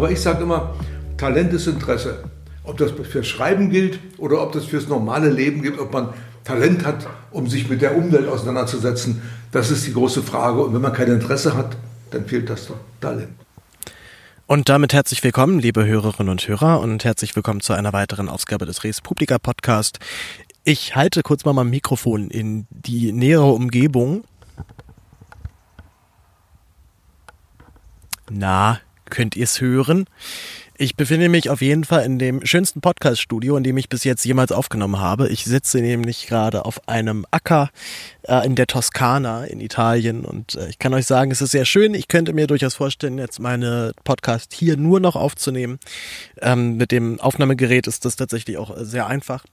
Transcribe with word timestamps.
Aber 0.00 0.10
ich 0.10 0.22
sage 0.22 0.44
immer, 0.44 0.74
Talent 1.18 1.52
ist 1.52 1.66
Interesse. 1.66 2.24
Ob 2.64 2.78
das 2.78 2.90
fürs 2.90 3.26
Schreiben 3.26 3.68
gilt 3.68 3.98
oder 4.16 4.42
ob 4.42 4.52
das 4.52 4.64
fürs 4.64 4.88
normale 4.88 5.28
Leben 5.28 5.60
gilt, 5.60 5.78
ob 5.78 5.92
man 5.92 6.14
Talent 6.42 6.86
hat, 6.86 7.06
um 7.32 7.46
sich 7.48 7.68
mit 7.68 7.82
der 7.82 7.94
Umwelt 7.94 8.26
auseinanderzusetzen, 8.26 9.20
das 9.52 9.70
ist 9.70 9.86
die 9.86 9.92
große 9.92 10.22
Frage. 10.22 10.62
Und 10.62 10.72
wenn 10.72 10.80
man 10.80 10.94
kein 10.94 11.08
Interesse 11.08 11.54
hat, 11.54 11.76
dann 12.12 12.24
fehlt 12.24 12.48
das 12.48 12.68
Talent. 13.02 13.28
Und 14.46 14.70
damit 14.70 14.94
herzlich 14.94 15.22
willkommen, 15.22 15.58
liebe 15.58 15.84
Hörerinnen 15.84 16.30
und 16.30 16.48
Hörer, 16.48 16.80
und 16.80 17.04
herzlich 17.04 17.36
willkommen 17.36 17.60
zu 17.60 17.74
einer 17.74 17.92
weiteren 17.92 18.30
Ausgabe 18.30 18.64
des 18.64 18.84
Res 18.84 19.02
Publica 19.02 19.36
Podcast. 19.36 19.98
Ich 20.64 20.96
halte 20.96 21.22
kurz 21.22 21.44
mal 21.44 21.52
mein 21.52 21.68
Mikrofon 21.68 22.30
in 22.30 22.66
die 22.70 23.12
nähere 23.12 23.52
Umgebung. 23.52 24.24
Na, 28.30 28.80
könnt 29.10 29.36
ihr 29.36 29.44
es 29.44 29.60
hören? 29.60 30.06
Ich 30.82 30.96
befinde 30.96 31.28
mich 31.28 31.50
auf 31.50 31.60
jeden 31.60 31.84
Fall 31.84 32.06
in 32.06 32.18
dem 32.18 32.46
schönsten 32.46 32.80
Podcast-Studio, 32.80 33.54
in 33.54 33.62
dem 33.62 33.76
ich 33.76 33.90
bis 33.90 34.02
jetzt 34.02 34.24
jemals 34.24 34.50
aufgenommen 34.50 34.98
habe. 34.98 35.28
Ich 35.28 35.44
sitze 35.44 35.82
nämlich 35.82 36.26
gerade 36.26 36.64
auf 36.64 36.88
einem 36.88 37.26
Acker 37.30 37.68
äh, 38.22 38.46
in 38.46 38.54
der 38.54 38.66
Toskana 38.66 39.44
in 39.44 39.60
Italien 39.60 40.24
und 40.24 40.54
äh, 40.54 40.70
ich 40.70 40.78
kann 40.78 40.94
euch 40.94 41.04
sagen, 41.04 41.32
es 41.32 41.42
ist 41.42 41.50
sehr 41.50 41.66
schön. 41.66 41.92
Ich 41.92 42.08
könnte 42.08 42.32
mir 42.32 42.46
durchaus 42.46 42.76
vorstellen, 42.76 43.18
jetzt 43.18 43.40
meine 43.40 43.92
Podcast 44.04 44.54
hier 44.54 44.78
nur 44.78 45.00
noch 45.00 45.16
aufzunehmen. 45.16 45.78
Ähm, 46.40 46.78
mit 46.78 46.92
dem 46.92 47.20
Aufnahmegerät 47.20 47.86
ist 47.86 48.06
das 48.06 48.16
tatsächlich 48.16 48.56
auch 48.56 48.74
sehr 48.78 49.06
einfach. 49.06 49.44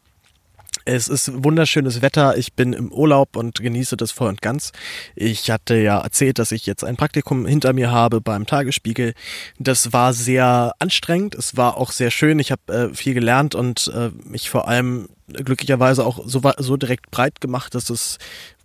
Es 0.88 1.10
ist 1.10 1.44
wunderschönes 1.44 2.02
Wetter. 2.02 2.38
Ich 2.38 2.54
bin 2.54 2.72
im 2.72 2.94
Urlaub 2.94 3.36
und 3.36 3.60
genieße 3.60 3.98
das 3.98 4.12
voll 4.12 4.30
und 4.30 4.42
ganz. 4.42 4.72
Ich 5.16 5.52
hatte 5.52 5.76
ja 5.76 6.00
erzählt, 6.00 6.40
dass 6.40 6.54
ich 6.54 6.66
jetzt 6.66 6.86
ein 6.86 6.96
Praktikum 6.96 7.46
hinter 7.46 7.74
mir 7.74 7.92
habe 7.92 8.22
beim 8.22 8.46
Tagesspiegel. 8.46 9.14
Das 9.60 9.92
war 9.92 10.14
sehr 10.14 10.72
anstrengend. 10.80 11.36
Es 11.36 11.58
war 11.58 11.76
auch 11.76 11.92
sehr 11.92 12.10
schön. 12.10 12.40
Ich 12.40 12.54
habe 12.54 12.74
äh, 12.74 12.94
viel 12.94 13.14
gelernt 13.14 13.54
und 13.54 13.92
äh, 13.94 14.12
mich 14.24 14.50
vor 14.50 14.70
allem 14.70 15.10
glücklicherweise 15.28 16.06
auch 16.06 16.22
so, 16.26 16.42
so 16.58 16.78
direkt 16.78 17.12
breit 17.12 17.42
gemacht, 17.42 17.76
dass 17.76 17.90
es 17.90 18.18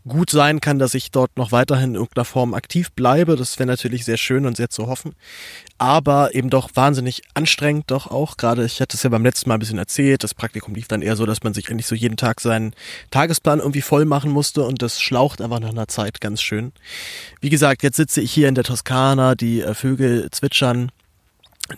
gut 0.07 0.31
sein 0.31 0.61
kann, 0.61 0.79
dass 0.79 0.95
ich 0.95 1.11
dort 1.11 1.37
noch 1.37 1.53
weiterhin 1.53 1.91
in 1.91 1.95
irgendeiner 1.95 2.25
Form 2.25 2.55
aktiv 2.55 2.91
bleibe. 2.93 3.37
Das 3.37 3.59
wäre 3.59 3.67
natürlich 3.67 4.05
sehr 4.05 4.17
schön 4.17 4.47
und 4.47 4.57
sehr 4.57 4.69
zu 4.69 4.87
hoffen. 4.87 5.15
Aber 5.79 6.35
eben 6.35 6.51
doch 6.51 6.71
wahnsinnig 6.75 7.23
anstrengend 7.35 7.91
doch 7.91 8.09
auch. 8.09 8.37
Gerade 8.37 8.65
ich 8.65 8.81
hatte 8.81 8.97
es 8.97 9.03
ja 9.03 9.11
beim 9.11 9.25
letzten 9.25 9.49
Mal 9.49 9.57
ein 9.57 9.61
bisschen 9.61 9.79
erzählt. 9.79 10.25
Das 10.25 10.35
Praktikum 10.35 10.75
lief 10.75 10.89
dann 10.89 11.03
eher 11.03 11.17
so, 11.17 11.27
dass 11.27 11.43
man 11.43 11.55
sich 11.55 11.71
eigentlich 11.71 11.87
so 11.87 11.95
jeden 11.95 12.17
Tag 12.17 12.41
seinen 12.41 12.75
Tagesplan 13.11 13.61
irgendwie 13.61 13.83
voll 13.83 14.05
machen 14.05 14.31
musste 14.31 14.65
und 14.65 14.83
das 14.83 15.01
schlaucht 15.01 15.41
einfach 15.41 15.61
nach 15.61 15.71
einer 15.71 15.89
Zeit 15.89 16.21
ganz 16.21 16.43
schön. 16.43 16.73
Wie 17.41 17.51
gesagt, 17.51 17.83
jetzt 17.83 17.97
sitze 17.97 18.21
ich 18.21 18.33
hier 18.33 18.49
in 18.49 18.55
der 18.55 18.65
Toskana, 18.65 19.35
die 19.35 19.61
äh, 19.61 19.75
Vögel 19.75 20.29
zwitschern 20.31 20.91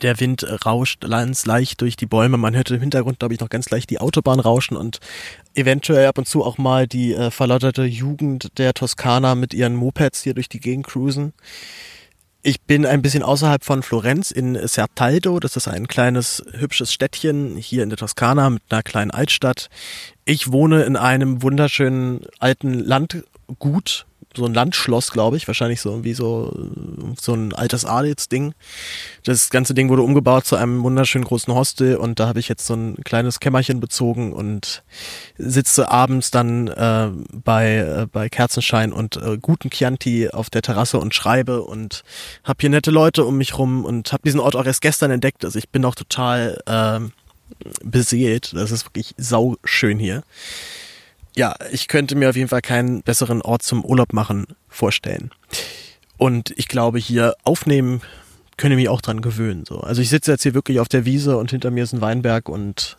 der 0.03 0.19
Wind 0.21 0.47
rauscht 0.65 1.03
ganz 1.03 1.47
leicht 1.47 1.81
durch 1.81 1.97
die 1.97 2.07
Bäume. 2.07 2.37
Man 2.37 2.55
hört 2.55 2.71
im 2.71 2.81
Hintergrund, 2.81 3.19
glaube 3.19 3.35
ich, 3.35 3.41
noch 3.41 3.49
ganz 3.49 3.71
leicht 3.71 3.91
die 3.91 4.01
Autobahn 4.01 4.41
rauschen 4.41 4.77
und 4.77 5.01
eventuell 5.55 6.07
ab 6.07 6.19
und 6.19 6.29
zu 6.29 6.45
auch 6.45 6.59
mal 6.59 6.87
die 6.87 7.13
äh, 7.13 7.31
verlotterte 7.31 7.85
Jugend 7.85 8.59
der 8.59 8.75
Toskana 8.75 9.35
mit 9.35 9.55
ihren 9.55 9.75
Mopeds 9.75 10.23
hier 10.23 10.35
durch 10.35 10.49
die 10.49 10.61
Gegend 10.61 10.87
cruisen. 10.87 11.33
Ich 12.47 12.61
bin 12.61 12.85
ein 12.85 13.01
bisschen 13.01 13.23
außerhalb 13.23 13.65
von 13.65 13.83
Florenz 13.83 14.31
in 14.31 14.55
Sertaldo. 14.69 15.41
Das 15.41 15.57
ist 15.57 15.67
ein 15.67 15.89
kleines, 15.89 16.45
hübsches 16.53 16.93
Städtchen 16.93 17.57
hier 17.57 17.83
in 17.83 17.89
der 17.89 17.97
Toskana 17.97 18.51
mit 18.51 18.63
einer 18.69 18.83
kleinen 18.83 19.11
Altstadt. 19.11 19.71
Ich 20.27 20.53
wohne 20.53 20.83
in 20.83 20.97
einem 20.97 21.41
wunderschönen 21.41 22.27
alten 22.41 22.75
Landgut 22.81 24.05
so 24.37 24.45
ein 24.45 24.55
Landschloss, 24.55 25.11
glaube 25.11 25.37
ich, 25.37 25.47
wahrscheinlich 25.47 25.81
so 25.81 25.91
irgendwie 25.91 26.15
so 26.15 26.53
so 27.21 27.35
ein 27.35 27.53
altes 27.53 27.85
Adelsding. 27.85 28.55
Das 29.25 29.51
ganze 29.51 29.75
Ding 29.75 29.89
wurde 29.89 30.03
umgebaut 30.03 30.47
zu 30.47 30.57
einem 30.57 30.83
wunderschönen 30.83 31.25
großen 31.25 31.55
Hostel 31.55 31.97
und 31.97 32.21
da 32.21 32.29
habe 32.29 32.41
ich 32.41 32.49
jetzt 32.49 32.67
so 32.67 32.75
ein 32.75 32.97
kleines 33.05 33.41
Kämmerchen 33.41 33.81
bezogen 33.81 34.33
und 34.33 34.83
sitze 35.39 35.91
abends 35.91 36.31
dann 36.31 36.69
äh, 36.69 37.11
bei 37.33 37.77
äh, 37.77 38.07
bei 38.11 38.29
Kerzenschein 38.29 38.93
und 38.93 39.17
äh, 39.17 39.39
guten 39.41 39.71
Chianti 39.71 40.29
auf 40.29 40.51
der 40.51 40.63
Terrasse 40.63 40.99
und 40.99 41.15
schreibe 41.15 41.63
und 41.63 42.03
habe 42.45 42.59
hier 42.61 42.71
nette 42.71 42.91
Leute 42.91 43.25
um 43.25 43.37
mich 43.37 43.59
rum 43.59 43.85
und 43.85 44.13
habe 44.13 44.23
diesen 44.25 44.41
Ort 44.41 44.57
auch 44.57 44.67
erst 44.67 44.81
gestern 44.81 45.11
entdeckt. 45.11 45.45
Also 45.45 45.59
ich 45.59 45.69
bin 45.69 45.85
auch 45.85 45.95
total 45.95 46.61
äh, 46.67 47.01
beseelt. 47.83 48.53
Das 48.55 48.71
ist 48.71 48.87
wirklich 48.87 49.15
sau 49.17 49.57
schön 49.65 49.99
hier 49.99 50.23
ja, 51.37 51.55
ich 51.73 51.89
könnte 51.89 52.15
mir 52.15 52.31
auf 52.31 52.37
jeden 52.37 52.49
Fall 52.49 52.63
keinen 52.63 53.03
besseren 53.03 53.43
Ort 53.43 53.63
zum 53.63 53.85
Urlaub 53.85 54.13
machen 54.13 54.47
vorstellen. 54.69 55.31
Und 56.17 56.53
ich 56.57 56.69
glaube, 56.69 56.99
hier 56.99 57.35
aufnehmen 57.45 58.03
können 58.57 58.77
mich 58.77 58.89
auch 58.89 59.01
dran 59.01 59.21
gewöhnen. 59.21 59.65
So. 59.67 59.81
Also 59.81 60.01
ich 60.01 60.09
sitze 60.09 60.31
jetzt 60.31 60.45
hier 60.45 60.55
wirklich 60.55 60.79
auf 60.79 60.89
der 60.89 61.05
Wiese 61.05 61.37
und 61.37 61.51
hinter 61.51 61.71
mir 61.71 61.85
ist 61.85 61.93
ein 61.93 62.01
Weinberg 62.01 62.49
und 62.49 62.97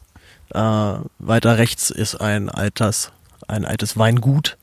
äh, 0.54 0.60
weiter 0.60 1.58
rechts 1.58 1.90
ist 1.90 2.16
ein 2.16 2.50
altes, 2.50 3.12
ein 3.48 3.66
altes 3.66 3.98
Weingut. 3.98 4.58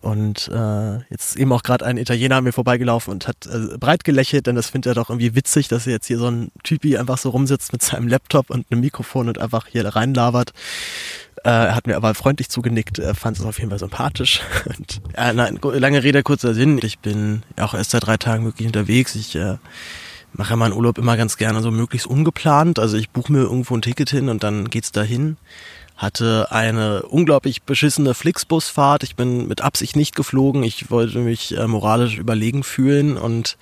Und 0.00 0.48
äh, 0.48 0.96
jetzt 1.10 1.36
eben 1.36 1.52
auch 1.52 1.62
gerade 1.62 1.86
ein 1.86 1.96
Italiener 1.96 2.36
an 2.36 2.44
mir 2.44 2.52
vorbeigelaufen 2.52 3.12
und 3.12 3.28
hat 3.28 3.46
äh, 3.46 3.78
breit 3.78 4.02
gelächelt, 4.02 4.48
denn 4.48 4.56
das 4.56 4.70
findet 4.70 4.90
er 4.90 4.94
doch 4.94 5.10
irgendwie 5.10 5.36
witzig, 5.36 5.68
dass 5.68 5.84
jetzt 5.84 6.08
hier 6.08 6.18
so 6.18 6.28
ein 6.28 6.50
Typi 6.64 6.98
einfach 6.98 7.18
so 7.18 7.30
rumsitzt 7.30 7.72
mit 7.72 7.82
seinem 7.82 8.08
Laptop 8.08 8.50
und 8.50 8.66
einem 8.70 8.80
Mikrofon 8.80 9.28
und 9.28 9.38
einfach 9.38 9.68
hier 9.68 9.86
reinlabert. 9.86 10.52
Äh, 11.44 11.50
er 11.50 11.74
hat 11.74 11.86
mir 11.86 11.96
aber 11.96 12.14
freundlich 12.14 12.48
zugenickt, 12.48 12.98
er 12.98 13.14
fand 13.14 13.38
es 13.38 13.44
auf 13.44 13.58
jeden 13.58 13.70
Fall 13.70 13.78
sympathisch. 13.78 14.42
Und, 14.66 15.00
äh, 15.14 15.32
nein, 15.32 15.58
lange 15.62 16.02
Rede, 16.02 16.22
kurzer 16.22 16.54
Sinn. 16.54 16.78
Ich 16.82 17.00
bin 17.00 17.42
auch 17.58 17.74
erst 17.74 17.90
seit 17.90 18.06
drei 18.06 18.16
Tagen 18.16 18.44
wirklich 18.44 18.66
unterwegs. 18.66 19.16
Ich 19.16 19.34
äh, 19.34 19.56
mache 20.32 20.56
meinen 20.56 20.72
Urlaub 20.72 20.98
immer 20.98 21.16
ganz 21.16 21.36
gerne 21.36 21.60
so 21.60 21.70
möglichst 21.70 22.06
ungeplant. 22.06 22.78
Also 22.78 22.96
ich 22.96 23.10
buche 23.10 23.32
mir 23.32 23.40
irgendwo 23.40 23.76
ein 23.76 23.82
Ticket 23.82 24.10
hin 24.10 24.28
und 24.28 24.42
dann 24.44 24.70
geht's 24.70 24.92
dahin. 24.92 25.36
Hatte 25.96 26.48
eine 26.50 27.02
unglaublich 27.02 27.62
beschissene 27.62 28.14
Flixbusfahrt. 28.14 29.02
Ich 29.02 29.14
bin 29.14 29.46
mit 29.46 29.60
Absicht 29.60 29.94
nicht 29.94 30.14
geflogen. 30.14 30.62
Ich 30.62 30.90
wollte 30.90 31.18
mich 31.18 31.56
äh, 31.56 31.66
moralisch 31.66 32.18
überlegen 32.18 32.62
fühlen 32.62 33.16
und 33.16 33.56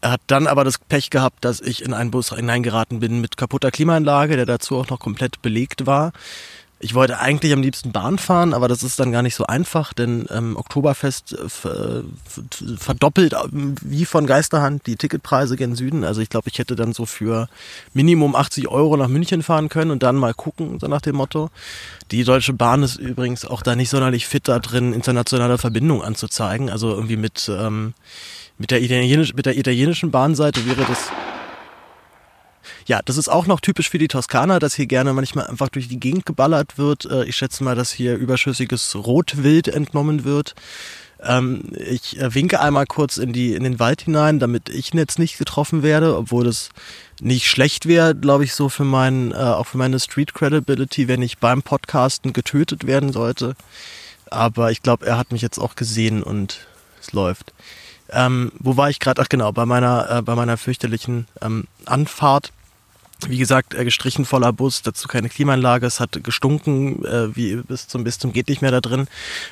er 0.00 0.12
hat 0.12 0.20
dann 0.26 0.46
aber 0.46 0.64
das 0.64 0.78
Pech 0.78 1.10
gehabt, 1.10 1.44
dass 1.44 1.60
ich 1.60 1.82
in 1.82 1.94
einen 1.94 2.10
Bus 2.10 2.34
hineingeraten 2.34 3.00
bin 3.00 3.20
mit 3.20 3.36
kaputter 3.36 3.70
Klimaanlage, 3.70 4.36
der 4.36 4.46
dazu 4.46 4.76
auch 4.76 4.88
noch 4.88 4.98
komplett 4.98 5.42
belegt 5.42 5.86
war. 5.86 6.12
Ich 6.82 6.94
wollte 6.94 7.18
eigentlich 7.18 7.52
am 7.52 7.60
liebsten 7.60 7.92
Bahn 7.92 8.16
fahren, 8.16 8.54
aber 8.54 8.66
das 8.66 8.82
ist 8.82 8.98
dann 8.98 9.12
gar 9.12 9.20
nicht 9.20 9.34
so 9.34 9.44
einfach, 9.44 9.92
denn 9.92 10.26
ähm, 10.30 10.56
Oktoberfest 10.56 11.34
äh, 11.34 12.02
verdoppelt 12.78 13.34
äh, 13.34 13.36
wie 13.50 14.06
von 14.06 14.26
Geisterhand 14.26 14.86
die 14.86 14.96
Ticketpreise 14.96 15.58
gen 15.58 15.76
Süden. 15.76 16.04
Also 16.04 16.22
ich 16.22 16.30
glaube, 16.30 16.48
ich 16.48 16.58
hätte 16.58 16.76
dann 16.76 16.94
so 16.94 17.04
für 17.04 17.50
Minimum 17.92 18.34
80 18.34 18.68
Euro 18.68 18.96
nach 18.96 19.08
München 19.08 19.42
fahren 19.42 19.68
können 19.68 19.90
und 19.90 20.02
dann 20.02 20.16
mal 20.16 20.32
gucken, 20.32 20.80
so 20.80 20.86
nach 20.86 21.02
dem 21.02 21.16
Motto. 21.16 21.50
Die 22.12 22.24
Deutsche 22.24 22.54
Bahn 22.54 22.82
ist 22.82 22.96
übrigens 22.96 23.44
auch 23.44 23.60
da 23.60 23.76
nicht 23.76 23.90
sonderlich 23.90 24.26
fit 24.26 24.48
da 24.48 24.58
drin, 24.58 24.94
internationale 24.94 25.58
Verbindungen 25.58 26.02
anzuzeigen. 26.02 26.70
Also 26.70 26.94
irgendwie 26.94 27.18
mit, 27.18 27.46
ähm, 27.54 27.92
mit, 28.56 28.70
der, 28.70 28.80
Italienisch, 28.80 29.34
mit 29.34 29.44
der 29.44 29.58
italienischen 29.58 30.10
Bahnseite 30.10 30.64
wäre 30.64 30.86
das 30.86 31.10
ja, 32.90 33.00
das 33.04 33.16
ist 33.16 33.28
auch 33.28 33.46
noch 33.46 33.60
typisch 33.60 33.88
für 33.88 33.98
die 33.98 34.08
Toskana, 34.08 34.58
dass 34.58 34.74
hier 34.74 34.86
gerne 34.86 35.12
manchmal 35.12 35.46
einfach 35.46 35.68
durch 35.68 35.86
die 35.86 36.00
Gegend 36.00 36.26
geballert 36.26 36.76
wird. 36.76 37.04
Äh, 37.04 37.22
ich 37.24 37.36
schätze 37.36 37.62
mal, 37.62 37.76
dass 37.76 37.92
hier 37.92 38.16
überschüssiges 38.16 38.96
Rotwild 38.96 39.68
entnommen 39.68 40.24
wird. 40.24 40.56
Ähm, 41.22 41.70
ich 41.78 42.18
äh, 42.18 42.34
winke 42.34 42.58
einmal 42.58 42.86
kurz 42.86 43.16
in, 43.16 43.32
die, 43.32 43.54
in 43.54 43.62
den 43.62 43.78
Wald 43.78 44.02
hinein, 44.02 44.40
damit 44.40 44.68
ich 44.68 44.92
jetzt 44.92 45.20
nicht 45.20 45.38
getroffen 45.38 45.84
werde, 45.84 46.16
obwohl 46.16 46.42
das 46.42 46.70
nicht 47.20 47.46
schlecht 47.46 47.86
wäre, 47.86 48.16
glaube 48.16 48.42
ich, 48.42 48.54
so 48.54 48.68
für 48.68 48.82
meinen, 48.82 49.30
äh, 49.30 49.36
auch 49.36 49.68
für 49.68 49.78
meine 49.78 50.00
Street 50.00 50.34
Credibility, 50.34 51.06
wenn 51.06 51.22
ich 51.22 51.38
beim 51.38 51.62
Podcasten 51.62 52.32
getötet 52.32 52.88
werden 52.88 53.12
sollte. 53.12 53.54
Aber 54.32 54.72
ich 54.72 54.82
glaube, 54.82 55.06
er 55.06 55.16
hat 55.16 55.30
mich 55.30 55.42
jetzt 55.42 55.58
auch 55.58 55.76
gesehen 55.76 56.24
und 56.24 56.66
es 57.00 57.12
läuft. 57.12 57.54
Ähm, 58.10 58.50
wo 58.58 58.76
war 58.76 58.90
ich 58.90 58.98
gerade? 58.98 59.22
Ach 59.22 59.28
genau, 59.28 59.52
bei 59.52 59.64
meiner, 59.64 60.10
äh, 60.10 60.22
bei 60.22 60.34
meiner 60.34 60.56
fürchterlichen 60.56 61.28
ähm, 61.40 61.68
Anfahrt 61.86 62.52
wie 63.28 63.38
gesagt, 63.38 63.74
äh, 63.74 63.84
gestrichen 63.84 64.24
voller 64.24 64.52
Bus, 64.52 64.82
dazu 64.82 65.08
keine 65.08 65.28
Klimaanlage, 65.28 65.86
es 65.86 66.00
hat 66.00 66.22
gestunken, 66.22 67.04
äh, 67.04 67.34
wie 67.36 67.56
bis 67.56 67.88
zum 67.88 68.04
bis 68.04 68.18
zum 68.18 68.32
geht 68.32 68.48
nicht 68.48 68.62
mehr 68.62 68.70
da 68.70 68.80
drin. 68.80 69.06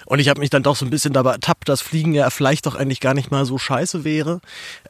Und 0.07 0.19
ich 0.19 0.29
habe 0.29 0.41
mich 0.41 0.51
dann 0.51 0.63
doch 0.63 0.77
so 0.77 0.85
ein 0.85 0.91
bisschen 0.91 1.13
dabei 1.13 1.33
ertappt, 1.33 1.69
dass 1.69 1.81
Fliegen 1.81 2.15
ja 2.15 2.31
vielleicht 2.31 2.67
doch 2.67 2.75
eigentlich 2.75 3.01
gar 3.01 3.15
nicht 3.15 3.31
mal 3.31 3.45
so 3.45 3.59
scheiße 3.59 4.05
wäre. 4.05 4.41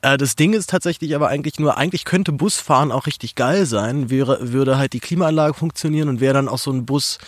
Äh, 0.02 0.16
das 0.16 0.36
Ding 0.36 0.52
ist 0.52 0.70
tatsächlich 0.70 1.14
aber 1.14 1.28
eigentlich 1.28 1.58
nur, 1.58 1.76
eigentlich 1.76 2.04
könnte 2.04 2.32
Busfahren 2.32 2.92
auch 2.92 3.06
richtig 3.06 3.34
geil 3.34 3.66
sein, 3.66 4.10
wäre, 4.10 4.52
würde 4.52 4.78
halt 4.78 4.92
die 4.92 5.00
Klimaanlage 5.00 5.54
funktionieren 5.54 6.08
und 6.08 6.20
wäre 6.20 6.34
dann 6.34 6.48
auch 6.48 6.58
so 6.58 6.70
ein 6.70 6.86
Bus, 6.86 7.18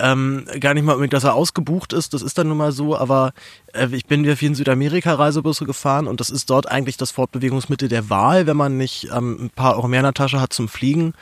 ähm, 0.00 0.46
gar 0.60 0.74
nicht 0.74 0.84
mal 0.84 0.92
unbedingt, 0.94 1.12
dass 1.12 1.24
er 1.24 1.34
ausgebucht 1.34 1.92
ist, 1.92 2.14
das 2.14 2.22
ist 2.22 2.38
dann 2.38 2.48
nun 2.48 2.56
mal 2.56 2.72
so, 2.72 2.96
aber 2.96 3.32
äh, 3.74 3.88
ich 3.92 4.06
bin 4.06 4.24
ja 4.24 4.34
viel 4.36 4.48
in 4.48 4.54
Südamerika 4.54 5.14
Reisebusse 5.14 5.66
gefahren 5.66 6.06
und 6.06 6.20
das 6.20 6.30
ist 6.30 6.50
dort 6.50 6.70
eigentlich 6.70 6.96
das 6.96 7.10
Fortbewegungsmittel 7.10 7.88
der 7.88 8.08
Wahl, 8.10 8.46
wenn 8.46 8.56
man 8.56 8.76
nicht 8.76 9.08
ähm, 9.14 9.46
ein 9.46 9.50
paar 9.50 9.76
Euro 9.76 9.88
mehr 9.88 10.00
in 10.00 10.04
der 10.04 10.14
Tasche 10.14 10.40
hat 10.40 10.52
zum 10.52 10.68
Fliegen 10.68 10.86
fliegen. 10.86 11.14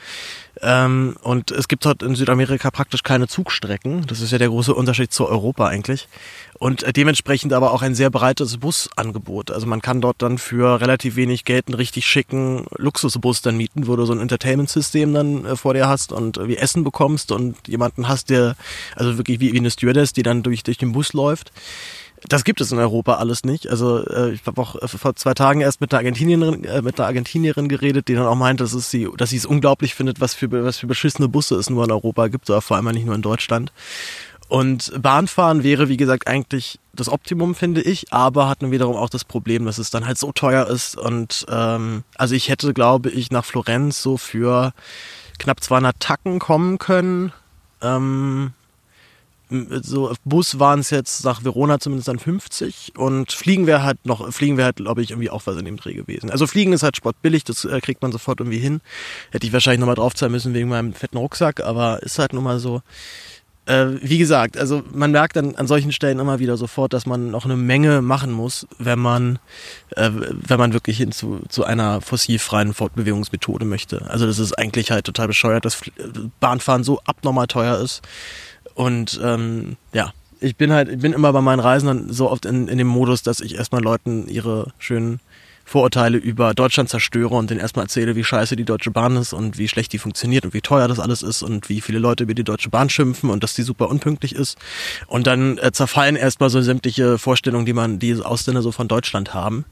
Ähm, 0.61 1.17
und 1.21 1.51
es 1.51 1.67
gibt 1.67 1.85
dort 1.85 2.01
in 2.01 2.15
Südamerika 2.15 2.71
praktisch 2.71 3.03
keine 3.03 3.27
Zugstrecken. 3.27 4.05
Das 4.07 4.21
ist 4.21 4.31
ja 4.31 4.37
der 4.37 4.47
große 4.47 4.73
Unterschied 4.73 5.11
zu 5.11 5.27
Europa 5.27 5.67
eigentlich. 5.67 6.07
Und 6.57 6.83
äh, 6.83 6.93
dementsprechend 6.93 7.53
aber 7.53 7.73
auch 7.73 7.81
ein 7.81 7.95
sehr 7.95 8.09
breites 8.09 8.57
Busangebot. 8.57 9.51
Also 9.51 9.67
man 9.67 9.81
kann 9.81 10.01
dort 10.01 10.21
dann 10.21 10.37
für 10.37 10.79
relativ 10.79 11.15
wenig 11.15 11.43
Geld 11.43 11.67
einen 11.67 11.75
richtig 11.75 12.05
schicken 12.05 12.65
Luxusbus 12.77 13.41
dann 13.41 13.57
mieten, 13.57 13.87
wo 13.87 13.95
du 13.95 14.05
so 14.05 14.13
ein 14.13 14.21
Entertainment-System 14.21 15.13
dann 15.13 15.45
äh, 15.45 15.55
vor 15.55 15.73
dir 15.73 15.87
hast 15.87 16.11
und 16.11 16.39
wie 16.47 16.57
Essen 16.57 16.83
bekommst 16.83 17.31
und 17.31 17.67
jemanden 17.67 18.07
hast, 18.07 18.29
der, 18.29 18.55
also 18.95 19.17
wirklich 19.17 19.39
wie, 19.39 19.53
wie 19.53 19.59
eine 19.59 19.71
Stewardess, 19.71 20.13
die 20.13 20.23
dann 20.23 20.43
durch, 20.43 20.63
durch 20.63 20.77
den 20.77 20.93
Bus 20.93 21.13
läuft. 21.13 21.51
Das 22.27 22.43
gibt 22.43 22.61
es 22.61 22.71
in 22.71 22.79
Europa 22.79 23.15
alles 23.15 23.43
nicht. 23.43 23.69
Also 23.69 24.05
äh, 24.07 24.31
ich 24.31 24.45
habe 24.45 24.59
auch 24.61 24.81
äh, 24.81 24.87
vor 24.87 25.15
zwei 25.15 25.33
Tagen 25.33 25.61
erst 25.61 25.81
mit 25.81 25.93
einer 25.93 25.99
Argentinierin, 25.99 26.63
äh, 26.63 26.81
mit 26.81 26.99
einer 26.99 27.07
Argentinierin 27.07 27.69
geredet, 27.69 28.07
die 28.07 28.15
dann 28.15 28.25
auch 28.25 28.35
meint, 28.35 28.61
dass 28.61 28.73
es 28.73 28.89
sie, 28.89 29.07
dass 29.17 29.29
sie 29.29 29.37
es 29.37 29.45
unglaublich 29.45 29.93
findet, 29.93 30.21
was 30.21 30.33
für 30.33 30.51
was 30.51 30.77
für 30.77 30.87
beschissene 30.87 31.27
Busse 31.27 31.55
es 31.55 31.69
nur 31.69 31.83
in 31.83 31.91
Europa 31.91 32.27
gibt, 32.27 32.49
oder 32.49 32.61
vor 32.61 32.77
allem 32.77 32.85
nicht 32.85 33.05
nur 33.05 33.15
in 33.15 33.21
Deutschland. 33.21 33.71
Und 34.47 34.91
Bahnfahren 35.01 35.63
wäre, 35.63 35.89
wie 35.89 35.97
gesagt, 35.97 36.27
eigentlich 36.27 36.79
das 36.93 37.09
Optimum, 37.09 37.55
finde 37.55 37.81
ich, 37.81 38.13
aber 38.13 38.47
hat 38.47 38.61
nun 38.61 38.71
wiederum 38.71 38.95
auch 38.95 39.09
das 39.09 39.25
Problem, 39.25 39.65
dass 39.65 39.79
es 39.79 39.89
dann 39.89 40.05
halt 40.05 40.17
so 40.17 40.31
teuer 40.31 40.67
ist. 40.67 40.95
Und 40.95 41.45
ähm, 41.49 42.03
also 42.15 42.35
ich 42.35 42.49
hätte, 42.49 42.73
glaube 42.73 43.09
ich, 43.09 43.31
nach 43.31 43.43
Florenz 43.43 44.01
so 44.01 44.17
für 44.17 44.73
knapp 45.39 45.63
200 45.63 45.99
Tacken 45.99 46.39
kommen 46.39 46.77
können. 46.77 47.33
Ähm, 47.81 48.53
so 49.49 50.13
Bus 50.25 50.59
waren 50.59 50.79
es 50.79 50.89
jetzt 50.89 51.23
nach 51.23 51.43
Verona 51.43 51.79
zumindest 51.79 52.07
dann 52.07 52.17
50 52.17 52.93
und 52.97 53.31
Fliegen 53.31 53.67
wäre 53.67 53.83
halt 53.83 54.03
noch, 54.05 54.31
Fliegen 54.33 54.57
wäre 54.57 54.65
halt, 54.65 54.77
glaube 54.77 55.01
ich, 55.01 55.11
irgendwie 55.11 55.29
auch 55.29 55.43
was 55.45 55.57
in 55.57 55.65
dem 55.65 55.77
Dreh 55.77 55.93
gewesen. 55.93 56.31
Also 56.31 56.47
Fliegen 56.47 56.73
ist 56.73 56.83
halt 56.83 56.97
sportbillig, 56.97 57.43
das 57.43 57.63
äh, 57.63 57.79
kriegt 57.79 58.01
man 58.01 58.11
sofort 58.11 58.39
irgendwie 58.39 58.57
hin. 58.57 58.81
Hätte 59.31 59.45
ich 59.45 59.53
wahrscheinlich 59.53 59.79
nochmal 59.79 59.95
draufzahlen 59.95 60.31
müssen 60.31 60.53
wegen 60.53 60.69
meinem 60.69 60.93
fetten 60.93 61.17
Rucksack, 61.17 61.61
aber 61.61 62.01
ist 62.03 62.19
halt 62.19 62.33
nun 62.33 62.43
mal 62.43 62.59
so. 62.59 62.81
Äh, 63.65 63.87
wie 64.01 64.17
gesagt, 64.17 64.57
also 64.57 64.83
man 64.93 65.11
merkt 65.11 65.35
dann 65.35 65.55
an 65.55 65.65
solchen 65.65 65.91
Stellen 65.91 66.19
immer 66.19 66.39
wieder 66.39 66.55
sofort, 66.55 66.93
dass 66.93 67.05
man 67.05 67.31
noch 67.31 67.45
eine 67.45 67.55
Menge 67.55 68.01
machen 68.01 68.31
muss, 68.31 68.67
wenn 68.77 68.99
man, 68.99 69.39
äh, 69.95 70.11
wenn 70.13 70.59
man 70.59 70.73
wirklich 70.73 70.97
hin 70.97 71.11
zu, 71.11 71.41
zu 71.49 71.63
einer 71.63 72.01
fossilfreien 72.01 72.73
Fortbewegungsmethode 72.73 73.65
möchte. 73.65 74.09
Also 74.09 74.27
das 74.27 74.37
ist 74.37 74.53
eigentlich 74.53 74.91
halt 74.91 75.05
total 75.05 75.27
bescheuert, 75.27 75.65
dass 75.65 75.81
Bahnfahren 76.39 76.83
so 76.83 76.99
abnormal 77.05 77.47
teuer 77.47 77.79
ist 77.79 78.03
und 78.75 79.19
ähm, 79.23 79.77
ja, 79.93 80.13
ich 80.39 80.55
bin 80.57 80.71
halt, 80.71 80.89
ich 80.89 80.99
bin 80.99 81.13
immer 81.13 81.33
bei 81.33 81.41
meinen 81.41 81.59
Reisen 81.59 81.87
dann 81.87 82.13
so 82.13 82.29
oft 82.29 82.45
in, 82.45 82.67
in 82.67 82.77
dem 82.77 82.87
Modus, 82.87 83.23
dass 83.23 83.39
ich 83.39 83.55
erstmal 83.55 83.81
Leuten 83.81 84.27
ihre 84.27 84.73
schönen 84.77 85.19
Vorurteile 85.65 86.17
über 86.17 86.53
Deutschland 86.53 86.89
zerstöre 86.89 87.33
und 87.35 87.49
denen 87.49 87.59
erstmal 87.59 87.85
erzähle, 87.85 88.15
wie 88.15 88.23
scheiße 88.23 88.55
die 88.55 88.65
Deutsche 88.65 88.91
Bahn 88.91 89.17
ist 89.17 89.33
und 89.33 89.57
wie 89.57 89.67
schlecht 89.67 89.91
die 89.93 89.97
funktioniert 89.97 90.45
und 90.45 90.53
wie 90.53 90.61
teuer 90.61 90.87
das 90.87 90.99
alles 90.99 91.23
ist 91.23 91.41
und 91.41 91.69
wie 91.69 91.81
viele 91.81 91.97
Leute 91.97 92.23
über 92.23 92.35
die 92.35 92.43
Deutsche 92.43 92.69
Bahn 92.69 92.89
schimpfen 92.89 93.31
und 93.31 93.43
dass 93.43 93.55
die 93.55 93.63
super 93.63 93.89
unpünktlich 93.89 94.35
ist. 94.35 94.57
Und 95.07 95.25
dann 95.25 95.57
äh, 95.57 95.71
zerfallen 95.71 96.15
erstmal 96.15 96.51
so 96.51 96.61
sämtliche 96.61 97.17
Vorstellungen, 97.17 97.65
die 97.65 97.73
man, 97.73 97.97
die 97.97 98.13
Ausländer 98.15 98.61
so 98.61 98.71
von 98.71 98.87
Deutschland 98.87 99.33
haben. 99.33 99.65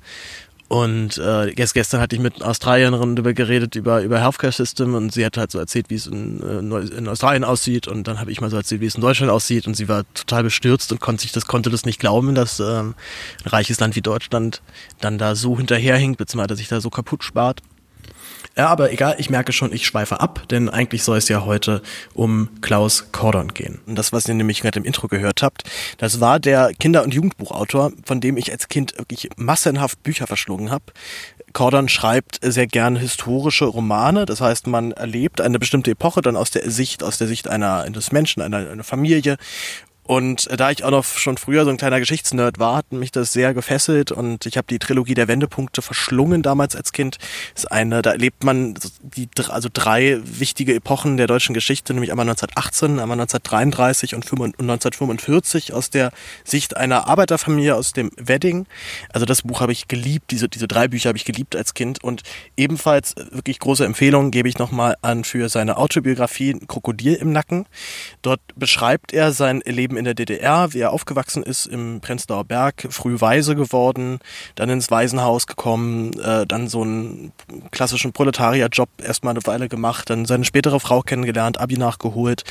Und 0.73 1.19
äh, 1.19 1.53
gestern 1.53 2.01
hatte 2.01 2.15
ich 2.15 2.21
mit 2.21 2.41
Australierin 2.41 2.93
darüber 2.93 3.35
geredet, 3.35 3.75
über, 3.75 4.01
über 4.01 4.19
Healthcare 4.19 4.51
System. 4.51 4.95
Und 4.95 5.13
sie 5.13 5.23
hat 5.23 5.37
halt 5.37 5.51
so 5.51 5.59
erzählt, 5.59 5.91
wie 5.91 5.93
es 5.93 6.07
in, 6.07 6.41
äh, 6.41 6.97
in 6.97 7.07
Australien 7.07 7.43
aussieht. 7.43 7.87
Und 7.87 8.07
dann 8.07 8.19
habe 8.19 8.31
ich 8.31 8.41
mal 8.41 8.49
so 8.49 8.57
erzählt, 8.57 8.81
wie 8.81 8.87
es 8.87 8.95
in 8.95 9.01
Deutschland 9.01 9.31
aussieht. 9.31 9.67
Und 9.67 9.75
sie 9.75 9.87
war 9.87 10.03
total 10.15 10.41
bestürzt 10.41 10.91
und 10.91 10.99
konnte 10.99 11.21
sich 11.21 11.31
das, 11.31 11.45
konnte 11.45 11.69
das 11.69 11.85
nicht 11.85 11.99
glauben, 11.99 12.33
dass 12.33 12.59
äh, 12.59 12.63
ein 12.63 12.95
reiches 13.45 13.79
Land 13.79 13.95
wie 13.95 14.01
Deutschland 14.01 14.63
dann 14.99 15.19
da 15.19 15.35
so 15.35 15.55
hinterherhinkt, 15.57 16.17
beziehungsweise 16.17 16.55
sich 16.55 16.69
da 16.69 16.81
so 16.81 16.89
kaputt 16.89 17.23
spart. 17.23 17.61
Ja, 18.55 18.67
aber 18.67 18.91
egal, 18.91 19.15
ich 19.17 19.31
merke 19.31 19.51
schon, 19.51 19.73
ich 19.73 19.87
schweife 19.87 20.19
ab, 20.19 20.47
denn 20.49 20.69
eigentlich 20.69 21.03
soll 21.03 21.17
es 21.17 21.27
ja 21.27 21.43
heute 21.43 21.81
um 22.13 22.49
Klaus 22.61 23.11
Kordon 23.11 23.47
gehen. 23.55 23.81
Und 23.87 23.95
das, 23.95 24.13
was 24.13 24.27
ihr 24.27 24.35
nämlich 24.35 24.61
gerade 24.61 24.77
im 24.79 24.85
Intro 24.85 25.07
gehört 25.07 25.41
habt, 25.41 25.63
das 25.97 26.19
war 26.19 26.39
der 26.39 26.71
Kinder- 26.79 27.03
und 27.03 27.15
Jugendbuchautor, 27.15 27.91
von 28.05 28.21
dem 28.21 28.37
ich 28.37 28.51
als 28.51 28.67
Kind 28.67 28.95
wirklich 28.97 29.29
massenhaft 29.37 30.03
Bücher 30.03 30.27
verschlungen 30.27 30.69
habe. 30.69 30.85
Kordon 31.53 31.89
schreibt 31.89 32.39
sehr 32.43 32.67
gern 32.67 32.95
historische 32.95 33.65
Romane, 33.65 34.25
das 34.25 34.41
heißt, 34.41 34.67
man 34.67 34.91
erlebt 34.91 35.41
eine 35.41 35.57
bestimmte 35.57 35.91
Epoche 35.91 36.21
dann 36.21 36.35
aus 36.35 36.51
der 36.51 36.69
Sicht, 36.69 37.03
aus 37.03 37.17
der 37.17 37.27
Sicht 37.27 37.47
einer 37.47 37.81
eines 37.81 38.11
Menschen, 38.11 38.41
einer, 38.41 38.69
einer 38.69 38.83
Familie 38.83 39.37
und 40.05 40.49
da 40.59 40.71
ich 40.71 40.83
auch 40.83 40.91
noch 40.91 41.05
schon 41.05 41.37
früher 41.37 41.63
so 41.63 41.69
ein 41.69 41.77
kleiner 41.77 41.99
Geschichtsnerd 41.99 42.59
war, 42.59 42.75
hat 42.75 42.91
mich 42.91 43.11
das 43.11 43.31
sehr 43.31 43.53
gefesselt 43.53 44.11
und 44.11 44.45
ich 44.45 44.57
habe 44.57 44.67
die 44.69 44.79
Trilogie 44.79 45.13
der 45.13 45.27
Wendepunkte 45.27 45.81
verschlungen 45.81 46.41
damals 46.41 46.75
als 46.75 46.91
Kind. 46.91 47.17
Das 47.53 47.63
ist 47.63 47.71
eine, 47.71 48.01
da 48.01 48.11
erlebt 48.11 48.43
man 48.43 48.75
die 49.01 49.29
also 49.49 49.69
drei 49.71 50.19
wichtige 50.23 50.75
Epochen 50.75 51.17
der 51.17 51.27
deutschen 51.27 51.53
Geschichte, 51.53 51.93
nämlich 51.93 52.11
einmal 52.11 52.27
1918, 52.29 52.99
einmal 52.99 53.19
1933 53.19 54.15
und 54.15 54.25
1945 54.29 55.73
aus 55.73 55.89
der 55.89 56.11
Sicht 56.43 56.75
einer 56.75 57.07
Arbeiterfamilie 57.07 57.75
aus 57.75 57.93
dem 57.93 58.11
Wedding. 58.17 58.65
Also 59.13 59.25
das 59.25 59.43
Buch 59.43 59.61
habe 59.61 59.71
ich 59.71 59.87
geliebt, 59.87 60.31
diese 60.31 60.49
diese 60.49 60.67
drei 60.67 60.87
Bücher 60.87 61.09
habe 61.09 61.17
ich 61.17 61.25
geliebt 61.25 61.55
als 61.55 61.73
Kind 61.73 62.03
und 62.03 62.23
ebenfalls 62.57 63.15
wirklich 63.31 63.59
große 63.59 63.85
Empfehlungen 63.85 64.31
gebe 64.31 64.49
ich 64.49 64.57
nochmal 64.57 64.95
an 65.01 65.23
für 65.23 65.49
seine 65.49 65.77
Autobiografie 65.77 66.59
Krokodil 66.67 67.13
im 67.15 67.31
Nacken. 67.31 67.65
Dort 68.21 68.41
beschreibt 68.55 69.13
er 69.13 69.31
sein 69.31 69.61
Leben 69.65 69.92
Leben 69.93 69.97
in 69.97 70.05
der 70.05 70.13
DDR, 70.13 70.73
wie 70.73 70.79
er 70.79 70.91
aufgewachsen 70.91 71.43
ist 71.43 71.67
im 71.67 72.01
Prenzlauer 72.01 72.45
Berg, 72.45 72.87
früh 72.89 73.19
weise 73.19 73.55
geworden, 73.55 74.19
dann 74.55 74.69
ins 74.69 74.89
Waisenhaus 74.89 75.47
gekommen, 75.47 76.13
äh, 76.19 76.45
dann 76.45 76.67
so 76.67 76.81
einen 76.81 77.31
klassischen 77.71 78.11
Proletarierjob 78.11 78.89
erstmal 79.01 79.33
eine 79.33 79.45
Weile 79.45 79.69
gemacht, 79.69 80.09
dann 80.09 80.25
seine 80.25 80.45
spätere 80.45 80.79
Frau 80.79 81.01
kennengelernt, 81.01 81.59
Abi 81.59 81.77
nachgeholt. 81.77 82.43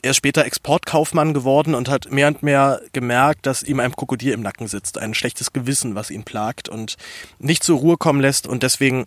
Er 0.00 0.12
ist 0.12 0.16
später 0.16 0.44
Exportkaufmann 0.44 1.34
geworden 1.34 1.74
und 1.74 1.88
hat 1.88 2.10
mehr 2.12 2.28
und 2.28 2.42
mehr 2.42 2.80
gemerkt, 2.92 3.46
dass 3.46 3.64
ihm 3.64 3.80
ein 3.80 3.94
Krokodil 3.94 4.32
im 4.32 4.42
Nacken 4.42 4.68
sitzt, 4.68 4.96
ein 4.96 5.12
schlechtes 5.12 5.52
Gewissen, 5.52 5.96
was 5.96 6.10
ihn 6.10 6.22
plagt 6.22 6.68
und 6.68 6.96
nicht 7.38 7.64
zur 7.64 7.78
Ruhe 7.78 7.96
kommen 7.96 8.20
lässt 8.20 8.46
und 8.46 8.62
deswegen 8.62 9.06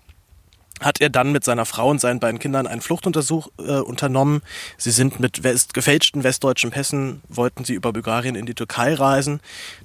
hat 0.82 1.00
er 1.00 1.10
dann 1.10 1.32
mit 1.32 1.44
seiner 1.44 1.66
Frau 1.66 1.90
und 1.90 2.02
seinen 2.02 2.20
beiden 2.20 2.40
Kindern 2.40 2.68
einen 2.68 2.82
Fluchtuntersuch 2.82 3.50
äh, 3.60 3.80
unternommen. 3.80 4.42
Sie 4.78 4.92
sind 4.92 5.20
mit 5.20 5.44
West, 5.44 5.74
gefälschten 5.74 6.24
westdeutschen 6.24 6.72
Pässen, 6.72 7.22
wollten 7.30 7.64
sie 7.64 7.74
über 7.74 7.94
Bulgarien 7.94 8.36
in 8.36 8.46
die 8.46 8.56
Türkei 8.56 8.94
reisen. 8.94 9.40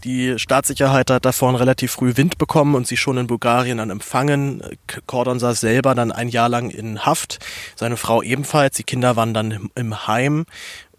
Die 0.05 0.39
Staatssicherheit 0.39 1.11
hat 1.11 1.25
davon 1.25 1.55
relativ 1.55 1.93
früh 1.93 2.17
Wind 2.17 2.39
bekommen 2.39 2.75
und 2.75 2.87
sie 2.87 2.97
schon 2.97 3.19
in 3.19 3.27
Bulgarien 3.27 3.79
dann 3.79 3.91
empfangen. 3.91 4.63
Cordon 5.07 5.39
saß 5.39 5.61
selber 5.61 5.95
dann 5.95 6.13
ein 6.13 6.29
Jahr 6.29 6.49
lang 6.49 6.71
in 6.71 7.05
Haft, 7.05 7.39
seine 7.77 7.97
Frau 7.97 8.23
ebenfalls. 8.23 8.77
Die 8.77 8.85
Kinder 8.85 9.17
waren 9.17 9.35
dann 9.35 9.71
im 9.75 10.07
Heim 10.07 10.47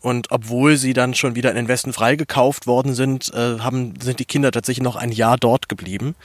und 0.01 0.32
obwohl 0.32 0.77
sie 0.77 0.94
dann 0.94 1.16
schon 1.16 1.36
wieder 1.36 1.50
in 1.50 1.56
den 1.56 1.68
Westen 1.68 1.92
freigekauft 1.92 2.68
worden 2.68 2.94
sind, 2.94 3.34
äh, 3.34 3.60
haben, 3.60 3.94
sind 4.00 4.20
die 4.20 4.25
Kinder 4.25 4.51
tatsächlich 4.51 4.84
noch 4.84 4.96
ein 4.96 5.12
Jahr 5.12 5.38
dort 5.38 5.70
geblieben. 5.70 6.16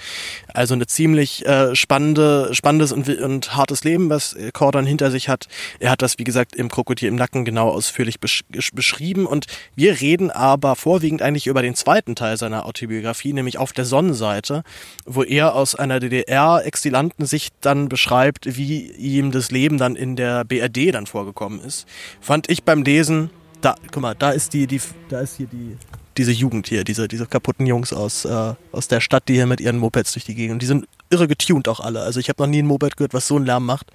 Also 0.52 0.74
eine 0.74 0.86
ziemlich 0.86 1.46
äh, 1.46 1.74
spannende, 1.74 2.50
spannendes 2.52 2.92
und, 2.92 3.08
und 3.08 3.56
hartes 3.56 3.84
Leben, 3.84 4.10
was 4.10 4.36
Cordon 4.52 4.84
hinter 4.84 5.10
sich 5.10 5.28
hat. 5.28 5.48
Er 5.80 5.90
hat 5.90 6.02
das, 6.02 6.18
wie 6.18 6.24
gesagt, 6.24 6.54
im 6.54 6.68
Krokodil 6.68 7.08
im 7.08 7.16
Nacken 7.16 7.44
genau 7.44 7.70
ausführlich 7.70 8.20
besch 8.20 8.42
beschrieben. 8.74 9.26
Und 9.26 9.46
wir 9.74 10.00
reden 10.00 10.30
aber 10.30 10.76
vorwiegend 10.76 11.22
eigentlich 11.22 11.46
über 11.46 11.62
den 11.62 11.74
zweiten 11.74 12.14
Teil 12.14 12.36
seiner 12.36 12.66
Autobiografie, 12.66 13.32
nämlich 13.32 13.58
auf 13.58 13.72
der 13.72 13.84
Sonnenseite, 13.84 14.62
wo 15.06 15.22
er 15.22 15.54
aus 15.54 15.74
einer 15.74 15.98
DDR-Exilanten-Sicht 15.98 17.54
dann 17.60 17.88
beschreibt, 17.88 18.56
wie 18.56 18.90
ihm 18.92 19.32
das 19.32 19.50
Leben 19.50 19.78
dann 19.78 19.96
in 19.96 20.16
der 20.16 20.44
BRD 20.44 20.94
dann 20.94 21.06
vorgekommen 21.06 21.60
ist. 21.60 21.86
Fand 22.20 22.50
ich 22.50 22.64
beim 22.64 22.82
Lesen 22.82 23.30
da, 23.64 23.76
guck 23.90 24.02
mal, 24.02 24.14
da 24.14 24.30
ist 24.30 24.52
die, 24.52 24.66
die, 24.66 24.80
da 25.08 25.20
ist 25.20 25.36
hier 25.36 25.46
die, 25.46 25.76
diese 26.16 26.32
Jugend 26.32 26.68
hier, 26.68 26.84
diese, 26.84 27.08
diese 27.08 27.26
kaputten 27.26 27.66
Jungs 27.66 27.92
aus, 27.92 28.24
äh, 28.24 28.54
aus 28.72 28.88
der 28.88 29.00
Stadt, 29.00 29.28
die 29.28 29.34
hier 29.34 29.46
mit 29.46 29.60
ihren 29.60 29.78
Mopeds 29.78 30.12
durch 30.12 30.24
die 30.24 30.34
Gegend. 30.34 30.54
Und 30.54 30.62
die 30.62 30.66
sind 30.66 30.86
irre 31.10 31.28
getuned 31.28 31.68
auch 31.68 31.80
alle. 31.80 32.02
Also 32.02 32.20
ich 32.20 32.28
habe 32.28 32.42
noch 32.42 32.48
nie 32.48 32.62
ein 32.62 32.66
Moped 32.66 32.96
gehört, 32.96 33.14
was 33.14 33.28
so 33.28 33.36
einen 33.36 33.46
Lärm 33.46 33.64
macht. 33.64 33.86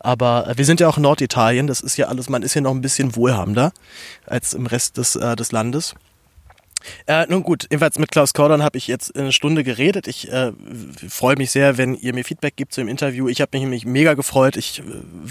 Aber 0.00 0.48
äh, 0.48 0.58
wir 0.58 0.64
sind 0.64 0.80
ja 0.80 0.88
auch 0.88 0.96
in 0.96 1.02
Norditalien, 1.02 1.66
das 1.66 1.80
ist 1.80 1.96
ja 1.96 2.06
alles, 2.06 2.28
man 2.28 2.42
ist 2.42 2.54
hier 2.54 2.62
noch 2.62 2.72
ein 2.72 2.80
bisschen 2.80 3.14
wohlhabender 3.14 3.72
als 4.26 4.54
im 4.54 4.66
Rest 4.66 4.96
des, 4.96 5.16
äh, 5.16 5.36
des 5.36 5.52
Landes. 5.52 5.94
Äh, 7.06 7.26
nun 7.28 7.42
gut, 7.42 7.64
jedenfalls 7.70 7.98
mit 7.98 8.10
Klaus 8.10 8.34
Kordon 8.34 8.62
habe 8.62 8.78
ich 8.78 8.86
jetzt 8.86 9.16
eine 9.16 9.32
Stunde 9.32 9.64
geredet. 9.64 10.06
Ich 10.06 10.30
äh, 10.30 10.52
freue 11.08 11.36
mich 11.36 11.50
sehr, 11.50 11.78
wenn 11.78 11.94
ihr 11.94 12.14
mir 12.14 12.24
Feedback 12.24 12.56
gibt 12.56 12.72
zu 12.72 12.80
dem 12.80 12.88
Interview. 12.88 13.28
Ich 13.28 13.40
habe 13.40 13.50
mich 13.52 13.62
nämlich 13.62 13.86
mega 13.86 14.14
gefreut. 14.14 14.56
Ich 14.56 14.80
äh, 14.80 14.82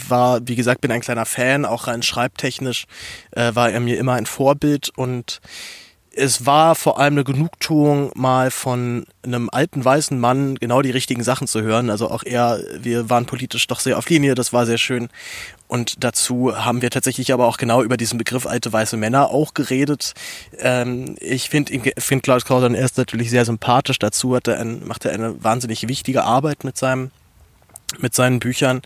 war, 0.09 0.39
wie 0.47 0.55
gesagt, 0.55 0.81
bin 0.81 0.91
ein 0.91 1.01
kleiner 1.01 1.25
Fan, 1.25 1.65
auch 1.65 1.87
rein 1.87 2.03
schreibtechnisch 2.03 2.85
äh, 3.31 3.53
war 3.53 3.71
er 3.71 3.79
mir 3.79 3.97
immer 3.97 4.13
ein 4.13 4.25
Vorbild 4.25 4.89
und 4.95 5.41
es 6.13 6.45
war 6.45 6.75
vor 6.75 6.99
allem 6.99 7.13
eine 7.13 7.23
Genugtuung, 7.23 8.11
mal 8.15 8.51
von 8.51 9.05
einem 9.23 9.49
alten 9.49 9.83
weißen 9.83 10.19
Mann 10.19 10.55
genau 10.55 10.81
die 10.81 10.91
richtigen 10.91 11.23
Sachen 11.23 11.47
zu 11.47 11.61
hören. 11.61 11.89
Also 11.89 12.09
auch 12.09 12.23
er, 12.23 12.59
wir 12.77 13.09
waren 13.09 13.25
politisch 13.25 13.65
doch 13.67 13.79
sehr 13.79 13.97
auf 13.97 14.09
Linie, 14.09 14.35
das 14.35 14.51
war 14.51 14.65
sehr 14.65 14.77
schön. 14.77 15.09
Und 15.69 16.03
dazu 16.03 16.53
haben 16.53 16.81
wir 16.81 16.89
tatsächlich 16.89 17.31
aber 17.31 17.47
auch 17.47 17.55
genau 17.55 17.81
über 17.81 17.95
diesen 17.95 18.17
Begriff 18.17 18.45
alte 18.45 18.73
weiße 18.73 18.97
Männer 18.97 19.29
auch 19.29 19.53
geredet. 19.53 20.13
Ähm, 20.59 21.15
ich 21.21 21.49
finde 21.49 21.93
find 21.97 22.23
Klaus 22.23 22.43
Krausern 22.43 22.75
erst 22.75 22.97
natürlich 22.97 23.29
sehr 23.29 23.45
sympathisch. 23.45 23.97
Dazu 23.97 24.35
hat 24.35 24.49
er 24.49 24.59
ein, 24.59 24.85
macht 24.85 25.05
er 25.05 25.13
eine 25.13 25.41
wahnsinnig 25.41 25.87
wichtige 25.87 26.23
Arbeit 26.23 26.65
mit 26.65 26.77
seinem 26.77 27.11
mit 27.99 28.15
seinen 28.15 28.39
Büchern 28.39 28.81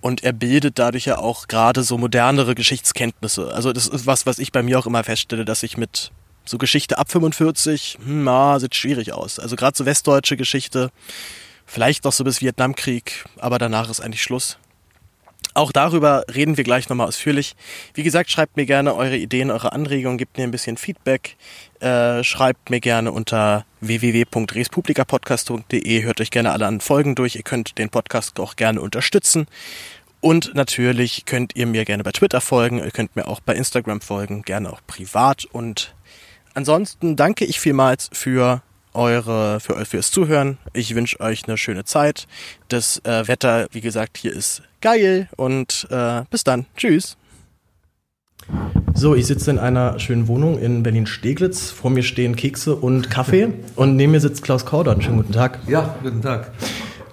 und 0.00 0.24
er 0.24 0.32
bildet 0.32 0.78
dadurch 0.78 1.04
ja 1.04 1.18
auch 1.18 1.48
gerade 1.48 1.82
so 1.82 1.98
modernere 1.98 2.54
Geschichtskenntnisse. 2.54 3.52
Also 3.52 3.74
das 3.74 3.86
ist 3.86 4.06
was, 4.06 4.24
was 4.24 4.38
ich 4.38 4.52
bei 4.52 4.62
mir 4.62 4.78
auch 4.78 4.86
immer 4.86 5.04
feststelle, 5.04 5.44
dass 5.44 5.62
ich 5.62 5.76
mit 5.76 6.12
so 6.48 6.58
Geschichte 6.58 6.98
ab 6.98 7.10
45, 7.10 7.98
hm, 8.02 8.24
na, 8.24 8.58
sieht 8.58 8.74
schwierig 8.74 9.12
aus. 9.12 9.38
Also 9.38 9.56
gerade 9.56 9.76
so 9.76 9.86
westdeutsche 9.86 10.36
Geschichte, 10.36 10.90
vielleicht 11.66 12.04
noch 12.04 12.12
so 12.12 12.24
bis 12.24 12.40
Vietnamkrieg, 12.40 13.24
aber 13.38 13.58
danach 13.58 13.90
ist 13.90 14.00
eigentlich 14.00 14.22
Schluss. 14.22 14.58
Auch 15.54 15.72
darüber 15.72 16.24
reden 16.32 16.56
wir 16.56 16.62
gleich 16.62 16.88
nochmal 16.88 17.08
ausführlich. 17.08 17.56
Wie 17.94 18.04
gesagt, 18.04 18.30
schreibt 18.30 18.56
mir 18.56 18.64
gerne 18.64 18.94
eure 18.94 19.16
Ideen, 19.16 19.50
eure 19.50 19.72
Anregungen, 19.72 20.16
gebt 20.16 20.38
mir 20.38 20.44
ein 20.44 20.52
bisschen 20.52 20.76
Feedback. 20.76 21.36
Äh, 21.80 22.22
schreibt 22.22 22.70
mir 22.70 22.78
gerne 22.78 23.10
unter 23.10 23.64
www.respublikapodcast.de. 23.80 26.04
Hört 26.04 26.20
euch 26.20 26.30
gerne 26.30 26.52
alle 26.52 26.66
an 26.66 26.80
Folgen 26.80 27.16
durch. 27.16 27.34
Ihr 27.34 27.42
könnt 27.42 27.76
den 27.78 27.88
Podcast 27.88 28.38
auch 28.38 28.54
gerne 28.54 28.80
unterstützen. 28.80 29.48
Und 30.20 30.54
natürlich 30.54 31.24
könnt 31.26 31.56
ihr 31.56 31.66
mir 31.66 31.84
gerne 31.84 32.04
bei 32.04 32.12
Twitter 32.12 32.40
folgen. 32.40 32.78
Ihr 32.78 32.90
könnt 32.90 33.16
mir 33.16 33.26
auch 33.26 33.40
bei 33.40 33.54
Instagram 33.54 34.00
folgen, 34.00 34.42
gerne 34.42 34.72
auch 34.72 34.80
privat. 34.86 35.44
Und 35.44 35.94
ansonsten 36.58 37.14
danke 37.14 37.44
ich 37.44 37.60
vielmals 37.60 38.10
für 38.12 38.62
eure, 38.92 39.60
für, 39.60 39.84
fürs 39.84 40.10
Zuhören. 40.10 40.58
Ich 40.72 40.92
wünsche 40.96 41.20
euch 41.20 41.46
eine 41.46 41.56
schöne 41.56 41.84
Zeit. 41.84 42.26
Das 42.66 43.00
äh, 43.04 43.28
Wetter, 43.28 43.68
wie 43.70 43.80
gesagt, 43.80 44.18
hier 44.18 44.32
ist 44.32 44.62
geil 44.80 45.28
und 45.36 45.86
äh, 45.90 46.22
bis 46.30 46.42
dann. 46.42 46.66
Tschüss. 46.76 47.16
So, 48.92 49.14
ich 49.14 49.26
sitze 49.26 49.52
in 49.52 49.58
einer 49.60 50.00
schönen 50.00 50.26
Wohnung 50.26 50.58
in 50.58 50.82
Berlin-Steglitz. 50.82 51.70
Vor 51.70 51.90
mir 51.90 52.02
stehen 52.02 52.34
Kekse 52.34 52.74
und 52.74 53.08
Kaffee 53.08 53.50
und 53.76 53.94
neben 53.94 54.10
mir 54.10 54.20
sitzt 54.20 54.42
Klaus 54.42 54.66
Kaudern. 54.66 55.00
Schönen 55.00 55.18
guten 55.18 55.32
Tag. 55.32 55.60
Ja, 55.68 55.94
guten 56.02 56.22
Tag. 56.22 56.50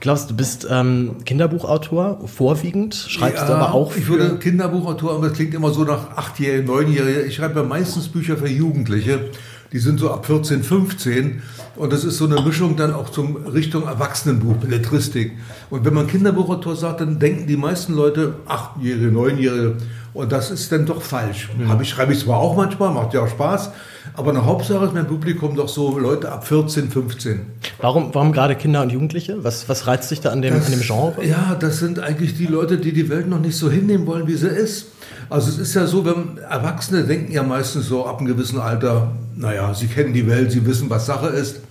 Klaus, 0.05 0.27
du 0.27 0.35
bist 0.35 0.67
ähm, 0.69 1.15
Kinderbuchautor, 1.25 2.27
vorwiegend, 2.27 2.93
schreibst 2.93 3.49
ja, 3.49 3.55
aber 3.55 3.73
auch. 3.73 3.95
Ich 3.95 4.07
würde 4.07 4.37
Kinderbuchautor, 4.37 5.15
aber 5.15 5.29
das 5.29 5.35
klingt 5.35 5.55
immer 5.55 5.71
so 5.71 5.83
nach 5.83 6.15
achtjährigen, 6.15 6.67
neunjährigen. 6.67 7.25
Ich 7.25 7.33
schreibe 7.33 7.63
meistens 7.63 8.09
Bücher 8.09 8.37
für 8.37 8.47
Jugendliche. 8.47 9.31
Die 9.73 9.79
sind 9.79 9.99
so 9.99 10.11
ab 10.11 10.27
14, 10.27 10.61
15 10.61 11.41
und 11.75 11.91
das 11.91 12.03
ist 12.03 12.19
so 12.19 12.25
eine 12.25 12.39
Mischung 12.39 12.75
dann 12.75 12.93
auch 12.93 13.09
zum 13.09 13.47
Richtung 13.47 13.87
Erwachsenenbuch, 13.87 14.57
Belletristik. 14.57 15.31
Und 15.71 15.85
wenn 15.85 15.95
man 15.95 16.05
Kinderbuchautor 16.05 16.75
sagt, 16.75 17.01
dann 17.01 17.17
denken 17.17 17.47
die 17.47 17.57
meisten 17.57 17.95
Leute 17.95 18.35
Achtjährige, 18.45 19.07
Neunjährige. 19.07 19.77
Und 20.13 20.31
das 20.31 20.51
ist 20.51 20.71
dann 20.71 20.85
doch 20.85 21.01
falsch. 21.01 21.49
Mhm. 21.57 21.67
Hab 21.67 21.81
ich, 21.81 21.89
schreibe 21.89 22.13
ich 22.13 22.19
zwar 22.19 22.37
auch 22.37 22.55
manchmal, 22.55 22.93
macht 22.93 23.15
ja 23.15 23.21
auch 23.21 23.27
Spaß, 23.27 23.71
aber 24.17 24.31
eine 24.31 24.45
Hauptsache 24.45 24.85
ist 24.85 24.93
mein 24.93 25.07
Publikum 25.07 25.55
doch 25.55 25.67
so 25.67 25.97
Leute 25.97 26.31
ab 26.31 26.47
14, 26.47 26.89
15. 26.89 27.41
Warum, 27.79 28.09
warum 28.13 28.31
gerade 28.31 28.55
Kinder 28.55 28.81
und 28.81 28.91
Jugendliche? 28.91 29.43
Was, 29.43 29.67
was 29.67 29.87
reizt 29.87 30.11
dich 30.11 30.21
da 30.21 30.31
an 30.31 30.41
dem, 30.41 30.53
das, 30.53 30.65
an 30.65 30.71
dem 30.71 30.81
Genre? 30.81 31.25
Ja, 31.25 31.55
das 31.59 31.79
sind 31.79 31.99
eigentlich 31.99 32.37
die 32.37 32.47
Leute, 32.47 32.77
die 32.77 32.93
die 32.93 33.09
Welt 33.09 33.27
noch 33.27 33.39
nicht 33.39 33.57
so 33.57 33.69
hinnehmen 33.69 34.07
wollen, 34.07 34.27
wie 34.27 34.35
sie 34.35 34.47
ist. 34.47 34.87
Also 35.29 35.49
es 35.49 35.57
ist 35.57 35.73
ja 35.73 35.87
so, 35.87 36.05
wenn 36.05 36.37
Erwachsene 36.37 37.03
denken 37.03 37.31
ja 37.31 37.43
meistens 37.43 37.87
so 37.87 38.05
ab 38.05 38.19
einem 38.19 38.27
gewissen 38.27 38.59
Alter, 38.59 39.11
naja, 39.35 39.73
sie 39.73 39.87
kennen 39.87 40.13
die 40.13 40.27
Welt, 40.27 40.51
sie 40.51 40.65
wissen, 40.65 40.89
was 40.89 41.05
Sache 41.05 41.27
ist. 41.27 41.61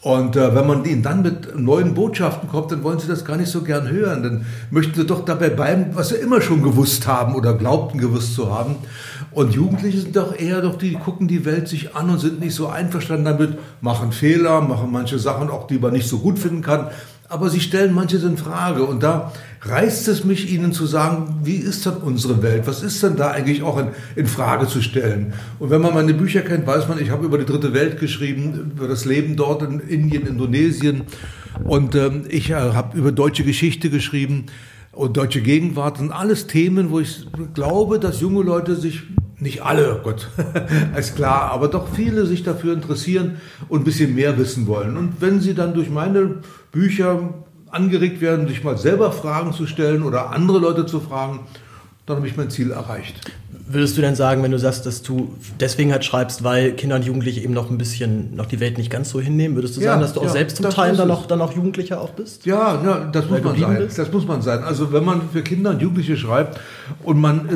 Und 0.00 0.36
äh, 0.36 0.54
wenn 0.54 0.66
man 0.66 0.84
ihnen 0.84 1.02
dann 1.02 1.22
mit 1.22 1.58
neuen 1.58 1.94
Botschaften 1.94 2.48
kommt, 2.48 2.70
dann 2.70 2.84
wollen 2.84 3.00
sie 3.00 3.08
das 3.08 3.24
gar 3.24 3.36
nicht 3.36 3.50
so 3.50 3.62
gern 3.62 3.88
hören. 3.88 4.22
Dann 4.22 4.46
möchten 4.70 4.94
sie 4.94 5.04
doch 5.04 5.24
dabei 5.24 5.48
bleiben, 5.48 5.86
was 5.94 6.10
sie 6.10 6.16
immer 6.16 6.40
schon 6.40 6.62
gewusst 6.62 7.08
haben 7.08 7.34
oder 7.34 7.52
glaubten 7.54 7.98
gewusst 7.98 8.34
zu 8.34 8.54
haben. 8.54 8.76
Und 9.38 9.54
Jugendliche 9.54 10.00
sind 10.00 10.16
doch 10.16 10.36
eher 10.36 10.60
doch 10.62 10.76
die, 10.76 10.90
die 10.90 10.96
gucken 10.96 11.28
die 11.28 11.44
Welt 11.44 11.68
sich 11.68 11.94
an 11.94 12.10
und 12.10 12.18
sind 12.18 12.40
nicht 12.40 12.56
so 12.56 12.66
einverstanden 12.66 13.26
damit, 13.26 13.56
machen 13.80 14.10
Fehler, 14.10 14.60
machen 14.62 14.90
manche 14.90 15.20
Sachen 15.20 15.48
auch, 15.48 15.68
die 15.68 15.78
man 15.78 15.92
nicht 15.92 16.08
so 16.08 16.18
gut 16.18 16.40
finden 16.40 16.60
kann 16.60 16.88
aber 17.28 17.50
sie 17.50 17.60
stellen 17.60 17.94
manches 17.94 18.24
in 18.24 18.36
Frage. 18.36 18.84
Und 18.84 19.02
da 19.02 19.32
reißt 19.60 20.08
es 20.08 20.24
mich, 20.24 20.50
ihnen 20.50 20.72
zu 20.72 20.86
sagen, 20.86 21.40
wie 21.42 21.56
ist 21.56 21.84
denn 21.84 21.96
unsere 21.96 22.42
Welt? 22.42 22.66
Was 22.66 22.82
ist 22.82 23.02
denn 23.02 23.16
da 23.16 23.30
eigentlich 23.30 23.62
auch 23.62 23.78
in, 23.78 23.88
in 24.16 24.26
Frage 24.26 24.66
zu 24.66 24.80
stellen? 24.80 25.34
Und 25.58 25.70
wenn 25.70 25.82
man 25.82 25.94
meine 25.94 26.14
Bücher 26.14 26.40
kennt, 26.40 26.66
weiß 26.66 26.88
man, 26.88 27.00
ich 27.00 27.10
habe 27.10 27.26
über 27.26 27.38
die 27.38 27.44
dritte 27.44 27.74
Welt 27.74 28.00
geschrieben, 28.00 28.72
über 28.74 28.88
das 28.88 29.04
Leben 29.04 29.36
dort 29.36 29.62
in 29.62 29.80
Indien, 29.80 30.26
Indonesien. 30.26 31.02
Und 31.64 31.94
ähm, 31.94 32.24
ich 32.28 32.50
äh, 32.50 32.54
habe 32.54 32.96
über 32.96 33.12
deutsche 33.12 33.44
Geschichte 33.44 33.90
geschrieben 33.90 34.46
und 34.98 35.16
deutsche 35.16 35.42
Gegenwart 35.42 36.00
und 36.00 36.10
alles 36.10 36.48
Themen, 36.48 36.90
wo 36.90 36.98
ich 36.98 37.24
glaube, 37.54 38.00
dass 38.00 38.20
junge 38.20 38.42
Leute 38.42 38.74
sich 38.74 39.04
nicht 39.38 39.62
alle, 39.62 39.96
oh 39.96 40.02
Gott, 40.02 40.28
ist 40.98 41.14
klar, 41.14 41.52
aber 41.52 41.68
doch 41.68 41.86
viele 41.94 42.26
sich 42.26 42.42
dafür 42.42 42.74
interessieren 42.74 43.36
und 43.68 43.82
ein 43.82 43.84
bisschen 43.84 44.16
mehr 44.16 44.36
wissen 44.38 44.66
wollen. 44.66 44.96
Und 44.96 45.20
wenn 45.20 45.40
sie 45.40 45.54
dann 45.54 45.72
durch 45.72 45.88
meine 45.88 46.42
Bücher 46.72 47.32
angeregt 47.70 48.20
werden, 48.20 48.48
sich 48.48 48.64
mal 48.64 48.76
selber 48.76 49.12
Fragen 49.12 49.52
zu 49.52 49.68
stellen 49.68 50.02
oder 50.02 50.30
andere 50.30 50.58
Leute 50.58 50.84
zu 50.84 50.98
fragen, 50.98 51.46
dann 52.04 52.16
habe 52.16 52.26
ich 52.26 52.36
mein 52.36 52.50
Ziel 52.50 52.72
erreicht. 52.72 53.20
Würdest 53.70 53.98
du 53.98 54.00
denn 54.00 54.14
sagen, 54.14 54.42
wenn 54.42 54.50
du 54.50 54.58
sagst, 54.58 54.86
dass 54.86 55.02
du 55.02 55.34
deswegen 55.60 55.92
halt 55.92 56.04
schreibst, 56.04 56.42
weil 56.42 56.72
Kinder 56.72 56.96
und 56.96 57.04
Jugendliche 57.04 57.40
eben 57.40 57.52
noch 57.52 57.70
ein 57.70 57.76
bisschen 57.76 58.34
noch 58.34 58.46
die 58.46 58.60
Welt 58.60 58.78
nicht 58.78 58.90
ganz 58.90 59.10
so 59.10 59.20
hinnehmen, 59.20 59.56
würdest 59.56 59.76
du 59.76 59.80
ja, 59.80 59.88
sagen, 59.90 60.00
dass 60.00 60.14
du 60.14 60.20
auch 60.20 60.24
ja, 60.24 60.30
selbst 60.30 60.56
zum 60.56 60.70
Teil 60.70 60.96
dann 60.96 61.08
noch, 61.08 61.26
dann 61.26 61.40
auch 61.40 61.54
Jugendlicher 61.54 62.00
auch 62.00 62.10
bist? 62.10 62.46
Ja, 62.46 62.82
ja 62.82 63.10
das 63.12 63.28
muss 63.28 63.42
man 63.42 63.58
sein. 63.58 63.76
Bist? 63.78 63.98
Das 63.98 64.12
muss 64.12 64.26
man 64.26 64.42
sein. 64.42 64.62
Also 64.64 64.92
wenn 64.92 65.04
man 65.04 65.28
für 65.30 65.42
Kinder 65.42 65.70
und 65.70 65.82
Jugendliche 65.82 66.16
schreibt 66.16 66.58
und 67.04 67.20
man 67.20 67.48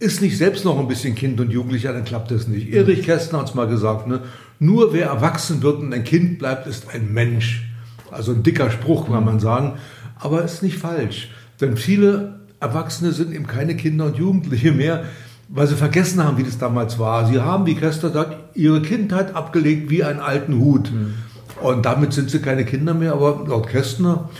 äh, 0.00 0.04
ist 0.04 0.20
nicht 0.20 0.36
selbst 0.36 0.64
noch 0.64 0.78
ein 0.78 0.88
bisschen 0.88 1.14
Kind 1.14 1.40
und 1.40 1.50
Jugendlicher, 1.50 1.92
dann 1.92 2.04
klappt 2.04 2.30
das 2.30 2.48
nicht. 2.48 2.72
Erich 2.72 3.02
Kästner 3.02 3.40
hat 3.40 3.48
es 3.50 3.54
mal 3.54 3.68
gesagt, 3.68 4.08
ne? 4.08 4.20
nur 4.58 4.92
wer 4.92 5.06
erwachsen 5.06 5.62
wird 5.62 5.80
und 5.80 5.92
ein 5.92 6.04
Kind 6.04 6.38
bleibt, 6.38 6.66
ist 6.66 6.92
ein 6.92 7.12
Mensch. 7.12 7.66
Also 8.10 8.32
ein 8.32 8.42
dicker 8.42 8.70
Spruch, 8.70 9.08
kann 9.10 9.24
man 9.24 9.40
sagen. 9.40 9.74
Aber 10.18 10.42
ist 10.42 10.62
nicht 10.62 10.78
falsch. 10.78 11.30
Denn 11.60 11.76
viele 11.76 12.40
Erwachsene 12.60 13.12
sind 13.12 13.32
eben 13.32 13.46
keine 13.46 13.76
Kinder 13.76 14.06
und 14.06 14.16
Jugendliche 14.16 14.72
mehr, 14.72 15.04
weil 15.52 15.66
sie 15.66 15.74
vergessen 15.74 16.22
haben, 16.22 16.38
wie 16.38 16.44
das 16.44 16.58
damals 16.58 16.98
war. 16.98 17.26
Sie 17.26 17.40
haben, 17.40 17.66
wie 17.66 17.74
Kästner 17.74 18.10
sagt, 18.10 18.56
ihre 18.56 18.82
Kindheit 18.82 19.34
abgelegt 19.34 19.90
wie 19.90 20.04
einen 20.04 20.20
alten 20.20 20.58
Hut. 20.58 20.92
Mhm. 20.92 21.14
Und 21.60 21.84
damit 21.84 22.12
sind 22.12 22.30
sie 22.30 22.38
keine 22.38 22.64
Kinder 22.64 22.94
mehr, 22.94 23.12
aber 23.12 23.44
laut 23.46 23.66
Kästner 23.66 24.30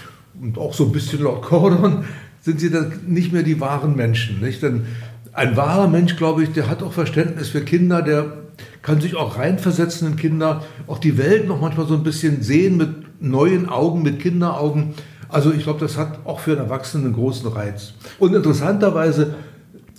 und 0.41 0.57
auch 0.57 0.73
so 0.73 0.85
ein 0.85 0.93
bisschen 0.93 1.23
laut 1.23 1.43
Cordon 1.43 2.05
sind 2.41 2.61
sie 2.61 2.71
dann 2.71 2.93
nicht 3.07 3.33
mehr 3.33 3.43
die 3.43 3.61
wahren 3.61 3.97
Menschen. 3.97 4.41
Nicht? 4.41 4.63
Denn 4.63 4.87
ein 5.33 5.57
wahrer 5.57 5.89
Mensch, 5.89 6.17
glaube 6.17 6.45
ich, 6.45 6.53
der 6.53 6.71
hat 6.71 6.83
auch 6.83 6.93
Verständnis 6.93 7.49
für 7.49 7.61
Kinder, 7.61 8.03
der 8.03 8.33
kann 8.83 9.01
sich 9.01 9.17
auch 9.17 9.37
reinversetzen 9.37 10.13
in 10.13 10.17
Kinder, 10.17 10.63
auch 10.87 10.99
die 10.99 11.19
Welt 11.19 11.47
noch 11.47 11.61
manchmal 11.61 11.87
so 11.87 11.95
ein 11.95 12.03
bisschen 12.03 12.43
sehen 12.43 12.77
mit 12.77 13.23
neuen 13.23 13.69
Augen, 13.69 14.03
mit 14.03 14.21
Kinderaugen. 14.21 14.95
Also 15.29 15.53
ich 15.53 15.65
glaube, 15.65 15.81
das 15.81 15.97
hat 15.97 16.21
auch 16.25 16.41
für 16.41 16.53
einen 16.53 16.61
Erwachsenen 16.61 17.07
einen 17.07 17.15
großen 17.15 17.49
Reiz. 17.49 17.93
Und 18.19 18.35
interessanterweise 18.35 19.35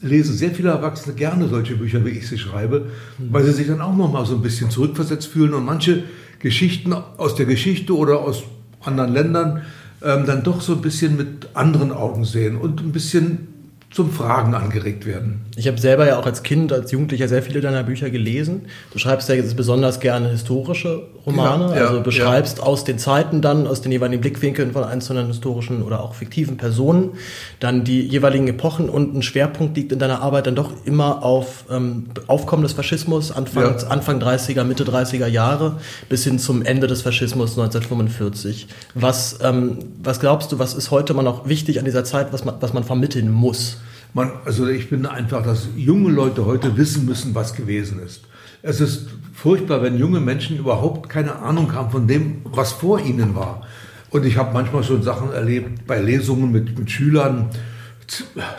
lesen 0.01 0.35
sehr 0.35 0.51
viele 0.51 0.69
Erwachsene 0.69 1.15
gerne 1.15 1.47
solche 1.47 1.75
Bücher, 1.75 2.03
wie 2.05 2.09
ich 2.09 2.27
sie 2.27 2.37
schreibe, 2.37 2.87
weil 3.17 3.43
sie 3.43 3.51
sich 3.51 3.67
dann 3.67 3.81
auch 3.81 3.95
noch 3.95 4.11
mal 4.11 4.25
so 4.25 4.35
ein 4.35 4.41
bisschen 4.41 4.69
zurückversetzt 4.69 5.27
fühlen 5.27 5.53
und 5.53 5.65
manche 5.65 6.03
Geschichten 6.39 6.93
aus 6.93 7.35
der 7.35 7.45
Geschichte 7.45 7.95
oder 7.95 8.19
aus 8.19 8.43
anderen 8.83 9.13
Ländern 9.13 9.61
ähm, 10.03 10.25
dann 10.25 10.43
doch 10.43 10.61
so 10.61 10.73
ein 10.73 10.81
bisschen 10.81 11.17
mit 11.17 11.49
anderen 11.53 11.91
Augen 11.91 12.25
sehen 12.25 12.57
und 12.57 12.81
ein 12.81 12.91
bisschen 12.91 13.47
zum 13.91 14.11
Fragen 14.11 14.55
angeregt 14.55 15.05
werden. 15.05 15.41
Ich 15.57 15.67
habe 15.67 15.77
selber 15.79 16.07
ja 16.07 16.17
auch 16.17 16.25
als 16.25 16.43
Kind, 16.43 16.71
als 16.71 16.91
Jugendlicher 16.91 17.27
sehr 17.27 17.43
viele 17.43 17.59
deiner 17.59 17.83
Bücher 17.83 18.09
gelesen. 18.09 18.67
Du 18.93 18.99
schreibst 18.99 19.27
ja 19.27 19.35
jetzt 19.35 19.57
besonders 19.57 19.99
gerne 19.99 20.29
historische 20.29 21.07
Romane, 21.25 21.75
ja, 21.75 21.87
also 21.87 22.01
beschreibst 22.01 22.59
ja. 22.59 22.63
aus 22.63 22.85
den 22.85 22.97
Zeiten 22.97 23.41
dann, 23.41 23.67
aus 23.67 23.81
den 23.81 23.91
jeweiligen 23.91 24.21
Blickwinkeln 24.21 24.71
von 24.71 24.85
einzelnen 24.85 25.27
historischen 25.27 25.83
oder 25.83 26.03
auch 26.03 26.15
fiktiven 26.15 26.55
Personen, 26.55 27.11
dann 27.59 27.83
die 27.83 28.01
jeweiligen 28.01 28.47
Epochen 28.47 28.89
und 28.89 29.13
ein 29.13 29.21
Schwerpunkt 29.21 29.75
liegt 29.75 29.91
in 29.91 29.99
deiner 29.99 30.21
Arbeit 30.21 30.47
dann 30.47 30.55
doch 30.55 30.71
immer 30.85 31.23
auf 31.23 31.65
ähm, 31.69 32.05
Aufkommen 32.27 32.63
des 32.63 32.71
Faschismus, 32.71 33.31
Anfang, 33.33 33.77
ja. 33.77 33.87
Anfang 33.87 34.21
30er, 34.21 34.63
Mitte 34.63 34.85
30er 34.85 35.27
Jahre 35.27 35.77
bis 36.07 36.23
hin 36.23 36.39
zum 36.39 36.63
Ende 36.63 36.87
des 36.87 37.01
Faschismus 37.01 37.51
1945. 37.51 38.67
Was, 38.95 39.39
ähm, 39.43 39.79
was 40.01 40.21
glaubst 40.21 40.53
du, 40.53 40.59
was 40.59 40.73
ist 40.73 40.91
heute 40.91 41.11
immer 41.11 41.23
noch 41.23 41.49
wichtig 41.49 41.77
an 41.77 41.85
dieser 41.85 42.05
Zeit, 42.05 42.31
was 42.31 42.45
man, 42.45 42.55
was 42.61 42.71
man 42.71 42.85
vermitteln 42.85 43.29
muss? 43.29 43.77
Man, 44.13 44.31
also 44.45 44.67
ich 44.67 44.85
finde 44.85 45.11
einfach, 45.11 45.43
dass 45.43 45.69
junge 45.75 46.11
Leute 46.11 46.45
heute 46.45 46.75
wissen 46.77 47.05
müssen, 47.05 47.33
was 47.33 47.53
gewesen 47.53 47.99
ist. 47.99 48.21
Es 48.61 48.81
ist 48.81 49.07
furchtbar, 49.33 49.81
wenn 49.81 49.97
junge 49.97 50.19
Menschen 50.19 50.57
überhaupt 50.57 51.09
keine 51.09 51.37
Ahnung 51.37 51.73
haben 51.73 51.91
von 51.91 52.07
dem, 52.07 52.41
was 52.43 52.73
vor 52.73 52.99
ihnen 52.99 53.35
war. 53.35 53.65
Und 54.09 54.25
ich 54.25 54.37
habe 54.37 54.53
manchmal 54.53 54.83
schon 54.83 55.01
Sachen 55.01 55.31
erlebt 55.31 55.87
bei 55.87 55.99
Lesungen 55.99 56.51
mit, 56.51 56.77
mit 56.77 56.91
Schülern, 56.91 57.49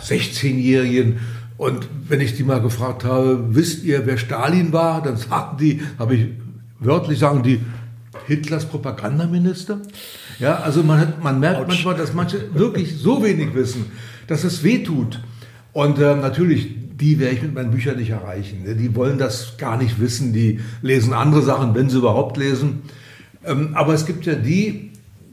16-Jährigen. 0.02 1.20
Und 1.58 1.86
wenn 2.08 2.20
ich 2.20 2.36
die 2.36 2.42
mal 2.42 2.60
gefragt 2.60 3.04
habe, 3.04 3.54
wisst 3.54 3.84
ihr, 3.84 4.06
wer 4.06 4.16
Stalin 4.16 4.72
war? 4.72 5.02
Dann 5.02 5.16
sagten 5.18 5.58
die, 5.58 5.82
habe 5.98 6.14
ich 6.14 6.28
wörtlich 6.80 7.18
sagen 7.18 7.42
die, 7.42 7.60
Hitlers 8.26 8.66
Propagandaminister. 8.66 9.80
Ja, 10.38 10.56
also 10.56 10.82
man, 10.82 11.00
hat, 11.00 11.22
man 11.22 11.40
merkt 11.40 11.60
Ouch. 11.60 11.66
manchmal, 11.68 11.96
dass 11.96 12.12
manche 12.12 12.54
wirklich 12.54 12.96
so 12.96 13.22
wenig 13.22 13.54
wissen, 13.54 13.86
dass 14.26 14.44
es 14.44 14.62
weh 14.62 14.82
tut. 14.82 15.20
Und 15.72 15.98
äh, 15.98 16.14
natürlich, 16.16 16.68
die 16.96 17.18
werde 17.18 17.36
ich 17.36 17.42
mit 17.42 17.54
meinen 17.54 17.70
Büchern 17.70 17.96
nicht 17.96 18.10
erreichen. 18.10 18.64
Ne? 18.64 18.74
Die 18.76 18.94
wollen 18.94 19.18
das 19.18 19.56
gar 19.56 19.76
nicht 19.76 20.00
wissen. 20.00 20.32
Die 20.32 20.60
lesen 20.82 21.12
andere 21.12 21.42
Sachen, 21.42 21.74
wenn 21.74 21.88
sie 21.88 21.98
überhaupt 21.98 22.36
lesen. 22.36 22.82
Ähm, 23.44 23.70
aber 23.74 23.94
es 23.94 24.06
gibt 24.06 24.26
ja 24.26 24.34
die, 24.34 24.90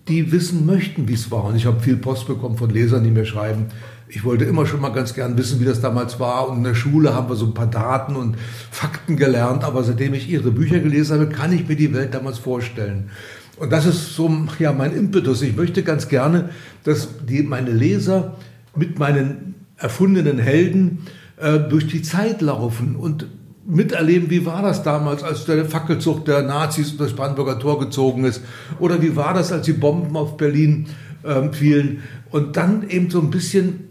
die 0.08 0.32
wissen 0.32 0.66
möchten, 0.66 1.08
wie 1.08 1.14
es 1.14 1.30
war. 1.30 1.46
Und 1.46 1.56
ich 1.56 1.66
habe 1.66 1.80
viel 1.80 1.98
Post 1.98 2.28
bekommen 2.28 2.58
von 2.58 2.70
Lesern, 2.70 3.04
die 3.04 3.12
mir 3.12 3.26
schreiben, 3.26 3.68
ich 4.12 4.24
wollte 4.24 4.46
immer 4.46 4.66
schon 4.66 4.82
mal 4.82 4.90
ganz 4.90 5.14
gern 5.14 5.38
wissen, 5.38 5.60
wie 5.60 5.66
das 5.66 5.82
damals 5.82 6.20
war. 6.20 6.50
Und 6.50 6.58
in 6.58 6.64
der 6.64 6.74
Schule 6.74 7.14
haben 7.14 7.30
wir 7.30 7.36
so 7.36 7.46
ein 7.46 7.54
paar 7.54 7.68
Daten 7.68 8.16
und 8.16 8.38
Fakten 8.72 9.18
gelernt. 9.18 9.64
Aber 9.64 9.84
seitdem 9.84 10.16
ich 10.16 10.28
Ihre 10.30 10.52
Bücher 10.52 10.80
gelesen 10.80 11.20
habe, 11.20 11.30
kann 11.30 11.54
ich 11.54 11.68
mir 11.68 11.76
die 11.76 11.94
Welt 11.94 12.14
damals 12.16 12.40
vorstellen. 12.40 13.12
Und 13.58 13.72
das 13.72 13.86
ist 13.86 14.16
so 14.16 14.48
ja, 14.58 14.72
mein 14.74 14.96
Impetus. 14.96 15.42
Ich 15.44 15.56
möchte 15.56 15.84
ganz 15.84 16.08
gerne, 16.08 16.50
dass 16.86 17.10
die, 17.28 17.44
meine 17.44 17.72
Leser 17.72 18.38
mit 18.76 18.98
meinen 18.98 19.54
erfundenen 19.80 20.38
Helden 20.40 21.00
äh, 21.38 21.60
durch 21.60 21.88
die 21.88 22.02
Zeit 22.02 22.42
laufen 22.42 22.96
und 22.96 23.28
miterleben, 23.66 24.30
wie 24.30 24.46
war 24.46 24.62
das 24.62 24.84
damals, 24.84 25.24
als 25.24 25.46
der 25.46 25.66
Fackelzug 25.66 26.26
der 26.26 26.42
Nazis 26.42 26.98
durchs 26.98 27.14
Brandenburger 27.14 27.60
Tor 27.60 27.80
gezogen 27.80 28.26
ist? 28.26 28.42
Oder 28.80 29.02
wie 29.02 29.16
war 29.16 29.34
das, 29.34 29.52
als 29.52 29.66
die 29.66 29.74
Bomben 29.74 30.18
auf 30.18 30.38
Berlin 30.38 30.88
äh, 31.24 31.52
fielen? 31.52 32.02
Und 32.32 32.58
dann 32.58 32.90
eben 32.90 33.10
so 33.10 33.22
ein 33.22 33.30
bisschen, 33.30 33.82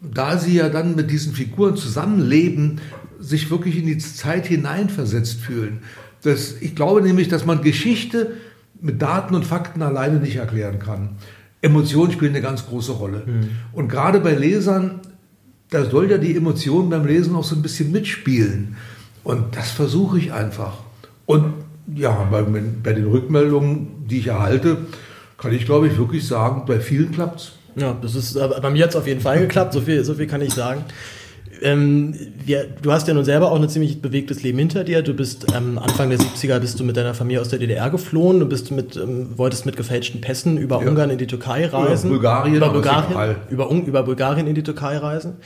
da 0.00 0.38
sie 0.38 0.54
ja 0.54 0.68
dann 0.68 0.94
mit 0.94 1.10
diesen 1.10 1.32
Figuren 1.32 1.76
zusammenleben, 1.76 2.80
sich 3.18 3.50
wirklich 3.50 3.76
in 3.78 3.86
die 3.86 3.98
Zeit 3.98 4.46
hineinversetzt 4.46 5.40
fühlen. 5.40 5.78
Das, 6.22 6.56
ich 6.60 6.74
glaube 6.74 7.02
nämlich, 7.02 7.28
dass 7.28 7.44
man 7.44 7.62
Geschichte 7.62 8.32
mit 8.80 9.02
Daten 9.02 9.34
und 9.34 9.44
Fakten 9.44 9.82
alleine 9.82 10.18
nicht 10.18 10.36
erklären 10.36 10.78
kann. 10.78 11.16
Emotionen 11.62 12.12
spielen 12.12 12.32
eine 12.32 12.42
ganz 12.42 12.66
große 12.66 12.92
Rolle. 12.92 13.22
Mhm. 13.26 13.48
Und 13.72 13.88
gerade 13.88 14.20
bei 14.20 14.34
Lesern, 14.34 15.00
da 15.70 15.84
soll 15.84 16.10
ja 16.10 16.18
die 16.18 16.36
Emotion 16.36 16.90
beim 16.90 17.06
Lesen 17.06 17.34
auch 17.34 17.44
so 17.44 17.56
ein 17.56 17.62
bisschen 17.62 17.90
mitspielen. 17.92 18.76
Und 19.24 19.56
das 19.56 19.70
versuche 19.70 20.18
ich 20.18 20.32
einfach. 20.32 20.78
Und 21.26 21.54
ja, 21.94 22.28
bei, 22.30 22.42
bei, 22.42 22.92
den 22.92 23.06
Rückmeldungen, 23.06 24.06
die 24.08 24.20
ich 24.20 24.28
erhalte, 24.28 24.78
kann 25.38 25.52
ich 25.52 25.66
glaube 25.66 25.88
ich 25.88 25.98
wirklich 25.98 26.26
sagen, 26.26 26.62
bei 26.66 26.80
vielen 26.80 27.12
klappt 27.12 27.40
es. 27.40 27.52
Ja, 27.76 27.96
das 28.00 28.14
ist, 28.14 28.34
bei 28.34 28.70
mir 28.70 28.86
es 28.86 28.96
auf 28.96 29.06
jeden 29.06 29.20
Fall 29.20 29.40
geklappt, 29.40 29.74
so 29.74 29.80
viel, 29.80 30.02
so 30.02 30.14
viel 30.14 30.26
kann 30.26 30.40
ich 30.40 30.54
sagen. 30.54 30.84
Ähm, 31.62 32.14
wir, 32.44 32.66
du 32.82 32.92
hast 32.92 33.08
ja 33.08 33.14
nun 33.14 33.24
selber 33.24 33.50
auch 33.50 33.60
ein 33.60 33.68
ziemlich 33.68 34.02
bewegtes 34.02 34.42
Leben 34.42 34.58
hinter 34.58 34.84
dir. 34.84 35.02
Du 35.02 35.14
bist 35.14 35.46
ähm, 35.56 35.78
Anfang 35.78 36.10
der 36.10 36.18
70er 36.18 36.58
bist 36.58 36.78
du 36.78 36.84
mit 36.84 36.96
deiner 36.96 37.14
Familie 37.14 37.40
aus 37.40 37.48
der 37.48 37.58
DDR 37.58 37.90
geflohen. 37.90 38.40
Du 38.40 38.46
bist 38.46 38.70
mit, 38.70 38.96
ähm, 38.96 39.30
wolltest 39.36 39.66
mit 39.66 39.76
gefälschten 39.76 40.20
Pässen 40.20 40.56
über 40.58 40.82
ja. 40.82 40.88
Ungarn 40.88 41.10
in 41.10 41.18
die 41.18 41.26
Türkei 41.26 41.66
reisen. 41.66 42.10
Über 42.10 42.16
Bulgarien. 42.18 42.54
Über 42.56 42.68
Bulgarien, 42.70 43.36
über, 43.48 43.70
über 43.70 44.02
Bulgarien 44.02 44.46
in 44.46 44.54
die 44.54 44.62
Türkei 44.62 44.98
reisen. 44.98 45.36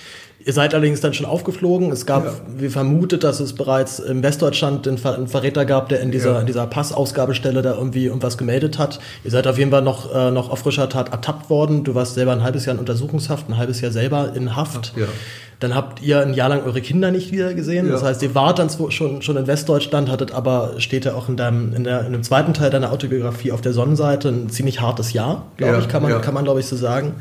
Ihr 0.42 0.54
seid 0.54 0.72
allerdings 0.72 1.02
dann 1.02 1.12
schon 1.12 1.26
aufgeflogen. 1.26 1.92
Es 1.92 2.06
gab, 2.06 2.24
ja. 2.24 2.32
wie 2.56 2.70
vermutet, 2.70 3.24
dass 3.24 3.40
es 3.40 3.52
bereits 3.52 3.98
im 3.98 4.22
Westdeutschland 4.22 4.88
einen, 4.88 4.96
Ver 4.96 5.14
einen 5.14 5.28
Verräter 5.28 5.66
gab, 5.66 5.90
der 5.90 6.00
in 6.00 6.10
dieser, 6.10 6.32
ja. 6.32 6.40
in 6.40 6.46
dieser 6.46 6.66
Passausgabestelle 6.66 7.60
da 7.60 7.74
irgendwie 7.74 8.06
irgendwas 8.06 8.38
gemeldet 8.38 8.78
hat. 8.78 9.00
Ihr 9.22 9.30
seid 9.30 9.46
auf 9.46 9.58
jeden 9.58 9.70
Fall 9.70 9.82
noch, 9.82 10.14
äh, 10.14 10.30
noch 10.30 10.50
auf 10.50 10.60
frischer 10.60 10.88
Tat 10.88 11.10
ertappt 11.10 11.50
worden. 11.50 11.84
Du 11.84 11.94
warst 11.94 12.14
selber 12.14 12.32
ein 12.32 12.42
halbes 12.42 12.64
Jahr 12.64 12.74
in 12.74 12.80
Untersuchungshaft, 12.80 13.50
ein 13.50 13.58
halbes 13.58 13.82
Jahr 13.82 13.92
selber 13.92 14.32
in 14.34 14.56
Haft. 14.56 14.94
Ja. 14.96 15.06
Dann 15.60 15.74
habt 15.74 16.02
ihr 16.02 16.20
ein 16.20 16.32
Jahr 16.32 16.48
lang 16.48 16.64
eure 16.64 16.80
Kinder 16.80 17.10
nicht 17.10 17.32
wieder 17.32 17.52
gesehen. 17.52 17.86
Ja. 17.86 17.92
Das 17.92 18.02
heißt, 18.02 18.22
ihr 18.22 18.34
wart 18.34 18.58
dann 18.58 18.70
schon, 18.90 19.22
schon 19.22 19.36
in 19.36 19.46
Westdeutschland, 19.46 20.10
hattet 20.10 20.32
aber, 20.32 20.74
steht 20.78 21.04
ja 21.04 21.14
auch 21.14 21.28
in, 21.28 21.36
deinem, 21.36 21.74
in, 21.74 21.84
der, 21.84 22.06
in 22.06 22.12
dem 22.12 22.22
zweiten 22.22 22.54
Teil 22.54 22.70
deiner 22.70 22.90
Autobiografie 22.92 23.52
auf 23.52 23.60
der 23.60 23.74
Sonnenseite, 23.74 24.30
ein 24.30 24.48
ziemlich 24.48 24.80
hartes 24.80 25.12
Jahr, 25.12 25.46
glaube 25.58 25.74
ja, 25.74 25.78
ich, 25.80 25.88
kann 25.88 26.02
man, 26.02 26.10
ja. 26.10 26.18
kann 26.18 26.34
man 26.34 26.44
glaube 26.44 26.60
ich 26.60 26.66
so 26.66 26.76
sagen. 26.76 27.14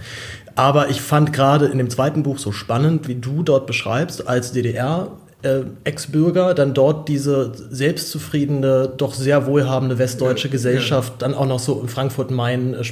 Aber 0.55 0.89
ich 0.89 1.01
fand 1.01 1.33
gerade 1.33 1.67
in 1.67 1.77
dem 1.77 1.89
zweiten 1.89 2.23
Buch 2.23 2.37
so 2.37 2.51
spannend, 2.51 3.07
wie 3.07 3.15
du 3.15 3.43
dort 3.43 3.67
beschreibst, 3.67 4.27
als 4.27 4.51
DDR 4.51 5.09
äh, 5.41 5.62
Ex-Bürger 5.86 6.54
dann 6.54 6.73
dort 6.73 7.08
diese 7.08 7.54
selbstzufriedene, 7.69 8.91
doch 8.97 9.13
sehr 9.13 9.45
wohlhabende 9.45 9.97
westdeutsche 9.97 10.47
ja, 10.47 10.52
Gesellschaft 10.52 11.13
ja. 11.13 11.28
dann 11.28 11.34
auch 11.34 11.47
noch 11.47 11.60
so 11.60 11.80
in 11.82 11.88
Frankfurt-Main 11.88 12.73
äh, 12.73 12.84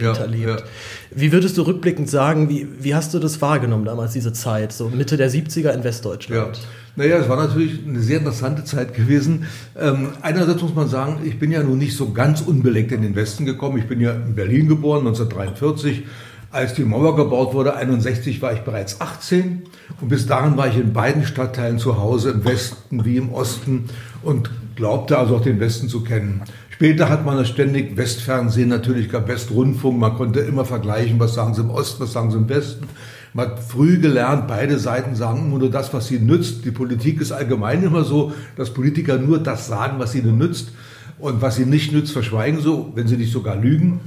ja, 0.00 0.12
erlebt. 0.16 0.64
Wie 1.10 1.32
würdest 1.32 1.58
du 1.58 1.62
rückblickend 1.62 2.08
sagen, 2.08 2.48
wie, 2.48 2.66
wie 2.80 2.94
hast 2.94 3.12
du 3.12 3.18
das 3.18 3.42
wahrgenommen 3.42 3.84
damals, 3.84 4.12
diese 4.12 4.32
Zeit, 4.32 4.72
so 4.72 4.88
Mitte 4.88 5.16
der 5.16 5.30
70er 5.30 5.70
in 5.72 5.84
Westdeutschland? 5.84 6.58
Naja, 6.96 7.18
es 7.18 7.28
war 7.28 7.36
natürlich 7.36 7.80
eine 7.86 8.00
sehr 8.00 8.18
interessante 8.18 8.64
Zeit 8.64 8.94
gewesen. 8.94 9.46
Ähm, 9.76 10.10
einerseits 10.22 10.62
muss 10.62 10.74
man 10.74 10.88
sagen, 10.88 11.22
ich 11.24 11.38
bin 11.38 11.50
ja 11.50 11.62
nun 11.62 11.78
nicht 11.78 11.96
so 11.96 12.12
ganz 12.12 12.40
unbeleckt 12.40 12.92
in 12.92 13.02
den 13.02 13.16
Westen 13.16 13.44
gekommen. 13.44 13.78
Ich 13.78 13.88
bin 13.88 14.00
ja 14.00 14.12
in 14.12 14.34
Berlin 14.36 14.68
geboren, 14.68 15.00
1943 15.00 16.04
als 16.54 16.74
die 16.74 16.84
Mauer 16.84 17.16
gebaut 17.16 17.52
wurde, 17.52 17.74
61, 17.74 18.40
war 18.40 18.52
ich 18.52 18.60
bereits 18.60 19.00
18 19.00 19.64
und 20.00 20.08
bis 20.08 20.26
dahin 20.26 20.56
war 20.56 20.68
ich 20.68 20.76
in 20.76 20.92
beiden 20.92 21.24
Stadtteilen 21.24 21.78
zu 21.78 21.98
Hause, 21.98 22.30
im 22.30 22.44
Westen 22.44 23.04
wie 23.04 23.16
im 23.16 23.32
Osten 23.32 23.86
und 24.22 24.50
glaubte 24.76 25.18
also 25.18 25.36
auch 25.36 25.42
den 25.42 25.58
Westen 25.58 25.88
zu 25.88 26.04
kennen. 26.04 26.42
Später 26.70 27.08
hat 27.08 27.24
man 27.24 27.36
das 27.36 27.48
ständig 27.48 27.96
Westfernsehen, 27.96 28.68
natürlich 28.68 29.10
gab 29.10 29.26
Westrundfunk, 29.26 29.98
man 29.98 30.14
konnte 30.14 30.40
immer 30.40 30.64
vergleichen, 30.64 31.18
was 31.18 31.34
sagen 31.34 31.54
sie 31.54 31.62
im 31.62 31.70
Osten, 31.70 32.04
was 32.04 32.12
sagen 32.12 32.30
sie 32.30 32.38
im 32.38 32.48
Westen. 32.48 32.86
Man 33.32 33.48
hat 33.48 33.58
früh 33.58 33.98
gelernt, 33.98 34.46
beide 34.46 34.78
Seiten 34.78 35.16
sagen 35.16 35.46
immer 35.46 35.58
nur 35.58 35.70
das, 35.70 35.92
was 35.92 36.06
sie 36.06 36.20
nützt. 36.20 36.64
Die 36.64 36.70
Politik 36.70 37.20
ist 37.20 37.32
allgemein 37.32 37.82
immer 37.82 38.04
so, 38.04 38.32
dass 38.56 38.72
Politiker 38.72 39.18
nur 39.18 39.40
das 39.40 39.66
sagen, 39.66 39.98
was 39.98 40.14
ihnen 40.14 40.38
nützt. 40.38 40.70
Und 41.18 41.42
was 41.42 41.56
sie 41.56 41.66
nicht 41.66 41.92
nützt, 41.92 42.12
verschweigen 42.12 42.60
so, 42.60 42.92
wenn 42.94 43.08
sie 43.08 43.16
nicht 43.16 43.32
sogar 43.32 43.56
lügen. 43.56 44.00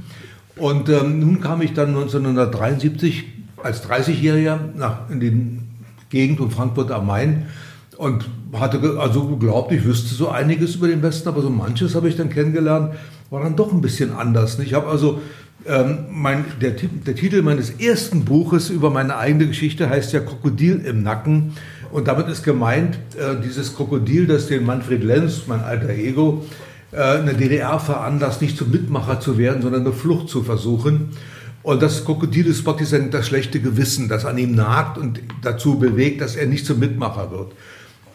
Und 0.58 0.88
ähm, 0.88 1.20
nun 1.20 1.40
kam 1.40 1.62
ich 1.62 1.72
dann 1.72 1.88
1973 1.88 3.24
als 3.62 3.84
30-Jähriger 3.84 4.58
nach 4.76 5.10
in 5.10 5.20
die 5.20 5.58
Gegend 6.10 6.40
um 6.40 6.50
Frankfurt 6.50 6.90
am 6.90 7.06
Main 7.06 7.46
und 7.96 8.28
hatte 8.52 8.80
also 8.98 9.24
geglaubt, 9.24 9.72
ich 9.72 9.84
wüsste 9.84 10.14
so 10.14 10.28
einiges 10.28 10.76
über 10.76 10.88
den 10.88 11.02
Westen, 11.02 11.28
aber 11.28 11.42
so 11.42 11.50
manches 11.50 11.94
habe 11.94 12.08
ich 12.08 12.16
dann 12.16 12.30
kennengelernt, 12.30 12.94
war 13.30 13.42
dann 13.42 13.56
doch 13.56 13.72
ein 13.72 13.80
bisschen 13.80 14.12
anders. 14.12 14.58
Ich 14.58 14.74
habe 14.74 14.88
also 14.88 15.20
ähm, 15.66 16.06
mein, 16.10 16.44
der, 16.60 16.70
der, 16.70 17.14
Titel 17.14 17.42
meines 17.42 17.70
ersten 17.70 18.24
Buches 18.24 18.70
über 18.70 18.90
meine 18.90 19.16
eigene 19.16 19.48
Geschichte 19.48 19.90
heißt 19.90 20.12
ja 20.12 20.20
Krokodil 20.20 20.80
im 20.86 21.02
Nacken. 21.02 21.54
Und 21.90 22.06
damit 22.06 22.28
ist 22.28 22.44
gemeint, 22.44 22.98
äh, 23.16 23.42
dieses 23.42 23.74
Krokodil, 23.74 24.26
das 24.26 24.46
den 24.46 24.64
Manfred 24.64 25.02
Lenz, 25.02 25.42
mein 25.46 25.60
alter 25.60 25.90
Ego, 25.90 26.44
äh, 26.92 27.18
in 27.20 27.26
der 27.26 27.34
DDR 27.34 27.78
veranlasst, 27.78 28.40
nicht 28.42 28.56
zum 28.56 28.70
Mitmacher 28.70 29.20
zu 29.20 29.38
werden, 29.38 29.62
sondern 29.62 29.82
eine 29.82 29.92
Flucht 29.92 30.28
zu 30.28 30.42
versuchen. 30.42 31.10
Und 31.62 31.82
das 31.82 32.04
Krokodil 32.04 32.46
ist 32.46 32.64
praktisch 32.64 32.90
das 33.10 33.26
schlechte 33.26 33.60
Gewissen, 33.60 34.08
das 34.08 34.24
an 34.24 34.38
ihm 34.38 34.54
nagt 34.54 34.96
und 34.96 35.20
dazu 35.42 35.78
bewegt, 35.78 36.20
dass 36.20 36.36
er 36.36 36.46
nicht 36.46 36.64
zum 36.64 36.78
Mitmacher 36.78 37.30
wird. 37.30 37.52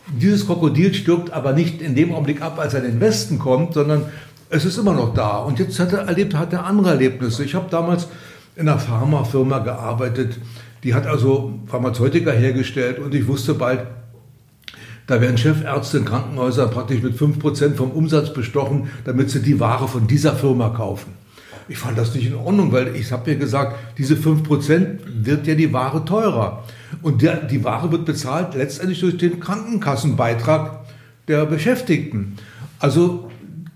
Dieses 0.08 0.46
Krokodil 0.46 0.94
stirbt 0.94 1.32
aber 1.32 1.54
nicht 1.54 1.82
in 1.82 1.96
dem 1.96 2.14
Augenblick 2.14 2.42
ab, 2.42 2.60
als 2.60 2.74
er 2.74 2.84
in 2.84 2.94
den 2.94 3.02
Westen 3.02 3.40
kommt, 3.40 3.74
sondern 3.74 4.06
es 4.50 4.66
ist 4.66 4.78
immer 4.78 4.94
noch 4.94 5.14
da. 5.14 5.38
Und 5.38 5.60
jetzt 5.60 5.80
hat 5.80 5.94
er 5.94 6.00
erlebt, 6.00 6.36
hat 6.36 6.54
er 6.54 6.66
andere 6.66 6.92
Erlebnisse. 6.92 7.44
Ich 7.44 7.56
habe 7.56 7.70
damals 7.70 8.08
in 8.56 8.68
einer 8.68 8.80
Pharmafirma 8.80 9.60
gearbeitet, 9.60 10.38
die 10.84 10.94
hat 10.94 11.08
also 11.08 11.54
Pharmazeutika 11.68 12.32
hergestellt 12.32 13.00
und 13.00 13.16
ich 13.16 13.28
wusste 13.28 13.54
bald, 13.54 13.82
da 15.08 15.20
werden 15.20 15.38
Chefärzte 15.38 15.98
in 15.98 16.06
Krankenhäusern 16.06 16.72
praktisch 16.72 17.02
mit 17.02 17.18
5% 17.18 17.76
vom 17.76 17.92
Umsatz 17.92 18.34
bestochen, 18.34 18.90
damit 19.06 19.30
sie 19.30 19.42
die 19.42 19.60
Ware 19.60 19.88
von 19.88 20.08
dieser 20.08 20.34
Firma 20.34 20.70
kaufen. 20.70 21.14
Ich 21.68 21.78
fand 21.78 21.98
das 21.98 22.14
nicht 22.14 22.28
in 22.28 22.36
Ordnung, 22.36 22.72
weil 22.72 22.96
ich 22.96 23.12
habe 23.12 23.32
mir 23.32 23.38
gesagt, 23.38 23.78
diese 23.98 24.16
5% 24.16 25.00
wird 25.22 25.48
ja 25.48 25.56
die 25.56 25.72
Ware 25.72 26.04
teurer. 26.04 26.64
Und 27.02 27.22
der, 27.22 27.38
die 27.38 27.64
Ware 27.64 27.92
wird 27.92 28.06
bezahlt 28.06 28.54
letztendlich 28.56 29.00
durch 29.00 29.18
den 29.18 29.40
Krankenkassenbeitrag 29.40 30.82
der 31.28 31.46
Beschäftigten. 31.46 32.38
Also 32.80 33.30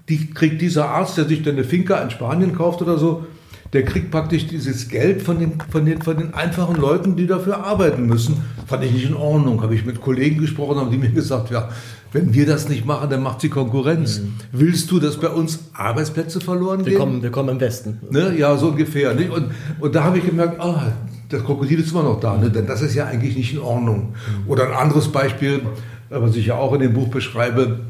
die 0.10 0.32
kriegt 0.32 0.62
dieser 0.62 0.90
Arzt, 0.90 1.18
der 1.18 1.26
sich 1.26 1.44
dann 1.44 1.56
eine 1.56 1.64
Finca 1.64 1.98
in 2.02 2.10
Spanien 2.10 2.56
kauft 2.56 2.82
oder 2.82 2.98
so, 2.98 3.26
der 3.74 3.84
kriegt 3.84 4.12
praktisch 4.12 4.48
dieses 4.48 4.88
Geld 4.88 5.22
von 5.22 5.40
den, 5.40 5.54
von, 5.70 5.86
den, 5.86 6.02
von 6.02 6.18
den 6.18 6.34
einfachen 6.34 6.76
Leuten, 6.76 7.16
die 7.16 7.28
dafür 7.28 7.64
arbeiten 7.66 8.06
müssen. 8.06 8.44
Fand 8.66 8.84
ich 8.84 8.92
nicht 8.92 9.06
in 9.06 9.16
Ordnung. 9.16 9.62
Habe 9.62 9.76
ich 9.76 9.86
mit 9.86 10.02
Kollegen 10.02 10.40
gesprochen, 10.40 10.78
haben 10.78 10.92
die 10.92 10.98
mir 10.98 11.10
gesagt, 11.10 11.52
ja, 11.52 11.70
wenn 12.14 12.34
wir 12.34 12.46
das 12.46 12.70
nicht 12.70 12.86
machen, 12.86 13.10
dann 13.10 13.22
macht 13.22 13.42
sie 13.42 13.50
Konkurrenz. 13.50 14.20
Mhm. 14.20 14.34
Willst 14.52 14.90
du, 14.92 15.00
dass 15.00 15.18
bei 15.18 15.30
uns 15.30 15.60
Arbeitsplätze 15.74 16.40
verloren 16.40 16.86
wir 16.86 16.92
gehen? 16.92 17.00
Kommen, 17.00 17.24
wir 17.24 17.32
kommen 17.32 17.50
im 17.50 17.60
Westen. 17.60 18.00
Ne? 18.10 18.36
Ja, 18.38 18.56
so 18.58 18.70
ungefähr. 18.70 19.14
Nicht? 19.14 19.30
Und, 19.30 19.52
und 19.80 19.96
da 19.96 20.06
habe 20.06 20.18
ich 20.18 20.26
gemerkt, 20.26 20.60
ah, 20.62 20.94
das 21.30 21.44
Krokodil 21.44 21.80
ist 21.80 21.92
immer 21.92 22.04
noch 22.04 22.20
da, 22.20 22.38
ne? 22.38 22.50
denn 22.50 22.66
das 22.66 22.82
ist 22.82 22.96
ja 22.96 23.06
eigentlich 23.06 23.36
nicht 23.36 23.54
in 23.54 23.60
Ordnung. 23.60 24.14
Mhm. 24.14 24.50
Oder 24.50 24.68
ein 24.68 24.74
anderes 24.74 25.10
Beispiel, 25.10 25.62
was 26.10 26.36
ich 26.36 26.46
ja 26.46 26.56
auch 26.56 26.74
in 26.74 26.80
dem 26.80 26.94
Buch 26.94 27.10
beschreibe, 27.10 27.82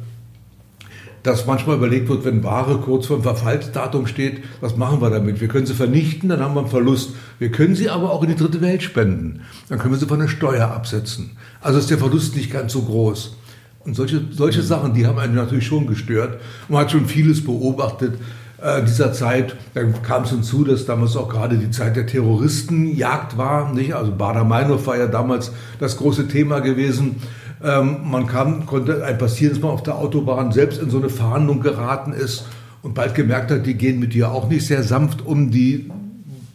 dass 1.27 1.45
manchmal 1.45 1.75
überlegt 1.75 2.07
wird, 2.07 2.23
wenn 2.23 2.41
Ware 2.45 2.77
kurz 2.77 3.07
vor 3.07 3.17
dem 3.17 3.23
Verfallsdatum 3.23 4.07
steht, 4.07 4.43
was 4.61 4.77
machen 4.77 5.01
wir 5.01 5.09
damit? 5.09 5.41
Wir 5.41 5.49
können 5.49 5.65
sie 5.65 5.73
vernichten, 5.73 6.29
dann 6.29 6.39
haben 6.39 6.55
wir 6.55 6.61
einen 6.61 6.69
Verlust. 6.69 7.15
Wir 7.37 7.51
können 7.51 7.75
sie 7.75 7.89
aber 7.89 8.11
auch 8.11 8.23
in 8.23 8.29
die 8.29 8.35
dritte 8.35 8.61
Welt 8.61 8.81
spenden. 8.81 9.41
Dann 9.67 9.77
können 9.77 9.93
wir 9.93 9.99
sie 9.99 10.05
von 10.05 10.19
der 10.19 10.29
Steuer 10.29 10.71
absetzen. 10.71 11.31
Also 11.59 11.79
ist 11.79 11.89
der 11.89 11.97
Verlust 11.97 12.37
nicht 12.37 12.49
ganz 12.49 12.71
so 12.71 12.81
groß. 12.81 13.35
Und 13.83 13.95
solche, 13.95 14.21
solche 14.31 14.61
Sachen, 14.61 14.93
die 14.93 15.05
haben 15.05 15.19
einen 15.19 15.35
natürlich 15.35 15.67
schon 15.67 15.85
gestört. 15.85 16.39
Man 16.69 16.79
hat 16.79 16.91
schon 16.91 17.07
vieles 17.07 17.43
beobachtet 17.43 18.13
äh, 18.61 18.83
dieser 18.83 19.11
Zeit. 19.11 19.57
Dann 19.73 20.01
kam 20.03 20.23
es 20.23 20.29
hinzu, 20.29 20.63
dass 20.63 20.85
damals 20.85 21.17
auch 21.17 21.27
gerade 21.27 21.57
die 21.57 21.71
Zeit 21.71 21.97
der 21.97 22.07
Terroristenjagd 22.07 23.37
war. 23.37 23.73
Nicht? 23.73 23.93
Also 23.93 24.13
Bader-Meinhof 24.13 24.87
war 24.87 24.97
ja 24.97 25.07
damals 25.07 25.51
das 25.79 25.97
große 25.97 26.29
Thema 26.29 26.61
gewesen. 26.61 27.17
Ähm, 27.63 27.97
man 28.03 28.27
kam, 28.27 28.65
konnte 28.65 29.03
ein 29.03 29.17
passieren, 29.17 29.53
dass 29.53 29.61
man 29.61 29.71
auf 29.71 29.83
der 29.83 29.95
Autobahn 29.95 30.51
selbst 30.51 30.81
in 30.81 30.89
so 30.89 30.97
eine 30.97 31.09
Fahndung 31.09 31.61
geraten 31.61 32.13
ist 32.13 32.45
und 32.83 32.93
bald 32.93 33.15
gemerkt 33.15 33.51
hat, 33.51 33.65
die 33.65 33.73
gehen 33.73 33.99
mit 33.99 34.13
dir 34.13 34.31
auch 34.31 34.47
nicht 34.47 34.67
sehr 34.67 34.83
sanft 34.83 35.25
um, 35.25 35.49
die, 35.49 35.89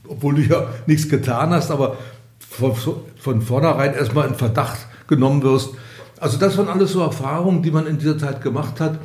obwohl 0.06 0.36
du 0.36 0.42
ja 0.42 0.66
nichts 0.86 1.08
getan 1.08 1.50
hast, 1.50 1.70
aber 1.70 1.96
von, 2.38 2.74
von 3.16 3.42
vornherein 3.42 3.94
erstmal 3.94 4.28
in 4.28 4.34
Verdacht 4.34 4.86
genommen 5.08 5.42
wirst. 5.42 5.70
Also 6.20 6.38
das 6.38 6.56
waren 6.56 6.68
alles 6.68 6.92
so 6.92 7.00
Erfahrungen, 7.00 7.62
die 7.62 7.72
man 7.72 7.86
in 7.86 7.98
dieser 7.98 8.16
Zeit 8.16 8.42
gemacht 8.42 8.78
hat 8.78 9.00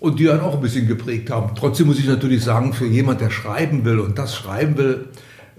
und 0.00 0.18
die 0.18 0.28
einen 0.28 0.40
auch 0.40 0.54
ein 0.54 0.60
bisschen 0.60 0.88
geprägt 0.88 1.30
haben. 1.30 1.54
Trotzdem 1.54 1.86
muss 1.86 1.98
ich 1.98 2.06
natürlich 2.06 2.42
sagen, 2.42 2.72
für 2.72 2.86
jemand, 2.86 3.20
der 3.20 3.30
schreiben 3.30 3.84
will 3.84 4.00
und 4.00 4.18
das 4.18 4.34
schreiben 4.34 4.76
will, 4.76 5.06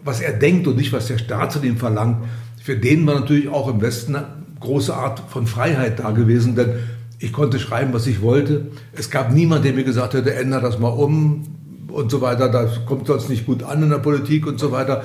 was 0.04 0.20
er 0.20 0.34
denkt 0.34 0.68
und 0.68 0.76
nicht, 0.78 0.92
was 0.92 1.08
der 1.08 1.18
Staat 1.18 1.54
von 1.54 1.64
ihm 1.64 1.78
verlangt, 1.78 2.18
für 2.62 2.76
den 2.76 3.06
war 3.08 3.20
natürlich 3.20 3.48
auch 3.48 3.68
im 3.68 3.82
Westen 3.82 4.18
große 4.60 4.94
Art 4.94 5.22
von 5.30 5.48
Freiheit 5.48 6.00
da 6.00 6.12
gewesen, 6.12 6.56
denn 6.56 6.74
ich 7.20 7.34
konnte 7.34 7.60
schreiben, 7.60 7.94
was 7.94 8.08
ich 8.08 8.22
wollte. 8.22 8.68
Es 8.94 9.10
gab 9.10 9.32
niemanden, 9.32 9.66
der 9.66 9.74
mir 9.74 9.84
gesagt 9.84 10.14
hätte, 10.14 10.34
ändere 10.34 10.62
das 10.62 10.80
mal 10.80 10.90
um 10.90 11.44
und 11.90 12.12
so 12.12 12.22
weiter, 12.22 12.50
das 12.50 12.86
kommt 12.86 13.08
sonst 13.08 13.30
nicht 13.30 13.46
gut 13.46 13.64
an 13.64 13.84
in 13.84 13.90
der 13.90 13.98
Politik 13.98 14.48
und 14.48 14.60
so 14.60 14.72
weiter. 14.72 15.04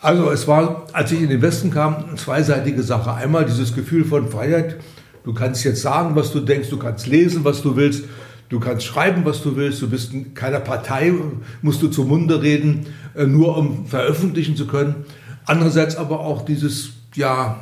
Also 0.00 0.30
es 0.30 0.46
war, 0.46 0.84
als 0.92 1.12
ich 1.12 1.22
in 1.22 1.30
den 1.30 1.40
Westen 1.40 1.70
kam, 1.70 1.96
eine 1.96 2.16
zweiseitige 2.16 2.82
Sache. 2.82 3.14
Einmal 3.14 3.46
dieses 3.46 3.74
Gefühl 3.74 4.04
von 4.04 4.28
Freiheit. 4.28 4.76
Du 5.24 5.32
kannst 5.32 5.64
jetzt 5.64 5.80
sagen, 5.80 6.14
was 6.14 6.32
du 6.32 6.40
denkst, 6.40 6.68
du 6.68 6.76
kannst 6.76 7.06
lesen, 7.06 7.44
was 7.44 7.62
du 7.62 7.76
willst, 7.76 8.04
du 8.50 8.60
kannst 8.60 8.84
schreiben, 8.84 9.24
was 9.24 9.42
du 9.42 9.56
willst, 9.56 9.80
du 9.80 9.88
bist 9.88 10.12
in 10.12 10.34
keiner 10.34 10.60
Partei, 10.60 11.14
musst 11.62 11.80
du 11.80 11.88
zum 11.88 12.08
Munde 12.08 12.42
reden, 12.42 12.86
äh, 13.14 13.24
nur 13.24 13.56
um 13.56 13.86
veröffentlichen 13.86 14.56
zu 14.56 14.66
können. 14.66 15.06
Andererseits 15.46 15.96
aber 15.96 16.20
auch 16.20 16.44
dieses, 16.44 16.90
ja, 17.14 17.60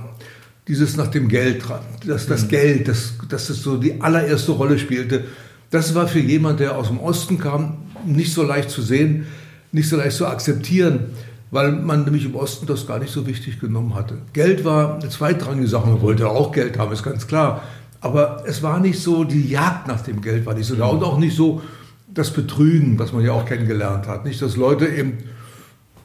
dieses 0.68 0.96
nach 0.96 1.09
dem 1.09 1.29
Geld, 1.29 1.62
das, 2.07 2.27
das 2.27 2.44
mhm. 2.44 2.48
Geld, 2.48 2.88
das, 2.88 3.14
das 3.29 3.51
ist 3.51 3.62
so 3.62 3.77
die 3.77 4.01
allererste 4.01 4.53
Rolle 4.53 4.79
spielte. 4.79 5.25
Das 5.70 5.94
war 5.94 6.07
für 6.07 6.20
jemand, 6.20 6.61
der 6.61 6.77
aus 6.77 6.88
dem 6.88 7.01
Osten 7.01 7.38
kam, 7.38 7.79
nicht 8.07 8.33
so 8.33 8.42
leicht 8.42 8.70
zu 8.70 8.83
sehen, 8.83 9.27
nicht 9.72 9.88
so 9.88 9.96
leicht 9.96 10.16
zu 10.16 10.27
akzeptieren 10.27 11.11
weil 11.53 11.70
man 11.70 12.05
nämlich 12.05 12.25
im 12.25 12.35
Osten 12.35 12.66
das 12.66 12.87
gar 12.87 12.98
nicht 12.98 13.12
so 13.12 13.27
wichtig 13.27 13.61
genommen 13.61 13.94
hatte. 13.94 14.16
Geld 14.33 14.64
war 14.64 14.94
eine 14.94 15.11
zweitrangige 15.11 15.68
Sache, 15.68 15.87
man 15.87 16.01
wollte 16.01 16.29
auch 16.29 16.51
Geld 16.51 16.79
haben, 16.79 16.92
ist 16.92 17.03
ganz 17.03 17.27
klar. 17.27 17.62
Aber 18.01 18.42
es 18.46 18.62
war 18.62 18.81
nicht 18.81 18.98
so, 18.98 19.22
die 19.22 19.48
Jagd 19.48 19.87
nach 19.87 20.01
dem 20.01 20.22
Geld 20.22 20.46
war 20.46 20.55
nicht 20.55 20.66
so 20.66 20.75
da 20.75 20.87
und 20.87 21.05
auch 21.05 21.18
nicht 21.18 21.37
so 21.37 21.61
das 22.09 22.31
Betrügen, 22.31 22.98
was 22.98 23.12
man 23.12 23.22
ja 23.22 23.33
auch 23.33 23.44
kennengelernt 23.44 24.09
hat. 24.09 24.25
Nicht, 24.25 24.40
dass 24.40 24.57
Leute 24.57 24.87
eben 24.87 25.18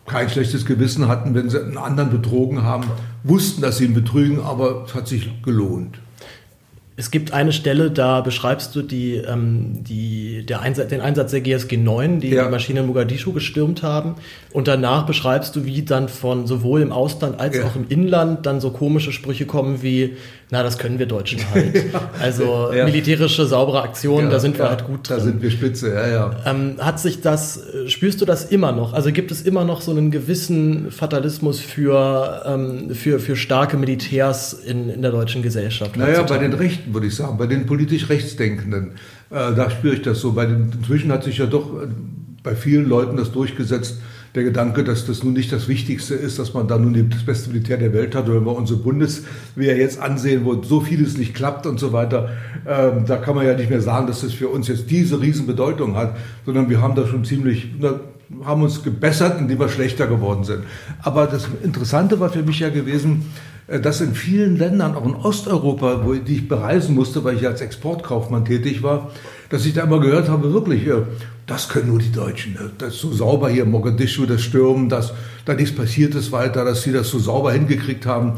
kein 0.07 0.29
schlechtes 0.29 0.65
Gewissen 0.65 1.07
hatten, 1.07 1.35
wenn 1.35 1.49
sie 1.49 1.61
einen 1.61 1.77
anderen 1.77 2.09
betrogen 2.09 2.63
haben, 2.63 2.85
wussten, 3.23 3.61
dass 3.61 3.77
sie 3.77 3.85
ihn 3.85 3.93
betrügen, 3.93 4.39
aber 4.41 4.85
es 4.87 4.95
hat 4.95 5.07
sich 5.07 5.43
gelohnt. 5.43 5.99
Es 6.99 7.11
gibt 7.11 7.31
eine 7.31 7.53
Stelle, 7.53 7.91
da 7.91 8.21
beschreibst 8.21 8.75
du 8.75 8.81
die, 8.81 9.17
ähm, 9.17 9.83
die, 9.83 10.43
der 10.43 10.61
Einsatz, 10.61 10.87
den 10.87 10.99
Einsatz 10.99 11.29
der 11.29 11.41
GSG 11.41 11.77
9, 11.77 12.21
die 12.21 12.29
ja. 12.29 12.45
die 12.45 12.49
Maschine 12.49 12.79
in 12.79 12.87
Mogadischu 12.87 13.33
gestürmt 13.33 13.83
haben. 13.83 14.15
Und 14.51 14.67
danach 14.67 15.05
beschreibst 15.05 15.55
du, 15.55 15.65
wie 15.65 15.83
dann 15.83 16.09
von 16.09 16.47
sowohl 16.47 16.81
im 16.81 16.91
Ausland 16.91 17.39
als 17.39 17.57
ja. 17.57 17.65
auch 17.65 17.75
im 17.75 17.85
Inland 17.89 18.47
dann 18.47 18.59
so 18.59 18.71
komische 18.71 19.11
Sprüche 19.11 19.45
kommen 19.45 19.83
wie, 19.83 20.17
na, 20.49 20.63
das 20.63 20.79
können 20.79 20.97
wir 20.97 21.05
Deutschen 21.05 21.39
halt. 21.53 21.75
ja. 21.75 22.09
Also 22.19 22.71
militärische, 22.73 23.45
saubere 23.45 23.83
Aktionen, 23.83 24.31
da 24.31 24.39
sind 24.39 24.57
wir 24.57 24.67
halt 24.67 24.85
gut 24.85 25.07
drin. 25.07 25.17
Da 25.17 25.23
sind 25.23 25.41
wir 25.43 25.51
spitze, 25.51 25.93
ja, 25.93 26.07
ja. 26.07 26.35
Ähm, 26.47 26.77
hat 26.79 26.99
sich 26.99 27.21
das, 27.21 27.61
spürst 27.85 28.21
du 28.21 28.25
das 28.25 28.45
immer 28.45 28.71
noch? 28.71 28.93
Also 28.93 29.11
gibt 29.11 29.29
es 29.29 29.43
immer 29.43 29.65
noch 29.65 29.81
so 29.81 29.91
einen 29.91 30.09
gewissen 30.09 30.89
Fatalismus 30.89 31.59
für, 31.59 32.41
ähm, 32.47 32.89
für, 32.95 33.19
für 33.19 33.35
starke 33.35 33.77
Militärs 33.77 34.53
in, 34.53 34.89
in 34.89 35.03
der 35.03 35.11
deutschen 35.11 35.43
Gesellschaft? 35.43 35.95
Naja, 35.95 36.23
bei 36.23 36.39
den 36.39 36.53
Rechten 36.53 36.86
Rechten, 36.87 36.93
würde 36.93 37.07
ich 37.07 37.15
sagen, 37.15 37.37
bei 37.37 37.47
den 37.47 37.65
politisch 37.65 38.09
Rechtsdenkenden. 38.09 38.91
Äh, 39.29 39.55
da 39.55 39.69
spüre 39.69 39.95
ich 39.95 40.01
das 40.01 40.19
so. 40.19 40.33
Bei 40.33 40.45
den, 40.45 40.71
inzwischen 40.71 41.11
hat 41.11 41.23
sich 41.23 41.37
ja 41.37 41.45
doch 41.45 41.81
äh, 41.81 41.87
bei 42.43 42.55
vielen 42.55 42.87
Leuten 42.87 43.17
das 43.17 43.31
durchgesetzt, 43.31 43.99
der 44.35 44.43
Gedanke, 44.43 44.83
dass 44.83 45.05
das 45.05 45.23
nun 45.23 45.33
nicht 45.33 45.51
das 45.51 45.67
Wichtigste 45.67 46.13
ist, 46.13 46.37
dass 46.37 46.53
man 46.53 46.67
da 46.67 46.77
nun 46.77 47.09
das 47.09 47.23
beste 47.23 47.49
Militär 47.49 47.77
der 47.77 47.93
Welt 47.93 48.13
hat. 48.13 48.27
Wenn 48.27 48.45
wir 48.45 48.55
unsere 48.55 48.79
Bundeswehr 48.79 49.77
jetzt 49.77 49.99
ansehen, 49.99 50.45
wo 50.45 50.61
so 50.61 50.79
vieles 50.79 51.17
nicht 51.17 51.33
klappt 51.33 51.65
und 51.65 51.79
so 51.79 51.91
weiter, 51.91 52.29
äh, 52.65 52.91
da 53.05 53.17
kann 53.17 53.35
man 53.35 53.45
ja 53.45 53.55
nicht 53.55 53.69
mehr 53.69 53.81
sagen, 53.81 54.07
dass 54.07 54.21
das 54.21 54.33
für 54.33 54.49
uns 54.49 54.67
jetzt 54.67 54.89
diese 54.89 55.19
Riesenbedeutung 55.19 55.95
hat, 55.95 56.15
sondern 56.45 56.69
wir 56.69 56.81
haben 56.81 56.95
da 56.95 57.07
schon 57.07 57.25
ziemlich, 57.25 57.69
na, 57.79 57.99
haben 58.43 58.61
uns 58.61 58.83
gebessert, 58.83 59.39
indem 59.39 59.59
wir 59.59 59.69
schlechter 59.69 60.07
geworden 60.07 60.43
sind. 60.43 60.63
Aber 61.01 61.27
das 61.27 61.47
Interessante 61.63 62.19
war 62.19 62.29
für 62.29 62.43
mich 62.43 62.59
ja 62.59 62.69
gewesen, 62.69 63.25
äh, 63.67 63.79
dass 63.79 64.01
in 64.01 64.15
vielen 64.15 64.57
Ländern, 64.57 64.95
auch 64.95 65.05
in 65.05 65.15
Osteuropa, 65.15 66.01
wo 66.03 66.13
die 66.13 66.35
ich 66.35 66.47
bereisen 66.47 66.95
musste, 66.95 67.23
weil 67.23 67.37
ich 67.37 67.47
als 67.47 67.61
Exportkaufmann 67.61 68.45
tätig 68.45 68.83
war, 68.83 69.11
dass 69.49 69.65
ich 69.65 69.73
da 69.73 69.83
immer 69.83 69.99
gehört 69.99 70.29
habe, 70.29 70.53
wirklich, 70.53 70.87
äh, 70.87 71.03
das 71.45 71.69
können 71.69 71.87
nur 71.87 71.99
die 71.99 72.11
Deutschen. 72.11 72.53
Ne? 72.53 72.71
Das 72.77 72.95
ist 72.95 73.01
so 73.01 73.13
sauber 73.13 73.49
hier, 73.49 73.65
Mogadischu, 73.65 74.25
das 74.25 74.41
Stürmen, 74.41 74.89
dass 74.89 75.13
da 75.45 75.53
nichts 75.53 75.73
passiert 75.73 76.13
ist 76.15 76.31
weiter, 76.31 76.65
dass 76.65 76.83
sie 76.83 76.91
das 76.91 77.09
so 77.09 77.19
sauber 77.19 77.53
hingekriegt 77.53 78.05
haben. 78.05 78.33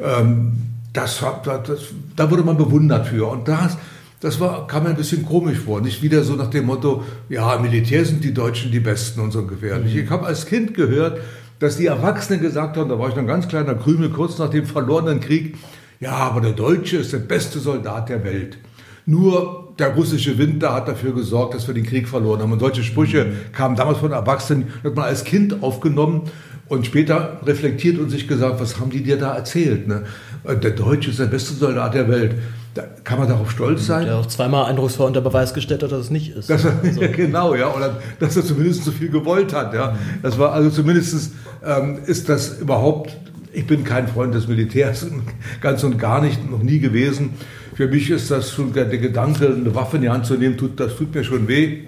Ähm, 0.00 0.52
das, 0.94 1.22
das, 1.44 1.80
da 2.16 2.30
wurde 2.30 2.44
man 2.44 2.56
bewundert 2.56 3.08
für. 3.08 3.28
Und 3.28 3.48
das, 3.48 3.76
das 4.24 4.40
war, 4.40 4.66
kam 4.66 4.84
mir 4.84 4.88
ein 4.88 4.96
bisschen 4.96 5.22
komisch 5.22 5.58
vor. 5.58 5.82
Nicht 5.82 6.02
wieder 6.02 6.22
so 6.22 6.32
nach 6.32 6.48
dem 6.48 6.64
Motto, 6.64 7.04
ja, 7.28 7.58
Militär 7.58 8.06
sind 8.06 8.24
die 8.24 8.32
Deutschen 8.32 8.72
die 8.72 8.80
Besten 8.80 9.20
und 9.20 9.32
so 9.32 9.44
gefährlich. 9.44 9.94
Ich 9.94 10.08
habe 10.08 10.24
als 10.24 10.46
Kind 10.46 10.72
gehört, 10.72 11.20
dass 11.58 11.76
die 11.76 11.84
Erwachsenen 11.84 12.40
gesagt 12.40 12.78
haben, 12.78 12.88
da 12.88 12.98
war 12.98 13.10
ich 13.10 13.14
noch 13.14 13.20
ein 13.20 13.26
ganz 13.26 13.48
kleiner 13.48 13.74
Krümel, 13.74 14.08
kurz 14.08 14.38
nach 14.38 14.48
dem 14.48 14.64
verlorenen 14.64 15.20
Krieg, 15.20 15.56
ja, 16.00 16.12
aber 16.12 16.40
der 16.40 16.52
Deutsche 16.52 16.96
ist 16.96 17.12
der 17.12 17.18
beste 17.18 17.58
Soldat 17.58 18.08
der 18.08 18.24
Welt. 18.24 18.56
Nur 19.04 19.74
der 19.78 19.94
russische 19.94 20.38
Winter 20.38 20.72
hat 20.72 20.88
dafür 20.88 21.12
gesorgt, 21.12 21.54
dass 21.54 21.66
wir 21.66 21.74
den 21.74 21.84
Krieg 21.84 22.08
verloren 22.08 22.40
haben. 22.40 22.52
Und 22.52 22.60
solche 22.60 22.82
Sprüche 22.82 23.30
kamen 23.52 23.76
damals 23.76 23.98
von 23.98 24.12
Erwachsenen, 24.12 24.68
hat 24.82 24.94
man 24.94 25.04
als 25.04 25.24
Kind 25.24 25.62
aufgenommen 25.62 26.22
und 26.68 26.86
später 26.86 27.40
reflektiert 27.44 27.98
und 27.98 28.08
sich 28.08 28.26
gesagt, 28.26 28.58
was 28.58 28.80
haben 28.80 28.88
die 28.88 29.02
dir 29.02 29.18
da 29.18 29.34
erzählt? 29.34 29.86
Ne? 29.86 30.04
Der 30.44 30.70
Deutsche 30.70 31.10
ist 31.10 31.18
der 31.18 31.26
beste 31.26 31.52
Soldat 31.52 31.92
der 31.92 32.08
Welt. 32.08 32.36
Da 32.74 32.82
kann 33.04 33.20
man 33.20 33.28
darauf 33.28 33.52
stolz 33.52 33.86
sein? 33.86 34.06
Der 34.06 34.16
auch 34.16 34.26
zweimal 34.26 34.64
eindrucksvoll 34.64 35.06
unter 35.06 35.20
Beweis 35.20 35.54
gestellt 35.54 35.84
hat, 35.84 35.92
dass 35.92 36.00
es 36.00 36.10
nicht 36.10 36.34
ist. 36.34 36.50
Das, 36.50 36.66
also. 36.66 37.00
genau, 37.16 37.54
ja, 37.54 37.72
oder 37.72 38.00
dass 38.18 38.36
er 38.36 38.44
zumindest 38.44 38.84
so 38.84 38.90
viel 38.90 39.10
gewollt 39.10 39.54
hat. 39.54 39.72
Ja. 39.74 39.96
Das 40.22 40.38
war 40.38 40.52
also 40.52 40.70
zumindest 40.70 41.32
ähm, 41.64 41.98
ist 42.06 42.28
das 42.28 42.58
überhaupt. 42.58 43.16
Ich 43.52 43.68
bin 43.68 43.84
kein 43.84 44.08
Freund 44.08 44.34
des 44.34 44.48
Militärs, 44.48 45.06
ganz 45.60 45.84
und 45.84 45.98
gar 45.98 46.20
nicht, 46.20 46.50
noch 46.50 46.64
nie 46.64 46.80
gewesen. 46.80 47.34
Für 47.76 47.86
mich 47.86 48.10
ist 48.10 48.32
das 48.32 48.50
schon 48.50 48.72
der, 48.72 48.86
Gedanke, 48.86 49.46
eine 49.46 49.72
Waffe 49.74 49.96
in 49.96 50.02
die 50.02 50.08
Hand 50.08 50.26
zu 50.26 50.34
nehmen, 50.34 50.56
tut, 50.56 50.78
das 50.80 50.96
tut 50.96 51.14
mir 51.14 51.22
schon 51.22 51.46
weh. 51.46 51.84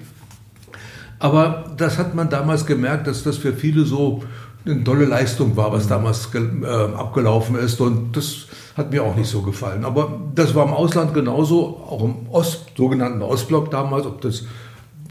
Aber 1.18 1.74
das 1.76 1.98
hat 1.98 2.14
man 2.14 2.30
damals 2.30 2.66
gemerkt, 2.66 3.08
dass 3.08 3.24
das 3.24 3.38
für 3.38 3.52
viele 3.52 3.84
so 3.84 4.22
eine 4.64 4.84
tolle 4.84 5.04
Leistung 5.04 5.56
war, 5.56 5.72
was 5.72 5.88
damals 5.88 6.28
äh, 6.34 6.66
abgelaufen 6.94 7.56
ist. 7.56 7.80
Und 7.80 8.16
das 8.16 8.46
hat 8.76 8.90
mir 8.90 9.02
auch 9.02 9.16
nicht 9.16 9.28
so 9.28 9.42
gefallen. 9.42 9.84
Aber 9.84 10.20
das 10.34 10.54
war 10.54 10.66
im 10.66 10.74
Ausland 10.74 11.14
genauso, 11.14 11.80
auch 11.88 12.04
im 12.04 12.28
Ost, 12.30 12.72
sogenannten 12.76 13.22
Ostblock 13.22 13.70
damals, 13.70 14.06
ob 14.06 14.20
das 14.20 14.44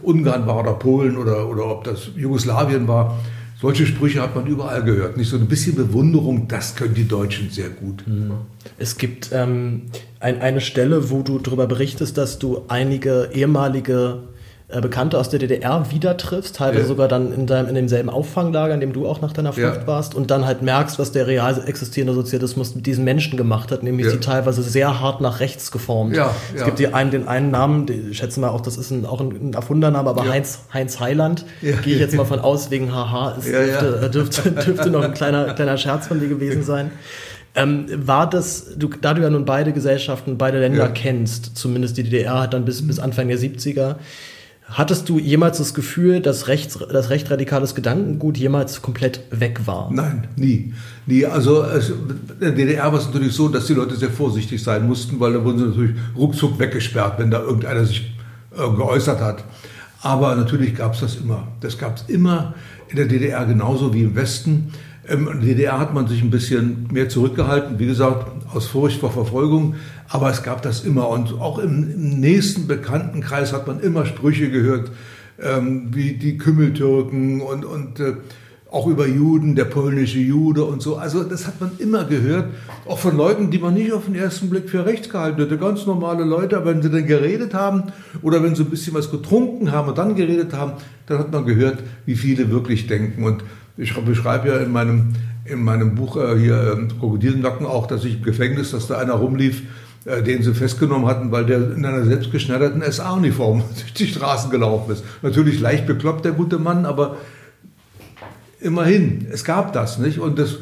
Ungarn 0.03 0.45
war 0.45 0.59
oder 0.59 0.73
Polen 0.73 1.17
oder, 1.17 1.49
oder 1.49 1.65
ob 1.65 1.83
das 1.83 2.09
Jugoslawien 2.15 2.87
war. 2.87 3.17
Solche 3.59 3.87
Sprüche 3.87 4.21
hat 4.21 4.35
man 4.35 4.45
überall 4.45 4.83
gehört. 4.83 5.17
Nicht 5.17 5.29
so 5.29 5.37
ein 5.37 5.47
bisschen 5.47 5.75
Bewunderung, 5.75 6.47
das 6.47 6.75
können 6.75 6.93
die 6.93 7.07
Deutschen 7.07 7.49
sehr 7.49 7.69
gut. 7.69 8.05
Mhm. 8.05 8.33
Es 8.77 8.97
gibt 8.97 9.31
ähm, 9.33 9.83
ein, 10.19 10.41
eine 10.41 10.61
Stelle, 10.61 11.09
wo 11.09 11.23
du 11.23 11.39
darüber 11.39 11.65
berichtest, 11.65 12.17
dass 12.17 12.37
du 12.37 12.63
einige 12.67 13.29
ehemalige 13.33 14.19
Bekannte 14.67 15.19
aus 15.19 15.29
der 15.29 15.37
DDR 15.37 15.91
wieder 15.91 16.17
triffst, 16.17 16.55
teilweise 16.55 16.81
ja. 16.81 16.87
sogar 16.87 17.07
dann 17.07 17.31
in, 17.31 17.45
deinem, 17.45 17.69
in 17.69 17.75
demselben 17.75 18.09
Auffanglager, 18.09 18.73
in 18.73 18.79
dem 18.79 18.93
du 18.93 19.07
auch 19.07 19.21
nach 19.21 19.31
deiner 19.31 19.53
Flucht 19.53 19.81
ja. 19.81 19.87
warst 19.87 20.15
und 20.15 20.31
dann 20.31 20.45
halt 20.45 20.63
merkst, 20.63 20.97
was 20.97 21.11
der 21.11 21.27
real 21.27 21.63
existierende 21.67 22.15
Sozialismus 22.15 22.73
mit 22.73 22.87
diesen 22.87 23.03
Menschen 23.03 23.37
gemacht 23.37 23.71
hat, 23.71 23.83
nämlich 23.83 24.07
ja. 24.07 24.13
sie 24.13 24.19
teilweise 24.19 24.63
sehr 24.63 24.99
hart 24.99 25.21
nach 25.21 25.39
rechts 25.39 25.69
geformt. 25.69 26.15
Ja, 26.15 26.31
es 26.55 26.63
gibt 26.65 26.79
die 26.79 26.87
einen, 26.87 27.11
den 27.11 27.27
einen 27.27 27.51
Namen, 27.51 27.85
ich 28.09 28.17
schätze 28.17 28.39
mal 28.39 28.49
auch, 28.49 28.61
das 28.61 28.77
ist 28.77 28.89
ein, 28.89 29.05
auch 29.05 29.21
ein, 29.21 29.49
ein 29.49 29.53
Erfundername, 29.53 30.09
aber 30.09 30.27
Heinz, 30.27 30.61
Heinz 30.73 30.99
Heiland, 30.99 31.45
gehe 31.61 31.75
ich 31.93 31.99
jetzt 31.99 32.15
mal 32.15 32.25
von 32.25 32.39
aus, 32.39 32.71
wegen 32.71 32.91
Haha, 32.91 33.35
es 33.37 33.45
dürfte, 33.45 34.09
dürfte, 34.09 34.51
dürfte 34.65 34.89
noch 34.89 35.03
ein 35.03 35.13
kleiner, 35.13 35.53
kleiner 35.53 35.77
Scherz 35.77 36.07
von 36.07 36.19
dir 36.19 36.27
gewesen 36.27 36.63
sein. 36.63 36.89
Ähm, 37.53 37.85
war 37.95 38.29
das, 38.29 38.75
du, 38.75 38.89
da 38.89 39.13
du 39.13 39.21
ja 39.21 39.29
nun 39.29 39.45
beide 39.45 39.71
Gesellschaften, 39.71 40.37
beide 40.37 40.59
Länder 40.59 40.89
kennst, 40.89 41.55
zumindest 41.55 41.97
die 41.97 42.03
DDR 42.03 42.41
hat 42.41 42.53
dann 42.53 42.65
bis, 42.65 42.85
bis 42.85 42.99
Anfang 42.99 43.27
der 43.27 43.37
70er, 43.37 43.95
Hattest 44.67 45.09
du 45.09 45.19
jemals 45.19 45.59
das 45.59 45.75
Gefühl, 45.75 46.21
dass 46.21 46.47
rechts, 46.47 46.79
das 46.91 47.11
recht 47.11 47.29
radikales 47.29 47.75
Gedankengut 47.75 48.35
jemals 48.35 48.81
komplett 48.81 49.21
weg 49.29 49.61
war? 49.65 49.91
Nein, 49.91 50.27
nie. 50.35 50.73
nie. 51.05 51.25
Also 51.25 51.63
in 51.63 52.39
der 52.39 52.51
DDR 52.51 52.91
war 52.91 52.99
es 52.99 53.05
natürlich 53.05 53.33
so, 53.33 53.47
dass 53.47 53.67
die 53.67 53.75
Leute 53.75 53.95
sehr 53.95 54.09
vorsichtig 54.09 54.63
sein 54.63 54.87
mussten, 54.87 55.19
weil 55.19 55.33
da 55.33 55.43
wurden 55.43 55.59
sie 55.59 55.65
natürlich 55.65 55.95
ruckzuck 56.17 56.57
weggesperrt, 56.57 57.19
wenn 57.19 57.29
da 57.29 57.41
irgendeiner 57.41 57.85
sich 57.85 58.11
äh, 58.57 58.75
geäußert 58.75 59.21
hat. 59.21 59.43
Aber 60.01 60.35
natürlich 60.35 60.75
gab 60.75 60.95
es 60.95 61.01
das 61.01 61.15
immer. 61.15 61.47
Das 61.61 61.77
gab 61.77 61.97
es 61.97 62.03
immer 62.07 62.55
in 62.89 62.97
der 62.97 63.05
DDR 63.05 63.45
genauso 63.45 63.93
wie 63.93 64.01
im 64.01 64.15
Westen. 64.15 64.71
In 65.07 65.25
der 65.25 65.35
DDR 65.35 65.79
hat 65.79 65.93
man 65.93 66.07
sich 66.07 66.21
ein 66.23 66.31
bisschen 66.31 66.87
mehr 66.91 67.09
zurückgehalten, 67.09 67.77
wie 67.77 67.85
gesagt, 67.85 68.27
aus 68.53 68.65
Furcht 68.65 68.99
vor 68.99 69.11
Verfolgung. 69.11 69.75
Aber 70.09 70.29
es 70.29 70.41
gab 70.41 70.61
das 70.61 70.83
immer. 70.83 71.09
Und 71.09 71.33
auch 71.39 71.59
im, 71.59 71.91
im 71.91 72.19
nächsten 72.19 72.67
Bekanntenkreis 72.67 73.53
hat 73.53 73.67
man 73.67 73.79
immer 73.81 74.05
Sprüche 74.05 74.49
gehört, 74.49 74.91
ähm, 75.39 75.89
wie 75.91 76.13
die 76.13 76.37
Kümmeltürken 76.37 77.41
und, 77.41 77.65
und 77.65 77.99
äh, 77.99 78.13
auch 78.71 78.87
über 78.87 79.07
Juden, 79.07 79.55
der 79.55 79.65
polnische 79.65 80.19
Jude 80.19 80.65
und 80.65 80.81
so. 80.81 80.97
Also 80.97 81.23
das 81.23 81.47
hat 81.47 81.61
man 81.61 81.71
immer 81.77 82.03
gehört, 82.03 82.49
auch 82.85 82.97
von 82.97 83.15
Leuten, 83.15 83.51
die 83.51 83.59
man 83.59 83.73
nicht 83.73 83.93
auf 83.93 84.05
den 84.05 84.15
ersten 84.15 84.49
Blick 84.49 84.69
für 84.69 84.85
recht 84.85 85.11
gehalten 85.11 85.39
hätte. 85.39 85.57
Ganz 85.57 85.85
normale 85.85 86.25
Leute, 86.25 86.57
aber 86.57 86.71
wenn 86.71 86.81
sie 86.81 86.89
dann 86.89 87.05
geredet 87.05 87.53
haben 87.53 87.83
oder 88.21 88.43
wenn 88.43 88.55
sie 88.55 88.63
ein 88.63 88.69
bisschen 88.69 88.93
was 88.93 89.11
getrunken 89.11 89.71
haben 89.71 89.89
und 89.89 89.97
dann 89.97 90.15
geredet 90.15 90.53
haben, 90.53 90.73
dann 91.05 91.19
hat 91.19 91.31
man 91.31 91.45
gehört, 91.45 91.83
wie 92.05 92.15
viele 92.15 92.49
wirklich 92.49 92.87
denken. 92.87 93.23
Und 93.23 93.43
ich 93.77 93.93
beschreibe 93.93 94.49
ja 94.49 94.57
in 94.57 94.71
meinem, 94.71 95.13
in 95.45 95.63
meinem 95.63 95.95
Buch 95.95 96.17
äh, 96.17 96.37
hier 96.37 96.77
äh, 96.77 96.99
Krokodilnacken 96.99 97.65
auch, 97.65 97.87
dass 97.87 98.05
ich 98.05 98.17
im 98.17 98.23
Gefängnis, 98.23 98.71
dass 98.71 98.87
da 98.87 98.97
einer 98.97 99.13
rumlief, 99.13 99.63
äh, 100.05 100.23
den 100.23 100.43
sie 100.43 100.53
festgenommen 100.53 101.07
hatten, 101.07 101.31
weil 101.31 101.45
der 101.45 101.75
in 101.75 101.85
einer 101.85 102.05
selbstgeschneiderten 102.05 102.81
SA-Uniform 102.89 103.63
durch 103.79 103.93
die 103.93 104.07
Straßen 104.07 104.49
gelaufen 104.49 104.91
ist. 104.91 105.03
Natürlich 105.21 105.59
leicht 105.59 105.85
bekloppt, 105.85 106.25
der 106.25 106.31
gute 106.31 106.57
Mann, 106.57 106.85
aber 106.85 107.17
immerhin, 108.61 109.27
es 109.31 109.43
gab 109.43 109.73
das, 109.73 109.99
nicht? 109.99 110.19
Und 110.19 110.39
das 110.39 110.57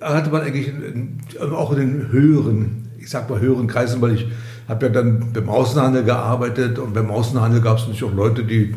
hatte 0.00 0.30
man 0.30 0.42
eigentlich 0.42 0.68
in, 0.68 1.20
auch 1.52 1.72
in 1.72 1.78
den 1.78 2.12
höheren, 2.12 2.90
ich 2.98 3.10
sag 3.10 3.28
mal 3.28 3.40
höheren 3.40 3.66
Kreisen, 3.66 4.00
weil 4.00 4.14
ich 4.14 4.26
habe 4.68 4.86
ja 4.86 4.92
dann 4.92 5.32
beim 5.32 5.48
Außenhandel 5.48 6.04
gearbeitet 6.04 6.78
und 6.78 6.94
beim 6.94 7.10
Außenhandel 7.10 7.60
gab 7.60 7.78
es 7.78 7.82
natürlich 7.82 8.04
auch 8.04 8.14
Leute, 8.14 8.44
die 8.44 8.74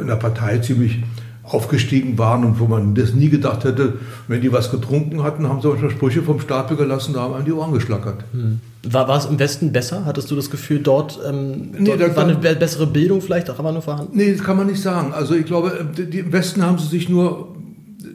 in 0.00 0.06
der 0.08 0.16
Partei 0.16 0.58
ziemlich 0.58 1.02
aufgestiegen 1.48 2.18
waren 2.18 2.44
und 2.44 2.60
wo 2.60 2.66
man 2.66 2.94
das 2.94 3.14
nie 3.14 3.28
gedacht 3.28 3.64
hätte, 3.64 3.94
wenn 4.26 4.40
die 4.40 4.52
was 4.52 4.70
getrunken 4.70 5.22
hatten, 5.22 5.48
haben 5.48 5.60
sie 5.60 5.68
manchmal 5.68 5.90
Sprüche 5.90 6.22
vom 6.22 6.40
Stapel 6.40 6.76
gelassen, 6.76 7.14
da 7.14 7.20
haben 7.20 7.34
einem 7.34 7.44
die 7.44 7.52
Ohren 7.52 7.72
geschlackert. 7.72 8.24
Hm. 8.32 8.60
War, 8.84 9.08
war 9.08 9.18
es 9.18 9.26
im 9.26 9.38
Westen 9.38 9.72
besser? 9.72 10.04
Hattest 10.04 10.30
du 10.30 10.36
das 10.36 10.50
Gefühl, 10.50 10.80
dort, 10.80 11.18
ähm, 11.28 11.72
nee, 11.78 11.96
dort 11.96 12.16
war 12.16 12.24
eine 12.24 12.36
bessere 12.36 12.86
Bildung 12.86 13.20
vielleicht 13.20 13.50
auch 13.50 13.58
aber 13.58 13.72
nur 13.72 13.82
vorhanden? 13.82 14.16
Nee, 14.16 14.32
das 14.32 14.44
kann 14.44 14.56
man 14.56 14.66
nicht 14.66 14.80
sagen. 14.80 15.12
Also 15.12 15.34
ich 15.34 15.46
glaube, 15.46 15.86
die, 15.96 16.20
im 16.20 16.32
Westen 16.32 16.62
haben 16.62 16.78
sie 16.78 16.86
sich 16.86 17.08
nur 17.08 17.56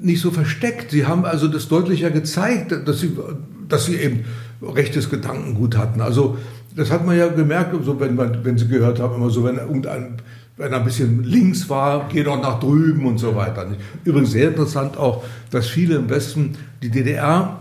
nicht 0.01 0.21
so 0.21 0.31
versteckt. 0.31 0.91
Sie 0.91 1.05
haben 1.05 1.25
also 1.25 1.47
das 1.47 1.67
deutlicher 1.67 2.11
gezeigt, 2.11 2.73
dass 2.87 2.99
sie, 2.99 3.11
dass 3.67 3.85
sie 3.85 3.95
eben 3.95 4.25
rechtes 4.61 5.09
Gedankengut 5.09 5.77
hatten. 5.77 6.01
Also 6.01 6.37
das 6.75 6.91
hat 6.91 7.05
man 7.05 7.17
ja 7.17 7.27
gemerkt, 7.27 7.75
so 7.85 7.99
wenn, 7.99 8.15
man, 8.15 8.43
wenn 8.43 8.57
sie 8.57 8.67
gehört 8.67 8.99
haben, 8.99 9.15
immer 9.15 9.29
so, 9.29 9.43
wenn 9.43 9.57
irgendein 9.57 10.15
wenn 10.57 10.71
er 10.71 10.79
ein 10.79 10.85
bisschen 10.85 11.23
links 11.23 11.69
war, 11.69 12.07
geh 12.09 12.23
doch 12.23 12.41
nach 12.41 12.59
drüben 12.59 13.05
und 13.05 13.17
so 13.17 13.35
weiter. 13.35 13.65
Übrigens 14.03 14.31
sehr 14.31 14.49
interessant 14.49 14.97
auch, 14.97 15.23
dass 15.49 15.67
viele 15.67 15.95
im 15.95 16.09
Westen 16.09 16.57
die 16.81 16.89
DDR 16.89 17.59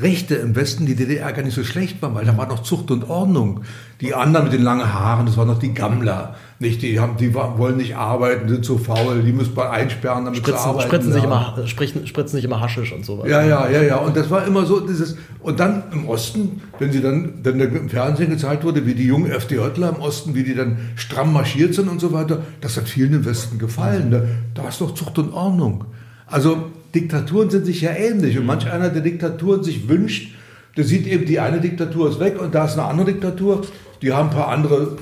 Rechte 0.00 0.36
im 0.36 0.56
Westen 0.56 0.86
die 0.86 0.94
DDR 0.94 1.32
gar 1.32 1.42
nicht 1.42 1.54
so 1.54 1.64
schlecht 1.64 2.00
waren, 2.02 2.14
weil 2.14 2.24
da 2.24 2.36
war 2.36 2.46
noch 2.46 2.62
Zucht 2.62 2.90
und 2.90 3.10
Ordnung. 3.10 3.62
Die 4.00 4.14
anderen 4.14 4.44
mit 4.44 4.54
den 4.54 4.62
langen 4.62 4.92
Haaren, 4.92 5.26
das 5.26 5.36
waren 5.36 5.48
noch 5.48 5.58
die 5.58 5.74
Gammler. 5.74 6.34
Nicht, 6.62 6.80
die, 6.80 7.00
haben, 7.00 7.16
die 7.16 7.34
wollen 7.34 7.76
nicht 7.76 7.96
arbeiten, 7.96 8.48
sind 8.48 8.64
zu 8.64 8.78
faul, 8.78 9.20
die 9.22 9.32
müssen 9.32 9.52
man 9.56 9.66
einsperren, 9.66 10.24
damit 10.26 10.38
spritzen, 10.38 10.62
sie 10.62 10.68
arbeiten. 10.68 10.86
Spritzen, 10.86 11.12
sich 11.12 11.24
immer, 11.24 11.66
spritzen, 11.66 12.06
spritzen 12.06 12.36
nicht 12.36 12.44
immer 12.44 12.60
Haschisch 12.60 12.92
und 12.92 13.04
so 13.04 13.18
weiter. 13.18 13.28
Ja, 13.28 13.42
ja, 13.44 13.68
ja, 13.68 13.82
ja. 13.82 13.96
Und 13.96 14.16
das 14.16 14.30
war 14.30 14.46
immer 14.46 14.64
so 14.64 14.78
dieses. 14.78 15.16
Und 15.40 15.58
dann 15.58 15.82
im 15.92 16.08
Osten, 16.08 16.62
wenn 16.78 16.92
sie 16.92 17.02
dann, 17.02 17.40
wenn 17.42 17.58
im 17.58 17.88
Fernsehen 17.88 18.30
gezeigt 18.30 18.62
wurde, 18.62 18.86
wie 18.86 18.94
die 18.94 19.06
jungen 19.06 19.32
FDJler 19.32 19.88
im 19.88 20.00
Osten, 20.00 20.36
wie 20.36 20.44
die 20.44 20.54
dann 20.54 20.78
stramm 20.94 21.32
marschiert 21.32 21.74
sind 21.74 21.88
und 21.88 22.00
so 22.00 22.12
weiter, 22.12 22.42
das 22.60 22.76
hat 22.76 22.88
vielen 22.88 23.12
im 23.12 23.24
Westen 23.24 23.58
gefallen. 23.58 24.12
Da, 24.12 24.22
da 24.54 24.68
ist 24.68 24.80
doch 24.80 24.94
Zucht 24.94 25.18
und 25.18 25.32
Ordnung. 25.32 25.84
Also 26.28 26.70
Diktaturen 26.94 27.50
sind 27.50 27.66
sich 27.66 27.80
ja 27.80 27.90
ähnlich. 27.90 28.38
Und 28.38 28.46
manch 28.46 28.70
einer 28.70 28.90
der 28.90 29.02
Diktaturen 29.02 29.64
sich 29.64 29.88
wünscht, 29.88 30.32
der 30.76 30.84
sieht 30.84 31.08
eben, 31.08 31.26
die 31.26 31.40
eine 31.40 31.60
Diktatur 31.60 32.08
ist 32.08 32.20
weg 32.20 32.40
und 32.40 32.54
da 32.54 32.66
ist 32.66 32.74
eine 32.74 32.84
andere 32.84 33.12
Diktatur. 33.12 33.62
Die 34.00 34.12
haben 34.12 34.30
ein 34.30 34.34
paar 34.34 34.48
andere 34.48 34.96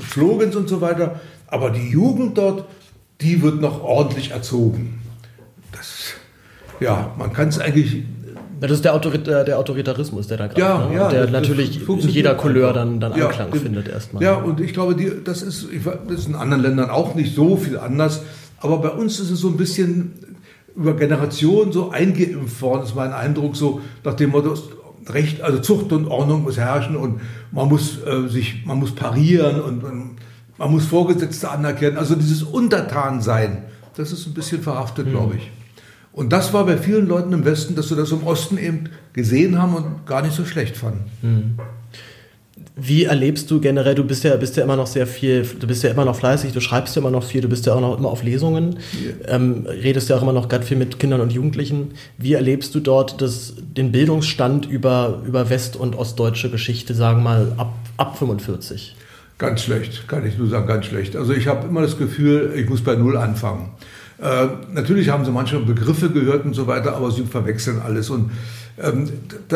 Slogans 0.00 0.56
und 0.56 0.68
so 0.68 0.80
weiter. 0.80 1.20
Aber 1.46 1.70
die 1.70 1.88
Jugend 1.88 2.38
dort, 2.38 2.64
die 3.20 3.42
wird 3.42 3.60
noch 3.60 3.82
ordentlich 3.82 4.30
erzogen. 4.30 5.00
Das, 5.72 6.14
ja, 6.80 7.14
man 7.18 7.32
kann 7.32 7.48
es 7.48 7.58
eigentlich. 7.58 8.04
Das 8.58 8.70
ist 8.70 8.84
der, 8.86 8.94
Autorit 8.94 9.26
der 9.26 9.58
Autoritarismus, 9.58 10.28
der 10.28 10.38
da 10.38 10.46
gerade, 10.46 10.60
ja, 10.60 10.88
ne? 10.88 10.94
ja, 10.94 11.08
der 11.10 11.30
natürlich 11.30 11.86
in 11.86 11.98
jeder 12.08 12.34
Couleur 12.36 12.72
dann, 12.72 13.00
dann 13.00 13.14
ja, 13.14 13.26
Anklang 13.26 13.52
findet 13.52 13.86
erstmal. 13.86 14.22
Ja, 14.22 14.36
und 14.36 14.60
ich 14.60 14.72
glaube, 14.72 14.94
die, 14.94 15.12
das, 15.22 15.42
ist, 15.42 15.68
das 16.08 16.20
ist 16.20 16.28
in 16.28 16.34
anderen 16.34 16.62
Ländern 16.62 16.88
auch 16.88 17.14
nicht 17.14 17.34
so 17.34 17.56
viel 17.56 17.78
anders. 17.78 18.22
Aber 18.58 18.78
bei 18.78 18.88
uns 18.88 19.20
ist 19.20 19.30
es 19.30 19.40
so 19.40 19.48
ein 19.48 19.58
bisschen 19.58 20.14
über 20.74 20.94
Generationen 20.94 21.72
so 21.72 21.90
eingeimpft 21.90 22.60
worden, 22.62 22.84
ist 22.84 22.94
mein 22.94 23.12
Eindruck, 23.12 23.56
so 23.56 23.80
nach 24.04 24.14
dem 24.14 24.30
Motto, 24.30 24.54
Recht, 25.08 25.40
also 25.40 25.58
Zucht 25.58 25.92
und 25.92 26.06
Ordnung 26.08 26.42
muss 26.42 26.56
herrschen 26.56 26.96
und 26.96 27.20
man 27.52 27.68
muss 27.68 27.98
äh, 28.04 28.28
sich, 28.28 28.64
man 28.66 28.78
muss 28.78 28.94
parieren 28.94 29.60
und, 29.60 29.84
und, 29.84 30.16
man 30.58 30.70
muss 30.70 30.86
Vorgesetzte 30.86 31.50
anerkennen. 31.50 31.98
Also 31.98 32.14
dieses 32.14 32.42
Untertansein, 32.42 33.64
das 33.94 34.10
ist 34.10 34.26
ein 34.26 34.32
bisschen 34.32 34.62
verhaftet, 34.62 35.06
mhm. 35.06 35.10
glaube 35.10 35.34
ich. 35.36 35.50
Und 36.12 36.32
das 36.32 36.54
war 36.54 36.64
bei 36.64 36.78
vielen 36.78 37.06
Leuten 37.06 37.32
im 37.34 37.44
Westen, 37.44 37.74
dass 37.74 37.88
sie 37.88 37.96
das 37.96 38.10
im 38.10 38.26
Osten 38.26 38.56
eben 38.56 38.88
gesehen 39.12 39.60
haben 39.60 39.74
und 39.74 40.06
gar 40.06 40.22
nicht 40.22 40.34
so 40.34 40.46
schlecht 40.46 40.76
fanden. 40.76 41.04
Mhm. 41.20 41.58
Wie 42.78 43.04
erlebst 43.04 43.50
du 43.50 43.58
generell, 43.58 43.94
du 43.94 44.04
bist 44.04 44.22
ja, 44.22 44.36
bist 44.36 44.54
ja 44.58 44.62
immer 44.62 44.76
noch 44.76 44.86
sehr 44.86 45.06
viel, 45.06 45.44
du 45.44 45.66
bist 45.66 45.82
ja 45.82 45.90
immer 45.90 46.04
noch 46.04 46.14
fleißig, 46.14 46.52
du 46.52 46.60
schreibst 46.60 46.94
ja 46.94 47.00
immer 47.00 47.10
noch 47.10 47.24
viel, 47.24 47.40
du 47.40 47.48
bist 47.48 47.64
ja 47.64 47.72
auch 47.72 47.80
noch 47.80 47.98
immer 47.98 48.10
auf 48.10 48.22
Lesungen, 48.22 48.78
yeah. 49.02 49.34
ähm, 49.34 49.66
redest 49.66 50.10
ja 50.10 50.16
auch 50.16 50.22
immer 50.22 50.34
noch 50.34 50.50
ganz 50.50 50.66
viel 50.66 50.76
mit 50.76 50.98
Kindern 50.98 51.22
und 51.22 51.32
Jugendlichen. 51.32 51.92
Wie 52.18 52.34
erlebst 52.34 52.74
du 52.74 52.80
dort 52.80 53.22
das, 53.22 53.54
den 53.58 53.92
Bildungsstand 53.92 54.66
über, 54.66 55.22
über 55.26 55.48
west- 55.48 55.76
und 55.76 55.96
ostdeutsche 55.96 56.50
Geschichte, 56.50 56.92
sagen 56.92 57.20
wir 57.20 57.24
mal, 57.24 57.52
ab, 57.56 57.72
ab 57.96 58.18
45? 58.18 58.94
Ganz 59.38 59.62
schlecht, 59.62 60.06
kann 60.06 60.26
ich 60.26 60.36
nur 60.36 60.48
sagen, 60.48 60.66
ganz 60.66 60.84
schlecht. 60.84 61.16
Also 61.16 61.32
ich 61.32 61.46
habe 61.46 61.66
immer 61.66 61.80
das 61.80 61.96
Gefühl, 61.96 62.52
ich 62.56 62.68
muss 62.68 62.82
bei 62.82 62.94
Null 62.94 63.16
anfangen. 63.16 63.70
Äh, 64.18 64.48
natürlich 64.72 65.08
haben 65.08 65.24
sie 65.24 65.30
manche 65.30 65.58
Begriffe 65.60 66.10
gehört 66.10 66.44
und 66.44 66.52
so 66.52 66.66
weiter, 66.66 66.94
aber 66.94 67.10
sie 67.10 67.24
verwechseln 67.24 67.80
alles. 67.82 68.10
Und 68.10 68.30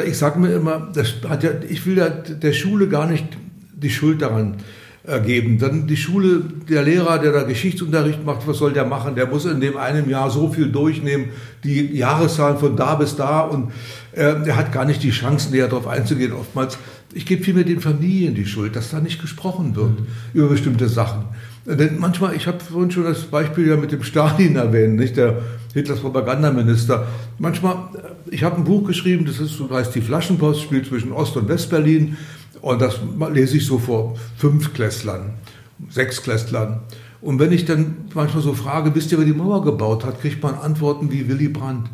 ich 0.06 0.18
sage 0.18 0.38
mir 0.38 0.54
immer, 0.54 0.92
ja, 0.94 1.50
ich 1.68 1.85
will 1.87 1.96
der 2.42 2.52
Schule 2.52 2.88
gar 2.88 3.06
nicht 3.06 3.26
die 3.74 3.90
Schuld 3.90 4.22
daran 4.22 4.56
äh, 5.02 5.20
geben. 5.20 5.59
Dann 5.59 5.87
die 5.87 5.96
Schule, 5.96 6.42
der 6.68 6.83
Lehrer, 6.83 7.18
der 7.18 7.33
da 7.33 7.42
Geschichtsunterricht 7.42 8.24
macht, 8.24 8.46
was 8.46 8.59
soll 8.59 8.72
der 8.72 8.85
machen? 8.85 9.14
Der 9.14 9.26
muss 9.26 9.46
in 9.46 9.61
dem 9.61 9.76
einen 9.76 10.09
Jahr 10.11 10.30
so 10.30 10.50
viel 10.50 10.70
durchnehmen, 10.70 11.30
die 11.64 11.96
Jahreszahlen 11.96 12.59
von 12.59 12.76
da 12.76 12.94
bis 12.96 13.16
da 13.16 13.40
und 13.40 13.72
äh, 14.12 14.35
er 14.46 14.56
hat 14.56 14.72
gar 14.72 14.85
nicht 14.85 15.02
die 15.02 15.11
Chance, 15.11 15.50
näher 15.50 15.68
darauf 15.68 15.87
einzugehen. 15.87 16.33
Oftmals, 16.33 16.78
ich 17.14 17.24
gebe 17.24 17.42
vielmehr 17.42 17.64
den 17.64 17.80
Familien 17.80 18.35
die 18.35 18.46
Schuld, 18.46 18.76
dass 18.76 18.90
da 18.90 19.00
nicht 19.00 19.20
gesprochen 19.20 19.74
wird 19.74 20.00
mhm. 20.00 20.06
über 20.35 20.48
bestimmte 20.48 20.88
Sachen. 20.88 21.24
Denn 21.64 21.98
manchmal, 21.98 22.35
ich 22.37 22.46
habe 22.46 22.59
vorhin 22.61 22.90
schon 22.90 23.04
das 23.04 23.22
Beispiel 23.22 23.68
ja 23.68 23.76
mit 23.76 23.92
dem 23.92 24.02
Stalin 24.02 24.56
erwähnt, 24.56 24.96
nicht 24.96 25.16
der 25.16 25.42
Hitlers 25.74 26.00
Propagandaminister. 26.00 27.06
Manchmal, 27.38 27.74
äh, 27.74 28.35
ich 28.35 28.42
habe 28.42 28.56
ein 28.56 28.64
Buch 28.64 28.87
geschrieben, 28.87 29.24
das 29.24 29.38
ist, 29.38 29.56
so 29.56 29.70
heißt 29.70 29.94
die 29.94 30.00
Flaschenpost, 30.00 30.62
spielt 30.62 30.87
zwischen 30.87 31.12
Ost- 31.12 31.37
und 31.37 31.48
Westberlin. 31.48 32.16
Und 32.61 32.80
das 32.80 33.00
lese 33.33 33.56
ich 33.56 33.66
so 33.66 33.78
vor 33.78 34.16
fünf 34.37 34.74
Klässlern, 34.74 35.35
sechs 35.88 36.22
Klässlern. 36.22 36.80
Und 37.22 37.38
wenn 37.38 37.52
ich 37.52 37.64
dann 37.64 37.96
manchmal 38.14 38.42
so 38.42 38.54
frage, 38.54 38.94
wisst 38.94 39.12
ihr, 39.12 39.18
wer 39.18 39.24
die 39.24 39.33
Mauer 39.33 39.62
gebaut 39.62 40.04
hat, 40.04 40.20
kriegt 40.20 40.42
man 40.42 40.54
Antworten 40.54 41.11
wie 41.11 41.28
Willy 41.28 41.48
Brandt. 41.48 41.88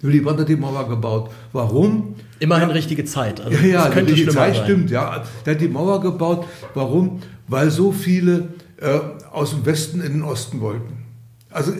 Willy 0.00 0.20
Brandt 0.20 0.40
hat 0.40 0.48
die 0.48 0.56
Mauer 0.56 0.88
gebaut. 0.88 1.30
Warum? 1.52 2.16
Immerhin 2.40 2.68
ja, 2.68 2.74
richtige 2.74 3.04
Zeit. 3.04 3.40
Also 3.40 3.56
ja, 3.58 3.84
ja, 3.84 3.88
könnte 3.90 4.14
die 4.14 4.26
Zeit 4.26 4.56
sein. 4.56 4.64
stimmt. 4.64 4.90
Ja, 4.90 5.22
der 5.46 5.54
hat 5.54 5.60
die 5.60 5.68
Mauer 5.68 6.00
gebaut. 6.00 6.46
Warum? 6.74 7.20
Weil 7.46 7.70
so 7.70 7.92
viele 7.92 8.48
äh, 8.78 8.98
aus 9.30 9.50
dem 9.50 9.64
Westen 9.64 10.00
in 10.00 10.14
den 10.14 10.22
Osten 10.22 10.60
wollten. 10.60 11.04
Also 11.50 11.72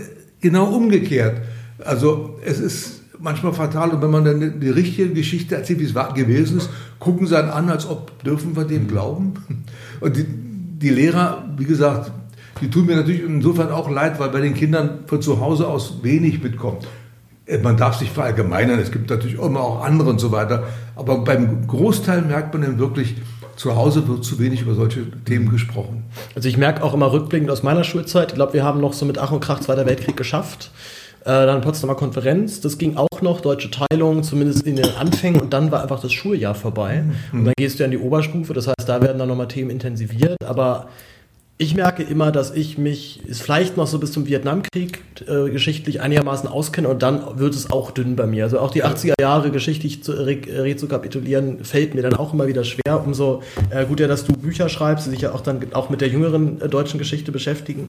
genau 0.43 0.67
umgekehrt. 0.67 1.41
Also 1.79 2.39
es 2.45 2.61
ist 2.61 3.01
manchmal 3.19 3.55
fatal 3.55 3.91
und 3.91 4.03
wenn 4.03 4.11
man 4.11 4.25
dann 4.25 4.61
die 4.61 4.69
richtige 4.69 5.09
Geschichte 5.11 5.55
erzählt, 5.55 5.79
wie 5.79 5.85
es 5.85 5.95
gewesen 6.15 6.59
ist, 6.59 6.69
gucken 6.99 7.27
sie 7.27 7.35
dann 7.35 7.49
an, 7.49 7.71
als 7.71 7.89
ob 7.89 8.23
dürfen 8.23 8.55
wir 8.55 8.65
dem 8.65 8.89
glauben. 8.89 9.35
Und 10.01 10.17
die, 10.17 10.27
die 10.27 10.91
Lehrer, 10.91 11.49
wie 11.57 11.65
gesagt, 11.65 12.11
die 12.61 12.69
tun 12.69 12.87
mir 12.87 12.97
natürlich 12.97 13.23
insofern 13.23 13.71
auch 13.71 13.89
leid, 13.89 14.21
weil 14.21 14.29
bei 14.31 14.41
den 14.41 14.55
Kindern 14.55 15.01
von 15.07 15.23
zu 15.23 15.41
Hause 15.41 15.67
aus 15.69 16.03
wenig 16.03 16.43
mitkommt. 16.43 16.87
Äh, 17.47 17.59
man 17.59 17.77
darf 17.77 17.97
sich 17.97 18.11
verallgemeinern, 18.11 18.79
es 18.79 18.93
gibt 18.93 19.11
natürlich 19.11 19.39
immer 19.39 19.61
auch 19.61 19.85
andere 19.85 20.11
und 20.11 20.21
so 20.21 20.33
weiter, 20.33 20.65
aber 20.97 21.19
beim 21.19 21.67
Großteil 21.67 22.23
merkt 22.23 22.53
man 22.53 22.63
dann 22.63 22.79
wirklich, 22.79 23.17
zu 23.63 23.77
Hause 23.77 24.09
wird 24.09 24.25
zu 24.25 24.41
wenig 24.41 24.63
über 24.63 24.75
solche 24.75 25.07
Themen 25.25 25.49
gesprochen. 25.49 26.03
Also 26.35 26.49
ich 26.49 26.57
merke 26.57 26.83
auch 26.83 26.95
immer 26.95 27.13
rückblickend 27.13 27.49
aus 27.49 27.63
meiner 27.63 27.85
Schulzeit, 27.85 28.31
ich 28.31 28.35
glaube, 28.35 28.55
wir 28.55 28.65
haben 28.65 28.81
noch 28.81 28.93
so 28.93 29.07
mit 29.07 29.19
Ach 29.19 29.31
und 29.31 29.39
Krach 29.39 29.61
Zweiter 29.61 29.87
Weltkrieg 29.87 30.17
geschafft. 30.17 30.73
Äh, 31.21 31.47
dann 31.47 31.61
Potsdamer 31.61 31.95
Konferenz, 31.95 32.61
das 32.61 32.77
ging 32.77 32.97
auch 32.97 33.23
noch, 33.23 33.41
deutsche 33.41 33.71
Teilung, 33.71 34.25
zumindest 34.25 34.67
in 34.67 34.75
den 34.75 34.97
Anfängen 34.97 35.41
und 35.41 35.53
dann 35.53 35.71
war 35.71 35.81
einfach 35.81 36.01
das 36.01 36.13
Schuljahr 36.13 36.57
vorbei. 36.57 37.05
Mhm. 37.31 37.39
Und 37.39 37.45
dann 37.45 37.55
gehst 37.57 37.79
du 37.79 37.85
ja 37.85 37.85
in 37.85 37.93
die 37.93 37.99
Oberstufe, 37.99 38.53
das 38.53 38.67
heißt, 38.67 38.89
da 38.89 39.01
werden 39.01 39.21
dann 39.21 39.29
nochmal 39.29 39.47
Themen 39.47 39.71
intensiviert, 39.71 40.35
aber 40.45 40.89
ich 41.59 41.75
merke 41.75 42.03
immer, 42.03 42.33
dass 42.33 42.51
ich 42.51 42.77
mich 42.77 43.25
ist 43.25 43.43
vielleicht 43.43 43.77
noch 43.77 43.87
so 43.87 43.99
bis 43.99 44.13
zum 44.13 44.27
Vietnamkrieg 44.27 45.05
äh, 45.29 45.49
geschichtlich 45.51 46.01
einigermaßen 46.01 46.49
auskenne 46.49 46.89
und 46.89 47.03
dann 47.03 47.39
wird 47.39 47.55
es 47.55 47.71
auch 47.71 47.93
dünn 47.93 48.17
bei 48.17 48.27
mir. 48.27 48.45
Also 48.45 48.59
auch 48.59 48.71
die 48.71 48.85
80er 48.85 49.21
Jahre 49.21 49.51
geschichtlich 49.51 50.03
zu 50.03 50.13
re 50.13 50.39
rezukapitulieren 50.49 51.65
fällt 51.65 51.95
mir 51.95 52.03
dann 52.03 52.15
auch 52.15 52.33
immer 52.33 52.47
wieder 52.47 52.65
schwer. 52.65 53.03
Umso 53.05 53.43
äh, 53.71 53.85
gut 53.85 54.01
ja, 54.01 54.09
dass 54.09 54.25
du 54.25 54.33
Bücher 54.33 54.69
schreibst, 54.69 55.07
die 55.07 55.11
sich 55.11 55.21
ja 55.21 55.33
auch 55.33 55.41
dann 55.41 55.73
auch 55.73 55.89
mit 55.89 56.01
der 56.01 56.09
jüngeren 56.09 56.61
äh, 56.61 56.69
deutschen 56.69 56.99
Geschichte 56.99 57.31
beschäftigen. 57.31 57.87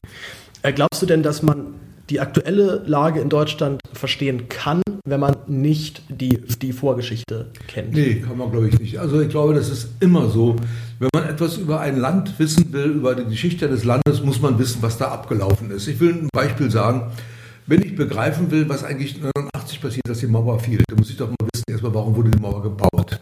Äh, 0.62 0.72
glaubst 0.72 1.02
du 1.02 1.06
denn, 1.06 1.22
dass 1.22 1.42
man 1.42 1.74
die 2.10 2.20
aktuelle 2.20 2.82
Lage 2.86 3.20
in 3.20 3.28
Deutschland 3.28 3.80
verstehen 3.92 4.48
kann, 4.48 4.82
wenn 5.06 5.20
man 5.20 5.36
nicht 5.46 6.02
die, 6.08 6.40
die 6.62 6.72
Vorgeschichte 6.72 7.50
kennt? 7.68 7.92
Nee, 7.92 8.20
kann 8.20 8.38
man 8.38 8.50
glaube 8.50 8.68
ich 8.68 8.78
nicht. 8.78 8.98
Also 8.98 9.20
ich 9.20 9.28
glaube, 9.28 9.52
das 9.52 9.68
ist 9.68 9.88
immer 10.00 10.30
so. 10.30 10.56
Wenn 10.98 11.10
man 11.14 11.28
etwas 11.28 11.58
über 11.58 11.80
ein 11.80 11.98
Land 11.98 12.38
wissen 12.38 12.72
will, 12.72 12.92
über 12.92 13.14
die 13.14 13.24
Geschichte 13.24 13.68
des 13.68 13.84
Landes, 13.84 14.22
muss 14.22 14.40
man 14.40 14.58
wissen, 14.58 14.78
was 14.80 14.96
da 14.96 15.08
abgelaufen 15.08 15.70
ist. 15.70 15.88
Ich 15.88 16.00
will 16.00 16.14
ein 16.14 16.28
Beispiel 16.32 16.70
sagen. 16.70 17.12
Wenn 17.66 17.82
ich 17.82 17.96
begreifen 17.96 18.50
will, 18.50 18.68
was 18.68 18.84
eigentlich 18.84 19.16
1989 19.16 19.80
passiert, 19.80 20.08
dass 20.08 20.20
die 20.20 20.26
Mauer 20.26 20.58
fiel, 20.58 20.82
dann 20.88 20.98
muss 20.98 21.10
ich 21.10 21.16
doch 21.16 21.28
mal 21.28 21.48
wissen, 21.52 21.64
erstmal, 21.70 21.94
warum 21.94 22.14
wurde 22.14 22.30
die 22.30 22.40
Mauer 22.40 22.62
gebaut. 22.62 23.20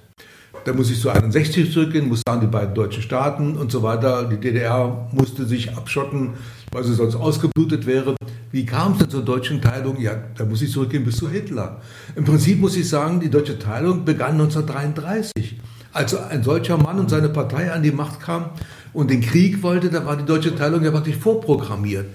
Da 0.65 0.73
muss 0.73 0.91
ich 0.91 1.01
zu 1.01 1.11
61 1.11 1.73
zurückgehen, 1.73 2.09
muss 2.09 2.23
sagen, 2.27 2.41
die 2.41 2.47
beiden 2.47 2.75
deutschen 2.75 3.03
Staaten 3.03 3.57
und 3.57 3.73
so 3.73 3.83
weiter. 3.83 4.25
Die 4.25 4.37
DDR 4.37 5.09
musste 5.13 5.45
sich 5.45 5.77
abschotten, 5.77 6.35
weil 6.71 6.85
sie 6.85 6.95
sonst 6.95 7.17
ausgeblutet 7.17 7.87
wäre. 7.87 8.15
Wie 8.53 8.67
kam 8.67 8.93
es 8.93 8.99
denn 8.99 9.11
zur 9.11 9.25
deutschen 9.25 9.63
Teilung? 9.63 9.99
Ja, 9.99 10.15
da 10.37 10.45
muss 10.45 10.61
ich 10.61 10.71
zurückgehen 10.71 11.05
bis 11.05 11.17
zu 11.17 11.31
Hitler. 11.31 11.81
Im 12.15 12.25
Prinzip 12.25 12.61
muss 12.61 12.77
ich 12.77 12.87
sagen, 12.87 13.19
die 13.19 13.31
deutsche 13.31 13.59
Teilung 13.59 14.05
begann 14.05 14.33
1933. 14.33 15.59
Als 15.95 16.15
ein 16.15 16.43
solcher 16.43 16.77
Mann 16.77 16.99
und 16.99 17.09
seine 17.09 17.31
Partei 17.31 17.73
an 17.73 17.83
die 17.83 17.93
Macht 17.93 18.21
kam 18.21 18.51
und 18.93 19.11
den 19.11 19.23
Krieg 19.23 19.63
wollte, 19.63 19.89
da 19.89 20.05
war 20.05 20.19
die 20.19 20.27
deutsche 20.27 20.55
Teilung 20.55 20.85
ja 20.85 20.91
praktisch 20.91 21.17
vorprogrammiert. 21.17 22.07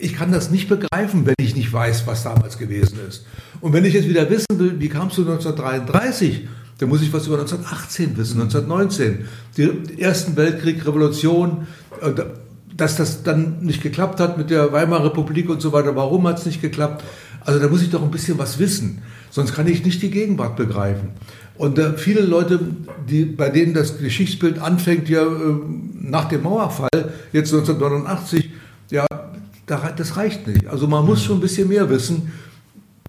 Ich 0.00 0.14
kann 0.14 0.32
das 0.32 0.50
nicht 0.50 0.68
begreifen, 0.68 1.24
wenn 1.24 1.34
ich 1.38 1.54
nicht 1.54 1.72
weiß, 1.72 2.06
was 2.06 2.24
damals 2.24 2.58
gewesen 2.58 2.98
ist. 3.08 3.24
Und 3.60 3.72
wenn 3.72 3.84
ich 3.84 3.94
jetzt 3.94 4.08
wieder 4.08 4.28
wissen 4.28 4.58
will, 4.58 4.80
wie 4.80 4.88
kam 4.88 5.08
es 5.08 5.14
zu 5.14 5.22
1933, 5.22 6.48
dann 6.78 6.88
muss 6.88 7.00
ich 7.00 7.12
was 7.12 7.26
über 7.26 7.38
1918 7.38 8.16
wissen, 8.16 8.40
1919. 8.40 9.26
Den 9.56 9.98
Ersten 9.98 10.36
Weltkrieg, 10.36 10.84
Revolution, 10.84 11.68
äh, 12.02 12.12
dass 12.76 12.96
das 12.96 13.22
dann 13.22 13.60
nicht 13.60 13.82
geklappt 13.82 14.20
hat 14.20 14.36
mit 14.36 14.50
der 14.50 14.72
Weimarer 14.72 15.06
Republik 15.06 15.48
und 15.48 15.62
so 15.62 15.72
weiter. 15.72 15.96
Warum 15.96 16.26
hat 16.26 16.38
es 16.38 16.46
nicht 16.46 16.60
geklappt? 16.60 17.04
Also 17.44 17.60
da 17.60 17.68
muss 17.68 17.82
ich 17.82 17.90
doch 17.90 18.02
ein 18.02 18.10
bisschen 18.10 18.38
was 18.38 18.58
wissen. 18.58 19.02
Sonst 19.30 19.54
kann 19.54 19.66
ich 19.66 19.84
nicht 19.84 20.02
die 20.02 20.10
Gegenwart 20.10 20.56
begreifen. 20.56 21.10
Und 21.56 21.78
äh, 21.78 21.96
viele 21.96 22.20
Leute, 22.20 22.60
die, 23.08 23.24
bei 23.24 23.48
denen 23.48 23.72
das 23.72 23.98
Geschichtsbild 23.98 24.58
anfängt, 24.58 25.08
ja 25.08 25.22
äh, 25.22 25.54
nach 25.94 26.26
dem 26.26 26.42
Mauerfall, 26.42 27.12
jetzt 27.32 27.52
1989, 27.52 28.50
ja, 28.90 29.06
das 29.66 30.16
reicht 30.16 30.46
nicht. 30.46 30.66
Also 30.66 30.86
man 30.86 31.04
muss 31.04 31.24
schon 31.24 31.38
ein 31.38 31.40
bisschen 31.40 31.68
mehr 31.68 31.88
wissen. 31.88 32.32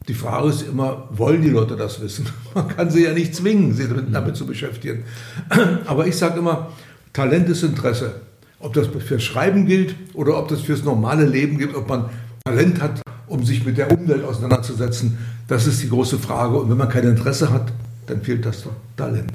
Die 0.07 0.13
Frage 0.13 0.49
ist 0.49 0.61
immer, 0.61 1.09
wollen 1.11 1.41
die 1.41 1.49
Leute 1.49 1.75
das 1.75 2.01
wissen? 2.01 2.27
Man 2.55 2.69
kann 2.69 2.89
sie 2.89 3.03
ja 3.03 3.13
nicht 3.13 3.35
zwingen, 3.35 3.73
sich 3.73 3.89
damit, 3.89 4.05
damit 4.13 4.37
zu 4.37 4.45
beschäftigen. 4.45 5.03
Aber 5.85 6.07
ich 6.07 6.15
sage 6.15 6.39
immer, 6.39 6.71
Talent 7.11 7.49
ist 7.49 7.63
Interesse. 7.63 8.21
Ob 8.59 8.73
das 8.73 8.87
fürs 8.87 9.23
Schreiben 9.23 9.65
gilt 9.65 9.95
oder 10.13 10.37
ob 10.37 10.47
das 10.47 10.61
fürs 10.61 10.83
normale 10.83 11.25
Leben 11.25 11.57
gilt, 11.57 11.75
ob 11.75 11.87
man 11.87 12.09
Talent 12.43 12.81
hat, 12.81 13.01
um 13.27 13.43
sich 13.43 13.65
mit 13.65 13.77
der 13.77 13.91
Umwelt 13.91 14.23
auseinanderzusetzen, 14.23 15.17
das 15.47 15.67
ist 15.67 15.83
die 15.83 15.89
große 15.89 16.17
Frage. 16.17 16.57
Und 16.57 16.69
wenn 16.69 16.77
man 16.77 16.89
kein 16.89 17.03
Interesse 17.03 17.51
hat, 17.51 17.71
dann 18.07 18.21
fehlt 18.21 18.45
das 18.45 18.63
Talent. 18.95 19.31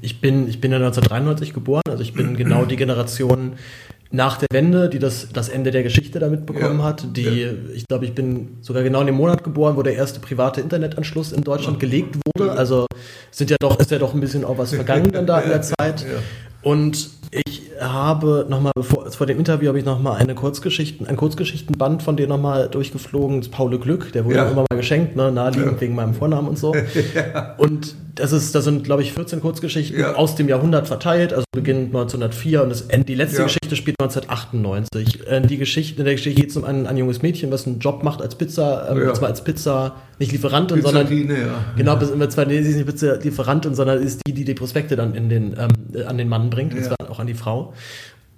Ich 0.00 0.20
bin, 0.20 0.48
ich 0.48 0.60
bin 0.60 0.70
ja 0.70 0.78
1993 0.78 1.54
geboren, 1.54 1.82
also 1.88 2.02
ich 2.02 2.14
bin 2.14 2.36
genau 2.36 2.64
die 2.64 2.76
Generation, 2.76 3.54
nach 4.10 4.38
der 4.38 4.48
Wende, 4.52 4.88
die 4.88 4.98
das, 4.98 5.28
das 5.32 5.48
Ende 5.48 5.70
der 5.70 5.82
Geschichte 5.82 6.18
damit 6.18 6.46
bekommen 6.46 6.78
ja. 6.78 6.84
hat. 6.84 7.16
Die, 7.16 7.22
ja. 7.22 7.50
ich 7.74 7.86
glaube, 7.86 8.06
ich 8.06 8.14
bin 8.14 8.56
sogar 8.62 8.82
genau 8.82 9.00
in 9.00 9.06
dem 9.06 9.16
Monat 9.16 9.44
geboren, 9.44 9.76
wo 9.76 9.82
der 9.82 9.94
erste 9.94 10.20
private 10.20 10.60
Internetanschluss 10.60 11.32
in 11.32 11.42
Deutschland 11.42 11.78
gelegt 11.78 12.16
wurde. 12.24 12.52
Also 12.52 12.86
sind 13.30 13.50
ja 13.50 13.56
doch, 13.60 13.78
ist 13.78 13.90
ja 13.90 13.98
doch 13.98 14.14
ein 14.14 14.20
bisschen 14.20 14.44
auch 14.44 14.56
was 14.56 14.70
vergangen 14.74 15.12
dann 15.12 15.26
da 15.26 15.40
in 15.40 15.50
der 15.50 15.62
Zeit. 15.62 16.06
Und 16.62 17.10
ich 17.30 17.67
habe 17.80 18.46
nochmal, 18.48 18.72
bevor, 18.74 19.10
vor 19.10 19.26
dem 19.26 19.38
Interview 19.38 19.68
habe 19.68 19.78
ich 19.78 19.84
nochmal 19.84 20.20
eine 20.20 20.34
Kurzgeschichten, 20.34 21.06
ein 21.06 21.16
Kurzgeschichtenband 21.16 22.02
von 22.02 22.16
dir 22.16 22.26
nochmal 22.26 22.68
durchgeflogen, 22.68 23.40
das 23.40 23.48
Paul 23.50 23.78
Glück, 23.78 24.12
der 24.12 24.24
wurde 24.24 24.36
ja. 24.36 24.48
immer 24.48 24.64
mal 24.70 24.76
geschenkt, 24.76 25.16
ne, 25.16 25.30
naheliegend 25.30 25.74
ja. 25.74 25.80
wegen 25.80 25.94
meinem 25.94 26.14
Vornamen 26.14 26.48
und 26.48 26.58
so. 26.58 26.74
ja. 27.14 27.54
Und 27.58 27.94
das 28.18 28.32
ist, 28.32 28.54
das 28.54 28.64
sind, 28.64 28.84
glaube 28.84 29.02
ich, 29.02 29.12
14 29.12 29.40
Kurzgeschichten 29.40 30.00
ja. 30.00 30.14
aus 30.14 30.34
dem 30.34 30.48
Jahrhundert 30.48 30.88
verteilt, 30.88 31.32
also 31.32 31.44
beginnt 31.54 31.86
1904 31.86 32.62
und 32.62 32.70
das, 32.70 32.88
die 32.88 33.14
letzte 33.14 33.44
Geschichte 33.44 33.76
spielt 33.76 33.96
1998. 34.00 35.26
Äh, 35.26 35.40
die 35.42 35.56
Geschichte, 35.56 35.98
in 36.00 36.04
der 36.04 36.14
Geschichte 36.14 36.40
geht 36.40 36.50
es 36.50 36.56
um 36.56 36.64
ein, 36.64 36.86
ein 36.86 36.96
junges 36.96 37.22
Mädchen, 37.22 37.50
was 37.50 37.66
einen 37.66 37.78
Job 37.78 38.02
macht 38.02 38.20
als 38.20 38.34
Pizza, 38.34 38.88
ähm, 38.90 39.14
zwar 39.14 39.28
als 39.28 39.44
Pizza, 39.44 39.96
nicht 40.18 40.32
Lieferantin, 40.32 40.82
sondern 40.82 41.06
genau, 41.76 41.96
ja. 41.96 42.28
zwar 42.28 42.46
nee, 42.46 42.60
sie 42.62 42.70
ist 42.70 42.76
nicht 42.76 42.86
Pizza 42.86 43.16
Lieferantin, 43.16 43.74
sondern 43.74 44.02
ist 44.02 44.20
die, 44.26 44.32
die 44.32 44.44
die 44.44 44.54
Prospekte 44.54 44.96
dann 44.96 45.14
in 45.14 45.28
den, 45.28 45.56
ähm, 45.58 46.06
an 46.06 46.18
den 46.18 46.28
Mann 46.28 46.50
bringt, 46.50 46.74
und 46.74 46.84
zwar 46.84 46.96
auch 47.08 47.20
an 47.20 47.26
die 47.26 47.34
Frau. 47.34 47.72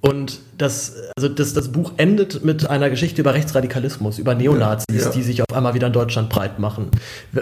Und 0.02 0.40
das, 0.56 0.94
also 1.16 1.28
das, 1.28 1.52
das 1.52 1.68
Buch 1.72 1.92
endet 1.98 2.42
mit 2.42 2.68
einer 2.68 2.88
Geschichte 2.88 3.20
über 3.20 3.34
Rechtsradikalismus, 3.34 4.18
über 4.18 4.34
Neonazis, 4.34 4.86
ja, 4.90 5.02
ja. 5.02 5.10
die 5.10 5.22
sich 5.22 5.42
auf 5.42 5.54
einmal 5.54 5.74
wieder 5.74 5.88
in 5.88 5.92
Deutschland 5.92 6.30
breit 6.30 6.58
machen. 6.58 6.90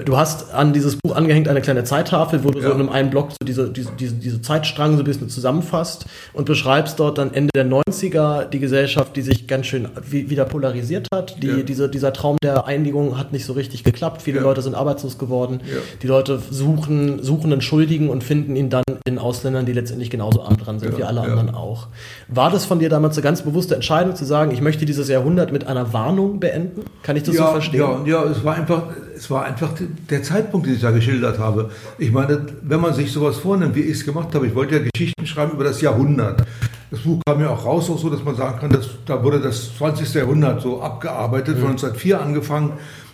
Du 0.05 0.17
hast 0.17 0.53
an 0.53 0.73
dieses 0.73 0.97
Buch 0.97 1.15
angehängt 1.15 1.49
eine 1.49 1.61
kleine 1.61 1.85
Zeittafel, 1.85 2.43
wo 2.43 2.51
du 2.51 2.59
ja. 2.59 2.67
so 2.67 2.75
in 2.75 2.81
einem 2.81 2.89
einen 2.89 3.11
Block 3.11 3.31
so 3.31 3.37
diese, 3.45 3.71
diese, 3.71 3.93
diese, 3.99 4.15
diese 4.15 4.43
Zeitstrang 4.43 4.95
so 4.95 5.03
ein 5.03 5.05
bisschen 5.05 5.29
zusammenfasst 5.29 6.07
und 6.33 6.47
beschreibst 6.47 6.99
dort 6.99 7.19
dann 7.19 7.33
Ende 7.33 7.51
der 7.55 7.67
90er 7.67 8.47
die 8.47 8.59
Gesellschaft, 8.59 9.15
die 9.15 9.23
sich 9.23 9.47
ganz 9.47 9.67
schön 9.67 9.89
wieder 10.11 10.45
polarisiert 10.45 11.07
hat. 11.15 11.41
Die, 11.43 11.65
diese, 11.65 11.89
dieser 11.89 12.13
Traum 12.13 12.39
der 12.43 12.67
Einigung 12.67 13.19
hat 13.19 13.33
nicht 13.33 13.45
so 13.45 13.53
richtig 13.53 13.85
geklappt. 13.85 14.23
Viele 14.23 14.41
Leute 14.41 14.63
sind 14.63 14.75
arbeitslos 14.75 15.19
geworden. 15.19 15.61
Die 16.03 16.07
Leute 16.09 16.41
suchen, 16.51 17.23
suchen 17.23 17.53
einen 17.53 17.63
Schuldigen 17.63 18.11
und 18.11 18.25
finden 18.25 18.57
ihn 18.57 18.69
dann 18.69 18.83
in 19.09 19.19
Ausländern, 19.19 19.67
die 19.67 19.73
letztendlich 19.73 20.11
genauso 20.11 20.43
arm 20.43 20.57
dran 20.57 20.79
sind 20.79 20.97
wie 20.97 21.03
alle 21.03 21.23
anderen 21.23 21.55
auch. 21.55 21.89
War 22.29 22.51
das 22.51 22.65
von 22.65 22.79
dir 22.79 22.89
damals 22.89 23.17
eine 23.17 23.23
ganz 23.23 23.43
bewusste 23.43 23.75
Entscheidung 23.75 24.15
zu 24.15 24.25
sagen, 24.25 24.51
ich 24.53 24.61
möchte 24.61 24.87
dieses 24.87 25.09
Jahrhundert 25.09 25.53
mit 25.53 25.67
einer 25.67 25.93
Warnung 25.93 26.41
beenden? 26.41 26.83
Kann 27.03 27.17
ich 27.17 27.25
das 27.25 27.35
ja, 27.35 27.47
so 27.47 27.53
verstehen? 27.53 27.81
Ja, 27.81 28.25
ja, 28.25 28.25
es 28.25 28.45
war 28.45 28.55
einfach, 28.55 28.85
es 29.17 29.31
war 29.31 29.45
einfach 29.45 29.71
der 30.11 30.23
Zeitpunkt, 30.23 30.67
den 30.67 30.75
ich 30.75 30.81
da 30.81 30.91
geschildert 30.91 31.39
habe. 31.39 31.71
Ich 31.99 32.13
meine, 32.13 32.47
wenn 32.63 32.81
man 32.81 32.95
sich 32.95 33.13
sowas 33.13 33.39
vornimmt, 33.39 33.75
wie 33.75 33.81
ich 33.81 33.99
es 33.99 34.05
gemacht 34.05 34.35
habe, 34.35 34.47
ich 34.47 34.55
wollte 34.55 34.77
ja 34.77 34.83
Geschichten 34.93 35.27
schreiben 35.27 35.53
über 35.53 35.65
das 35.65 35.81
Jahrhundert. 35.81 36.45
Das 36.91 37.01
Buch 37.01 37.21
kam 37.27 37.41
ja 37.41 37.51
auch 37.51 37.65
raus, 37.65 37.91
auch 37.91 37.99
so, 37.99 38.09
dass 38.09 38.25
man 38.25 38.35
sagen 38.35 38.61
kann, 38.61 38.71
dass, 38.71 38.89
da 39.05 39.23
wurde 39.23 39.41
das 39.41 39.77
20. 39.77 40.15
Jahrhundert 40.15 40.63
so 40.63 40.81
abgearbeitet, 40.81 41.57
mhm. 41.57 41.61
von 41.61 41.71
1904 41.71 42.21
angefangen, 42.21 42.73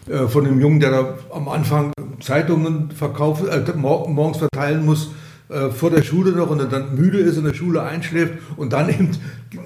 äh, 0.08 0.28
von 0.28 0.44
dem 0.44 0.60
Jungen, 0.60 0.80
der 0.80 0.90
da 0.90 1.14
am 1.32 1.48
Anfang 1.48 1.92
Zeitungen 2.20 2.90
verkaufen, 2.90 3.48
äh, 3.48 3.62
morgens 3.76 4.38
verteilen 4.38 4.84
muss, 4.84 5.10
äh, 5.54 5.70
vor 5.70 5.90
der 5.90 6.02
Schule 6.02 6.32
noch 6.32 6.50
und 6.50 6.58
dann 6.72 6.96
müde 6.96 7.18
ist 7.18 7.38
in 7.38 7.44
der 7.44 7.54
Schule 7.54 7.82
einschläft 7.82 8.34
und 8.56 8.72
dann 8.72 8.88
eben 8.88 9.10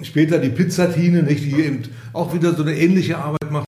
später 0.03 0.39
die 0.39 0.51
Pizzatine, 0.51 1.23
nicht, 1.23 1.45
die 1.45 1.55
eben 1.55 1.83
auch 2.13 2.35
wieder 2.35 2.55
so 2.55 2.63
eine 2.63 2.77
ähnliche 2.77 3.17
Arbeit 3.17 3.51
macht. 3.51 3.67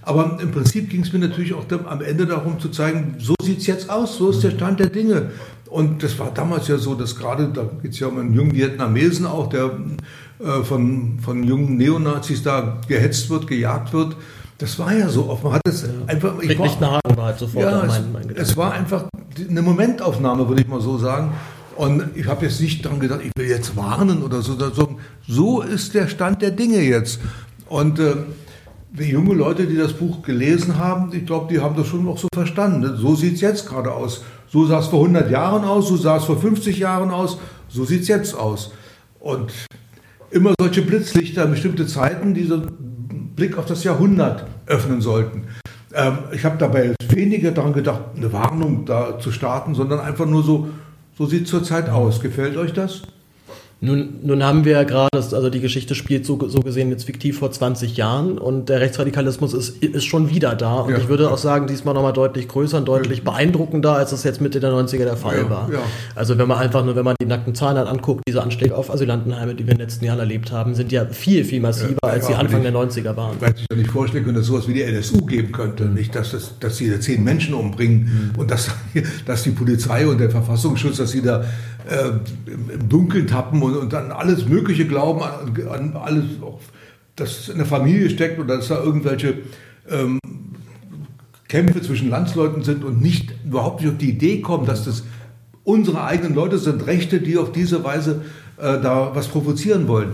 Aber 0.00 0.38
im 0.40 0.50
Prinzip 0.50 0.88
ging 0.88 1.02
es 1.02 1.12
mir 1.12 1.18
natürlich 1.18 1.52
auch 1.52 1.66
am 1.86 2.00
Ende 2.00 2.24
darum 2.24 2.58
zu 2.58 2.70
zeigen, 2.70 3.16
so 3.18 3.34
sieht 3.42 3.58
es 3.58 3.66
jetzt 3.66 3.90
aus, 3.90 4.16
so 4.16 4.30
ist 4.30 4.42
der 4.42 4.52
Stand 4.52 4.80
der 4.80 4.88
Dinge. 4.88 5.32
Und 5.68 6.02
das 6.02 6.18
war 6.18 6.30
damals 6.32 6.68
ja 6.68 6.78
so, 6.78 6.94
dass 6.94 7.14
gerade, 7.14 7.48
da 7.52 7.68
geht 7.82 7.92
es 7.92 8.00
ja 8.00 8.06
um 8.06 8.18
einen 8.18 8.32
jungen 8.32 8.54
Vietnamesen 8.54 9.26
auch, 9.26 9.50
der 9.50 9.72
äh, 10.38 10.62
von, 10.62 11.18
von 11.20 11.44
jungen 11.44 11.76
Neonazis 11.76 12.42
da 12.42 12.80
gehetzt 12.88 13.28
wird, 13.28 13.46
gejagt 13.46 13.92
wird. 13.92 14.16
Das 14.56 14.78
war 14.78 14.94
ja 14.94 15.08
so 15.08 15.38
Man 15.42 15.52
hat 15.52 15.62
es 15.68 15.82
ja. 15.82 15.88
einfach. 16.06 16.40
Ich 16.40 16.58
war, 16.58 17.00
war 17.14 17.24
halt 17.26 17.38
sofort 17.38 17.64
ja, 17.64 17.84
mein, 17.86 18.12
mein 18.12 18.30
es, 18.30 18.50
es 18.50 18.56
war 18.56 18.72
einfach 18.72 19.04
eine 19.48 19.62
Momentaufnahme, 19.62 20.48
würde 20.48 20.62
ich 20.62 20.68
mal 20.68 20.80
so 20.80 20.96
sagen. 20.96 21.32
Und 21.78 22.16
ich 22.16 22.26
habe 22.26 22.44
jetzt 22.44 22.60
nicht 22.60 22.84
daran 22.84 22.98
gedacht, 22.98 23.20
ich 23.22 23.30
will 23.38 23.48
jetzt 23.48 23.76
warnen 23.76 24.24
oder 24.24 24.42
so. 24.42 24.58
So 25.28 25.62
ist 25.62 25.94
der 25.94 26.08
Stand 26.08 26.42
der 26.42 26.50
Dinge 26.50 26.80
jetzt. 26.80 27.20
Und 27.68 28.00
äh, 28.00 28.16
die 28.90 29.04
junge 29.04 29.32
Leute, 29.32 29.64
die 29.64 29.76
das 29.76 29.92
Buch 29.92 30.22
gelesen 30.22 30.76
haben, 30.76 31.12
ich 31.12 31.24
glaube, 31.24 31.46
die 31.48 31.60
haben 31.60 31.76
das 31.76 31.86
schon 31.86 32.04
noch 32.04 32.18
so 32.18 32.26
verstanden. 32.34 32.96
So 32.96 33.14
sieht 33.14 33.34
es 33.34 33.42
jetzt 33.42 33.68
gerade 33.68 33.92
aus. 33.92 34.24
So 34.48 34.66
sah 34.66 34.80
es 34.80 34.88
vor 34.88 35.02
100 35.02 35.30
Jahren 35.30 35.62
aus, 35.62 35.86
so 35.86 35.96
sah 35.96 36.16
es 36.16 36.24
vor 36.24 36.40
50 36.40 36.80
Jahren 36.80 37.10
aus, 37.10 37.38
so 37.68 37.84
sieht 37.84 38.02
es 38.02 38.08
jetzt 38.08 38.34
aus. 38.34 38.72
Und 39.20 39.52
immer 40.32 40.54
solche 40.60 40.82
Blitzlichter, 40.82 41.46
bestimmte 41.46 41.86
Zeiten, 41.86 42.34
die 42.34 42.42
so 42.42 42.54
einen 42.54 43.34
Blick 43.36 43.56
auf 43.56 43.66
das 43.66 43.84
Jahrhundert 43.84 44.46
öffnen 44.66 45.00
sollten. 45.00 45.44
Ähm, 45.94 46.18
ich 46.32 46.44
habe 46.44 46.58
dabei 46.58 46.96
weniger 47.08 47.52
daran 47.52 47.72
gedacht, 47.72 48.00
eine 48.16 48.32
Warnung 48.32 48.84
da 48.84 49.20
zu 49.20 49.30
starten, 49.30 49.76
sondern 49.76 50.00
einfach 50.00 50.26
nur 50.26 50.42
so, 50.42 50.70
so 51.18 51.26
sieht 51.26 51.44
es 51.44 51.50
zurzeit 51.50 51.88
aus. 51.88 52.20
Gefällt 52.20 52.56
euch 52.56 52.72
das? 52.72 53.02
Nun, 53.80 54.18
nun 54.24 54.42
haben 54.42 54.64
wir 54.64 54.72
ja 54.72 54.82
gerade, 54.82 55.08
also 55.14 55.50
die 55.50 55.60
Geschichte 55.60 55.94
spielt 55.94 56.26
so, 56.26 56.36
so 56.48 56.58
gesehen 56.60 56.90
jetzt 56.90 57.04
fiktiv 57.04 57.38
vor 57.38 57.52
20 57.52 57.96
Jahren 57.96 58.36
und 58.36 58.68
der 58.68 58.80
Rechtsradikalismus 58.80 59.54
ist, 59.54 59.80
ist 59.84 60.04
schon 60.04 60.30
wieder 60.30 60.56
da. 60.56 60.80
Und 60.80 60.92
ja, 60.92 60.98
ich 60.98 61.08
würde 61.08 61.24
ja. 61.24 61.30
auch 61.30 61.38
sagen, 61.38 61.68
diesmal 61.68 61.94
nochmal 61.94 62.12
deutlich 62.12 62.48
größer 62.48 62.78
und 62.78 62.88
deutlich 62.88 63.22
beeindruckender, 63.22 63.92
als 63.92 64.10
das 64.10 64.24
jetzt 64.24 64.40
Mitte 64.40 64.58
der 64.58 64.72
90er 64.72 65.04
der 65.04 65.16
Fall 65.16 65.42
ja, 65.42 65.50
war. 65.50 65.70
Also 66.16 66.38
wenn 66.38 66.48
man 66.48 66.58
einfach 66.58 66.84
nur, 66.84 66.96
wenn 66.96 67.04
man 67.04 67.14
die 67.22 67.26
nackten 67.26 67.54
Zahlen 67.54 67.86
anguckt, 67.86 68.24
diese 68.26 68.42
Anschläge 68.42 68.76
auf 68.76 68.90
Asylantenheime, 68.90 69.54
die 69.54 69.64
wir 69.64 69.72
in 69.72 69.78
den 69.78 69.86
letzten 69.86 70.04
Jahren 70.04 70.18
erlebt 70.18 70.50
haben, 70.50 70.74
sind 70.74 70.90
ja 70.90 71.06
viel, 71.06 71.44
viel 71.44 71.60
massiver, 71.60 72.02
als 72.02 72.26
sie 72.26 72.34
Anfang 72.34 72.64
ich, 72.64 72.72
der 72.72 72.80
90er 72.80 73.16
waren. 73.16 73.36
Weil 73.38 73.54
ich 73.56 73.66
mir 73.70 73.78
nicht 73.78 73.92
vorstellen 73.92 74.24
könnte, 74.24 74.40
dass 74.40 74.48
sowas 74.48 74.66
wie 74.66 74.74
die 74.74 74.82
NSU 74.82 75.24
geben 75.24 75.52
könnte. 75.52 75.84
Nicht, 75.84 76.16
dass, 76.16 76.32
das, 76.32 76.58
dass 76.58 76.78
sie 76.78 76.90
da 76.90 76.98
zehn 76.98 77.22
Menschen 77.22 77.54
umbringen 77.54 78.32
mhm. 78.34 78.40
und 78.40 78.50
dass, 78.50 78.70
dass 79.26 79.44
die 79.44 79.50
Polizei 79.50 80.04
und 80.04 80.18
der 80.18 80.30
Verfassungsschutz, 80.30 80.96
dass 80.96 81.12
sie 81.12 81.22
da 81.22 81.44
äh, 81.88 82.10
im 82.46 82.88
Dunkeln 82.88 83.26
tappen 83.26 83.62
und, 83.62 83.76
und, 83.76 83.94
an 83.94 84.10
alles 84.10 84.46
Mögliche 84.46 84.86
glauben, 84.86 85.22
an, 85.22 85.54
an 85.68 85.96
alles, 85.96 86.24
dass 87.16 87.48
in 87.48 87.56
der 87.56 87.66
Familie 87.66 88.10
steckt 88.10 88.38
oder 88.38 88.56
dass 88.56 88.68
da 88.68 88.82
irgendwelche 88.82 89.34
ähm, 89.90 90.18
Kämpfe 91.48 91.80
zwischen 91.80 92.10
Landsleuten 92.10 92.62
sind 92.62 92.84
und 92.84 93.00
nicht 93.00 93.32
überhaupt 93.44 93.80
nicht 93.80 93.90
auf 93.90 93.98
die 93.98 94.10
Idee 94.10 94.40
kommen, 94.40 94.66
dass 94.66 94.84
das 94.84 95.04
unsere 95.64 96.04
eigenen 96.04 96.34
Leute 96.34 96.58
sind, 96.58 96.86
Rechte, 96.86 97.20
die 97.20 97.36
auf 97.36 97.52
diese 97.52 97.84
Weise 97.84 98.22
äh, 98.58 98.80
da 98.80 99.10
was 99.14 99.28
provozieren 99.28 99.88
wollen. 99.88 100.12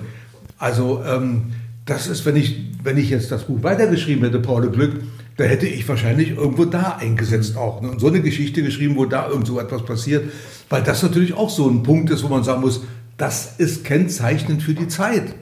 Also 0.59 1.03
ähm, 1.07 1.53
das 1.87 2.07
ist, 2.07 2.25
wenn 2.25 2.37
ich, 2.37 2.57
wenn 2.83 2.97
ich 2.97 3.11
jetzt 3.11 3.31
das 3.31 3.45
Buch 3.45 3.62
weitergeschrieben 3.62 4.25
hätte, 4.25 4.39
Paul 4.39 4.70
Glück, 4.70 5.03
da 5.37 5.45
hätte 5.45 5.66
ich 5.66 5.89
wahrscheinlich 5.89 6.30
irgendwo 6.30 6.64
da 6.64 6.97
eingesetzt 7.01 7.57
auch. 7.57 7.80
Ne? 7.80 7.91
Und 7.91 8.01
so 8.01 8.07
eine 8.07 8.20
Geschichte 8.20 8.62
geschrieben, 8.62 8.97
wo 8.97 9.05
da 9.05 9.28
irgend 9.28 9.47
so 9.47 9.59
etwas 9.59 9.85
passiert, 9.85 10.30
weil 10.68 10.82
das 10.82 11.03
natürlich 11.03 11.35
auch 11.35 11.51
so 11.51 11.68
ein 11.68 11.82
Punkt 11.82 12.11
ist, 12.11 12.22
wo 12.22 12.28
man 12.28 12.45
sagen 12.45 12.61
muss, 12.61 12.82
das 13.16 13.55
ist 13.59 13.85
kennzeichnend 13.85 14.62
für 14.62 14.74
die 14.74 14.89
Zeit. 14.89 15.35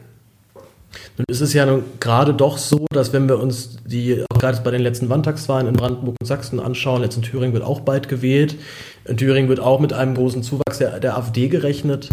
Nun 1.17 1.25
ist 1.29 1.41
es 1.41 1.53
ja 1.53 1.81
gerade 2.01 2.35
doch 2.35 2.59
so, 2.59 2.87
dass 2.91 3.13
wenn 3.13 3.29
wir 3.29 3.39
uns 3.39 3.79
die, 3.85 4.25
auch 4.33 4.39
gerade 4.39 4.61
bei 4.63 4.71
den 4.71 4.83
letzten 4.83 5.09
Landtagswahlen 5.09 5.67
in 5.67 5.75
Brandenburg 5.75 6.17
und 6.21 6.27
Sachsen 6.27 6.61
anschauen, 6.61 7.03
jetzt 7.03 7.17
in 7.17 7.23
Thüringen 7.23 7.53
wird 7.53 7.65
auch 7.65 7.81
bald 7.81 8.09
gewählt, 8.09 8.57
in 9.05 9.17
Thüringen 9.17 9.49
wird 9.49 9.61
auch 9.61 9.81
mit 9.81 9.93
einem 9.93 10.15
großen 10.15 10.43
Zuwachs 10.43 10.79
der, 10.79 11.01
der 11.01 11.17
AfD 11.17 11.49
gerechnet. 11.49 12.09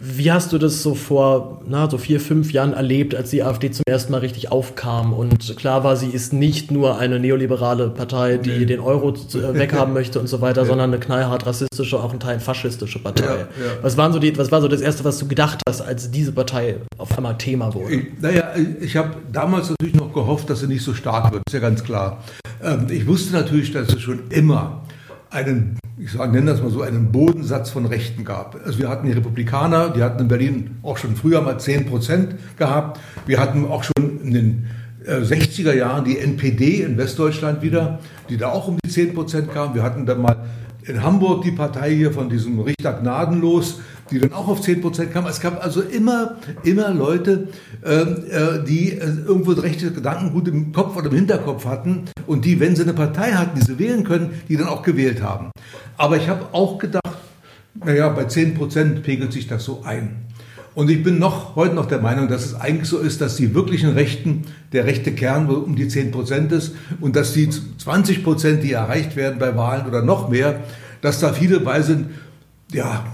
Wie 0.00 0.30
hast 0.30 0.52
du 0.52 0.58
das 0.58 0.82
so 0.82 0.94
vor 0.94 1.60
na, 1.66 1.90
so 1.90 1.98
vier, 1.98 2.20
fünf 2.20 2.52
Jahren 2.52 2.72
erlebt, 2.72 3.14
als 3.14 3.30
die 3.30 3.42
AfD 3.42 3.70
zum 3.70 3.82
ersten 3.88 4.12
Mal 4.12 4.18
richtig 4.18 4.52
aufkam? 4.52 5.12
Und 5.12 5.56
klar 5.56 5.82
war, 5.84 5.96
sie 5.96 6.08
ist 6.08 6.32
nicht 6.32 6.70
nur 6.70 6.98
eine 6.98 7.18
neoliberale 7.18 7.90
Partei, 7.90 8.36
die 8.36 8.50
nee. 8.50 8.64
den 8.64 8.80
Euro 8.80 9.10
äh, 9.10 9.54
weghaben 9.54 9.94
möchte 9.98 10.20
und 10.20 10.28
so 10.28 10.40
weiter, 10.40 10.62
ja. 10.62 10.66
sondern 10.66 10.90
eine 10.90 11.00
knallhart 11.00 11.46
rassistische, 11.46 11.98
auch 11.98 12.12
ein 12.12 12.20
Teil 12.20 12.38
faschistische 12.38 13.00
Partei. 13.00 13.24
Ja, 13.24 13.36
ja. 13.36 13.46
Was, 13.82 13.96
waren 13.96 14.12
so 14.12 14.18
die, 14.18 14.36
was 14.38 14.52
war 14.52 14.60
so 14.60 14.68
das 14.68 14.80
Erste, 14.80 15.04
was 15.04 15.18
du 15.18 15.26
gedacht 15.26 15.60
hast, 15.68 15.80
als 15.80 16.10
diese 16.10 16.32
Partei 16.32 16.76
auf 16.96 17.16
einmal 17.16 17.36
Thema 17.36 17.74
wurde? 17.74 17.94
Ich, 17.94 18.06
naja, 18.20 18.52
ich 18.80 18.96
habe 18.96 19.16
damals 19.32 19.70
natürlich 19.70 19.94
noch 19.94 20.12
gehofft, 20.12 20.48
dass 20.50 20.60
sie 20.60 20.68
nicht 20.68 20.82
so 20.82 20.94
stark 20.94 21.32
wird, 21.32 21.42
ist 21.46 21.54
ja 21.54 21.60
ganz 21.60 21.82
klar. 21.82 22.22
Ähm, 22.62 22.86
ich 22.88 23.06
wusste 23.06 23.32
natürlich, 23.32 23.72
dass 23.72 23.92
es 23.92 24.00
schon 24.00 24.30
immer 24.30 24.82
einen, 25.30 25.78
ich 25.98 26.14
nenne 26.14 26.46
das 26.46 26.62
mal 26.62 26.70
so, 26.70 26.82
einen 26.82 27.12
Bodensatz 27.12 27.70
von 27.70 27.86
Rechten 27.86 28.24
gab. 28.24 28.58
Also 28.64 28.78
wir 28.78 28.88
hatten 28.88 29.06
die 29.06 29.12
Republikaner, 29.12 29.90
die 29.90 30.02
hatten 30.02 30.20
in 30.20 30.28
Berlin 30.28 30.76
auch 30.82 30.96
schon 30.96 31.16
früher 31.16 31.40
mal 31.42 31.58
10 31.58 31.86
Prozent 31.86 32.36
gehabt. 32.56 33.00
Wir 33.26 33.40
hatten 33.40 33.66
auch 33.66 33.84
schon 33.84 34.20
in 34.22 34.32
den 34.32 34.66
60er 35.06 35.70
äh, 35.70 35.78
Jahren 35.78 36.04
die 36.04 36.18
NPD 36.18 36.82
in 36.82 36.98
Westdeutschland 36.98 37.62
wieder, 37.62 38.00
die 38.28 38.36
da 38.36 38.48
auch 38.50 38.68
um 38.68 38.78
die 38.84 38.90
10 38.90 39.14
Prozent 39.14 39.52
kam. 39.52 39.74
Wir 39.74 39.82
hatten 39.82 40.06
dann 40.06 40.20
mal 40.20 40.46
in 40.84 41.02
Hamburg 41.02 41.42
die 41.42 41.52
Partei 41.52 41.94
hier 41.94 42.12
von 42.12 42.28
diesem 42.28 42.60
Richter 42.60 42.94
Gnadenlos, 42.94 43.80
die 44.10 44.18
dann 44.18 44.32
auch 44.32 44.48
auf 44.48 44.60
10 44.60 44.80
Prozent 44.80 45.12
kam. 45.12 45.26
Es 45.26 45.40
gab 45.40 45.62
also 45.62 45.80
immer, 45.80 46.36
immer 46.62 46.90
Leute, 46.90 47.48
ähm, 47.84 48.24
äh, 48.30 48.64
die 48.66 48.92
äh, 48.92 49.06
irgendwo 49.26 49.52
rechte 49.52 49.92
Gedanken 49.92 50.32
gut 50.32 50.48
im 50.48 50.72
Kopf 50.72 50.96
oder 50.96 51.10
im 51.10 51.16
Hinterkopf 51.16 51.64
hatten 51.64 52.04
und 52.26 52.44
die, 52.44 52.60
wenn 52.60 52.76
sie 52.76 52.82
eine 52.82 52.94
Partei 52.94 53.32
hatten, 53.32 53.58
die 53.58 53.64
sie 53.64 53.78
wählen 53.78 54.04
können, 54.04 54.42
die 54.48 54.56
dann 54.56 54.68
auch 54.68 54.82
gewählt 54.82 55.22
haben. 55.22 55.50
Aber 55.96 56.16
ich 56.16 56.28
habe 56.28 56.46
auch 56.52 56.78
gedacht, 56.78 57.02
naja, 57.74 58.08
bei 58.08 58.24
10 58.24 58.54
Prozent 58.54 59.02
pegelt 59.02 59.32
sich 59.32 59.46
das 59.46 59.64
so 59.64 59.82
ein. 59.84 60.28
Und 60.74 60.90
ich 60.90 61.02
bin 61.02 61.18
noch 61.18 61.56
heute 61.56 61.74
noch 61.74 61.86
der 61.86 62.00
Meinung, 62.00 62.28
dass 62.28 62.44
es 62.44 62.54
eigentlich 62.54 62.88
so 62.88 62.98
ist, 62.98 63.20
dass 63.20 63.34
die 63.34 63.52
wirklichen 63.52 63.90
Rechten, 63.90 64.44
der 64.72 64.84
rechte 64.84 65.10
Kern 65.10 65.48
um 65.48 65.74
die 65.74 65.88
10 65.88 66.12
Prozent 66.12 66.52
ist 66.52 66.72
und 67.00 67.16
dass 67.16 67.32
die 67.32 67.50
20 67.50 68.22
Prozent, 68.22 68.62
die 68.62 68.72
erreicht 68.72 69.16
werden 69.16 69.40
bei 69.40 69.56
Wahlen 69.56 69.86
oder 69.86 70.02
noch 70.02 70.28
mehr, 70.28 70.60
dass 71.00 71.18
da 71.18 71.32
viele 71.32 71.58
bei 71.60 71.82
sind, 71.82 72.10
ja, 72.72 73.04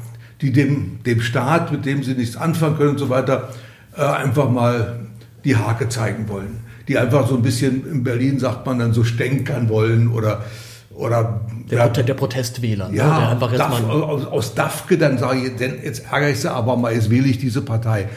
die 0.45 0.53
dem, 0.53 1.03
dem 1.07 1.23
Staat, 1.23 1.73
mit 1.73 1.87
dem 1.87 2.03
sie 2.03 2.13
nichts 2.13 2.37
anfangen 2.37 2.77
können 2.77 2.91
und 2.91 2.99
so 2.99 3.09
weiter, 3.09 3.49
äh, 3.97 4.03
einfach 4.03 4.51
mal 4.51 5.07
die 5.43 5.57
Hake 5.57 5.89
zeigen 5.89 6.29
wollen. 6.29 6.59
Die 6.87 6.99
einfach 6.99 7.27
so 7.27 7.35
ein 7.35 7.41
bisschen, 7.41 7.91
in 7.91 8.05
Berlin 8.05 8.39
sagt 8.39 8.67
man 8.67 8.79
dann 8.79 8.93
so 8.93 9.05
stänkern 9.05 9.71
wollen 9.71 10.09
oder 10.09 10.45
oder 10.91 11.41
der, 11.71 11.79
ja, 11.79 11.89
der 11.89 12.15
Protestwähler, 12.15 12.89
ne? 12.91 12.99
ja, 12.99 13.19
der 13.19 13.29
einfach 13.31 13.51
jetzt 13.51 13.59
Daf, 13.59 13.83
mal 13.83 14.03
aus, 14.03 14.27
aus 14.27 14.55
Dafke 14.55 14.97
dann 14.97 15.19
sage 15.19 15.41
ich, 15.41 15.57
denn 15.57 15.83
jetzt 15.83 16.05
ärgere 16.13 16.31
ich 16.31 16.39
sie 16.39 16.53
aber 16.53 16.77
mal, 16.77 16.93
jetzt 16.93 17.11
wähle 17.11 17.27
ich 17.27 17.39
diese 17.39 17.63
Partei. 17.63 18.09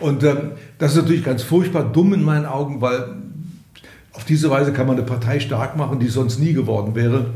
Und 0.00 0.22
ähm, 0.22 0.52
das 0.78 0.92
ist 0.92 0.98
natürlich 1.02 1.24
ganz 1.24 1.42
furchtbar 1.42 1.82
dumm 1.92 2.14
in 2.14 2.22
meinen 2.22 2.46
Augen, 2.46 2.80
weil 2.80 3.16
auf 4.12 4.24
diese 4.24 4.50
Weise 4.50 4.72
kann 4.72 4.86
man 4.86 4.96
eine 4.96 5.04
Partei 5.04 5.40
stark 5.40 5.76
machen, 5.76 5.98
die 5.98 6.08
sonst 6.08 6.38
nie 6.38 6.52
geworden 6.54 6.94
wäre. 6.94 7.26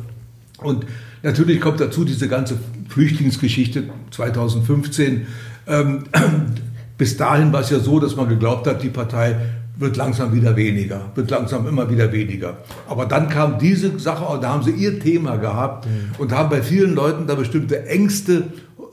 Und 0.63 0.87
natürlich 1.23 1.61
kommt 1.61 1.81
dazu 1.81 2.05
diese 2.05 2.29
ganze 2.29 2.57
Flüchtlingsgeschichte 2.89 3.85
2015. 4.11 5.27
Ähm, 5.67 6.05
bis 6.99 7.17
dahin 7.17 7.53
war 7.53 7.61
es 7.61 7.71
ja 7.71 7.79
so, 7.79 8.01
dass 8.01 8.17
man 8.17 8.29
geglaubt 8.29 8.67
hat, 8.67 8.83
die 8.83 8.89
Partei 8.89 9.37
wird 9.79 9.97
langsam 9.97 10.33
wieder 10.33 10.57
weniger, 10.57 11.11
wird 11.15 11.31
langsam 11.31 11.67
immer 11.67 11.91
wieder 11.91 12.11
weniger. 12.11 12.59
Aber 12.89 13.05
dann 13.05 13.29
kam 13.29 13.59
diese 13.59 13.99
Sache, 13.99 14.39
da 14.41 14.51
haben 14.51 14.63
sie 14.63 14.71
ihr 14.71 14.99
Thema 14.99 15.37
gehabt 15.37 15.87
mhm. 15.87 16.13
und 16.19 16.33
haben 16.33 16.49
bei 16.49 16.63
vielen 16.63 16.95
Leuten 16.95 17.27
da 17.27 17.35
bestimmte 17.35 17.87
Ängste, 17.87 18.45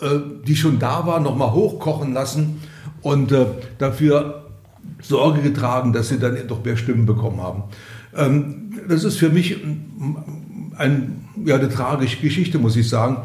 äh, 0.01 0.19
die 0.45 0.55
schon 0.55 0.79
da 0.79 1.05
waren, 1.07 1.23
nochmal 1.23 1.53
hochkochen 1.53 2.13
lassen 2.13 2.61
und 3.01 3.31
äh, 3.31 3.45
dafür 3.77 4.43
Sorge 5.01 5.41
getragen, 5.41 5.93
dass 5.93 6.09
sie 6.09 6.19
dann 6.19 6.37
doch 6.47 6.63
mehr 6.63 6.75
Stimmen 6.75 7.05
bekommen 7.05 7.41
haben. 7.41 7.63
Ähm, 8.15 8.73
das 8.89 9.05
ist 9.05 9.17
für 9.17 9.29
mich 9.29 9.57
ein, 10.77 11.25
ja, 11.45 11.55
eine 11.55 11.69
tragische 11.69 12.17
Geschichte, 12.17 12.59
muss 12.59 12.75
ich 12.75 12.89
sagen, 12.89 13.17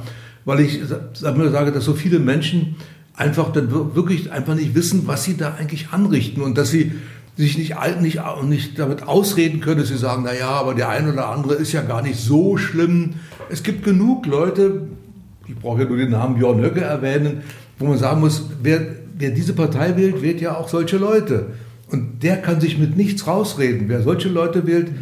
weil 0.49 0.61
ich 0.61 0.81
sage, 1.13 1.73
dass 1.73 1.85
so 1.85 1.93
viele 1.93 2.19
Menschen 2.19 2.77
einfach 3.15 3.53
dann 3.53 3.71
wirklich 3.71 4.33
einfach 4.33 4.55
nicht 4.55 4.75
wissen, 4.75 5.03
was 5.05 5.25
sie 5.25 5.37
da 5.37 5.57
eigentlich 5.59 5.91
anrichten 5.91 6.41
und 6.41 6.57
dass 6.57 6.71
sie 6.71 6.93
sich 7.37 7.59
nicht, 7.59 7.75
nicht, 8.01 8.21
nicht 8.45 8.79
damit 8.79 9.03
ausreden 9.03 9.61
können, 9.61 9.81
dass 9.81 9.89
sie 9.89 9.99
sagen, 9.99 10.23
na 10.25 10.33
ja, 10.33 10.49
aber 10.49 10.73
der 10.73 10.89
eine 10.89 11.13
oder 11.13 11.29
andere 11.29 11.53
ist 11.53 11.73
ja 11.73 11.83
gar 11.83 12.01
nicht 12.01 12.19
so 12.19 12.57
schlimm. 12.57 13.17
Es 13.51 13.63
gibt 13.63 13.85
genug 13.85 14.25
Leute, 14.25 14.87
ich 15.47 15.55
brauche 15.55 15.83
ja 15.83 15.87
nur 15.87 15.99
den 15.99 16.13
Namen 16.13 16.39
Björn 16.39 16.63
Höcke 16.63 16.81
erwähnen, 16.81 17.43
wo 17.79 17.85
man 17.85 17.99
sagen 17.99 18.21
muss, 18.21 18.45
wer, 18.63 18.81
wer 19.19 19.33
diese 19.33 19.53
Partei 19.53 19.99
wählt, 19.99 20.23
wählt 20.23 20.41
ja 20.41 20.57
auch 20.57 20.71
solche 20.71 20.97
Leute. 20.97 21.49
Und 21.91 22.23
der 22.23 22.39
kann 22.39 22.59
sich 22.59 22.79
mit 22.79 22.97
nichts 22.97 23.27
rausreden. 23.27 23.91
Wer 23.91 24.01
solche 24.01 24.31
Leute 24.31 24.67
wählt, 24.67 24.93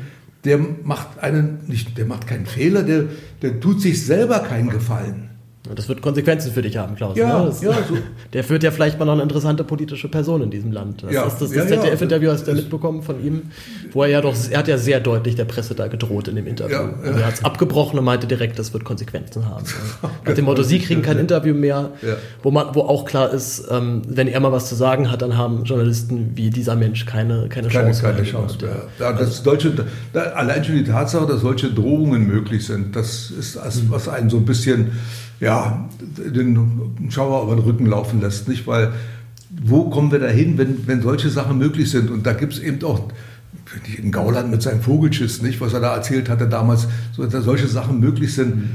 der 0.44 0.58
macht 0.82 1.20
einen, 1.20 1.60
nicht, 1.68 1.96
der 1.98 2.06
macht 2.06 2.26
keinen 2.26 2.46
Fehler, 2.46 2.82
der, 2.82 3.04
der 3.42 3.60
tut 3.60 3.80
sich 3.80 4.04
selber 4.04 4.40
keinen 4.40 4.70
Gefallen. 4.70 5.35
Das 5.74 5.88
wird 5.88 6.02
Konsequenzen 6.02 6.52
für 6.52 6.62
dich 6.62 6.76
haben, 6.76 6.94
Klaus. 6.94 7.16
Ja, 7.16 7.40
ne? 7.40 7.46
das, 7.46 7.62
ja, 7.62 7.72
so. 7.72 7.96
Der 8.32 8.44
führt 8.44 8.62
ja 8.62 8.70
vielleicht 8.70 8.98
mal 8.98 9.04
noch 9.04 9.14
eine 9.14 9.22
interessante 9.22 9.64
politische 9.64 10.08
Person 10.08 10.42
in 10.42 10.50
diesem 10.50 10.72
Land. 10.72 11.02
Das, 11.02 11.12
ja, 11.12 11.24
das, 11.24 11.38
das, 11.38 11.50
das 11.50 11.70
ja, 11.70 11.80
ZDF-Interview 11.80 12.30
hast 12.30 12.46
du 12.46 12.50
ja 12.52 12.56
mitbekommen 12.56 13.02
von 13.02 13.24
ihm, 13.24 13.42
wo 13.92 14.02
er 14.02 14.08
ja 14.08 14.20
doch, 14.20 14.34
er 14.50 14.58
hat 14.58 14.68
ja 14.68 14.78
sehr 14.78 15.00
deutlich 15.00 15.34
der 15.34 15.44
Presse 15.44 15.74
da 15.74 15.88
gedroht 15.88 16.28
in 16.28 16.36
dem 16.36 16.46
Interview. 16.46 16.76
Ja. 16.76 16.94
Er 17.02 17.26
hat 17.26 17.34
es 17.34 17.44
abgebrochen 17.44 17.98
und 17.98 18.04
meinte 18.04 18.26
direkt, 18.26 18.58
das 18.58 18.72
wird 18.72 18.84
Konsequenzen 18.84 19.48
haben. 19.48 19.64
Nach 20.24 20.34
dem 20.34 20.44
Motto, 20.44 20.62
Sie 20.62 20.78
kriegen 20.78 21.02
kein 21.02 21.18
Interview 21.18 21.54
mehr, 21.54 21.90
wo, 22.42 22.50
man, 22.50 22.74
wo 22.74 22.82
auch 22.82 23.04
klar 23.04 23.32
ist, 23.32 23.66
ähm, 23.70 24.02
wenn 24.08 24.28
er 24.28 24.40
mal 24.40 24.52
was 24.52 24.68
zu 24.68 24.74
sagen 24.74 25.10
hat, 25.10 25.22
dann 25.22 25.36
haben 25.36 25.64
Journalisten 25.64 26.32
wie 26.34 26.50
dieser 26.50 26.76
Mensch 26.76 27.06
keine, 27.06 27.48
keine, 27.48 27.68
keine 27.68 27.90
Chance 27.90 28.02
keine 28.02 28.22
mehr. 28.22 28.30
Chance 28.30 28.58
mehr. 28.62 28.88
Ja, 28.98 29.12
das 29.12 29.42
deutsche, 29.42 29.72
da, 30.12 30.20
allein 30.20 30.64
schon 30.64 30.76
die 30.76 30.84
Tatsache, 30.84 31.26
dass 31.26 31.40
solche 31.40 31.70
Drohungen 31.70 32.26
möglich 32.26 32.66
sind, 32.66 32.96
das 32.96 33.30
ist, 33.30 33.58
was 33.88 34.08
einen 34.08 34.30
so 34.30 34.38
ein 34.38 34.44
bisschen 34.44 34.92
ja, 35.40 35.88
den 35.98 37.10
Schauer 37.10 37.44
über 37.44 37.56
den 37.56 37.64
Rücken 37.64 37.86
laufen 37.86 38.20
lässt. 38.20 38.48
Nicht? 38.48 38.66
Weil 38.66 38.92
wo 39.50 39.90
kommen 39.90 40.10
wir 40.12 40.18
dahin, 40.18 40.58
wenn, 40.58 40.86
wenn 40.86 41.02
solche 41.02 41.30
Sachen 41.30 41.58
möglich 41.58 41.90
sind? 41.90 42.10
Und 42.10 42.26
da 42.26 42.32
gibt 42.32 42.54
es 42.54 42.58
eben 42.58 42.82
auch 42.84 43.08
in 43.98 44.12
Gauland 44.12 44.50
mit 44.50 44.62
seinem 44.62 44.80
Vogelschiss, 44.80 45.42
nicht, 45.42 45.60
was 45.60 45.72
er 45.72 45.80
da 45.80 45.94
erzählt 45.94 46.28
hatte 46.28 46.48
damals, 46.48 46.88
so, 47.12 47.26
dass 47.26 47.44
solche 47.44 47.68
Sachen 47.68 48.00
möglich 48.00 48.34
sind. 48.34 48.70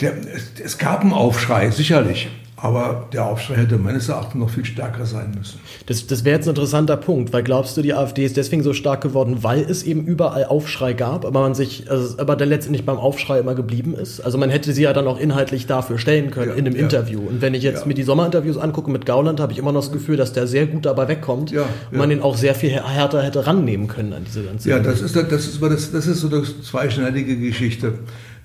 Der, 0.00 0.14
es 0.62 0.78
gab 0.78 1.00
einen 1.00 1.12
Aufschrei, 1.12 1.70
sicherlich. 1.70 2.28
Aber 2.62 3.06
der 3.12 3.24
Aufschrei 3.24 3.54
hätte 3.54 3.78
meines 3.78 4.08
Erachtens 4.08 4.38
noch 4.38 4.50
viel 4.50 4.66
stärker 4.66 5.06
sein 5.06 5.32
müssen. 5.36 5.60
Das, 5.86 6.06
das 6.06 6.24
wäre 6.24 6.36
jetzt 6.36 6.46
ein 6.46 6.50
interessanter 6.50 6.98
Punkt, 6.98 7.32
weil 7.32 7.42
glaubst 7.42 7.76
du, 7.76 7.82
die 7.82 7.94
AfD 7.94 8.24
ist 8.24 8.36
deswegen 8.36 8.62
so 8.62 8.74
stark 8.74 9.00
geworden, 9.00 9.38
weil 9.42 9.60
es 9.60 9.82
eben 9.82 10.04
überall 10.04 10.44
Aufschrei 10.44 10.92
gab, 10.92 11.24
aber 11.24 11.40
man 11.40 11.54
sich, 11.54 11.90
also, 11.90 12.18
aber 12.18 12.36
der 12.36 12.46
letztendlich 12.46 12.84
beim 12.84 12.98
Aufschrei 12.98 13.38
immer 13.38 13.54
geblieben 13.54 13.94
ist? 13.94 14.20
Also 14.20 14.36
man 14.36 14.50
hätte 14.50 14.74
sie 14.74 14.82
ja 14.82 14.92
dann 14.92 15.06
auch 15.06 15.18
inhaltlich 15.18 15.66
dafür 15.66 15.98
stellen 15.98 16.30
können 16.30 16.50
ja, 16.50 16.56
in 16.56 16.66
einem 16.66 16.76
ja. 16.76 16.82
Interview. 16.82 17.20
Und 17.20 17.40
wenn 17.40 17.54
ich 17.54 17.62
jetzt 17.62 17.82
ja. 17.82 17.86
mir 17.86 17.94
die 17.94 18.02
Sommerinterviews 18.02 18.58
angucke 18.58 18.90
mit 18.90 19.06
Gauland, 19.06 19.40
habe 19.40 19.52
ich 19.52 19.58
immer 19.58 19.72
noch 19.72 19.80
das 19.80 19.92
Gefühl, 19.92 20.18
dass 20.18 20.34
der 20.34 20.46
sehr 20.46 20.66
gut 20.66 20.84
dabei 20.84 21.08
wegkommt 21.08 21.52
und 21.52 21.98
man 21.98 22.10
den 22.10 22.20
auch 22.20 22.36
sehr 22.36 22.54
viel 22.54 22.70
härter 22.70 23.22
hätte 23.22 23.46
rannehmen 23.46 23.88
können 23.88 24.12
an 24.12 24.24
diese 24.26 24.42
ganze. 24.42 24.68
Ja, 24.68 24.80
das 24.80 25.00
ist, 25.00 25.16
das 25.16 25.46
ist, 25.46 25.62
das, 25.62 25.92
das 25.92 26.06
ist 26.06 26.20
so 26.20 26.28
eine 26.28 26.42
zweischneidige 26.62 27.38
Geschichte. 27.38 27.94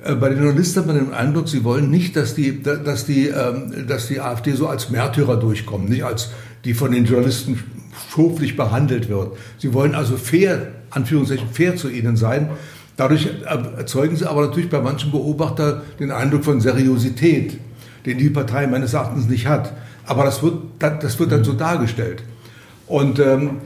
Äh, 0.06 0.16
bei 0.16 0.30
den 0.30 0.38
Journalisten 0.38 0.80
hat 0.80 0.88
man 0.88 0.96
den 0.98 1.14
Eindruck, 1.14 1.50
sie 1.50 1.64
wollen 1.64 1.90
nicht, 1.90 2.16
dass 2.16 2.36
die, 2.36 2.62
dass 2.62 3.06
die, 3.06 3.28
ähm, 3.28 3.88
dass 3.88 4.08
die 4.08 4.22
AfD 4.22 4.54
so 4.54 4.68
als 4.68 4.90
Märtyrer 4.90 5.38
durchkommt, 5.38 5.90
nicht 5.90 6.06
als 6.06 6.30
die 6.64 6.74
von 6.74 6.92
den 6.92 7.06
Journalisten 7.06 7.62
schoflich 8.12 8.56
behandelt 8.56 9.10
wird. 9.10 9.38
Sie 9.58 9.74
wollen 9.74 9.96
also 9.96 10.18
fair, 10.18 10.68
Anführungszeichen, 10.92 11.50
fair 11.52 11.76
zu 11.76 11.90
ihnen 11.90 12.18
sein. 12.18 12.50
Dadurch 12.98 13.28
erzeugen 13.78 14.16
sie 14.16 14.26
aber 14.26 14.42
natürlich 14.46 14.70
bei 14.70 14.80
manchen 14.80 15.12
Beobachtern 15.12 15.82
den 16.00 16.12
Eindruck 16.12 16.46
von 16.46 16.62
Seriosität, 16.62 17.58
den 18.06 18.18
die 18.18 18.30
Partei 18.30 18.68
meines 18.68 18.94
Erachtens 18.94 19.28
nicht 19.28 19.48
hat. 19.48 19.74
Aber 20.06 20.24
das 20.24 20.42
wird, 20.42 20.56
das 20.80 21.20
wird 21.20 21.32
dann 21.32 21.44
so 21.44 21.54
dargestellt. 21.54 22.24
Und 22.88 23.20
ähm, 23.20 23.58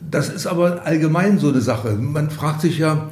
das 0.00 0.28
ist 0.30 0.46
aber 0.46 0.86
allgemein 0.86 1.38
so 1.38 1.48
eine 1.48 1.60
Sache. 1.60 1.92
Man 1.92 2.30
fragt 2.30 2.62
sich 2.62 2.78
ja, 2.78 3.08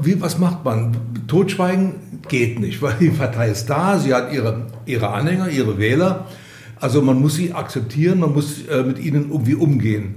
wie, 0.00 0.20
was 0.20 0.38
macht 0.38 0.64
man? 0.64 0.96
Totschweigen 1.26 1.94
geht 2.28 2.58
nicht, 2.58 2.82
weil 2.82 2.94
die 3.00 3.10
Partei 3.10 3.50
ist 3.50 3.66
da, 3.66 3.98
sie 3.98 4.14
hat 4.14 4.32
ihre, 4.32 4.66
ihre 4.86 5.08
Anhänger, 5.08 5.48
ihre 5.48 5.78
Wähler. 5.78 6.26
Also 6.80 7.00
man 7.00 7.20
muss 7.20 7.36
sie 7.36 7.52
akzeptieren, 7.52 8.20
man 8.20 8.32
muss 8.32 8.66
äh, 8.66 8.82
mit 8.82 8.98
ihnen 8.98 9.30
irgendwie 9.30 9.54
umgehen. 9.54 10.16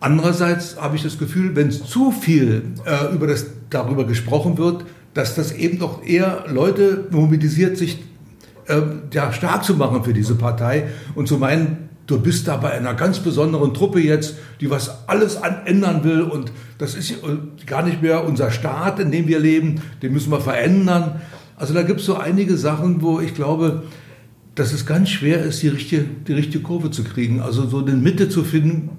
Andererseits 0.00 0.76
habe 0.78 0.96
ich 0.96 1.02
das 1.02 1.18
Gefühl, 1.18 1.56
wenn 1.56 1.70
zu 1.70 2.10
viel 2.10 2.62
äh, 2.84 3.14
über 3.14 3.26
das, 3.26 3.46
darüber 3.70 4.04
gesprochen 4.04 4.58
wird, 4.58 4.84
dass 5.14 5.34
das 5.34 5.52
eben 5.52 5.78
doch 5.78 6.04
eher 6.04 6.44
Leute 6.48 7.06
mobilisiert, 7.10 7.78
sich 7.78 8.02
äh, 8.66 8.82
ja, 9.12 9.32
stark 9.32 9.64
zu 9.64 9.76
machen 9.76 10.04
für 10.04 10.12
diese 10.12 10.34
Partei 10.34 10.88
und 11.14 11.28
zu 11.28 11.38
meinen, 11.38 11.88
du 12.06 12.20
bist 12.20 12.48
da 12.48 12.56
bei 12.56 12.72
einer 12.72 12.94
ganz 12.94 13.18
besonderen 13.18 13.74
Truppe 13.74 14.00
jetzt, 14.00 14.36
die 14.60 14.70
was 14.70 15.08
alles 15.08 15.38
ändern 15.64 16.04
will 16.04 16.22
und 16.22 16.52
das 16.78 16.94
ist 16.94 17.14
gar 17.66 17.82
nicht 17.82 18.02
mehr 18.02 18.24
unser 18.24 18.50
Staat, 18.50 19.00
in 19.00 19.10
dem 19.10 19.28
wir 19.28 19.38
leben, 19.38 19.80
den 20.02 20.12
müssen 20.12 20.30
wir 20.30 20.40
verändern. 20.40 21.20
Also 21.56 21.72
da 21.72 21.82
gibt 21.82 22.00
es 22.00 22.06
so 22.06 22.16
einige 22.16 22.56
Sachen, 22.56 23.00
wo 23.00 23.20
ich 23.20 23.34
glaube, 23.34 23.84
dass 24.54 24.72
es 24.72 24.86
ganz 24.86 25.10
schwer 25.10 25.42
ist, 25.42 25.62
die 25.62 25.68
richtige, 25.68 26.04
die 26.26 26.32
richtige 26.32 26.62
Kurve 26.62 26.90
zu 26.90 27.04
kriegen. 27.04 27.40
Also 27.40 27.66
so 27.66 27.78
eine 27.78 27.92
Mitte 27.92 28.28
zu 28.28 28.44
finden, 28.44 28.90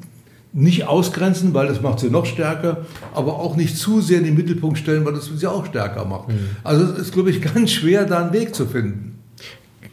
nicht 0.51 0.87
ausgrenzen, 0.87 1.53
weil 1.53 1.67
das 1.67 1.81
macht 1.81 1.99
sie 1.99 2.09
noch 2.09 2.25
stärker, 2.25 2.85
aber 3.13 3.39
auch 3.39 3.57
nicht 3.57 3.77
zu 3.77 3.99
sehr 3.99 4.19
in 4.19 4.23
den 4.23 4.35
Mittelpunkt 4.35 4.77
stellen, 4.77 5.05
weil 5.05 5.13
das 5.13 5.25
sie 5.25 5.47
auch 5.47 5.65
stärker 5.65 6.05
macht. 6.05 6.29
Mhm. 6.29 6.39
Also 6.63 6.85
es 6.85 6.99
ist, 6.99 7.13
glaube 7.13 7.29
ich, 7.29 7.41
ganz 7.53 7.71
schwer, 7.71 8.05
da 8.05 8.23
einen 8.23 8.33
Weg 8.33 8.55
zu 8.55 8.65
finden. 8.65 9.14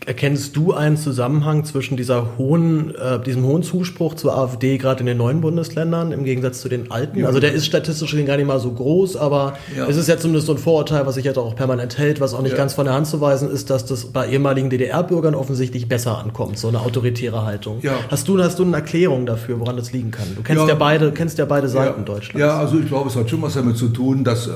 Erkennst 0.05 0.57
du 0.57 0.73
einen 0.73 0.97
Zusammenhang 0.97 1.65
zwischen 1.65 1.97
dieser 1.97 2.37
hohen, 2.37 2.93
äh, 2.95 3.21
diesem 3.23 3.45
hohen 3.45 3.63
Zuspruch 3.63 4.15
zur 4.15 4.37
AfD 4.37 4.77
gerade 4.77 5.01
in 5.01 5.07
den 5.07 5.17
neuen 5.17 5.41
Bundesländern 5.41 6.11
im 6.11 6.25
Gegensatz 6.25 6.61
zu 6.61 6.69
den 6.69 6.91
alten? 6.91 7.21
Ja. 7.21 7.27
Also 7.27 7.39
der 7.39 7.53
ist 7.53 7.67
statistisch 7.67 8.13
gar 8.27 8.37
nicht 8.37 8.47
mal 8.47 8.59
so 8.59 8.73
groß, 8.73 9.17
aber 9.17 9.57
ja. 9.77 9.87
es 9.87 9.97
ist 9.97 10.09
ja 10.09 10.19
zumindest 10.19 10.49
so 10.49 10.55
ein 10.55 10.59
Vorurteil, 10.59 11.07
was 11.07 11.15
sich 11.15 11.25
jetzt 11.25 11.39
auch 11.39 11.55
permanent 11.55 11.99
hält, 11.99 12.21
was 12.21 12.35
auch 12.35 12.43
nicht 12.43 12.53
ja. 12.53 12.59
ganz 12.59 12.75
von 12.75 12.85
der 12.85 12.95
Hand 12.95 13.07
zu 13.07 13.21
weisen 13.21 13.49
ist, 13.49 13.71
dass 13.71 13.87
das 13.87 14.07
bei 14.07 14.29
ehemaligen 14.29 14.71
DDR-Bürgern 14.71 15.37
offensichtlich 15.37 15.89
besser 15.89 16.19
ankommt, 16.19 16.59
so 16.59 16.69
eine 16.69 16.81
autoritäre 16.81 17.45
Haltung. 17.45 17.81
Hast 18.11 18.27
du, 18.27 18.43
hast 18.43 18.59
du 18.59 18.65
eine 18.65 18.77
Erklärung 18.77 19.25
dafür, 19.25 19.61
woran 19.61 19.77
das 19.77 19.93
liegen 19.93 20.11
kann? 20.11 20.27
Du 20.35 20.43
kennst 20.43 20.67
ja, 20.67 20.75
beide, 20.75 21.13
kennst 21.13 21.39
ja 21.39 21.45
beide 21.45 21.69
Seiten 21.69 22.05
Deutschlands. 22.05 22.41
Ja, 22.41 22.59
also 22.59 22.79
ich 22.79 22.89
glaube, 22.89 23.09
es 23.09 23.17
hat 23.17 23.31
schon 23.31 23.41
was 23.43 23.55
damit 23.55 23.77
zu 23.77 23.89
tun, 23.89 24.25
dass 24.25 24.49
äh, 24.49 24.51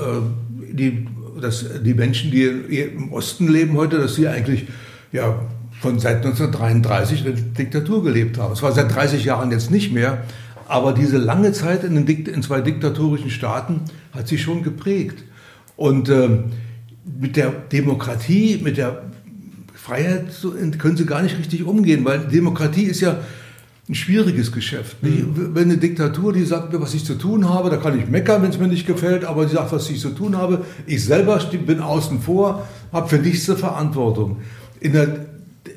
die, 0.71 1.07
dass 1.41 1.65
die 1.83 1.93
Menschen, 1.93 2.31
die 2.31 2.43
im 2.43 3.13
Osten 3.13 3.47
leben 3.47 3.77
heute, 3.77 3.97
dass 3.97 4.15
sie 4.15 4.27
eigentlich 4.27 4.67
ja, 5.11 5.39
von 5.79 5.99
seit 5.99 6.17
1933 6.25 7.25
in 7.25 7.25
der 7.25 7.33
Diktatur 7.43 8.03
gelebt 8.03 8.37
haben. 8.37 8.53
Es 8.53 8.63
war 8.63 8.71
seit 8.71 8.93
30 8.93 9.23
Jahren 9.23 9.51
jetzt 9.51 9.71
nicht 9.71 9.93
mehr, 9.93 10.23
aber 10.67 10.93
diese 10.93 11.17
lange 11.17 11.51
Zeit 11.51 11.83
in, 11.83 11.95
in 12.05 12.43
zwei 12.43 12.61
diktatorischen 12.61 13.29
Staaten 13.29 13.81
hat 14.11 14.27
sie 14.27 14.37
schon 14.37 14.63
geprägt. 14.63 15.23
Und 15.75 16.09
äh, 16.09 16.29
mit 17.19 17.35
der 17.35 17.51
Demokratie, 17.51 18.59
mit 18.61 18.77
der 18.77 19.03
Freiheit 19.75 20.25
können 20.79 20.97
sie 20.97 21.05
gar 21.05 21.21
nicht 21.21 21.37
richtig 21.37 21.63
umgehen, 21.63 22.03
weil 22.03 22.19
Demokratie 22.19 22.83
ist 22.83 22.99
ja 22.99 23.19
ein 23.87 23.95
schwieriges 23.95 24.51
Geschäft. 24.51 25.01
Mhm. 25.01 25.51
Wenn 25.53 25.65
eine 25.65 25.77
Diktatur, 25.77 26.33
die 26.33 26.43
sagt 26.43 26.73
mir, 26.73 26.81
was 26.81 26.93
ich 26.93 27.05
zu 27.05 27.15
tun 27.15 27.47
habe, 27.47 27.69
da 27.69 27.77
kann 27.77 27.97
ich 27.97 28.09
meckern, 28.09 28.41
wenn 28.41 28.49
es 28.49 28.59
mir 28.59 28.67
nicht 28.67 28.85
gefällt, 28.85 29.23
aber 29.23 29.47
sie 29.47 29.55
sagt, 29.55 29.71
was 29.71 29.89
ich 29.89 30.01
zu 30.01 30.09
tun 30.09 30.35
habe. 30.35 30.65
Ich 30.85 31.05
selber 31.05 31.39
bin 31.65 31.79
außen 31.79 32.19
vor, 32.19 32.67
habe 32.91 33.07
für 33.07 33.17
nichts 33.17 33.49
eine 33.49 33.57
Verantwortung. 33.57 34.37
In 34.79 34.93
der, 34.93 35.27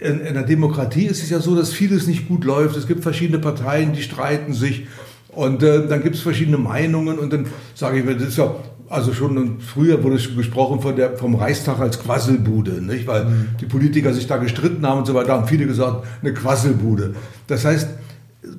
in, 0.01 0.21
in 0.21 0.35
der 0.35 0.43
Demokratie 0.43 1.07
ist 1.07 1.23
es 1.23 1.31
ja 1.31 1.41
so, 1.41 1.57
dass 1.57 1.73
vieles 1.73 2.07
nicht 2.07 2.29
gut 2.29 2.45
läuft. 2.45 2.77
Es 2.77 2.87
gibt 2.87 3.03
verschiedene 3.03 3.39
Parteien, 3.39 3.93
die 3.93 4.03
streiten 4.03 4.53
sich. 4.53 4.87
Und 5.29 5.63
äh, 5.63 5.87
dann 5.87 6.03
gibt 6.03 6.17
es 6.17 6.23
verschiedene 6.23 6.59
Meinungen 6.59 7.19
und 7.19 7.33
dann 7.33 7.47
sage 7.75 7.99
ich 7.99 8.05
mir, 8.05 8.15
das 8.15 8.29
ist 8.29 8.39
ja, 8.39 8.55
also 8.89 9.13
schon 9.13 9.61
früher 9.61 10.03
wurde 10.03 10.19
schon 10.19 10.37
gesprochen 10.37 10.81
von 10.81 10.97
der, 10.97 11.17
vom 11.17 11.37
Reichstag 11.37 11.79
als 11.79 12.01
Quasselbude, 12.01 12.83
nicht? 12.83 13.07
weil 13.07 13.27
mhm. 13.27 13.49
die 13.61 13.67
Politiker 13.67 14.13
sich 14.13 14.27
da 14.27 14.39
gestritten 14.39 14.85
haben 14.85 14.99
und 14.99 15.07
so 15.07 15.15
weiter, 15.15 15.33
haben 15.33 15.47
viele 15.47 15.67
gesagt, 15.67 16.05
eine 16.21 16.35
Quasselbude. 16.35 17.15
Das 17.47 17.65
heißt, 17.65 17.89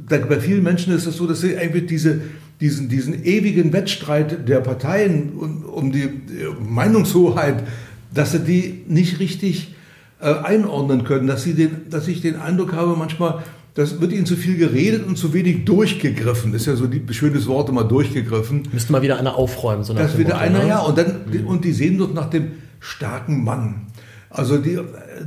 bei 0.08 0.40
vielen 0.40 0.64
Menschen 0.64 0.94
ist 0.94 1.06
es 1.06 1.18
so, 1.18 1.28
dass 1.28 1.42
sie 1.42 1.58
eigentlich 1.58 1.88
diese, 1.88 2.22
diesen, 2.62 2.88
diesen 2.88 3.26
ewigen 3.26 3.74
Wettstreit 3.74 4.48
der 4.48 4.62
Parteien 4.62 5.34
um, 5.34 5.64
um 5.66 5.92
die 5.92 6.08
Meinungshoheit, 6.62 7.64
dass 8.14 8.32
sie 8.32 8.40
die 8.40 8.84
nicht 8.88 9.20
richtig 9.20 9.70
äh, 9.70 9.81
einordnen 10.28 11.04
können, 11.04 11.28
dass, 11.28 11.44
sie 11.44 11.54
den, 11.54 11.90
dass 11.90 12.08
ich 12.08 12.22
den 12.22 12.36
Eindruck 12.36 12.74
habe, 12.74 12.96
manchmal, 12.96 13.44
das 13.74 14.02
wird 14.02 14.12
ihnen 14.12 14.26
zu 14.26 14.36
viel 14.36 14.58
geredet 14.58 15.06
und 15.06 15.18
zu 15.18 15.34
wenig 15.34 15.66
durchgegriffen. 15.66 16.54
Ist 16.54 16.68
ja 16.68 16.76
so 16.76 16.86
ein 16.86 17.08
schönes 17.12 17.48
Wort 17.48 17.70
immer 17.70 17.84
durchgegriffen. 17.84 18.68
Müsste 18.72 18.92
mal 18.92 19.02
wieder 19.02 19.18
einer 19.18 19.36
aufräumen. 19.36 19.84
So 19.84 19.94
das 19.94 20.18
wieder 20.18 20.38
einer, 20.38 20.60
ne? 20.60 20.68
ja. 20.68 20.80
Und, 20.80 20.98
dann, 20.98 21.22
mhm. 21.32 21.48
und 21.48 21.66
die 21.66 21.72
sehen 21.72 21.98
doch 21.98 22.14
nach 22.14 22.30
dem 22.30 22.52
starken 22.80 23.44
Mann. 23.44 23.88
Also 24.30 24.58
die, 24.58 24.80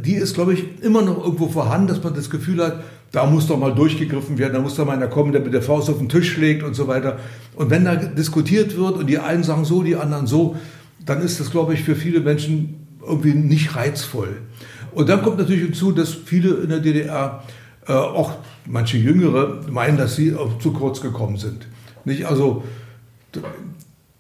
die 0.03 0.14
ist, 0.14 0.34
glaube 0.34 0.55
ich, 0.55 0.82
immer 0.82 1.03
noch 1.03 1.22
irgendwo 1.22 1.49
vorhanden, 1.49 1.88
dass 1.88 2.03
man 2.03 2.14
das 2.14 2.30
Gefühl 2.30 2.62
hat, 2.62 2.82
da 3.12 3.26
muss 3.26 3.47
doch 3.47 3.59
mal 3.59 3.74
durchgegriffen 3.74 4.38
werden, 4.38 4.55
da 4.55 4.61
muss 4.61 4.74
doch 4.74 4.86
mal 4.86 4.97
einer 4.97 5.07
kommen, 5.07 5.32
der 5.32 5.40
mit 5.40 5.53
der 5.53 5.62
Faust 5.62 5.88
auf 5.88 5.99
den 5.99 6.09
Tisch 6.09 6.32
schlägt 6.32 6.62
und 6.62 6.74
so 6.74 6.88
weiter. 6.88 7.18
Und 7.55 7.70
wenn 7.70 7.84
da 7.84 7.95
diskutiert 7.95 8.76
wird 8.76 8.97
und 8.97 9.07
die 9.09 9.18
einen 9.18 9.45
sagen 9.45 9.64
so, 9.64 9.82
die 9.82 9.97
anderen 9.97 10.26
so, 10.26 10.57
dann 11.05 11.22
ist 11.22 11.38
das, 11.38 11.51
glaube 11.51 11.74
ich, 11.74 11.84
für 11.84 11.95
viele 11.95 12.20
Menschen 12.20 12.86
irgendwie 13.07 13.34
nicht 13.34 13.76
reizvoll. 13.76 14.38
Und 14.95 15.09
dann 15.09 15.22
kommt 15.22 15.38
natürlich 15.38 15.62
hinzu, 15.62 15.92
dass 15.92 16.12
viele 16.12 16.55
in 16.55 16.68
der 16.68 16.80
DDR, 16.80 17.42
äh, 17.86 17.92
auch 17.92 18.32
manche 18.66 18.97
Jüngere, 18.97 19.61
meinen, 19.70 19.97
dass 19.97 20.16
sie 20.16 20.34
zu 20.61 20.72
kurz 20.72 21.01
gekommen 21.01 21.36
sind. 21.36 21.66
Nicht? 22.05 22.26
Also 22.26 22.64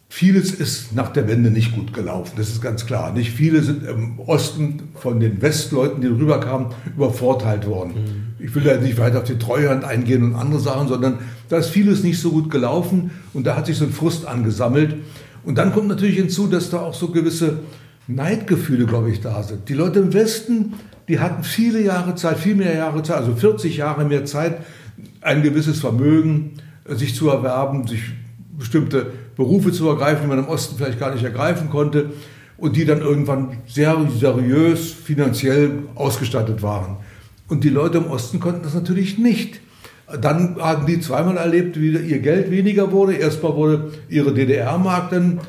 vieles 0.08 0.52
ist 0.52 0.94
nach 0.94 1.12
der 1.12 1.26
Wende 1.28 1.50
nicht 1.50 1.74
gut 1.74 1.92
gelaufen, 1.92 2.34
das 2.36 2.48
ist 2.48 2.62
ganz 2.62 2.86
klar. 2.86 3.12
Nicht 3.12 3.30
viele 3.30 3.62
sind 3.62 3.84
im 3.84 4.20
Osten 4.20 4.90
von 4.94 5.20
den 5.20 5.42
Westleuten, 5.42 6.00
die 6.00 6.06
rüberkamen, 6.06 6.68
übervorteilt 6.94 7.66
worden. 7.66 7.94
Mhm. 8.38 8.44
Ich 8.44 8.54
will 8.54 8.64
ja 8.64 8.76
nicht 8.76 8.98
weiter 8.98 9.18
auf 9.18 9.24
die 9.24 9.38
Treuhand 9.38 9.84
eingehen 9.84 10.22
und 10.22 10.34
andere 10.34 10.60
Sachen, 10.60 10.88
sondern 10.88 11.18
da 11.48 11.58
ist 11.58 11.68
vieles 11.68 12.02
nicht 12.02 12.20
so 12.20 12.30
gut 12.30 12.50
gelaufen 12.50 13.10
und 13.32 13.46
da 13.46 13.56
hat 13.56 13.66
sich 13.66 13.76
so 13.76 13.84
ein 13.84 13.92
Frust 13.92 14.26
angesammelt. 14.26 14.96
Und 15.44 15.58
dann 15.58 15.72
kommt 15.72 15.88
natürlich 15.88 16.16
hinzu, 16.16 16.46
dass 16.46 16.70
da 16.70 16.80
auch 16.80 16.94
so 16.94 17.08
gewisse 17.08 17.58
Neidgefühle, 18.06 18.86
glaube 18.86 19.10
ich, 19.10 19.20
da 19.20 19.42
sind. 19.42 19.68
Die 19.68 19.74
Leute 19.74 20.00
im 20.00 20.12
Westen, 20.12 20.74
die 21.08 21.20
hatten 21.20 21.42
viele 21.42 21.82
Jahre 21.82 22.14
Zeit, 22.14 22.38
viel 22.38 22.54
mehr 22.54 22.74
Jahre 22.74 23.02
Zeit, 23.02 23.18
also 23.18 23.34
40 23.34 23.76
Jahre 23.76 24.04
mehr 24.04 24.24
Zeit, 24.24 24.58
ein 25.20 25.42
gewisses 25.42 25.80
Vermögen 25.80 26.52
äh, 26.86 26.94
sich 26.94 27.14
zu 27.14 27.30
erwerben, 27.30 27.86
sich 27.86 28.02
bestimmte 28.58 29.12
Berufe 29.36 29.72
zu 29.72 29.88
ergreifen, 29.88 30.22
die 30.22 30.28
man 30.28 30.38
im 30.38 30.48
Osten 30.48 30.76
vielleicht 30.76 31.00
gar 31.00 31.12
nicht 31.12 31.24
ergreifen 31.24 31.70
konnte 31.70 32.12
und 32.56 32.76
die 32.76 32.84
dann 32.84 33.00
irgendwann 33.00 33.58
sehr 33.66 33.96
seriös 34.18 34.92
finanziell 34.92 35.82
ausgestattet 35.94 36.62
waren. 36.62 36.98
Und 37.48 37.64
die 37.64 37.70
Leute 37.70 37.98
im 37.98 38.06
Osten 38.06 38.40
konnten 38.40 38.62
das 38.62 38.74
natürlich 38.74 39.18
nicht. 39.18 39.60
Dann 40.20 40.56
haben 40.60 40.86
die 40.86 41.00
zweimal 41.00 41.38
erlebt, 41.38 41.80
wie 41.80 41.96
ihr 41.96 42.18
Geld 42.18 42.50
weniger 42.50 42.92
wurde. 42.92 43.14
Erstmal 43.14 43.56
wurde 43.56 43.92
ihre 44.08 44.34
DDR-Mark 44.34 45.10
dann 45.10 45.40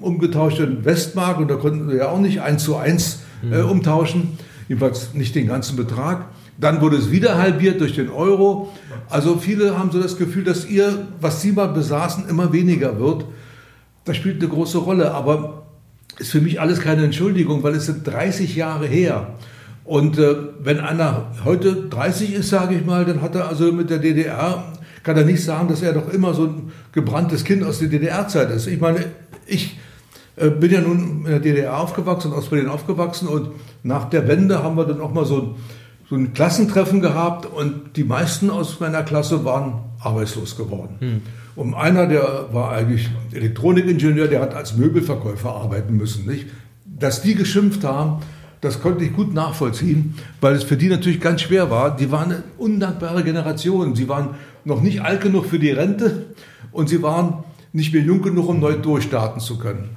umgetauscht 0.00 0.60
in 0.60 0.84
Westmark 0.84 1.38
und 1.38 1.48
da 1.48 1.56
konnten 1.56 1.90
sie 1.90 1.96
ja 1.96 2.08
auch 2.08 2.20
nicht 2.20 2.40
eins 2.40 2.64
zu 2.64 2.76
eins 2.76 3.20
äh, 3.42 3.62
mhm. 3.62 3.70
umtauschen, 3.70 4.38
jedenfalls 4.68 5.14
nicht 5.14 5.34
den 5.34 5.48
ganzen 5.48 5.76
Betrag. 5.76 6.26
Dann 6.58 6.80
wurde 6.80 6.96
es 6.96 7.10
wieder 7.10 7.38
halbiert 7.38 7.80
durch 7.80 7.94
den 7.94 8.10
Euro. 8.10 8.72
Also 9.08 9.38
viele 9.38 9.78
haben 9.78 9.90
so 9.90 10.00
das 10.00 10.16
Gefühl, 10.16 10.44
dass 10.44 10.68
ihr, 10.68 11.06
was 11.20 11.40
sie 11.40 11.52
mal 11.52 11.68
besaßen, 11.68 12.28
immer 12.28 12.52
weniger 12.52 13.00
wird. 13.00 13.24
Das 14.04 14.16
spielt 14.16 14.42
eine 14.42 14.52
große 14.52 14.78
Rolle, 14.78 15.12
aber 15.12 15.66
ist 16.18 16.32
für 16.32 16.40
mich 16.40 16.60
alles 16.60 16.80
keine 16.80 17.04
Entschuldigung, 17.04 17.62
weil 17.62 17.74
es 17.74 17.86
sind 17.86 18.06
30 18.06 18.54
Jahre 18.54 18.86
her. 18.86 19.34
Und 19.90 20.18
äh, 20.18 20.36
wenn 20.62 20.78
einer 20.78 21.32
heute 21.44 21.74
30 21.90 22.34
ist, 22.34 22.50
sage 22.50 22.76
ich 22.76 22.86
mal, 22.86 23.04
dann 23.04 23.22
hat 23.22 23.34
er 23.34 23.48
also 23.48 23.72
mit 23.72 23.90
der 23.90 23.98
DDR, 23.98 24.62
kann 25.02 25.16
er 25.16 25.24
nicht 25.24 25.42
sagen, 25.42 25.66
dass 25.66 25.82
er 25.82 25.92
doch 25.92 26.12
immer 26.12 26.32
so 26.32 26.44
ein 26.44 26.70
gebranntes 26.92 27.42
Kind 27.42 27.64
aus 27.64 27.80
der 27.80 27.88
DDR-Zeit 27.88 28.52
ist. 28.52 28.68
Ich 28.68 28.80
meine, 28.80 29.06
ich 29.48 29.80
äh, 30.36 30.48
bin 30.48 30.70
ja 30.70 30.80
nun 30.80 31.24
in 31.24 31.30
der 31.32 31.40
DDR 31.40 31.76
aufgewachsen, 31.76 32.32
aus 32.32 32.50
Berlin 32.50 32.68
aufgewachsen 32.68 33.26
und 33.26 33.48
nach 33.82 34.08
der 34.08 34.28
Wende 34.28 34.62
haben 34.62 34.76
wir 34.76 34.84
dann 34.84 35.00
auch 35.00 35.12
mal 35.12 35.24
so, 35.24 35.56
so 36.08 36.14
ein 36.14 36.34
Klassentreffen 36.34 37.00
gehabt 37.00 37.46
und 37.46 37.96
die 37.96 38.04
meisten 38.04 38.48
aus 38.48 38.78
meiner 38.78 39.02
Klasse 39.02 39.44
waren 39.44 39.80
arbeitslos 39.98 40.56
geworden. 40.56 40.94
Hm. 41.00 41.22
Und 41.56 41.74
einer, 41.74 42.06
der 42.06 42.50
war 42.52 42.70
eigentlich 42.70 43.10
Elektronikingenieur, 43.32 44.28
der 44.28 44.40
hat 44.40 44.54
als 44.54 44.76
Möbelverkäufer 44.76 45.50
arbeiten 45.50 45.96
müssen. 45.96 46.26
Nicht? 46.26 46.46
Dass 46.84 47.22
die 47.22 47.34
geschimpft 47.34 47.82
haben, 47.82 48.22
das 48.60 48.80
konnte 48.80 49.04
ich 49.04 49.14
gut 49.14 49.32
nachvollziehen, 49.32 50.14
weil 50.40 50.54
es 50.54 50.64
für 50.64 50.76
die 50.76 50.88
natürlich 50.88 51.20
ganz 51.20 51.42
schwer 51.42 51.70
war. 51.70 51.96
Die 51.96 52.10
waren 52.10 52.32
eine 52.32 52.42
undankbare 52.58 53.24
Generation. 53.24 53.94
Sie 53.94 54.08
waren 54.08 54.34
noch 54.64 54.82
nicht 54.82 55.00
alt 55.00 55.22
genug 55.22 55.46
für 55.46 55.58
die 55.58 55.70
Rente 55.70 56.26
und 56.72 56.88
sie 56.88 57.02
waren 57.02 57.44
nicht 57.72 57.94
mehr 57.94 58.02
jung 58.02 58.20
genug, 58.20 58.48
um 58.48 58.60
neu 58.60 58.74
durchstarten 58.74 59.40
zu 59.40 59.58
können. 59.58 59.90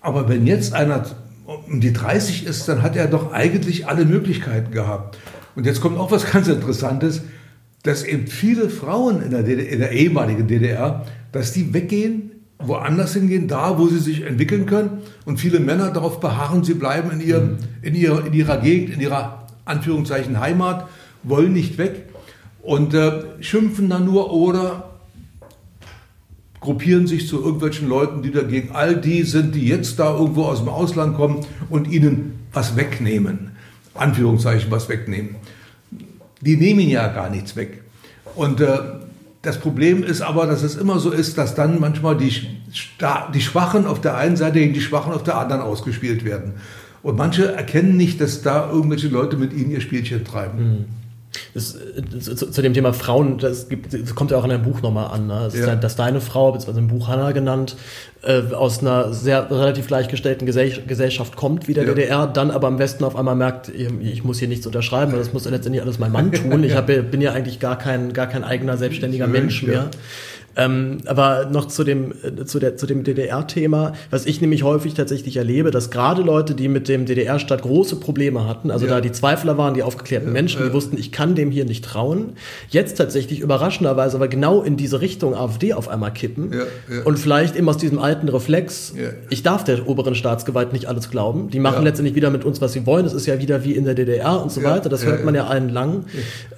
Aber 0.00 0.28
wenn 0.28 0.46
jetzt 0.46 0.72
einer 0.72 1.04
um 1.44 1.80
die 1.80 1.92
30 1.92 2.46
ist, 2.46 2.68
dann 2.68 2.82
hat 2.82 2.96
er 2.96 3.06
doch 3.06 3.32
eigentlich 3.32 3.86
alle 3.86 4.06
Möglichkeiten 4.06 4.72
gehabt. 4.72 5.18
Und 5.54 5.66
jetzt 5.66 5.82
kommt 5.82 5.98
auch 5.98 6.10
was 6.10 6.30
ganz 6.30 6.48
Interessantes, 6.48 7.22
dass 7.82 8.02
eben 8.02 8.26
viele 8.28 8.70
Frauen 8.70 9.20
in 9.20 9.30
der, 9.30 9.42
DDR, 9.42 9.68
in 9.68 9.78
der 9.80 9.92
ehemaligen 9.92 10.46
DDR 10.46 11.04
dass 11.34 11.52
die 11.52 11.74
weggehen, 11.74 12.30
woanders 12.58 13.14
hingehen, 13.14 13.48
da, 13.48 13.78
wo 13.78 13.88
sie 13.88 13.98
sich 13.98 14.22
entwickeln 14.22 14.66
können. 14.66 15.02
Und 15.24 15.38
viele 15.38 15.60
Männer 15.60 15.90
darauf 15.90 16.20
beharren, 16.20 16.64
sie 16.64 16.74
bleiben 16.74 17.10
in, 17.10 17.20
ihrem, 17.20 17.58
in, 17.82 17.94
ihrer, 17.94 18.26
in 18.26 18.32
ihrer 18.32 18.58
Gegend, 18.58 18.94
in 18.94 19.00
ihrer 19.00 19.46
Anführungszeichen 19.64 20.40
Heimat, 20.40 20.88
wollen 21.22 21.52
nicht 21.52 21.78
weg 21.78 22.08
und 22.62 22.94
äh, 22.94 23.24
schimpfen 23.40 23.88
dann 23.88 24.04
nur 24.04 24.32
oder 24.32 24.90
gruppieren 26.60 27.06
sich 27.06 27.28
zu 27.28 27.42
irgendwelchen 27.42 27.88
Leuten, 27.88 28.22
die 28.22 28.30
dagegen 28.30 28.70
all 28.72 28.96
die 28.96 29.22
sind, 29.22 29.54
die 29.54 29.68
jetzt 29.68 29.98
da 29.98 30.16
irgendwo 30.16 30.44
aus 30.44 30.60
dem 30.60 30.68
Ausland 30.68 31.14
kommen 31.14 31.44
und 31.68 31.90
ihnen 31.90 32.46
was 32.52 32.76
wegnehmen. 32.76 33.50
Anführungszeichen 33.94 34.70
was 34.70 34.88
wegnehmen. 34.88 35.36
Die 36.40 36.56
nehmen 36.56 36.88
ja 36.88 37.08
gar 37.08 37.30
nichts 37.30 37.54
weg. 37.54 37.82
Und 38.34 38.60
äh, 38.60 38.78
das 39.44 39.58
Problem 39.58 40.02
ist 40.02 40.22
aber, 40.22 40.46
dass 40.46 40.62
es 40.62 40.74
immer 40.74 40.98
so 40.98 41.10
ist, 41.10 41.38
dass 41.38 41.54
dann 41.54 41.78
manchmal 41.78 42.16
die, 42.16 42.32
die 43.34 43.40
Schwachen 43.40 43.86
auf 43.86 44.00
der 44.00 44.16
einen 44.16 44.36
Seite 44.36 44.58
gegen 44.58 44.72
die 44.72 44.80
Schwachen 44.80 45.12
auf 45.12 45.22
der 45.22 45.38
anderen 45.38 45.62
ausgespielt 45.62 46.24
werden. 46.24 46.54
Und 47.02 47.18
manche 47.18 47.52
erkennen 47.52 47.96
nicht, 47.96 48.20
dass 48.20 48.42
da 48.42 48.70
irgendwelche 48.70 49.08
Leute 49.08 49.36
mit 49.36 49.52
ihnen 49.52 49.70
ihr 49.70 49.82
Spielchen 49.82 50.24
treiben. 50.24 50.58
Mhm. 50.58 50.84
Das, 51.54 51.76
zu, 52.20 52.50
zu, 52.50 52.62
dem 52.62 52.74
Thema 52.74 52.92
Frauen, 52.92 53.38
das, 53.38 53.68
gibt, 53.68 53.92
das, 53.92 54.14
kommt 54.14 54.30
ja 54.30 54.38
auch 54.38 54.44
in 54.44 54.50
deinem 54.50 54.62
Buch 54.62 54.82
nochmal 54.82 55.12
an. 55.12 55.26
Ne? 55.26 55.40
Das 55.44 55.56
ja. 55.56 55.74
dass 55.74 55.96
deine 55.96 56.20
Frau, 56.20 56.52
beziehungsweise 56.52 56.80
im 56.80 56.88
Buch 56.88 57.08
Hannah 57.08 57.32
genannt, 57.32 57.76
äh, 58.22 58.54
aus 58.54 58.80
einer 58.80 59.12
sehr 59.12 59.50
relativ 59.50 59.86
gleichgestellten 59.86 60.46
Gesellschaft 60.46 61.36
kommt, 61.36 61.68
wie 61.68 61.74
der 61.74 61.84
ja. 61.84 61.94
DDR, 61.94 62.26
dann 62.26 62.50
aber 62.50 62.68
im 62.68 62.78
Westen 62.78 63.04
auf 63.04 63.16
einmal 63.16 63.36
merkt, 63.36 63.68
ich, 63.68 63.88
ich 64.00 64.24
muss 64.24 64.38
hier 64.38 64.48
nichts 64.48 64.66
unterschreiben, 64.66 65.12
das 65.12 65.32
muss 65.32 65.44
letztendlich 65.44 65.82
alles 65.82 65.98
mein 65.98 66.12
Mann 66.12 66.32
tun. 66.32 66.64
Ich 66.64 66.74
hab, 66.76 66.86
bin 66.86 67.20
ja 67.20 67.32
eigentlich 67.32 67.60
gar 67.60 67.78
kein, 67.78 68.12
gar 68.12 68.26
kein 68.26 68.44
eigener 68.44 68.76
selbstständiger 68.76 69.26
Mensch 69.26 69.62
mehr. 69.62 69.90
Ja. 70.56 70.64
Ähm, 70.64 70.98
aber 71.06 71.46
noch 71.50 71.66
zu 71.66 71.84
dem, 71.84 72.12
äh, 72.22 72.44
zu, 72.44 72.58
der, 72.58 72.76
zu 72.76 72.86
dem 72.86 73.04
DDR-Thema, 73.04 73.92
was 74.10 74.26
ich 74.26 74.40
nämlich 74.40 74.62
häufig 74.62 74.94
tatsächlich 74.94 75.36
erlebe, 75.36 75.70
dass 75.70 75.90
gerade 75.90 76.22
Leute, 76.22 76.54
die 76.54 76.68
mit 76.68 76.88
dem 76.88 77.06
DDR-Staat 77.06 77.62
große 77.62 77.96
Probleme 77.96 78.46
hatten, 78.46 78.70
also 78.70 78.86
ja. 78.86 78.94
da 78.94 79.00
die 79.00 79.12
Zweifler 79.12 79.58
waren, 79.58 79.74
die 79.74 79.82
aufgeklärten 79.82 80.28
ja, 80.28 80.32
Menschen, 80.32 80.62
die 80.64 80.72
wussten, 80.72 80.96
ich 80.96 81.12
kann 81.12 81.34
dem 81.34 81.50
hier 81.50 81.64
nicht 81.64 81.84
trauen, 81.84 82.34
jetzt 82.68 82.96
tatsächlich 82.96 83.40
überraschenderweise 83.40 84.16
aber 84.16 84.28
genau 84.28 84.62
in 84.62 84.76
diese 84.76 85.00
Richtung 85.00 85.34
AfD 85.34 85.72
auf 85.72 85.88
einmal 85.88 86.12
kippen 86.12 86.52
und 87.04 87.18
vielleicht 87.18 87.56
eben 87.56 87.68
aus 87.68 87.76
diesem 87.76 87.98
alten 87.98 88.28
Reflex, 88.28 88.94
ich 89.30 89.42
darf 89.42 89.64
der 89.64 89.88
oberen 89.88 90.14
Staatsgewalt 90.14 90.72
nicht 90.72 90.86
alles 90.86 91.10
glauben, 91.10 91.50
die 91.50 91.60
machen 91.60 91.84
letztendlich 91.84 92.14
wieder 92.14 92.30
mit 92.30 92.44
uns, 92.44 92.60
was 92.60 92.72
sie 92.72 92.86
wollen, 92.86 93.06
es 93.06 93.12
ist 93.12 93.26
ja 93.26 93.40
wieder 93.40 93.64
wie 93.64 93.72
in 93.72 93.84
der 93.84 93.94
DDR 93.94 94.40
und 94.42 94.52
so 94.52 94.62
weiter, 94.62 94.88
das 94.88 95.04
hört 95.04 95.24
man 95.24 95.34
ja 95.34 95.46
allen 95.46 95.68
lang. 95.68 96.04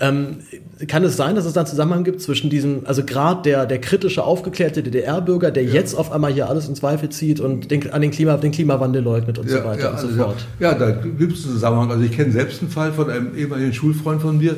Ähm, 0.00 0.38
kann 0.86 1.04
es 1.04 1.16
sein, 1.16 1.34
dass 1.34 1.46
es 1.46 1.54
da 1.54 1.60
einen 1.60 1.68
Zusammenhang 1.68 2.04
gibt 2.04 2.20
zwischen 2.20 2.50
diesem, 2.50 2.82
also 2.84 3.02
gerade 3.02 3.42
der, 3.42 3.64
der 3.64 3.80
kritische, 3.80 4.22
aufgeklärte 4.22 4.82
DDR-Bürger, 4.82 5.50
der 5.50 5.64
ja. 5.64 5.72
jetzt 5.72 5.94
auf 5.94 6.12
einmal 6.12 6.32
hier 6.32 6.50
alles 6.50 6.68
in 6.68 6.74
Zweifel 6.74 7.08
zieht 7.08 7.40
und 7.40 7.70
den, 7.70 7.90
an 7.92 8.02
den, 8.02 8.10
Klima, 8.10 8.36
den 8.36 8.52
Klimawandel 8.52 9.02
leugnet 9.02 9.38
und 9.38 9.48
ja, 9.48 9.58
so 9.58 9.64
weiter 9.64 9.82
ja, 9.82 9.90
und 9.92 10.00
so 10.00 10.06
also 10.08 10.22
fort. 10.22 10.46
Ja, 10.60 10.74
da 10.74 10.90
gibt 10.90 11.32
es 11.32 11.44
einen 11.44 11.54
Zusammenhang. 11.54 11.90
Also 11.90 12.04
ich 12.04 12.12
kenne 12.12 12.30
selbst 12.30 12.60
einen 12.60 12.70
Fall 12.70 12.92
von 12.92 13.08
einem 13.08 13.34
ehemaligen 13.34 13.72
Schulfreund 13.72 14.20
von 14.20 14.36
mir, 14.36 14.54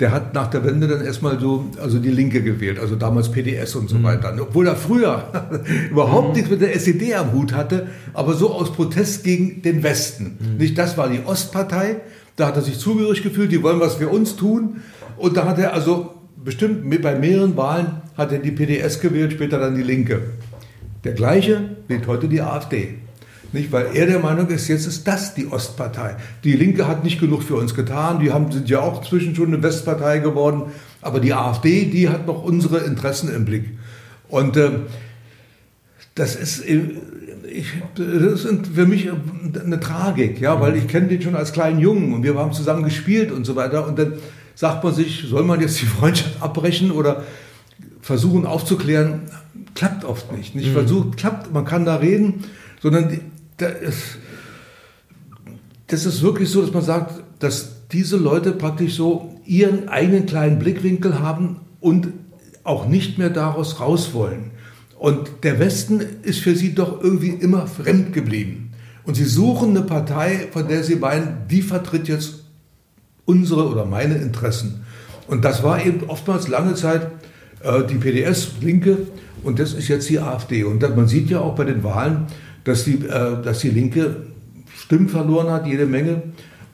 der 0.00 0.10
hat 0.10 0.34
nach 0.34 0.48
der 0.48 0.64
Wende 0.64 0.88
dann 0.88 1.04
erstmal 1.04 1.38
so, 1.38 1.66
also 1.80 2.00
die 2.00 2.10
Linke 2.10 2.42
gewählt, 2.42 2.80
also 2.80 2.96
damals 2.96 3.30
PDS 3.30 3.76
und 3.76 3.88
so 3.88 3.98
mhm. 3.98 4.02
weiter. 4.02 4.34
Obwohl 4.40 4.66
er 4.66 4.74
früher 4.74 5.28
überhaupt 5.90 6.30
mhm. 6.30 6.34
nichts 6.34 6.50
mit 6.50 6.60
der 6.60 6.74
SED 6.74 7.14
am 7.14 7.32
Hut 7.32 7.52
hatte, 7.52 7.86
aber 8.12 8.34
so 8.34 8.50
aus 8.50 8.72
Protest 8.72 9.22
gegen 9.22 9.62
den 9.62 9.84
Westen. 9.84 10.38
Mhm. 10.40 10.56
Nicht, 10.56 10.76
das 10.76 10.98
war 10.98 11.08
die 11.08 11.20
Ostpartei, 11.24 12.00
da 12.34 12.48
hat 12.48 12.56
er 12.56 12.62
sich 12.62 12.80
zugehörig 12.80 13.22
gefühlt, 13.22 13.52
die 13.52 13.62
wollen 13.62 13.78
was 13.78 13.94
für 13.94 14.08
uns 14.08 14.34
tun. 14.34 14.80
Und 15.16 15.36
da 15.36 15.46
hat 15.46 15.58
er 15.58 15.72
also 15.74 16.14
bestimmt 16.36 16.88
bei 17.02 17.14
mehreren 17.14 17.56
Wahlen 17.56 18.02
hat 18.16 18.32
er 18.32 18.38
die 18.38 18.50
PDS 18.50 19.00
gewählt, 19.00 19.32
später 19.32 19.58
dann 19.58 19.74
die 19.74 19.82
Linke. 19.82 20.20
Der 21.04 21.12
gleiche 21.12 21.76
wählt 21.88 22.06
heute 22.06 22.28
die 22.28 22.40
AfD. 22.40 22.94
Nicht, 23.52 23.70
weil 23.70 23.88
er 23.94 24.06
der 24.06 24.18
Meinung 24.18 24.48
ist, 24.48 24.68
jetzt 24.68 24.86
ist 24.86 25.06
das 25.06 25.34
die 25.34 25.46
Ostpartei. 25.46 26.16
Die 26.42 26.54
Linke 26.54 26.88
hat 26.88 27.04
nicht 27.04 27.20
genug 27.20 27.42
für 27.42 27.56
uns 27.56 27.74
getan, 27.74 28.18
die 28.20 28.32
haben, 28.32 28.50
sind 28.50 28.70
ja 28.70 28.80
auch 28.80 29.02
zwischen 29.02 29.34
schon 29.34 29.48
eine 29.48 29.62
Westpartei 29.62 30.20
geworden, 30.20 30.72
aber 31.02 31.20
die 31.20 31.34
AfD, 31.34 31.84
die 31.84 32.08
hat 32.08 32.26
noch 32.26 32.42
unsere 32.42 32.78
Interessen 32.78 33.34
im 33.34 33.44
Blick. 33.44 33.76
Und 34.28 34.56
äh, 34.56 34.70
das 36.14 36.34
ist, 36.34 36.66
äh, 36.66 36.80
ich, 37.46 37.66
das 37.94 38.44
ist 38.44 38.66
für 38.74 38.86
mich 38.86 39.10
eine 39.62 39.80
Tragik, 39.80 40.40
ja, 40.40 40.58
weil 40.58 40.76
ich 40.76 40.88
kenne 40.88 41.08
den 41.08 41.20
schon 41.20 41.36
als 41.36 41.52
kleinen 41.52 41.78
Jungen 41.78 42.14
und 42.14 42.22
wir 42.22 42.34
haben 42.34 42.54
zusammen 42.54 42.84
gespielt 42.84 43.30
und 43.30 43.44
so 43.44 43.54
weiter. 43.54 43.86
Und 43.86 43.98
dann 43.98 44.14
sagt 44.54 44.84
man 44.84 44.94
sich, 44.94 45.24
soll 45.28 45.44
man 45.44 45.60
jetzt 45.60 45.80
die 45.80 45.86
Freundschaft 45.86 46.42
abbrechen 46.42 46.90
oder 46.90 47.24
versuchen 48.00 48.46
aufzuklären? 48.46 49.22
Klappt 49.74 50.04
oft 50.04 50.32
nicht. 50.32 50.54
Nicht 50.54 50.68
mhm. 50.68 50.74
versucht, 50.74 51.16
klappt, 51.16 51.52
man 51.52 51.64
kann 51.64 51.84
da 51.84 51.96
reden, 51.96 52.44
sondern 52.80 53.20
das 53.56 53.72
ist, 53.80 54.02
das 55.86 56.06
ist 56.06 56.22
wirklich 56.22 56.50
so, 56.50 56.62
dass 56.62 56.72
man 56.72 56.82
sagt, 56.82 57.22
dass 57.38 57.88
diese 57.90 58.16
Leute 58.16 58.52
praktisch 58.52 58.94
so 58.94 59.40
ihren 59.44 59.88
eigenen 59.88 60.26
kleinen 60.26 60.58
Blickwinkel 60.58 61.20
haben 61.20 61.60
und 61.80 62.08
auch 62.64 62.86
nicht 62.86 63.18
mehr 63.18 63.30
daraus 63.30 63.80
raus 63.80 64.14
wollen. 64.14 64.52
Und 64.98 65.30
der 65.42 65.58
Westen 65.58 66.00
ist 66.22 66.40
für 66.40 66.54
sie 66.54 66.74
doch 66.74 67.02
irgendwie 67.02 67.30
immer 67.30 67.66
fremd 67.66 68.12
geblieben. 68.12 68.72
Und 69.04 69.16
sie 69.16 69.24
suchen 69.24 69.70
eine 69.70 69.82
Partei, 69.82 70.46
von 70.52 70.68
der 70.68 70.84
sie 70.84 70.96
meinen, 70.96 71.48
die 71.50 71.60
vertritt 71.60 72.06
jetzt 72.06 72.41
unsere 73.32 73.68
oder 73.68 73.84
meine 73.86 74.16
Interessen. 74.16 74.84
Und 75.26 75.44
das 75.44 75.62
war 75.62 75.84
eben 75.84 76.04
oftmals 76.08 76.48
lange 76.48 76.74
Zeit 76.74 77.08
äh, 77.62 77.82
die 77.88 77.94
PDS, 77.94 78.52
Linke, 78.60 78.98
und 79.42 79.58
das 79.58 79.72
ist 79.72 79.88
jetzt 79.88 80.08
die 80.08 80.18
AfD. 80.20 80.64
Und 80.64 80.82
das, 80.82 80.94
man 80.94 81.08
sieht 81.08 81.30
ja 81.30 81.40
auch 81.40 81.54
bei 81.54 81.64
den 81.64 81.82
Wahlen, 81.82 82.26
dass 82.64 82.84
die, 82.84 83.04
äh, 83.06 83.42
dass 83.42 83.60
die 83.60 83.70
Linke 83.70 84.16
Stimmen 84.76 85.08
verloren 85.08 85.50
hat, 85.50 85.66
jede 85.66 85.86
Menge, 85.86 86.22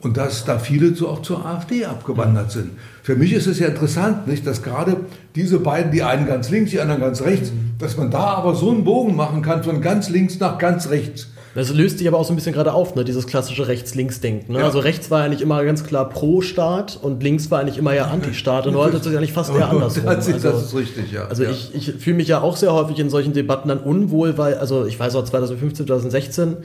und 0.01 0.17
dass 0.17 0.45
da 0.45 0.59
viele 0.59 0.95
so 0.95 1.09
auch 1.09 1.21
zur 1.21 1.45
AfD 1.45 1.85
abgewandert 1.85 2.51
sind. 2.51 2.71
Für 3.03 3.15
mich 3.15 3.33
ist 3.33 3.47
es 3.47 3.59
ja 3.59 3.67
interessant, 3.67 4.27
nicht, 4.27 4.45
dass 4.47 4.61
gerade 4.61 4.97
diese 5.35 5.59
beiden, 5.59 5.91
die 5.91 6.03
einen 6.03 6.25
ganz 6.25 6.49
links, 6.49 6.71
die 6.71 6.79
anderen 6.79 7.01
ganz 7.01 7.21
rechts, 7.21 7.51
dass 7.79 7.97
man 7.97 8.09
da 8.09 8.35
aber 8.35 8.55
so 8.55 8.71
einen 8.71 8.83
Bogen 8.83 9.15
machen 9.15 9.41
kann 9.41 9.63
von 9.63 9.81
ganz 9.81 10.09
links 10.09 10.39
nach 10.39 10.57
ganz 10.57 10.89
rechts. 10.89 11.27
Das 11.55 11.73
löst 11.73 11.99
sich 11.99 12.07
aber 12.07 12.17
auch 12.17 12.25
so 12.25 12.33
ein 12.33 12.35
bisschen 12.35 12.53
gerade 12.53 12.73
auf, 12.73 12.95
ne? 12.95 13.03
dieses 13.03 13.27
klassische 13.27 13.67
Rechts-Links-Denken. 13.67 14.53
Ne? 14.53 14.59
Ja. 14.59 14.65
Also 14.65 14.79
rechts 14.79 15.09
war 15.09 15.23
eigentlich 15.23 15.41
immer 15.41 15.63
ganz 15.63 15.83
klar 15.83 16.09
Pro-Staat 16.09 16.99
und 17.01 17.23
links 17.23 17.49
war 17.51 17.59
eigentlich 17.59 17.77
immer 17.77 17.93
ja 17.93 18.05
Anti-Staat 18.05 18.67
und 18.67 18.75
heute 18.75 18.97
ist 18.97 19.05
es 19.05 19.13
ja 19.13 19.19
nicht 19.19 19.33
fast 19.33 19.53
eher 19.53 19.69
andersrum. 19.69 20.07
Also, 20.07 20.31
das 20.31 20.63
ist 20.63 20.75
richtig, 20.75 21.11
ja. 21.11 21.25
Also 21.25 21.43
ja. 21.43 21.49
ich, 21.51 21.73
ich 21.73 21.93
fühle 22.01 22.17
mich 22.17 22.27
ja 22.27 22.41
auch 22.41 22.55
sehr 22.55 22.73
häufig 22.73 22.99
in 22.99 23.09
solchen 23.09 23.33
Debatten 23.33 23.69
dann 23.69 23.79
unwohl, 23.79 24.37
weil, 24.37 24.55
also 24.55 24.85
ich 24.85 24.99
weiß 24.99 25.15
auch 25.15 25.23
2015, 25.23 25.87
2016 25.87 26.57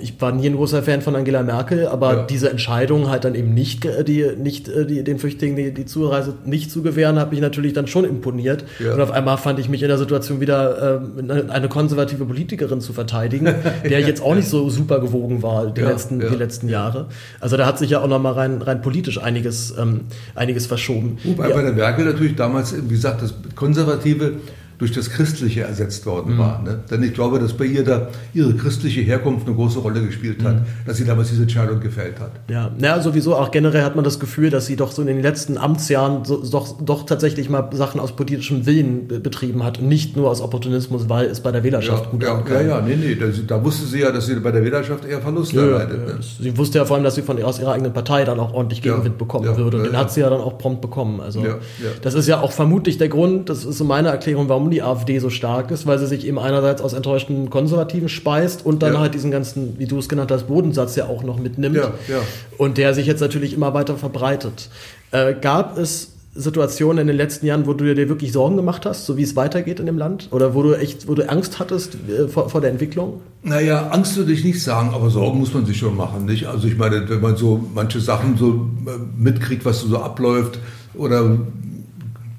ich 0.00 0.20
war 0.20 0.32
nie 0.32 0.46
ein 0.46 0.56
großer 0.56 0.82
Fan 0.82 1.00
von 1.00 1.16
Angela 1.16 1.42
Merkel, 1.42 1.86
aber 1.86 2.12
ja. 2.12 2.22
diese 2.24 2.50
Entscheidung 2.50 3.08
halt 3.08 3.24
dann 3.24 3.34
eben 3.34 3.54
nicht, 3.54 3.86
die, 4.06 4.26
nicht 4.36 4.68
äh, 4.68 4.86
die, 4.86 5.02
den 5.04 5.18
Flüchtlingen 5.18 5.56
die, 5.56 5.72
die 5.72 5.86
Zureise 5.86 6.34
nicht 6.44 6.70
zu 6.70 6.82
gewähren, 6.82 7.18
hat 7.18 7.30
mich 7.30 7.40
natürlich 7.40 7.72
dann 7.72 7.86
schon 7.86 8.04
imponiert. 8.04 8.64
Ja. 8.78 8.94
Und 8.94 9.00
auf 9.00 9.10
einmal 9.10 9.38
fand 9.38 9.58
ich 9.58 9.68
mich 9.68 9.82
in 9.82 9.88
der 9.88 9.98
Situation 9.98 10.40
wieder 10.40 11.00
äh, 11.18 11.50
eine 11.50 11.68
konservative 11.68 12.24
Politikerin 12.24 12.80
zu 12.80 12.92
verteidigen, 12.92 13.46
der 13.88 14.00
jetzt 14.06 14.22
auch 14.22 14.34
nicht 14.34 14.48
so 14.48 14.68
super 14.70 15.00
gewogen 15.00 15.42
war 15.42 15.66
die, 15.66 15.80
letzten, 15.80 16.20
die 16.20 16.26
letzten 16.26 16.68
Jahre. 16.68 17.06
Also 17.40 17.56
da 17.56 17.66
hat 17.66 17.78
sich 17.78 17.90
ja 17.90 18.00
auch 18.00 18.08
nochmal 18.08 18.32
rein, 18.32 18.62
rein 18.62 18.82
politisch 18.82 19.20
einiges, 19.20 19.74
ähm, 19.78 20.02
einiges 20.34 20.66
verschoben. 20.66 21.18
Wobei 21.24 21.48
bei 21.50 21.62
der 21.62 21.72
Merkel 21.72 22.04
natürlich 22.04 22.36
damals, 22.36 22.74
wie 22.74 22.94
gesagt, 22.94 23.22
das 23.22 23.34
Konservative 23.54 24.34
durch 24.78 24.92
das 24.92 25.10
Christliche 25.10 25.62
ersetzt 25.62 26.06
worden 26.06 26.34
mhm. 26.34 26.38
war. 26.38 26.62
Ne? 26.62 26.80
Denn 26.90 27.02
ich 27.02 27.14
glaube, 27.14 27.38
dass 27.38 27.54
bei 27.54 27.64
ihr 27.64 27.84
da 27.84 28.08
ihre 28.34 28.54
christliche 28.54 29.00
Herkunft 29.00 29.46
eine 29.46 29.56
große 29.56 29.78
Rolle 29.78 30.02
gespielt 30.02 30.42
hat, 30.44 30.56
mhm. 30.56 30.64
dass 30.86 30.98
sie 30.98 31.04
damals 31.04 31.30
diese 31.30 31.42
Entscheidung 31.42 31.80
gefällt 31.80 32.20
hat. 32.20 32.32
Ja, 32.48 32.70
ja, 32.78 33.00
sowieso 33.00 33.36
auch 33.36 33.50
generell 33.50 33.82
hat 33.82 33.96
man 33.96 34.04
das 34.04 34.20
Gefühl, 34.20 34.50
dass 34.50 34.66
sie 34.66 34.76
doch 34.76 34.92
so 34.92 35.02
in 35.02 35.08
den 35.08 35.22
letzten 35.22 35.56
Amtsjahren 35.56 36.24
so, 36.24 36.42
doch, 36.44 36.80
doch 36.80 37.06
tatsächlich 37.06 37.48
mal 37.48 37.70
Sachen 37.72 38.00
aus 38.00 38.12
politischem 38.12 38.66
Willen 38.66 39.08
betrieben 39.08 39.64
hat 39.64 39.78
und 39.78 39.88
nicht 39.88 40.16
nur 40.16 40.30
aus 40.30 40.40
Opportunismus, 40.40 41.08
weil 41.08 41.26
es 41.26 41.40
bei 41.40 41.52
der 41.52 41.64
Wählerschaft 41.64 42.04
ja, 42.04 42.10
gut 42.10 42.22
ja, 42.22 42.34
ankam. 42.34 42.54
Ja, 42.54 42.62
ja, 42.62 42.80
nee, 42.80 42.96
nee, 42.96 43.14
da, 43.14 43.26
da, 43.46 43.64
wusste 43.64 43.86
sie 43.86 44.00
ja, 44.00 44.12
dass 44.12 44.26
sie 44.26 44.34
bei 44.36 44.52
der 44.52 44.64
Wählerschaft 44.64 45.04
eher 45.04 45.20
Verluste 45.20 45.56
ja, 45.56 45.66
erleidet. 45.66 46.06
Ne? 46.06 46.18
Sie 46.20 46.56
wusste 46.56 46.78
ja 46.78 46.84
vor 46.84 46.96
allem, 46.96 47.04
dass 47.04 47.14
sie 47.14 47.22
von, 47.22 47.42
aus 47.42 47.58
ihrer 47.58 47.72
eigenen 47.72 47.92
Partei 47.92 48.24
dann 48.24 48.38
auch 48.38 48.52
ordentlich 48.52 48.82
Gegenwind 48.82 49.18
bekommen 49.18 49.56
würde 49.56 49.78
und 49.78 49.84
den 49.84 49.96
hat 49.96 50.12
sie 50.12 50.20
ja 50.20 50.30
dann 50.30 50.40
auch 50.40 50.58
prompt 50.58 50.80
bekommen. 50.80 51.20
Also 51.20 51.44
das 52.02 52.14
ist 52.14 52.26
ja 52.28 52.40
auch 52.40 52.52
vermutlich 52.52 52.98
der 52.98 53.08
Grund, 53.08 53.48
das 53.48 53.64
ist 53.64 53.78
so 53.78 53.84
meine 53.84 54.08
Erklärung, 54.08 54.48
warum 54.48 54.65
die 54.70 54.82
AfD 54.82 55.18
so 55.18 55.30
stark 55.30 55.46
stark 55.46 55.70
ist, 55.70 55.86
weil 55.86 55.98
sie 55.98 56.06
sich 56.06 56.26
eben 56.26 56.38
einerseits 56.38 56.82
aus 56.82 56.92
enttäuschten 56.92 57.50
Konservativen 57.50 58.08
speist 58.08 58.64
und 58.64 58.82
dann 58.82 58.94
ja. 58.94 59.00
halt 59.00 59.14
diesen 59.14 59.30
ganzen, 59.30 59.78
wie 59.78 59.86
du 59.86 59.98
es 59.98 60.08
genannt 60.08 60.30
hast, 60.30 60.48
Bodensatz 60.48 60.96
ja 60.96 61.06
auch 61.06 61.22
noch 61.22 61.38
mitnimmt. 61.38 61.76
Ja, 61.76 61.94
ja. 62.08 62.20
Und 62.58 62.78
der 62.78 62.94
sich 62.94 63.06
jetzt 63.06 63.20
natürlich 63.20 63.52
immer 63.52 63.74
weiter 63.74 63.96
verbreitet. 63.96 64.68
Äh, 65.12 65.34
gab 65.34 65.78
es 65.78 66.12
Situationen 66.34 66.98
in 66.98 67.06
den 67.06 67.16
letzten 67.16 67.46
Jahren, 67.46 67.66
wo 67.66 67.72
du 67.72 67.94
dir 67.94 68.08
wirklich 68.10 68.32
Sorgen 68.32 68.56
gemacht 68.56 68.84
hast, 68.84 69.06
so 69.06 69.16
wie 69.16 69.22
es 69.22 69.36
weitergeht 69.36 69.80
in 69.80 69.86
dem 69.86 69.96
Land? 69.96 70.28
Oder 70.32 70.54
wo 70.54 70.62
du 70.62 70.74
echt, 70.74 71.08
wo 71.08 71.14
du 71.14 71.26
Angst 71.30 71.58
hattest 71.58 71.96
äh, 72.08 72.28
vor, 72.28 72.50
vor, 72.50 72.60
der 72.60 72.70
Entwicklung? 72.70 73.20
Naja, 73.42 73.88
Angst 73.88 74.16
würde 74.16 74.32
ich 74.32 74.44
nicht 74.44 74.62
sagen, 74.62 74.90
aber 74.92 75.08
Sorgen 75.08 75.38
muss 75.38 75.54
man 75.54 75.64
sich 75.64 75.78
schon 75.78 75.96
machen, 75.96 76.26
nicht? 76.26 76.46
Also 76.46 76.68
ich 76.68 76.76
meine, 76.76 77.08
wenn 77.08 77.20
man 77.20 77.36
so 77.36 77.64
manche 77.74 78.00
Sachen 78.00 78.36
so 78.36 78.68
äh, 78.86 78.98
mitkriegt, 79.16 79.64
was 79.64 79.80
so 79.80 79.96
abläuft, 79.98 80.58
oder 80.94 81.38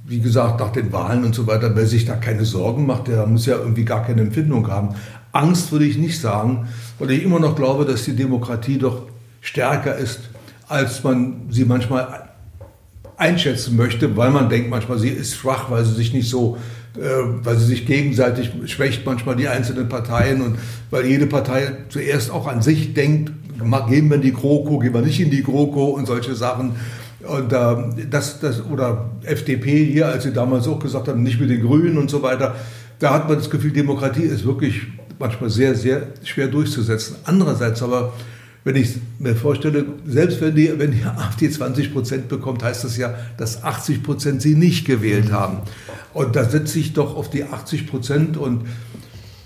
wie 0.07 0.21
gesagt, 0.21 0.61
nach 0.61 0.71
den 0.71 0.93
Wahlen 0.93 1.25
und 1.25 1.35
so 1.35 1.47
weiter, 1.47 1.75
wer 1.75 1.85
sich 1.85 2.05
da 2.05 2.15
keine 2.15 2.45
Sorgen 2.45 2.85
macht, 2.85 3.09
der 3.09 3.25
muss 3.25 3.45
ja 3.45 3.57
irgendwie 3.57 3.83
gar 3.83 4.05
keine 4.05 4.21
Empfindung 4.21 4.69
haben. 4.69 4.95
Angst 5.33 5.71
würde 5.73 5.83
ich 5.85 5.97
nicht 5.97 6.21
sagen, 6.21 6.69
weil 6.97 7.11
ich 7.11 7.23
immer 7.23 7.39
noch 7.39 7.57
glaube, 7.57 7.83
dass 7.83 8.05
die 8.05 8.15
Demokratie 8.15 8.77
doch 8.77 9.03
stärker 9.41 9.97
ist, 9.97 10.21
als 10.69 11.03
man 11.03 11.47
sie 11.49 11.65
manchmal 11.65 12.29
einschätzen 13.17 13.75
möchte, 13.75 14.15
weil 14.15 14.31
man 14.31 14.47
denkt 14.47 14.69
manchmal, 14.69 14.97
sie 14.97 15.09
ist 15.09 15.35
schwach, 15.35 15.69
weil 15.69 15.83
sie 15.83 15.93
sich 15.93 16.13
nicht 16.13 16.29
so, 16.29 16.57
äh, 16.95 17.01
weil 17.43 17.57
sie 17.57 17.65
sich 17.65 17.85
gegenseitig 17.85 18.51
schwächt, 18.67 19.05
manchmal 19.05 19.35
die 19.35 19.49
einzelnen 19.49 19.89
Parteien 19.89 20.41
und 20.41 20.57
weil 20.89 21.05
jede 21.05 21.27
Partei 21.27 21.73
zuerst 21.89 22.31
auch 22.31 22.47
an 22.47 22.61
sich 22.61 22.93
denkt, 22.93 23.33
gehen 23.89 24.09
wir 24.09 24.15
in 24.15 24.21
die 24.21 24.33
GroKo, 24.33 24.79
gehen 24.79 24.93
wir 24.93 25.01
nicht 25.01 25.19
in 25.19 25.31
die 25.31 25.43
GroKo 25.43 25.87
und 25.87 26.05
solche 26.05 26.35
Sachen. 26.35 26.75
Und 27.27 27.51
äh, 27.51 28.05
das, 28.09 28.39
das, 28.39 28.63
oder 28.65 29.09
FDP 29.23 29.85
hier, 29.85 30.07
als 30.07 30.23
sie 30.23 30.33
damals 30.33 30.67
auch 30.67 30.79
gesagt 30.79 31.07
haben, 31.07 31.23
nicht 31.23 31.39
mit 31.39 31.49
den 31.49 31.61
Grünen 31.61 31.97
und 31.97 32.09
so 32.09 32.21
weiter, 32.21 32.55
da 32.99 33.13
hat 33.13 33.27
man 33.27 33.37
das 33.37 33.49
Gefühl, 33.49 33.71
Demokratie 33.71 34.23
ist 34.23 34.45
wirklich 34.45 34.81
manchmal 35.19 35.49
sehr, 35.49 35.75
sehr 35.75 36.07
schwer 36.23 36.47
durchzusetzen. 36.47 37.17
Andererseits 37.25 37.81
aber, 37.83 38.13
wenn 38.63 38.75
ich 38.75 38.97
mir 39.19 39.35
vorstelle, 39.35 39.85
selbst 40.05 40.41
wenn 40.41 40.55
die, 40.55 40.71
wenn 40.77 40.91
die 40.91 41.03
AfD 41.03 41.49
20 41.49 41.93
Prozent 41.93 42.27
bekommt, 42.27 42.63
heißt 42.63 42.83
das 42.83 42.97
ja, 42.97 43.13
dass 43.37 43.63
80 43.63 44.03
Prozent 44.03 44.41
sie 44.41 44.55
nicht 44.55 44.85
gewählt 44.85 45.31
haben. 45.31 45.59
Und 46.13 46.35
da 46.35 46.43
setze 46.43 46.79
ich 46.79 46.93
doch 46.93 47.15
auf 47.15 47.29
die 47.29 47.43
80 47.43 47.87
Prozent 47.87 48.37
und 48.37 48.65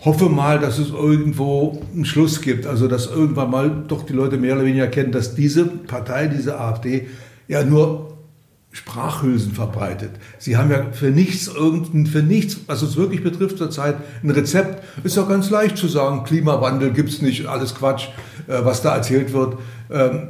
hoffe 0.04 0.30
mal, 0.30 0.60
dass 0.60 0.80
es 0.80 0.90
irgendwo 0.90 1.82
einen 1.94 2.06
Schluss 2.06 2.42
gibt. 2.42 2.66
Also, 2.66 2.88
dass 2.88 3.08
irgendwann 3.08 3.52
mal 3.52 3.84
doch 3.88 4.04
die 4.04 4.14
Leute 4.14 4.38
mehr 4.38 4.56
oder 4.56 4.66
weniger 4.66 4.88
kennen, 4.88 5.12
dass 5.12 5.36
diese 5.36 5.66
Partei, 5.66 6.28
diese 6.28 6.60
AfD, 6.60 7.08
ja 7.48 7.64
nur 7.64 8.12
Sprachhülsen 8.74 9.52
verbreitet. 9.52 10.12
Sie 10.40 10.56
haben 10.56 10.72
ja 10.72 10.86
für 10.94 11.10
nichts, 11.10 11.48
irgendein, 11.48 12.06
für 12.06 12.24
nichts, 12.24 12.58
was 12.68 12.82
uns 12.82 12.96
wirklich 12.96 13.22
betrifft 13.22 13.58
zurzeit, 13.58 13.96
ein 14.24 14.30
Rezept. 14.30 14.82
Ist 15.04 15.18
doch 15.18 15.28
ganz 15.28 15.50
leicht 15.50 15.78
zu 15.78 15.90
sagen, 15.90 16.24
Klimawandel 16.24 16.92
gibt 16.92 17.10
es 17.10 17.22
nicht, 17.22 17.48
alles 17.48 17.76
Quatsch, 17.76 18.08
äh, 18.48 18.64
was 18.64 18.82
da 18.82 18.96
erzählt 18.96 19.34
wird. 19.34 19.58
Ähm, 19.92 20.30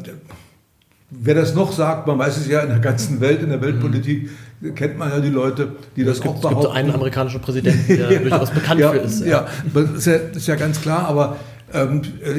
wer 1.12 1.36
das 1.36 1.53
noch 1.53 1.72
sagt, 1.72 2.07
man 2.07 2.18
weiß 2.18 2.38
es 2.38 2.47
ja 2.47 2.62
in 2.62 2.70
der 2.70 2.80
ganzen 2.80 3.22
Welt, 3.22 3.43
in 3.43 3.49
der 3.49 3.62
Weltpolitik, 3.62 4.32
kennt 4.76 4.97
man 4.97 5.12
ja 5.12 5.20
die 5.20 5.30
Leute, 5.30 5.74
die 5.95 6.03
das 6.03 6.18
es 6.18 6.24
gibt, 6.24 6.36
auch 6.36 6.41
behaupten. 6.41 6.59
Es 6.59 6.66
gibt 6.66 6.76
einen 6.78 6.93
amerikanischen 6.95 7.41
Präsidenten, 7.41 7.95
der 7.95 8.12
ja, 8.12 8.20
durchaus 8.20 8.49
bekannt 8.49 8.80
ja, 8.80 8.91
für 8.91 8.97
ist. 8.97 9.22
Ja, 9.22 9.47
ja 9.76 9.82
ist, 9.82 10.05
ja, 10.07 10.14
ist 10.14 10.47
ja 10.47 10.55
ganz 10.55 10.82
klar, 10.82 11.05
aber 11.07 11.38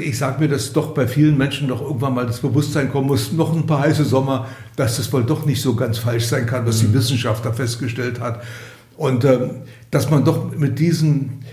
ich 0.00 0.18
sage 0.18 0.40
mir, 0.40 0.48
dass 0.48 0.72
doch 0.72 0.92
bei 0.92 1.06
vielen 1.06 1.38
Menschen 1.38 1.68
doch 1.68 1.80
irgendwann 1.80 2.14
mal 2.14 2.26
das 2.26 2.40
Bewusstsein 2.40 2.90
kommen 2.90 3.06
muss, 3.06 3.32
noch 3.32 3.54
ein 3.54 3.66
paar 3.66 3.80
heiße 3.80 4.04
Sommer, 4.04 4.46
dass 4.76 4.96
das 4.96 5.12
wohl 5.12 5.24
doch 5.24 5.46
nicht 5.46 5.62
so 5.62 5.74
ganz 5.74 5.98
falsch 5.98 6.26
sein 6.26 6.46
kann, 6.46 6.66
was 6.66 6.80
die 6.80 6.86
mhm. 6.86 6.94
Wissenschaft 6.94 7.44
da 7.44 7.52
festgestellt 7.52 8.20
hat. 8.20 8.42
Und 8.96 9.24
ähm, 9.24 9.50
dass 9.90 10.10
man 10.10 10.24
doch 10.24 10.54
mit 10.56 10.78
diesen, 10.78 11.44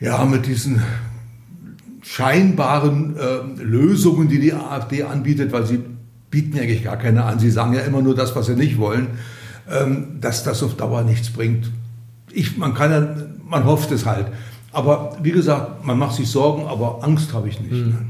ja, 0.00 0.24
mit 0.24 0.46
diesen 0.46 0.82
scheinbaren 2.02 3.16
äh, 3.16 3.62
Lösungen, 3.62 4.28
die 4.28 4.40
die 4.40 4.52
AfD 4.52 5.02
anbietet, 5.02 5.52
weil 5.52 5.66
sie 5.66 5.80
bieten 6.30 6.58
eigentlich 6.58 6.84
gar 6.84 6.96
keine 6.96 7.24
an, 7.24 7.38
sie 7.38 7.50
sagen 7.50 7.74
ja 7.74 7.80
immer 7.80 8.02
nur 8.02 8.14
das, 8.14 8.34
was 8.34 8.46
sie 8.46 8.56
nicht 8.56 8.78
wollen, 8.78 9.08
ähm, 9.70 10.18
dass 10.20 10.44
das 10.44 10.62
auf 10.62 10.76
Dauer 10.76 11.02
nichts 11.02 11.30
bringt. 11.30 11.70
Ich, 12.32 12.56
man 12.56 12.74
kann 12.74 12.90
ja, 12.90 13.16
man 13.48 13.64
hofft 13.64 13.92
es 13.92 14.04
halt. 14.04 14.26
Aber 14.74 15.16
wie 15.22 15.30
gesagt, 15.30 15.84
man 15.84 15.98
macht 15.98 16.16
sich 16.16 16.28
Sorgen, 16.28 16.66
aber 16.66 16.98
Angst 17.02 17.32
habe 17.32 17.48
ich 17.48 17.60
nicht. 17.60 17.72
Mhm. 17.72 18.06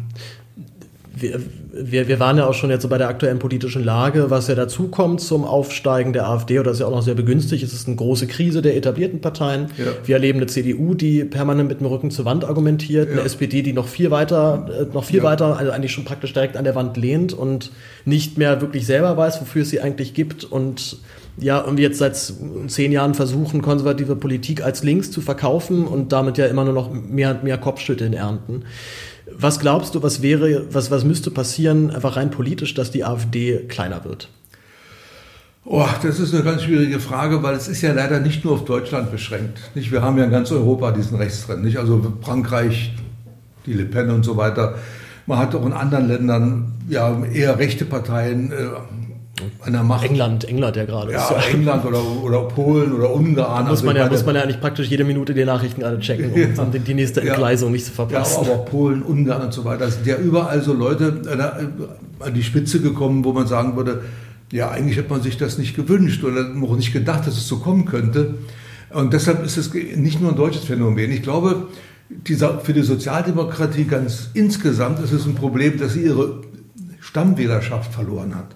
Wir, 1.16 1.38
wir, 1.72 2.08
wir, 2.08 2.18
waren 2.18 2.38
ja 2.38 2.46
auch 2.46 2.54
schon 2.54 2.70
jetzt 2.70 2.82
so 2.82 2.88
bei 2.88 2.98
der 2.98 3.08
aktuellen 3.08 3.38
politischen 3.38 3.84
Lage, 3.84 4.30
was 4.30 4.48
ja 4.48 4.56
dazu 4.56 4.88
kommt 4.88 5.20
zum 5.20 5.44
Aufsteigen 5.44 6.12
der 6.12 6.26
AfD, 6.26 6.58
oder 6.58 6.72
ist 6.72 6.80
ja 6.80 6.86
auch 6.86 6.90
noch 6.90 7.02
sehr 7.02 7.14
begünstigt. 7.14 7.62
Es 7.62 7.72
ist 7.72 7.86
eine 7.86 7.94
große 7.94 8.26
Krise 8.26 8.62
der 8.62 8.76
etablierten 8.76 9.20
Parteien. 9.20 9.68
Ja. 9.78 9.92
Wir 10.04 10.16
erleben 10.16 10.38
eine 10.38 10.46
CDU, 10.46 10.94
die 10.94 11.24
permanent 11.24 11.68
mit 11.68 11.78
dem 11.78 11.86
Rücken 11.86 12.10
zur 12.10 12.24
Wand 12.24 12.44
argumentiert, 12.44 13.08
ja. 13.10 13.12
eine 13.12 13.22
SPD, 13.22 13.62
die 13.62 13.72
noch 13.72 13.86
viel 13.86 14.10
weiter, 14.10 14.68
äh, 14.90 14.92
noch 14.92 15.04
viel 15.04 15.18
ja. 15.18 15.22
weiter, 15.22 15.56
also 15.56 15.70
eigentlich 15.70 15.92
schon 15.92 16.04
praktisch 16.04 16.32
direkt 16.32 16.56
an 16.56 16.64
der 16.64 16.74
Wand 16.74 16.96
lehnt 16.96 17.32
und 17.32 17.70
nicht 18.04 18.36
mehr 18.36 18.60
wirklich 18.60 18.84
selber 18.84 19.16
weiß, 19.16 19.40
wofür 19.40 19.62
es 19.62 19.70
sie 19.70 19.80
eigentlich 19.80 20.14
gibt 20.14 20.42
und 20.44 20.96
ja 21.36 21.62
irgendwie 21.62 21.82
jetzt 21.82 21.98
seit 21.98 22.16
zehn 22.68 22.92
Jahren 22.92 23.14
versuchen, 23.14 23.62
konservative 23.62 24.16
Politik 24.16 24.62
als 24.62 24.82
links 24.82 25.10
zu 25.10 25.20
verkaufen 25.20 25.86
und 25.86 26.12
damit 26.12 26.38
ja 26.38 26.46
immer 26.46 26.64
nur 26.64 26.74
noch 26.74 26.92
mehr 26.92 27.30
und 27.30 27.44
mehr 27.44 27.58
Kopfschütteln 27.58 28.12
ernten. 28.12 28.64
Was 29.36 29.58
glaubst 29.58 29.94
du, 29.94 30.02
was 30.02 30.22
wäre, 30.22 30.66
was, 30.72 30.90
was 30.90 31.04
müsste 31.04 31.30
passieren, 31.30 31.90
einfach 31.90 32.16
rein 32.16 32.30
politisch, 32.30 32.74
dass 32.74 32.90
die 32.90 33.04
AfD 33.04 33.58
kleiner 33.68 34.04
wird? 34.04 34.28
Oh, 35.66 35.86
das 36.02 36.20
ist 36.20 36.34
eine 36.34 36.44
ganz 36.44 36.62
schwierige 36.62 37.00
Frage, 37.00 37.42
weil 37.42 37.54
es 37.54 37.68
ist 37.68 37.80
ja 37.80 37.94
leider 37.94 38.20
nicht 38.20 38.44
nur 38.44 38.52
auf 38.54 38.66
Deutschland 38.66 39.10
beschränkt. 39.10 39.58
Nicht? 39.74 39.90
Wir 39.90 40.02
haben 40.02 40.18
ja 40.18 40.24
in 40.24 40.30
ganz 40.30 40.52
Europa 40.52 40.90
diesen 40.90 41.16
Rechtstrend. 41.16 41.64
Nicht? 41.64 41.78
Also 41.78 42.12
Frankreich, 42.20 42.92
die 43.64 43.72
Le 43.72 43.86
Pen 43.86 44.10
und 44.10 44.24
so 44.24 44.36
weiter. 44.36 44.74
Man 45.26 45.38
hat 45.38 45.54
auch 45.54 45.64
in 45.64 45.72
anderen 45.72 46.06
Ländern 46.06 46.72
ja 46.86 47.24
eher 47.24 47.58
rechte 47.58 47.86
Parteien, 47.86 48.52
äh, 49.66 49.70
der 49.70 49.82
Macht. 49.82 50.04
England, 50.04 50.44
England 50.44 50.76
ja 50.76 50.84
gerade. 50.84 51.12
Ja, 51.12 51.28
England 51.52 51.84
oder, 51.84 52.00
oder 52.22 52.42
Polen 52.42 52.92
oder 52.92 53.12
Ungarn. 53.12 53.64
Da 53.64 53.70
muss, 53.70 53.80
also 53.80 53.86
man 53.86 53.96
ja, 53.96 54.08
muss 54.08 54.24
man 54.24 54.36
ja 54.36 54.42
eigentlich 54.42 54.60
praktisch 54.60 54.88
jede 54.88 55.04
Minute 55.04 55.34
die 55.34 55.44
Nachrichten 55.44 55.82
alle 55.82 55.98
checken, 55.98 56.32
um 56.32 56.38
ja. 56.72 56.78
die, 56.78 56.94
nächste 56.94 57.20
Entgleisung 57.20 57.70
ja. 57.70 57.72
nicht 57.72 57.86
zu 57.86 57.92
verpassen. 57.92 58.44
Ja, 58.44 58.52
aber 58.52 58.64
Polen, 58.64 59.02
Ungarn 59.02 59.42
und 59.42 59.52
so 59.52 59.64
weiter. 59.64 59.90
Sind 59.90 60.06
ja 60.06 60.16
überall 60.16 60.62
so 60.62 60.72
Leute 60.72 61.22
äh, 61.26 62.24
an 62.24 62.34
die 62.34 62.42
Spitze 62.42 62.80
gekommen, 62.80 63.24
wo 63.24 63.32
man 63.32 63.46
sagen 63.46 63.76
würde, 63.76 64.02
ja, 64.52 64.70
eigentlich 64.70 64.98
hat 64.98 65.10
man 65.10 65.22
sich 65.22 65.36
das 65.36 65.58
nicht 65.58 65.74
gewünscht 65.74 66.22
oder 66.22 66.46
auch 66.62 66.76
nicht 66.76 66.92
gedacht, 66.92 67.26
dass 67.26 67.36
es 67.36 67.48
so 67.48 67.58
kommen 67.58 67.86
könnte. 67.86 68.34
Und 68.90 69.12
deshalb 69.12 69.44
ist 69.44 69.56
es 69.56 69.74
nicht 69.74 70.20
nur 70.20 70.30
ein 70.30 70.36
deutsches 70.36 70.64
Phänomen. 70.64 71.10
Ich 71.10 71.22
glaube, 71.22 71.68
dieser, 72.08 72.60
für 72.60 72.72
die 72.72 72.82
Sozialdemokratie 72.82 73.84
ganz 73.84 74.30
insgesamt 74.34 75.00
ist 75.00 75.12
es 75.12 75.26
ein 75.26 75.34
Problem, 75.34 75.78
dass 75.78 75.94
sie 75.94 76.02
ihre 76.02 76.42
Stammwählerschaft 77.00 77.92
verloren 77.92 78.36
hat. 78.36 78.54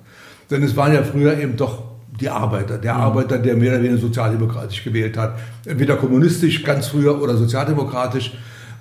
Denn 0.51 0.63
es 0.63 0.77
waren 0.77 0.95
ja 0.95 1.03
früher 1.03 1.39
eben 1.39 1.57
doch 1.57 1.83
die 2.21 2.29
Arbeiter, 2.29 2.79
der 2.79 2.95
mhm. 2.95 3.01
Arbeiter, 3.01 3.39
der 3.39 3.57
mehr 3.57 3.73
oder 3.73 3.83
weniger 3.83 4.01
sozialdemokratisch 4.01 4.85
gewählt 4.85 5.17
hat. 5.17 5.39
Entweder 5.65 5.97
kommunistisch 5.97 6.65
ganz 6.65 6.89
früher 6.89 7.21
oder 7.21 7.37
sozialdemokratisch 7.37 8.33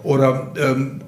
oder, 0.04 0.54
ähm, 0.58 1.02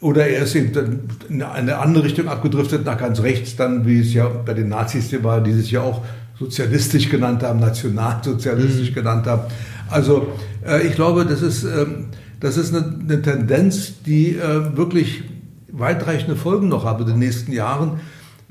oder 0.00 0.26
er 0.26 0.44
ist 0.44 0.54
eben 0.54 1.08
in 1.28 1.42
eine 1.42 1.78
andere 1.78 2.04
Richtung 2.04 2.28
abgedriftet, 2.28 2.84
nach 2.84 2.98
ganz 2.98 3.20
rechts, 3.22 3.56
dann 3.56 3.86
wie 3.86 4.00
es 4.00 4.14
ja 4.14 4.28
bei 4.28 4.54
den 4.54 4.68
Nazis 4.68 5.10
hier 5.10 5.24
war, 5.24 5.40
die 5.40 5.52
sich 5.52 5.70
ja 5.70 5.80
auch 5.80 6.02
sozialistisch 6.38 7.08
genannt 7.08 7.42
haben, 7.42 7.60
nationalsozialistisch 7.60 8.90
mhm. 8.90 8.94
genannt 8.94 9.26
haben. 9.26 9.42
Also 9.90 10.28
äh, 10.66 10.86
ich 10.86 10.94
glaube, 10.94 11.24
das 11.24 11.42
ist, 11.42 11.64
ähm, 11.64 12.06
das 12.40 12.56
ist 12.56 12.74
eine, 12.74 12.98
eine 13.00 13.22
Tendenz, 13.22 14.02
die 14.04 14.36
äh, 14.36 14.76
wirklich 14.76 15.22
weitreichende 15.70 16.36
Folgen 16.36 16.68
noch 16.68 16.84
hat 16.84 17.00
in 17.00 17.06
den 17.06 17.18
nächsten 17.18 17.52
Jahren 17.52 18.00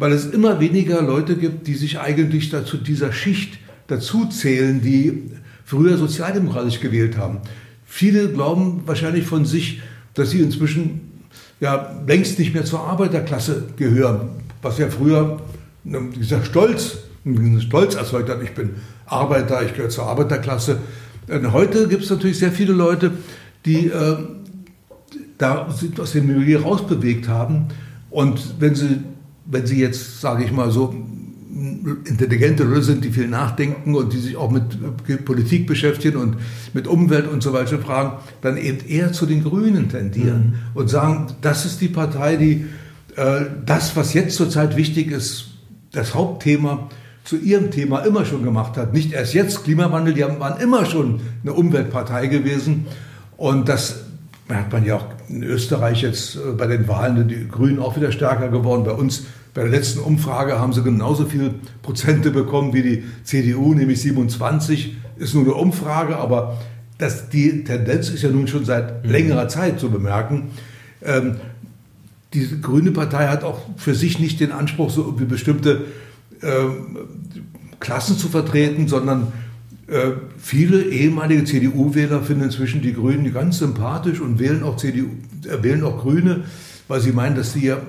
weil 0.02 0.14
es 0.14 0.26
immer 0.26 0.60
weniger 0.60 1.00
Leute 1.04 1.36
gibt, 1.36 1.68
die 1.68 1.76
sich 1.76 2.00
eigentlich 2.00 2.50
dazu 2.50 2.78
dieser 2.78 3.14
Schicht 3.14 3.60
dazu 3.86 4.26
zählen, 4.26 4.82
die 4.82 5.30
früher 5.64 5.96
sozialdemokratisch 5.96 6.80
gewählt 6.80 7.18
haben. 7.18 7.38
Viele 7.86 8.30
glauben 8.30 8.82
wahrscheinlich 8.88 9.28
von 9.28 9.46
sich, 9.46 9.80
dass 10.16 10.32
sie 10.32 10.40
inzwischen 10.40 11.02
ja 11.60 12.02
längst 12.08 12.40
nicht 12.40 12.52
mehr 12.56 12.66
zur 12.66 12.80
Arbeiterklasse 12.80 13.66
gehören, 13.78 14.30
was 14.64 14.80
ja 14.80 14.90
früher 14.90 15.40
dieser 15.84 16.44
Stolz, 16.46 16.98
Stolz 17.60 17.94
erzeugt 17.94 18.30
hat. 18.30 18.42
Ich 18.42 18.56
bin 18.56 18.72
Arbeiter, 19.06 19.62
ich 19.64 19.76
gehöre 19.76 19.90
zur 19.90 20.06
Arbeiterklasse. 20.06 20.80
Und 21.28 21.54
heute 21.54 21.88
gibt 21.88 22.06
es 22.06 22.10
natürlich 22.10 22.40
sehr 22.40 22.52
viele 22.52 22.74
Leute, 22.74 23.12
die 23.66 23.90
äh, 23.90 24.18
da 25.38 25.68
aus 26.00 26.12
dem 26.14 26.26
Milieu 26.26 26.60
rausbewegt 26.62 27.28
haben. 27.28 27.68
Und 28.10 28.56
wenn 28.60 28.74
sie 28.74 28.98
wenn 29.52 29.68
Sie 29.68 29.80
jetzt, 29.80 30.22
sage 30.22 30.44
ich 30.44 30.52
mal 30.52 30.72
so, 30.72 30.96
intelligente 32.06 32.64
Leute 32.64 32.84
sind, 32.84 33.04
die 33.04 33.12
viel 33.12 33.28
nachdenken 33.28 33.94
und 33.94 34.14
die 34.14 34.18
sich 34.18 34.38
auch 34.38 34.50
mit 34.50 35.26
Politik 35.26 35.68
beschäftigen 35.68 36.18
und 36.18 36.38
mit 36.74 36.88
Umwelt 36.88 37.28
und 37.28 37.44
so 37.44 37.52
weiter 37.54 37.78
fragen, 37.78 38.14
dann 38.42 38.58
eben 38.58 38.80
eher 38.88 39.12
zu 39.12 39.26
den 39.26 39.44
Grünen 39.44 39.90
tendieren 39.90 40.54
mhm. 40.74 40.80
und 40.80 40.90
sagen, 40.90 41.28
das 41.42 41.66
ist 41.66 41.82
die 41.82 41.90
Partei, 41.90 42.38
die 42.38 42.66
äh, 43.18 43.42
das, 43.66 43.96
was 43.96 44.14
jetzt 44.14 44.38
zurzeit 44.38 44.78
wichtig 44.78 45.12
ist, 45.12 45.50
das 45.92 46.16
Hauptthema 46.16 46.90
zu 47.26 47.38
ihrem 47.38 47.70
Thema 47.70 48.00
immer 48.00 48.26
schon 48.26 48.44
gemacht 48.44 48.78
hat. 48.78 48.94
Nicht 48.94 49.12
erst 49.12 49.34
jetzt 49.34 49.64
Klimawandel, 49.66 50.14
die 50.14 50.22
waren 50.22 50.60
immer 50.62 50.86
schon 50.86 51.20
eine 51.44 51.54
Umweltpartei 51.54 52.28
gewesen 52.28 52.88
und 53.36 53.68
das 53.68 54.06
hat 54.50 54.72
man 54.72 54.86
ja 54.86 54.96
auch 54.98 55.06
in 55.30 55.44
Österreich 55.44 56.02
jetzt 56.02 56.36
äh, 56.36 56.52
bei 56.58 56.68
den 56.68 56.88
Wahlen, 56.88 57.28
die 57.28 57.48
Grünen 57.48 57.80
auch 57.80 57.96
wieder 57.96 58.12
stärker 58.12 58.50
geworden. 58.50 58.84
Bei 58.84 58.92
uns 58.92 59.24
bei 59.54 59.62
der 59.64 59.72
letzten 59.72 60.00
Umfrage 60.00 60.60
haben 60.60 60.74
sie 60.74 60.82
genauso 60.82 61.26
viele 61.26 61.54
Prozente 61.82 62.32
bekommen 62.32 62.74
wie 62.74 62.82
die 62.82 63.04
CDU, 63.24 63.74
nämlich 63.74 64.02
27. 64.02 64.96
Ist 65.18 65.34
nur 65.34 65.44
eine 65.44 65.54
Umfrage, 65.54 66.18
aber 66.18 66.58
das, 66.98 67.30
die 67.30 67.64
Tendenz 67.64 68.10
ist 68.10 68.22
ja 68.22 68.30
nun 68.30 68.48
schon 68.48 68.64
seit 68.64 69.04
mhm. 69.04 69.12
längerer 69.12 69.48
Zeit 69.48 69.80
zu 69.80 69.90
bemerken. 69.90 70.52
Ähm, 71.04 71.38
die 72.34 72.62
Grüne 72.62 72.92
Partei 72.92 73.28
hat 73.28 73.44
auch 73.44 73.60
für 73.76 73.94
sich 73.94 74.20
nicht 74.20 74.40
den 74.40 74.52
Anspruch, 74.52 74.90
so 74.90 75.20
wie 75.20 75.26
bestimmte 75.26 75.86
ähm, 76.42 76.98
Klassen 77.80 78.18
zu 78.18 78.30
vertreten, 78.30 78.88
sondern 78.88 79.34
äh, 79.88 80.12
viele 80.38 80.84
ehemalige 80.84 81.44
CDU-Wähler 81.44 82.22
finden 82.22 82.46
inzwischen 82.46 82.82
die 82.82 82.94
Grünen 82.94 83.34
ganz 83.34 83.58
sympathisch 83.58 84.22
und 84.22 84.40
wählen 84.40 84.64
auch, 84.64 84.78
CDU, 84.78 85.08
äh, 85.46 85.62
wählen 85.62 85.84
auch 85.84 86.00
Grüne, 86.00 86.46
weil 86.88 87.02
sie 87.02 87.12
meinen, 87.12 87.36
dass 87.36 87.52
sie 87.54 87.66
ja 87.66 87.82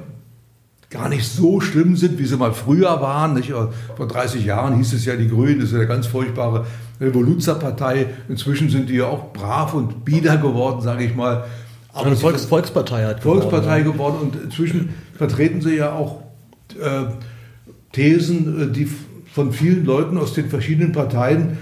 gar 0.92 1.08
nicht 1.08 1.24
so 1.24 1.60
schlimm 1.60 1.96
sind, 1.96 2.18
wie 2.18 2.26
sie 2.26 2.36
mal 2.36 2.52
früher 2.52 3.00
waren. 3.00 3.34
Nicht? 3.34 3.50
Vor 3.50 4.06
30 4.06 4.44
Jahren 4.44 4.76
hieß 4.76 4.92
es 4.92 5.04
ja, 5.04 5.16
die 5.16 5.28
Grünen, 5.28 5.60
das 5.60 5.70
ist 5.70 5.74
eine 5.74 5.86
ganz 5.86 6.06
furchtbare 6.06 6.66
Revoluzerpartei. 7.00 8.06
Inzwischen 8.28 8.68
sind 8.70 8.88
die 8.88 8.96
ja 8.96 9.06
auch 9.06 9.32
brav 9.32 9.74
und 9.74 10.04
bieder 10.04 10.36
geworden, 10.36 10.82
sage 10.82 11.04
ich 11.04 11.14
mal. 11.14 11.44
Aber 11.92 12.06
eine 12.06 12.16
Volks 12.16 12.44
Volkspartei 12.44 13.04
hat 13.04 13.22
Volkspartei 13.22 13.80
geworden, 13.80 14.18
geworden 14.20 14.32
und 14.32 14.44
inzwischen 14.44 14.94
vertreten 15.16 15.60
sie 15.60 15.76
ja 15.76 15.92
auch 15.92 16.22
äh, 16.80 17.04
Thesen, 17.92 18.70
äh, 18.70 18.72
die 18.72 18.88
von 19.32 19.52
vielen 19.52 19.84
Leuten 19.84 20.18
aus 20.18 20.34
den 20.34 20.48
verschiedenen 20.48 20.92
Parteien, 20.92 21.58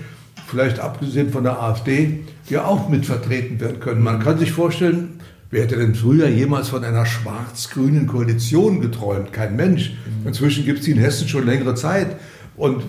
vielleicht 0.47 0.81
abgesehen 0.81 1.31
von 1.31 1.45
der 1.45 1.61
AfD, 1.63 2.21
ja 2.49 2.65
auch 2.65 2.89
mitvertreten 2.89 3.61
werden 3.61 3.81
können. 3.81 4.03
Man 4.03 4.21
kann 4.21 4.39
sich 4.39 4.53
vorstellen, 4.53 5.21
wer 5.51 5.63
hätte 5.63 5.77
denn 5.77 5.95
früher 5.95 6.29
jemals 6.29 6.69
von 6.69 6.85
einer 6.85 7.07
schwarz-grünen 7.07 8.07
Koalition 8.07 8.81
geträumt? 8.81 9.33
Kein 9.33 9.57
Mensch. 9.57 9.91
Mhm. 9.91 10.29
Inzwischen 10.29 10.65
gibt 10.65 10.81
es 10.81 10.85
die 10.85 10.93
in 10.93 10.99
Hessen 10.99 11.29
schon 11.29 11.47
längere 11.47 11.75
Zeit 11.75 12.17
und 12.57 12.83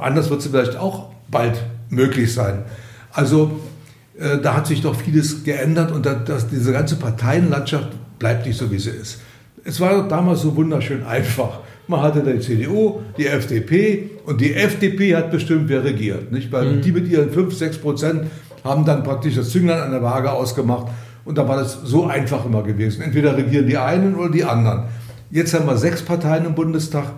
anders 0.00 0.30
wird 0.30 0.42
sie 0.42 0.48
vielleicht 0.48 0.76
auch 0.76 1.10
bald 1.30 1.62
möglich 1.90 2.32
sein. 2.32 2.64
Also 3.12 3.60
äh, 4.18 4.38
da 4.38 4.54
hat 4.54 4.66
sich 4.66 4.82
doch 4.82 4.94
vieles 4.94 5.44
geändert 5.44 5.92
und 5.92 6.06
das, 6.06 6.48
diese 6.48 6.72
ganze 6.72 6.96
Parteienlandschaft 6.96 7.88
bleibt 8.18 8.46
nicht 8.46 8.58
so, 8.58 8.70
wie 8.70 8.78
sie 8.78 8.90
ist. 8.90 9.20
Es 9.64 9.80
war 9.80 10.06
damals 10.08 10.42
so 10.42 10.54
wunderschön 10.56 11.04
einfach. 11.04 11.60
Man 11.88 12.00
hatte 12.00 12.22
die 12.22 12.40
CDU, 12.40 13.00
die 13.16 13.26
FDP 13.26 14.10
und 14.24 14.40
die 14.40 14.54
FDP 14.54 15.16
hat 15.16 15.30
bestimmt, 15.30 15.68
wer 15.68 15.84
regiert. 15.84 16.32
Nicht? 16.32 16.50
Weil 16.50 16.76
mhm. 16.76 16.82
die 16.82 16.92
mit 16.92 17.08
ihren 17.08 17.30
5, 17.30 17.54
6 17.54 17.78
Prozent 17.78 18.22
haben 18.64 18.84
dann 18.84 19.02
praktisch 19.02 19.36
das 19.36 19.50
Zünglein 19.50 19.80
an 19.80 19.90
der 19.92 20.02
Waage 20.02 20.30
ausgemacht. 20.32 20.88
Und 21.26 21.36
da 21.36 21.46
war 21.46 21.56
das 21.56 21.80
so 21.84 22.06
einfach 22.06 22.46
immer 22.46 22.62
gewesen. 22.62 23.02
Entweder 23.02 23.36
regieren 23.36 23.66
die 23.66 23.76
einen 23.76 24.14
oder 24.14 24.30
die 24.30 24.44
anderen. 24.44 24.84
Jetzt 25.30 25.52
haben 25.52 25.66
wir 25.66 25.76
sechs 25.76 26.02
Parteien 26.02 26.46
im 26.46 26.54
Bundestag 26.54 27.12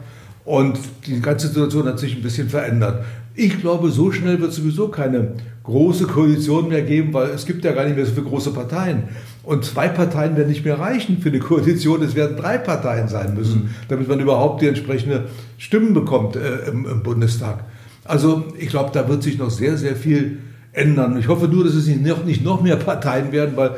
und 0.45 0.79
die 1.07 1.21
ganze 1.21 1.49
Situation 1.49 1.87
hat 1.87 1.99
sich 1.99 2.17
ein 2.17 2.23
bisschen 2.23 2.49
verändert. 2.49 3.05
Ich 3.35 3.61
glaube, 3.61 3.91
so 3.91 4.11
schnell 4.11 4.41
wird 4.41 4.51
es 4.51 4.57
sowieso 4.57 4.89
keine 4.89 5.35
große 5.63 6.07
Koalition 6.07 6.69
mehr 6.69 6.81
geben, 6.81 7.13
weil 7.13 7.29
es 7.29 7.45
gibt 7.45 7.65
ja 7.67 7.73
gar 7.73 7.85
nicht 7.85 7.97
mehr 7.97 8.07
so 8.07 8.13
viele 8.13 8.27
große 8.27 8.53
Parteien. 8.53 9.05
Und 9.43 9.67
zwei 9.67 9.89
Parteien 9.89 10.37
werden 10.37 10.49
nicht 10.49 10.65
mehr 10.65 10.79
reichen 10.79 11.19
für 11.19 11.29
eine 11.29 11.39
Koalition. 11.39 12.03
Es 12.03 12.15
werden 12.15 12.39
drei 12.39 12.57
Parteien 12.57 13.09
sein 13.09 13.35
müssen, 13.35 13.65
mhm. 13.65 13.69
damit 13.89 14.09
man 14.09 14.21
überhaupt 14.21 14.63
die 14.63 14.69
entsprechende 14.69 15.27
Stimmen 15.59 15.93
bekommt 15.93 16.37
äh, 16.37 16.71
im, 16.71 16.87
im, 16.87 17.03
Bundestag. 17.03 17.65
Also 18.05 18.45
ich 18.59 18.69
glaube, 18.71 18.91
da 18.95 19.07
wird 19.07 19.23
sich 19.23 19.39
noch 19.39 19.51
sehr, 19.51 19.77
sehr 19.77 19.95
viel 19.95 20.39
ändern. 20.73 21.19
Ich 21.19 21.29
hoffe 21.29 21.47
nur, 21.47 21.65
dass 21.65 21.75
es 21.75 21.87
nicht 21.87 22.07
noch, 22.07 22.25
nicht 22.25 22.43
noch 22.43 22.63
mehr 22.63 22.77
Parteien 22.77 23.33
werden, 23.33 23.53
weil 23.55 23.73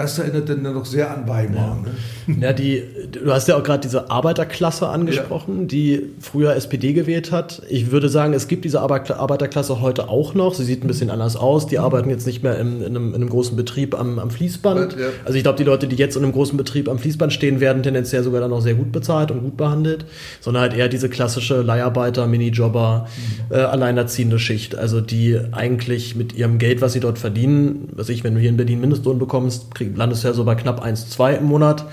das 0.00 0.18
erinnert 0.18 0.48
dann 0.48 0.62
noch 0.62 0.86
sehr 0.86 1.10
an 1.10 1.28
Weimar. 1.28 1.78
Ja, 2.26 2.34
ne? 2.34 2.40
ja 2.40 2.52
die, 2.52 2.82
du 3.12 3.32
hast 3.32 3.48
ja 3.48 3.56
auch 3.56 3.62
gerade 3.62 3.80
diese 3.80 4.10
Arbeiterklasse 4.10 4.88
angesprochen, 4.88 5.60
ja. 5.60 5.66
die 5.66 6.02
früher 6.20 6.54
SPD 6.54 6.92
gewählt 6.92 7.32
hat. 7.32 7.62
Ich 7.68 7.90
würde 7.90 8.08
sagen, 8.08 8.32
es 8.32 8.48
gibt 8.48 8.64
diese 8.64 8.80
Arbeiterklasse 8.80 9.80
heute 9.80 10.08
auch 10.08 10.34
noch. 10.34 10.54
Sie 10.54 10.64
sieht 10.64 10.84
ein 10.84 10.88
bisschen 10.88 11.10
anders 11.10 11.36
aus. 11.36 11.66
Die 11.66 11.78
arbeiten 11.78 12.08
jetzt 12.08 12.26
nicht 12.26 12.42
mehr 12.42 12.58
in, 12.58 12.80
in, 12.80 12.86
einem, 12.96 13.08
in 13.08 13.14
einem, 13.16 13.28
großen 13.28 13.56
Betrieb 13.56 13.98
am, 13.98 14.18
am 14.18 14.30
Fließband. 14.30 14.96
Ja. 14.98 15.06
Also 15.24 15.36
ich 15.36 15.42
glaube, 15.42 15.58
die 15.58 15.64
Leute, 15.64 15.86
die 15.86 15.96
jetzt 15.96 16.16
in 16.16 16.24
einem 16.24 16.32
großen 16.32 16.56
Betrieb 16.56 16.88
am 16.88 16.98
Fließband 16.98 17.32
stehen, 17.32 17.60
werden 17.60 17.82
tendenziell 17.82 18.22
sogar 18.22 18.40
dann 18.40 18.50
noch 18.50 18.62
sehr 18.62 18.74
gut 18.74 18.92
bezahlt 18.92 19.30
und 19.30 19.42
gut 19.42 19.56
behandelt, 19.56 20.06
sondern 20.40 20.62
halt 20.62 20.74
eher 20.74 20.88
diese 20.88 21.08
klassische 21.08 21.62
Leiharbeiter, 21.62 22.26
Minijobber, 22.26 23.06
mhm. 23.50 23.54
äh, 23.54 23.60
alleinerziehende 23.60 24.38
Schicht. 24.38 24.76
Also 24.76 25.00
die 25.00 25.38
eigentlich 25.52 26.16
mit 26.16 26.34
ihrem 26.34 26.58
Geld, 26.58 26.80
was 26.80 26.92
sie 26.92 27.00
dort 27.00 27.18
verdienen, 27.18 27.88
was 27.92 28.08
ich, 28.08 28.24
wenn 28.24 28.34
du 28.34 28.40
hier 28.40 28.50
in 28.50 28.56
Berlin 28.56 28.80
Mindestlohn 28.80 29.18
bekommst, 29.18 29.74
krieg, 29.74 29.89
landest 29.94 30.24
ja 30.24 30.32
so 30.32 30.44
bei 30.44 30.54
knapp 30.54 30.84
1,2 30.84 31.38
im 31.38 31.44
Monat. 31.44 31.84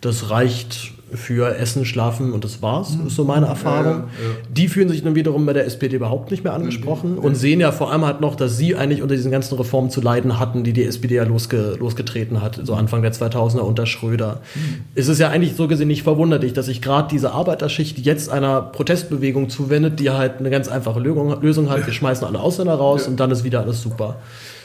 Das 0.00 0.30
reicht 0.30 0.92
für 1.12 1.56
Essen, 1.56 1.84
Schlafen 1.84 2.32
und 2.32 2.42
das 2.42 2.62
war's, 2.62 2.96
ist 3.06 3.14
so 3.14 3.24
meine 3.24 3.46
Erfahrung. 3.46 3.84
Ja, 3.84 3.92
ja, 3.92 4.28
ja. 4.28 4.36
Die 4.50 4.66
fühlen 4.66 4.88
sich 4.88 5.04
dann 5.04 5.14
wiederum 5.14 5.46
bei 5.46 5.52
der 5.52 5.64
SPD 5.64 5.96
überhaupt 5.96 6.32
nicht 6.32 6.42
mehr 6.42 6.52
angesprochen 6.52 7.12
mhm. 7.12 7.18
und 7.18 7.36
sehen 7.36 7.60
ja 7.60 7.70
vor 7.70 7.92
allem 7.92 8.04
halt 8.04 8.20
noch, 8.20 8.34
dass 8.34 8.56
sie 8.56 8.74
eigentlich 8.74 9.02
unter 9.02 9.14
diesen 9.14 9.30
ganzen 9.30 9.56
Reformen 9.56 9.90
zu 9.90 10.00
leiden 10.00 10.40
hatten, 10.40 10.64
die 10.64 10.72
die 10.72 10.84
SPD 10.84 11.14
ja 11.14 11.22
losge 11.22 11.76
losgetreten 11.78 12.42
hat, 12.42 12.60
so 12.64 12.74
Anfang 12.74 13.02
der 13.02 13.12
2000er 13.12 13.60
unter 13.60 13.86
Schröder. 13.86 14.40
Mhm. 14.54 14.84
Es 14.96 15.06
ist 15.06 15.20
ja 15.20 15.28
eigentlich 15.28 15.54
so 15.54 15.68
gesehen 15.68 15.88
nicht 15.88 16.02
verwunderlich, 16.02 16.52
dass 16.54 16.66
sich 16.66 16.82
gerade 16.82 17.08
diese 17.08 17.30
Arbeiterschicht 17.32 17.98
jetzt 18.00 18.28
einer 18.28 18.60
Protestbewegung 18.60 19.48
zuwendet, 19.48 20.00
die 20.00 20.10
halt 20.10 20.40
eine 20.40 20.50
ganz 20.50 20.66
einfache 20.66 20.98
Lösung, 20.98 21.40
Lösung 21.40 21.70
hat. 21.70 21.86
Wir 21.86 21.92
schmeißen 21.92 22.26
alle 22.26 22.40
Ausländer 22.40 22.74
raus 22.74 23.06
und 23.06 23.20
dann 23.20 23.30
ist 23.30 23.44
wieder 23.44 23.60
alles 23.60 23.80
super 23.80 24.16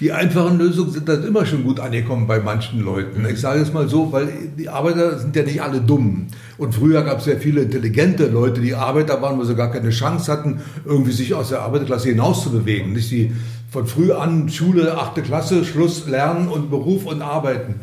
die 0.02 0.12
einfachen 0.12 0.58
Lösungen 0.58 0.91
sind 0.91 1.08
dann 1.08 1.24
immer 1.24 1.45
schon 1.45 1.64
gut 1.64 1.80
angekommen 1.80 2.26
bei 2.26 2.39
manchen 2.39 2.82
Leuten. 2.82 3.24
Ich 3.32 3.39
sage 3.39 3.62
es 3.62 3.72
mal 3.72 3.88
so, 3.88 4.12
weil 4.12 4.30
die 4.58 4.68
Arbeiter 4.68 5.20
sind 5.20 5.36
ja 5.36 5.43
nicht 5.43 5.62
alle 5.62 5.80
dumm. 5.80 6.26
Und 6.58 6.74
früher 6.74 7.04
gab 7.04 7.20
es 7.20 7.26
sehr 7.26 7.38
viele 7.38 7.62
intelligente 7.62 8.26
Leute, 8.26 8.62
die 8.62 8.74
Arbeiter 8.74 9.22
waren, 9.22 9.38
wo 9.38 9.43
sie 9.43 9.54
gar 9.54 9.72
keine 9.72 9.91
Chance 9.91 10.32
hatten, 10.32 10.62
irgendwie 10.86 11.12
sich 11.12 11.36
aus 11.36 11.49
der 11.49 11.62
Arbeiterklasse 11.62 12.10
hinaus 12.10 12.41
zu 12.41 12.49
bewegen. 12.49 12.93
Nicht 12.93 13.12
die 13.12 13.32
von 13.70 13.86
früh 13.86 14.12
an 14.12 14.49
Schule, 14.49 14.97
achte 14.97 15.22
Klasse, 15.22 15.64
Schluss, 15.64 16.08
Lernen 16.08 16.47
und 16.47 16.72
Beruf 16.72 17.06
und 17.06 17.22
Arbeiten. 17.22 17.76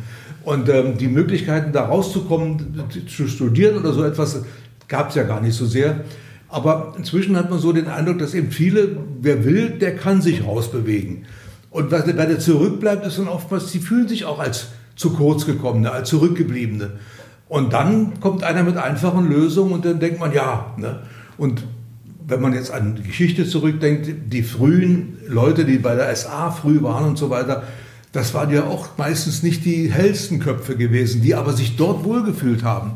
Und 0.43 0.69
ähm, 0.69 0.99
die 0.99 1.09
Möglichkeiten, 1.09 1.71
da 1.73 1.85
rauszukommen, 1.85 2.83
zu 3.07 3.29
studieren 3.29 3.77
oder 3.77 3.93
so 3.93 4.03
etwas, 4.03 4.43
gab 4.89 5.11
es 5.11 5.14
ja 5.14 5.23
gar 5.23 5.41
nicht 5.41 5.55
so 5.55 5.66
sehr. 5.66 6.01
Aber 6.49 6.95
inzwischen 6.99 7.37
hat 7.37 7.49
man 7.49 7.61
so 7.61 7.73
den 7.73 7.87
Eindruck, 7.87 8.19
dass 8.19 8.35
eben 8.35 8.51
viele, 8.51 8.97
wer 9.21 9.45
will, 9.45 9.71
der 9.71 9.95
kann 9.95 10.21
sich 10.21 10.45
rausbewegen. 10.45 11.27
Und 11.71 11.91
was 11.91 12.05
dabei 12.05 12.35
zurückbleibt, 12.35 13.07
ist 13.07 13.19
dann 13.19 13.29
oftmals, 13.29 13.71
sie 13.71 13.81
fühlen 13.81 14.09
sich 14.09 14.25
auch 14.25 14.39
als 14.39 14.69
zu 14.97 15.11
kurz 15.11 15.47
gekommene, 15.47 15.91
als 15.93 16.09
zurückgebliebene. 16.09 16.93
Und 17.49 17.73
dann 17.73 18.21
kommt 18.21 18.43
einer 18.43 18.62
mit 18.62 18.77
einfachen 18.77 19.29
Lösungen 19.29 19.73
und 19.73 19.85
dann 19.85 20.01
denkt 20.01 20.21
man, 20.21 20.33
ja. 20.33 20.75
Ne? 20.77 21.01
Und 21.37 21.64
wenn 22.27 22.41
man 22.43 22.53
jetzt 22.53 22.71
an 22.71 22.97
die 22.97 23.03
Geschichte 23.03 23.47
zurückdenkt, 23.47 24.33
die 24.33 24.43
frühen 24.43 25.19
Leute, 25.27 25.64
die 25.64 25.79
bei 25.79 25.95
der 25.95 26.14
SA 26.14 26.51
früh 26.51 26.83
waren 26.83 27.07
und 27.07 27.16
so 27.16 27.31
weiter, 27.31 27.62
das 28.12 28.35
waren 28.35 28.51
ja 28.51 28.64
auch 28.64 28.89
meistens 28.99 29.43
nicht 29.43 29.64
die 29.64 29.91
hellsten 29.91 30.39
Köpfe 30.39 30.77
gewesen, 30.77 31.23
die 31.23 31.35
aber 31.35 31.53
sich 31.53 31.77
dort 31.77 32.05
wohlgefühlt 32.05 32.64
haben. 32.64 32.93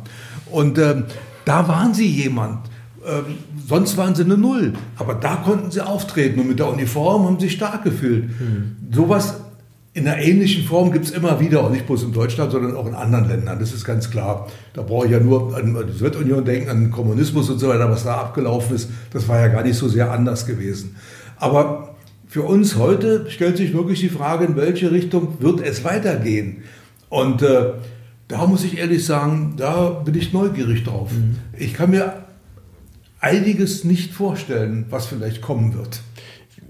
Und 0.50 0.78
ähm, 0.78 1.04
da 1.44 1.68
waren 1.68 1.94
sie 1.94 2.06
jemand. 2.06 2.68
Ähm, 3.06 3.38
sonst 3.66 3.96
waren 3.96 4.14
sie 4.14 4.24
eine 4.24 4.36
Null. 4.36 4.74
Aber 4.96 5.14
da 5.14 5.36
konnten 5.36 5.70
sie 5.70 5.84
auftreten 5.84 6.40
und 6.40 6.48
mit 6.48 6.58
der 6.58 6.68
Uniform 6.68 7.26
haben 7.26 7.38
sie 7.38 7.46
sich 7.46 7.56
stark 7.56 7.84
gefühlt. 7.84 8.24
Mhm. 8.24 8.76
Sowas 8.92 9.34
in 9.94 10.08
einer 10.08 10.22
ähnlichen 10.22 10.64
Form 10.64 10.90
gibt 10.90 11.04
es 11.04 11.10
immer 11.10 11.38
wieder, 11.38 11.62
auch 11.62 11.70
nicht 11.70 11.86
bloß 11.86 12.04
in 12.04 12.12
Deutschland, 12.12 12.52
sondern 12.52 12.76
auch 12.76 12.86
in 12.86 12.94
anderen 12.94 13.28
Ländern. 13.28 13.58
Das 13.58 13.74
ist 13.74 13.84
ganz 13.84 14.10
klar. 14.10 14.48
Da 14.72 14.82
brauche 14.82 15.06
ich 15.06 15.12
ja 15.12 15.20
nur 15.20 15.54
an 15.54 15.76
die 15.86 15.92
Sowjetunion 15.92 16.44
denken, 16.44 16.70
an 16.70 16.80
den 16.80 16.90
Kommunismus 16.90 17.50
und 17.50 17.58
so 17.58 17.68
weiter, 17.68 17.90
was 17.90 18.04
da 18.04 18.14
abgelaufen 18.16 18.74
ist. 18.74 18.88
Das 19.12 19.28
war 19.28 19.38
ja 19.38 19.48
gar 19.48 19.62
nicht 19.62 19.76
so 19.76 19.88
sehr 19.88 20.10
anders 20.10 20.46
gewesen. 20.46 20.96
Aber 21.36 21.96
für 22.26 22.42
uns 22.42 22.76
heute 22.76 23.26
stellt 23.28 23.58
sich 23.58 23.74
wirklich 23.74 24.00
die 24.00 24.08
Frage, 24.08 24.46
in 24.46 24.56
welche 24.56 24.90
Richtung 24.90 25.36
wird 25.40 25.60
es 25.60 25.84
weitergehen? 25.84 26.62
Und 27.10 27.42
äh, 27.42 27.72
da 28.28 28.46
muss 28.46 28.64
ich 28.64 28.78
ehrlich 28.78 29.04
sagen, 29.04 29.54
da 29.58 29.90
bin 29.90 30.14
ich 30.14 30.32
neugierig 30.32 30.84
drauf. 30.84 31.10
Mhm. 31.12 31.36
Ich 31.58 31.74
kann 31.74 31.90
mir 31.90 32.14
einiges 33.22 33.84
nicht 33.84 34.12
vorstellen, 34.12 34.84
was 34.90 35.06
vielleicht 35.06 35.40
kommen 35.40 35.74
wird. 35.74 36.00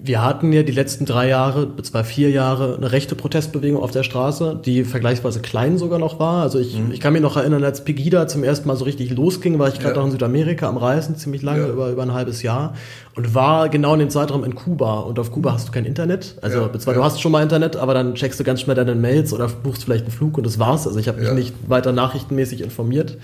Wir 0.04 0.24
hatten 0.24 0.52
ja 0.52 0.64
die 0.64 0.72
letzten 0.72 1.04
drei 1.04 1.28
Jahre, 1.28 1.68
zwei, 1.82 2.02
vier 2.02 2.30
Jahre 2.30 2.76
eine 2.76 2.90
rechte 2.90 3.14
Protestbewegung 3.14 3.80
auf 3.80 3.92
der 3.92 4.02
Straße, 4.02 4.60
die 4.64 4.82
vergleichsweise 4.82 5.40
klein 5.40 5.78
sogar 5.78 6.00
noch 6.00 6.18
war. 6.18 6.42
Also 6.42 6.58
ich, 6.58 6.76
mhm. 6.76 6.90
ich 6.90 6.98
kann 6.98 7.12
mich 7.12 7.22
noch 7.22 7.36
erinnern, 7.36 7.62
als 7.62 7.84
Pegida 7.84 8.26
zum 8.26 8.42
ersten 8.42 8.66
Mal 8.66 8.76
so 8.76 8.84
richtig 8.84 9.10
losging, 9.10 9.60
war 9.60 9.68
ich 9.68 9.78
gerade 9.78 9.94
ja. 9.94 9.98
noch 10.00 10.06
in 10.06 10.10
Südamerika 10.10 10.68
am 10.68 10.76
Reisen, 10.76 11.16
ziemlich 11.16 11.42
lange, 11.42 11.62
ja. 11.62 11.68
über, 11.68 11.90
über 11.90 12.02
ein 12.02 12.12
halbes 12.12 12.42
Jahr 12.42 12.74
und 13.14 13.34
war 13.34 13.68
genau 13.68 13.92
in 13.92 14.00
dem 14.00 14.10
Zeitraum 14.10 14.42
in 14.42 14.54
Kuba. 14.54 15.00
Und 15.00 15.18
auf 15.18 15.30
Kuba 15.30 15.52
hast 15.52 15.68
du 15.68 15.72
kein 15.72 15.84
Internet. 15.84 16.36
Also 16.40 16.62
ja, 16.62 16.78
zwar 16.78 16.94
ja. 16.94 17.00
du 17.00 17.04
hast 17.04 17.20
schon 17.20 17.30
mal 17.30 17.42
Internet, 17.42 17.76
aber 17.76 17.92
dann 17.92 18.14
checkst 18.14 18.40
du 18.40 18.44
ganz 18.44 18.62
schnell 18.62 18.74
deine 18.74 18.94
Mails 18.94 19.34
oder 19.34 19.48
buchst 19.48 19.84
vielleicht 19.84 20.04
einen 20.04 20.12
Flug 20.12 20.38
und 20.38 20.46
das 20.46 20.58
war's. 20.58 20.86
Also 20.86 20.98
ich 20.98 21.08
habe 21.08 21.18
mich 21.18 21.28
ja. 21.28 21.34
nicht 21.34 21.54
weiter 21.68 21.92
nachrichtenmäßig 21.92 22.62
informiert. 22.62 23.18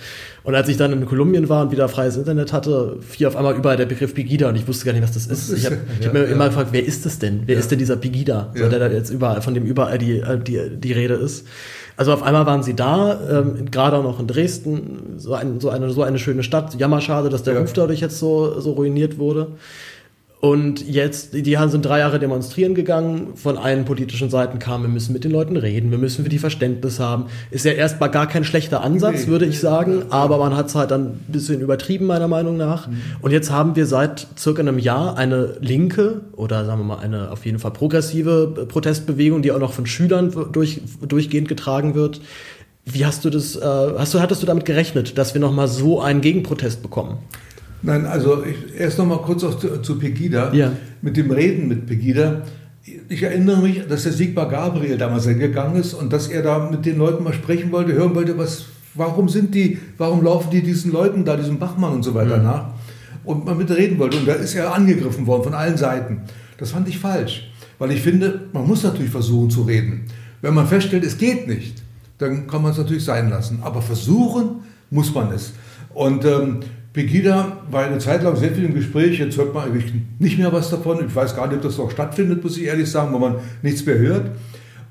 Und 0.45 0.55
als 0.55 0.69
ich 0.69 0.77
dann 0.77 0.93
in 0.93 1.07
Kolumbien 1.07 1.49
war 1.49 1.63
und 1.63 1.73
wieder 1.73 1.89
freies 1.89 2.17
Internet 2.17 2.53
hatte, 2.53 2.97
fiel 3.01 3.27
auf 3.27 3.37
einmal 3.37 3.57
überall 3.57 3.79
der 3.79 3.87
Begriff 3.87 4.15
Pegida 4.15 4.51
und 4.51 4.57
ich 4.57 4.69
wusste 4.69 4.85
gar 4.85 4.93
nicht, 4.93 5.03
was 5.03 5.13
das 5.13 5.27
ist. 5.27 5.53
Ich 5.53 5.65
habe 5.65 5.79
hab 6.05 6.13
mir 6.13 6.25
immer 6.25 6.49
gefragt, 6.49 6.68
wer 6.73 6.85
ist 6.85 7.07
das 7.07 7.19
denn? 7.19 7.43
Wer 7.47 7.59
ist 7.59 7.71
denn 7.71 7.79
dieser 7.79 7.97
Pegida? 7.97 8.53
So, 8.55 8.69
der 8.69 8.79
da 8.79 8.89
jetzt 8.89 9.11
überall, 9.11 9.43
von 9.43 9.55
dem 9.55 9.65
überall 9.65 9.99
die, 9.99 10.19
äh, 10.19 10.39
die, 10.39 10.61
die 10.77 10.93
Rede 10.93 11.15
ist. 11.15 11.47
Also 11.97 12.13
auf 12.13 12.23
einmal 12.23 12.47
waren 12.47 12.63
sie 12.63 12.75
da, 12.75 13.19
ähm, 13.29 13.71
gerade 13.71 13.97
auch 13.97 14.05
noch 14.05 14.21
in 14.21 14.29
Dresden, 14.29 15.15
so, 15.17 15.35
ein, 15.35 15.59
so, 15.61 15.71
eine, 15.71 15.91
so 15.91 16.03
eine 16.03 16.19
schöne 16.19 16.43
Stadt. 16.45 16.75
Jammer 16.79 17.01
schade, 17.01 17.29
dass 17.29 17.43
der 17.43 17.55
ja. 17.55 17.61
Ruf 17.61 17.73
dadurch 17.73 18.01
jetzt 18.01 18.19
so, 18.19 18.61
so 18.61 18.73
ruiniert 18.73 19.19
wurde. 19.19 19.49
Und 20.41 20.89
jetzt, 20.89 21.35
die 21.35 21.59
sind 21.67 21.85
drei 21.85 21.99
Jahre 21.99 22.21
demonstrieren 22.21 22.77
gegangen. 22.77 23.35
Von 23.35 23.59
allen 23.59 23.85
politischen 23.85 24.31
Seiten 24.31 24.61
kam, 24.61 24.83
wir 24.83 24.89
müssen 24.89 25.13
mit 25.13 25.25
den 25.25 25.33
Leuten 25.33 25.57
reden, 25.57 25.91
wir 25.91 25.99
müssen 25.99 26.23
für 26.23 26.31
die 26.31 26.39
Verständnis 26.39 27.01
haben. 27.01 27.25
Ist 27.51 27.65
ja 27.65 27.73
erstmal 27.73 28.09
gar 28.09 28.29
kein 28.29 28.45
schlechter 28.45 28.85
Ansatz, 28.85 29.27
würde 29.27 29.47
ich 29.47 29.59
sagen. 29.59 30.05
Aber 30.11 30.39
man 30.39 30.57
hat 30.57 30.67
es 30.67 30.77
halt 30.77 30.93
dann 30.93 31.07
ein 31.07 31.25
bisschen 31.27 31.61
übertrieben, 31.61 32.07
meiner 32.07 32.29
Meinung 32.29 32.57
nach. 32.57 32.87
Mhm. 32.87 33.01
Und 33.21 33.33
jetzt 33.33 33.51
haben 33.51 33.75
wir 33.75 33.87
seit 33.87 34.29
circa 34.39 34.61
einem 34.61 34.79
Jahr 34.79 35.17
eine 35.17 35.57
linke 35.61 36.21
oder 36.37 36.65
sagen 36.65 36.83
wir 36.83 36.85
mal 36.85 37.01
eine 37.01 37.33
auf 37.33 37.45
jeden 37.45 37.59
Fall 37.59 37.73
progressive 37.73 38.67
Protestbewegung, 38.69 39.43
die 39.43 39.51
auch 39.51 39.59
noch 39.59 39.73
von 39.73 39.87
Schülern 39.87 40.33
durch, 40.53 40.83
durchgehend 41.01 41.49
getragen 41.49 41.97
wird. 41.97 42.21
Wie 42.85 43.05
hast 43.05 43.25
du 43.25 43.31
das, 43.31 43.57
äh, 43.57 43.61
hast 43.61 44.15
du, 44.15 44.21
hattest 44.21 44.43
du 44.43 44.47
damit 44.47 44.65
gerechnet, 44.65 45.19
dass 45.19 45.35
wir 45.35 45.41
nochmal 45.41 45.67
so 45.67 46.01
einen 46.01 46.21
Gegenprotest 46.21 46.81
bekommen? 46.81 47.19
Nein, 47.83 48.07
also 48.07 48.45
ich, 48.45 48.79
erst 48.79 48.99
noch 48.99 49.07
mal 49.07 49.19
kurz 49.19 49.45
auch 49.45 49.59
zu, 49.59 49.81
zu 49.83 49.99
Pegida. 49.99 50.53
Ja. 50.53 50.73
Mit 51.03 51.17
dem 51.17 51.31
Reden 51.31 51.69
mit 51.69 51.87
Pegida. 51.87 52.43
Ich 53.09 53.23
erinnere 53.23 53.61
mich, 53.61 53.87
dass 53.87 54.05
der 54.05 54.13
Sigmar 54.13 54.49
Gabriel 54.49 54.97
damals 54.97 55.27
hingegangen 55.27 55.81
ist 55.81 55.95
und 55.95 56.13
dass 56.13 56.29
er 56.29 56.43
da 56.43 56.71
mit 56.71 56.87
den 56.87 56.99
Leuten 56.99 57.23
mal 57.23 57.35
sprechen 57.35 57.71
wollte, 57.71 57.93
hören 57.93 58.15
wollte, 58.15 58.37
was, 58.39 58.67
warum 58.95 59.29
sind 59.29 59.55
die, 59.55 59.79
warum 59.99 60.25
laufen 60.25 60.51
die 60.51 60.63
diesen 60.63 60.93
Leuten 60.93 61.25
da, 61.25 61.37
diesem 61.37 61.59
Bachmann 61.59 61.93
und 61.93 62.03
so 62.03 62.15
weiter 62.15 62.39
mhm. 62.39 62.45
nach 62.45 62.71
und 63.25 63.45
mal 63.45 63.55
mit 63.55 63.71
reden 63.71 63.99
wollte. 63.99 64.17
Und 64.17 64.27
da 64.27 64.33
ist 64.33 64.55
er 64.55 64.75
angegriffen 64.75 65.27
worden 65.27 65.45
von 65.45 65.55
allen 65.55 65.77
Seiten. 65.77 66.23
Das 66.57 66.71
fand 66.71 66.89
ich 66.89 66.99
falsch, 66.99 67.51
weil 67.79 67.93
ich 67.93 68.01
finde, 68.01 68.49
man 68.53 68.67
muss 68.67 68.83
natürlich 68.83 69.11
versuchen 69.11 69.51
zu 69.51 69.63
reden. 69.63 70.07
Wenn 70.41 70.55
man 70.55 70.67
feststellt, 70.67 71.05
es 71.05 71.19
geht 71.19 71.47
nicht, 71.47 71.83
dann 72.19 72.47
kann 72.47 72.63
man 72.63 72.73
es 72.73 72.79
natürlich 72.79 73.05
sein 73.05 73.29
lassen. 73.31 73.61
Aber 73.63 73.83
versuchen 73.83 74.63
muss 74.91 75.15
man 75.15 75.31
es. 75.33 75.53
Und 75.95 76.25
ähm, 76.25 76.61
Pegida 76.99 77.59
war 77.71 77.85
eine 77.85 77.99
Zeit 77.99 78.25
lang 78.25 78.35
sehr 78.35 78.51
viel 78.51 78.65
im 78.65 78.75
Gespräch, 78.75 79.21
jetzt 79.21 79.37
hört 79.37 79.55
man 79.55 79.69
eigentlich 79.69 79.93
nicht 80.19 80.37
mehr 80.37 80.53
was 80.53 80.69
davon. 80.69 80.99
Ich 81.07 81.15
weiß 81.15 81.37
gar 81.37 81.47
nicht, 81.47 81.59
ob 81.59 81.63
das 81.63 81.79
noch 81.79 81.93
stattfindet, 81.93 82.43
muss 82.43 82.57
ich 82.57 82.65
ehrlich 82.65 82.91
sagen, 82.91 83.13
wo 83.13 83.21
man 83.21 83.37
nichts 83.63 83.87
mehr 83.87 83.97
hört. 83.99 84.33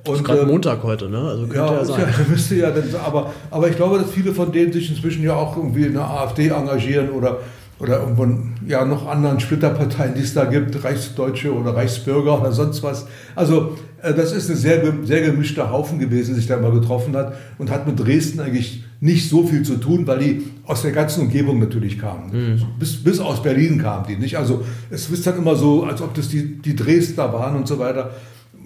Und, 0.08 0.16
ist 0.16 0.24
gerade 0.24 0.44
äh, 0.44 0.46
Montag 0.46 0.84
heute, 0.84 1.10
ne? 1.10 1.20
Also 1.20 1.42
könnte 1.42 1.58
ja, 1.58 1.74
ja 1.74 1.84
sein. 1.84 2.00
Ja, 2.00 2.26
müsste 2.30 2.56
ja, 2.56 2.72
aber, 3.06 3.34
aber 3.52 3.68
ich 3.68 3.76
glaube, 3.76 3.98
dass 3.98 4.10
viele 4.10 4.32
von 4.32 4.54
denen 4.54 4.72
sich 4.72 4.90
inzwischen 4.90 5.22
ja 5.22 5.34
auch 5.34 5.58
irgendwie 5.58 5.84
in 5.84 5.96
der 5.96 6.10
AfD 6.10 6.48
engagieren 6.48 7.10
oder, 7.10 7.40
oder 7.78 8.00
irgendwann 8.00 8.54
ja 8.66 8.86
noch 8.86 9.06
anderen 9.06 9.42
Splitterparteien, 9.42 10.14
die 10.16 10.22
es 10.22 10.34
da 10.34 10.46
gibt, 10.46 10.82
Reichsdeutsche 10.82 11.54
oder 11.54 11.76
Reichsbürger 11.76 12.40
oder 12.40 12.54
sonst 12.54 12.84
was. 12.84 13.06
Also 13.36 13.76
äh, 14.02 14.14
das 14.14 14.32
ist 14.32 14.50
ein 14.50 14.56
sehr, 14.56 14.82
sehr 15.04 15.24
gemischter 15.24 15.72
Haufen 15.72 16.00
gewesen, 16.00 16.36
sich 16.36 16.48
da 16.48 16.56
mal 16.56 16.72
getroffen 16.72 17.18
hat 17.18 17.34
und 17.58 17.70
hat 17.70 17.86
mit 17.86 18.00
Dresden 18.00 18.40
eigentlich 18.40 18.86
nicht 19.00 19.30
so 19.30 19.46
viel 19.46 19.64
zu 19.64 19.78
tun, 19.78 20.08
weil 20.08 20.20
die 20.20 20.44
aus 20.66 20.82
der 20.82 20.92
ganzen 20.92 21.22
Umgebung 21.22 21.60
natürlich 21.60 22.00
kamen. 22.00 22.32
Mhm. 22.32 22.62
Bis, 22.80 23.04
bis 23.04 23.20
aus 23.20 23.44
Berlin 23.44 23.82
kamen 23.82 24.06
die 24.08 24.16
nicht. 24.16 24.38
Also 24.38 24.64
es 24.90 25.10
ist 25.10 25.28
dann 25.28 25.38
immer 25.38 25.56
so, 25.56 25.84
als 25.84 26.02
ob 26.02 26.14
das 26.14 26.30
die, 26.30 26.58
die 26.58 26.76
Dresdner 26.76 27.32
waren 27.32 27.56
und 27.56 27.68
so 27.68 27.78
weiter. 27.78 28.12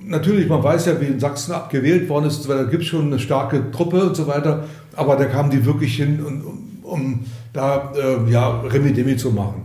Natürlich, 0.05 0.47
man 0.47 0.63
weiß 0.63 0.85
ja, 0.87 0.99
wie 1.01 1.05
in 1.05 1.19
Sachsen 1.19 1.51
abgewählt 1.51 2.09
worden 2.09 2.25
ist, 2.25 2.47
da 2.47 2.63
gibt 2.63 2.83
es 2.83 2.89
schon 2.89 3.07
eine 3.07 3.19
starke 3.19 3.71
Truppe 3.71 4.03
und 4.03 4.15
so 4.15 4.27
weiter, 4.27 4.65
aber 4.95 5.15
da 5.15 5.25
kamen 5.25 5.51
die 5.51 5.65
wirklich 5.65 5.95
hin, 5.95 6.19
um, 6.23 6.81
um 6.83 7.19
da 7.53 7.93
äh, 7.95 8.31
ja, 8.31 8.61
Remi-Demi 8.61 9.17
zu 9.17 9.31
machen. 9.31 9.63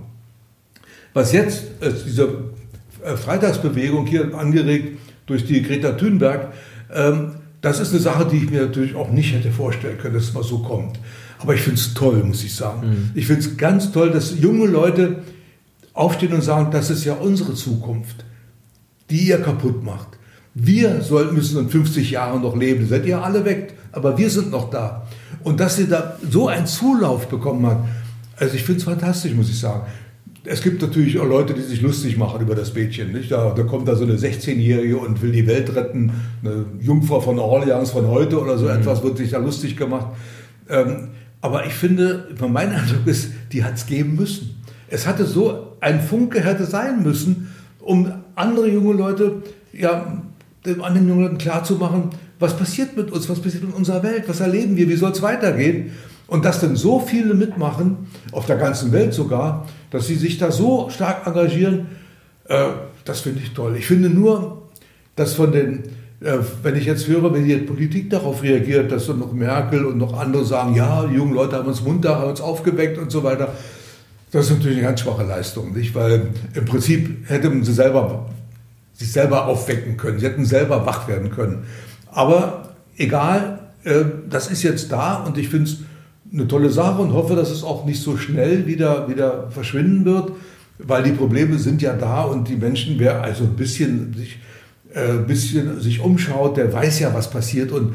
Was 1.15 1.33
jetzt, 1.33 1.65
äh, 1.81 1.91
diese 1.91 2.29
äh, 3.03 3.17
Freitagsbewegung 3.17 4.07
hier 4.07 4.35
angeregt 4.35 4.99
durch 5.27 5.47
die 5.47 5.63
Greta 5.63 5.93
Thunberg, 5.93 6.53
ähm, 6.95 7.37
das 7.61 7.81
ist 7.81 7.91
eine 7.91 8.01
Sache, 8.01 8.27
die 8.27 8.37
ich 8.37 8.51
mir 8.51 8.63
natürlich 8.63 8.95
auch 8.95 9.11
nicht 9.11 9.35
hätte 9.35 9.51
vorstellen 9.51 9.99
können, 9.99 10.15
dass 10.15 10.25
es 10.25 10.35
mal 10.35 10.45
so 10.45 10.59
kommt. 10.59 10.99
Aber 11.39 11.55
ich 11.55 11.63
finde 11.63 11.81
es 11.81 11.95
toll, 11.95 12.23
muss 12.25 12.45
ich 12.45 12.55
sagen. 12.55 12.89
Mhm. 12.89 13.11
Ich 13.15 13.27
finde 13.27 13.41
es 13.41 13.57
ganz 13.57 13.93
toll, 13.93 14.11
dass 14.11 14.39
junge 14.39 14.67
Leute 14.67 15.23
aufstehen 15.93 16.33
und 16.33 16.43
sagen, 16.43 16.71
das 16.71 16.91
ist 16.91 17.05
ja 17.05 17.15
unsere 17.15 17.55
Zukunft, 17.55 18.25
die 19.11 19.29
ihr 19.29 19.39
kaputt 19.39 19.83
macht. 19.83 20.09
Wir 20.55 21.03
soll, 21.03 21.33
müssen 21.33 21.59
in 21.59 21.69
50 21.69 22.11
Jahren 22.11 22.43
noch 22.43 22.57
leben, 22.57 22.89
seid 22.89 23.05
ihr 23.05 23.23
alle 23.23 23.45
weg, 23.45 23.75
aber 23.93 24.17
wir 24.17 24.31
sind 24.31 24.51
noch 24.51 24.71
da. 24.71 25.07
Und 25.43 25.61
dass 25.61 25.77
sie 25.77 25.87
da 25.87 26.19
so 26.31 26.49
einen 26.49 26.67
Zulauf 26.67 27.29
bekommen 27.29 27.67
hat, 27.67 27.85
also 28.37 28.55
ich 28.55 28.65
finde 28.65 28.79
es 28.79 28.85
fantastisch, 28.85 29.33
muss 29.33 29.51
ich 29.51 29.59
sagen 29.59 29.83
es 30.47 30.63
gibt 30.63 30.81
natürlich 30.81 31.19
auch 31.19 31.27
Leute, 31.27 31.55
die 31.55 31.63
sich 31.63 31.83
lustig 31.83 32.17
machen 32.17 32.41
über 32.41 32.55
das 32.55 32.73
Mädchen. 32.75 33.13
Nicht? 33.13 33.31
Da, 33.31 33.53
da 33.55 33.63
kommt 33.65 33.89
da 33.89 33.97
so 33.97 34.05
eine 34.05 34.15
16-Jährige 34.15 34.97
und 34.97 35.21
will 35.23 35.33
die 35.33 35.47
Welt 35.47 35.75
retten. 35.75 36.13
Eine 36.43 36.67
Jungfrau 36.81 37.21
von 37.21 37.39
Orleans 37.39 37.91
von 37.91 38.07
heute 38.07 38.41
oder 38.41 38.57
so 38.57 38.67
mhm. 38.67 38.73
etwas 38.73 39.03
wird 39.03 39.19
sich 39.19 39.31
da 39.31 39.39
lustig 39.39 39.77
gemacht. 39.77 40.09
Ähm, 40.69 41.09
aber 41.41 41.67
ich 41.67 41.75
finde, 41.75 42.29
mein 42.49 42.71
Eindruck 42.75 43.07
ist, 43.07 43.31
die 43.53 43.65
hat 43.65 43.75
es 43.75 43.87
geben 43.87 44.17
müssen. 44.17 44.63
Es 44.89 45.07
hatte 45.07 45.25
so, 45.25 45.77
ein 45.81 46.01
Funke 46.01 46.41
hätte 46.43 46.65
sein 46.65 47.03
müssen, 47.03 47.53
um 47.81 48.11
andere 48.35 48.69
junge 48.71 48.95
Leute, 48.95 49.43
ja, 49.73 50.23
den 50.65 50.81
anderen 50.81 51.09
jungen 51.09 51.23
Leuten 51.23 51.39
klarzumachen, 51.39 52.11
was 52.39 52.57
passiert 52.57 52.97
mit 52.97 53.11
uns, 53.11 53.29
was 53.29 53.41
passiert 53.41 53.65
mit 53.65 53.75
unserer 53.75 54.03
Welt, 54.03 54.25
was 54.27 54.41
erleben 54.41 54.77
wir, 54.77 54.89
wie 54.89 54.97
soll 54.97 55.13
es 55.13 55.23
weitergehen. 55.23 55.93
Und 56.27 56.45
dass 56.45 56.61
dann 56.61 56.77
so 56.77 56.99
viele 57.01 57.35
mitmachen, 57.35 58.09
auf 58.33 58.47
der 58.47 58.57
ganzen 58.57 58.93
Welt 58.93 59.15
sogar, 59.15 59.67
dass 59.91 60.07
sie 60.07 60.17
sich 60.17 60.39
da 60.39 60.51
so 60.51 60.91
stark 60.91 61.27
engagieren, 61.27 61.87
äh, 62.49 62.69
das 63.05 63.21
finde 63.21 63.41
ich 63.43 63.53
toll. 63.53 63.77
Ich 63.77 63.87
finde 63.87 64.11
nur, 64.11 64.63
dass 65.15 65.35
von 65.35 65.53
den, 65.53 65.85
äh, 66.21 66.39
wenn 66.63 66.75
ich 66.77 66.85
jetzt 66.85 67.07
höre, 67.07 67.33
wenn 67.33 67.47
die 67.47 67.57
Politik 67.59 68.11
darauf 68.11 68.43
reagiert, 68.43 68.91
dass 68.91 69.07
dann 69.07 69.21
noch 69.21 69.33
Merkel 69.33 69.85
und 69.85 69.99
noch 69.99 70.19
andere 70.19 70.45
sagen, 70.45 70.75
ja, 70.75 71.07
die 71.07 71.15
jungen 71.15 71.35
Leute 71.35 71.57
haben 71.57 71.69
uns 71.69 71.83
munter, 71.83 72.19
haben 72.19 72.31
uns 72.31 72.41
aufgeweckt 72.41 72.99
und 72.99 73.11
so 73.11 73.23
weiter, 73.23 73.53
das 74.33 74.47
ist 74.47 74.57
natürlich 74.57 74.79
eine 74.79 74.89
ganz 74.89 75.01
schwache 75.01 75.23
Leistung, 75.23 75.73
nicht? 75.73 75.95
Weil 75.95 76.29
im 76.55 76.65
Prinzip 76.65 77.29
hätten 77.29 77.63
sie 77.63 77.73
selber 77.73 78.27
sich 78.97 79.13
selber 79.13 79.47
aufwecken 79.47 79.97
können, 79.97 80.19
sie 80.19 80.27
hätten 80.27 80.45
selber 80.45 80.87
wach 80.87 81.07
werden 81.07 81.31
können. 81.31 81.65
Aber 82.11 82.71
egal, 82.97 83.59
äh, 83.85 84.05
das 84.29 84.51
ist 84.51 84.63
jetzt 84.63 84.91
da 84.91 85.17
und 85.17 85.39
ich 85.39 85.49
finde 85.49 85.71
es 85.71 85.79
eine 86.33 86.49
tolle 86.49 86.71
Sache 86.71 87.03
und 87.03 87.13
hoffe, 87.13 87.35
dass 87.35 87.51
es 87.51 87.63
auch 87.63 87.85
nicht 87.85 88.03
so 88.03 88.17
schnell 88.17 88.67
wieder, 88.67 89.09
wieder 89.09 89.51
verschwinden 89.51 90.05
wird, 90.05 90.33
weil 90.79 91.03
die 91.03 91.13
Probleme 91.13 91.59
sind 91.59 91.83
ja 91.83 91.95
da 91.95 92.23
und 92.23 92.49
die 92.49 92.57
Menschen, 92.57 92.97
wer 92.99 93.23
also 93.23 93.45
ein 93.45 93.57
bisschen 93.57 94.15
sich, 94.15 94.39
äh, 94.93 95.19
bisschen 95.27 95.81
sich 95.81 96.01
umschaut, 96.01 96.57
der 96.57 96.73
weiß 96.73 97.01
ja, 97.01 97.15
was 97.15 97.31
passiert. 97.31 97.73
Und 97.73 97.95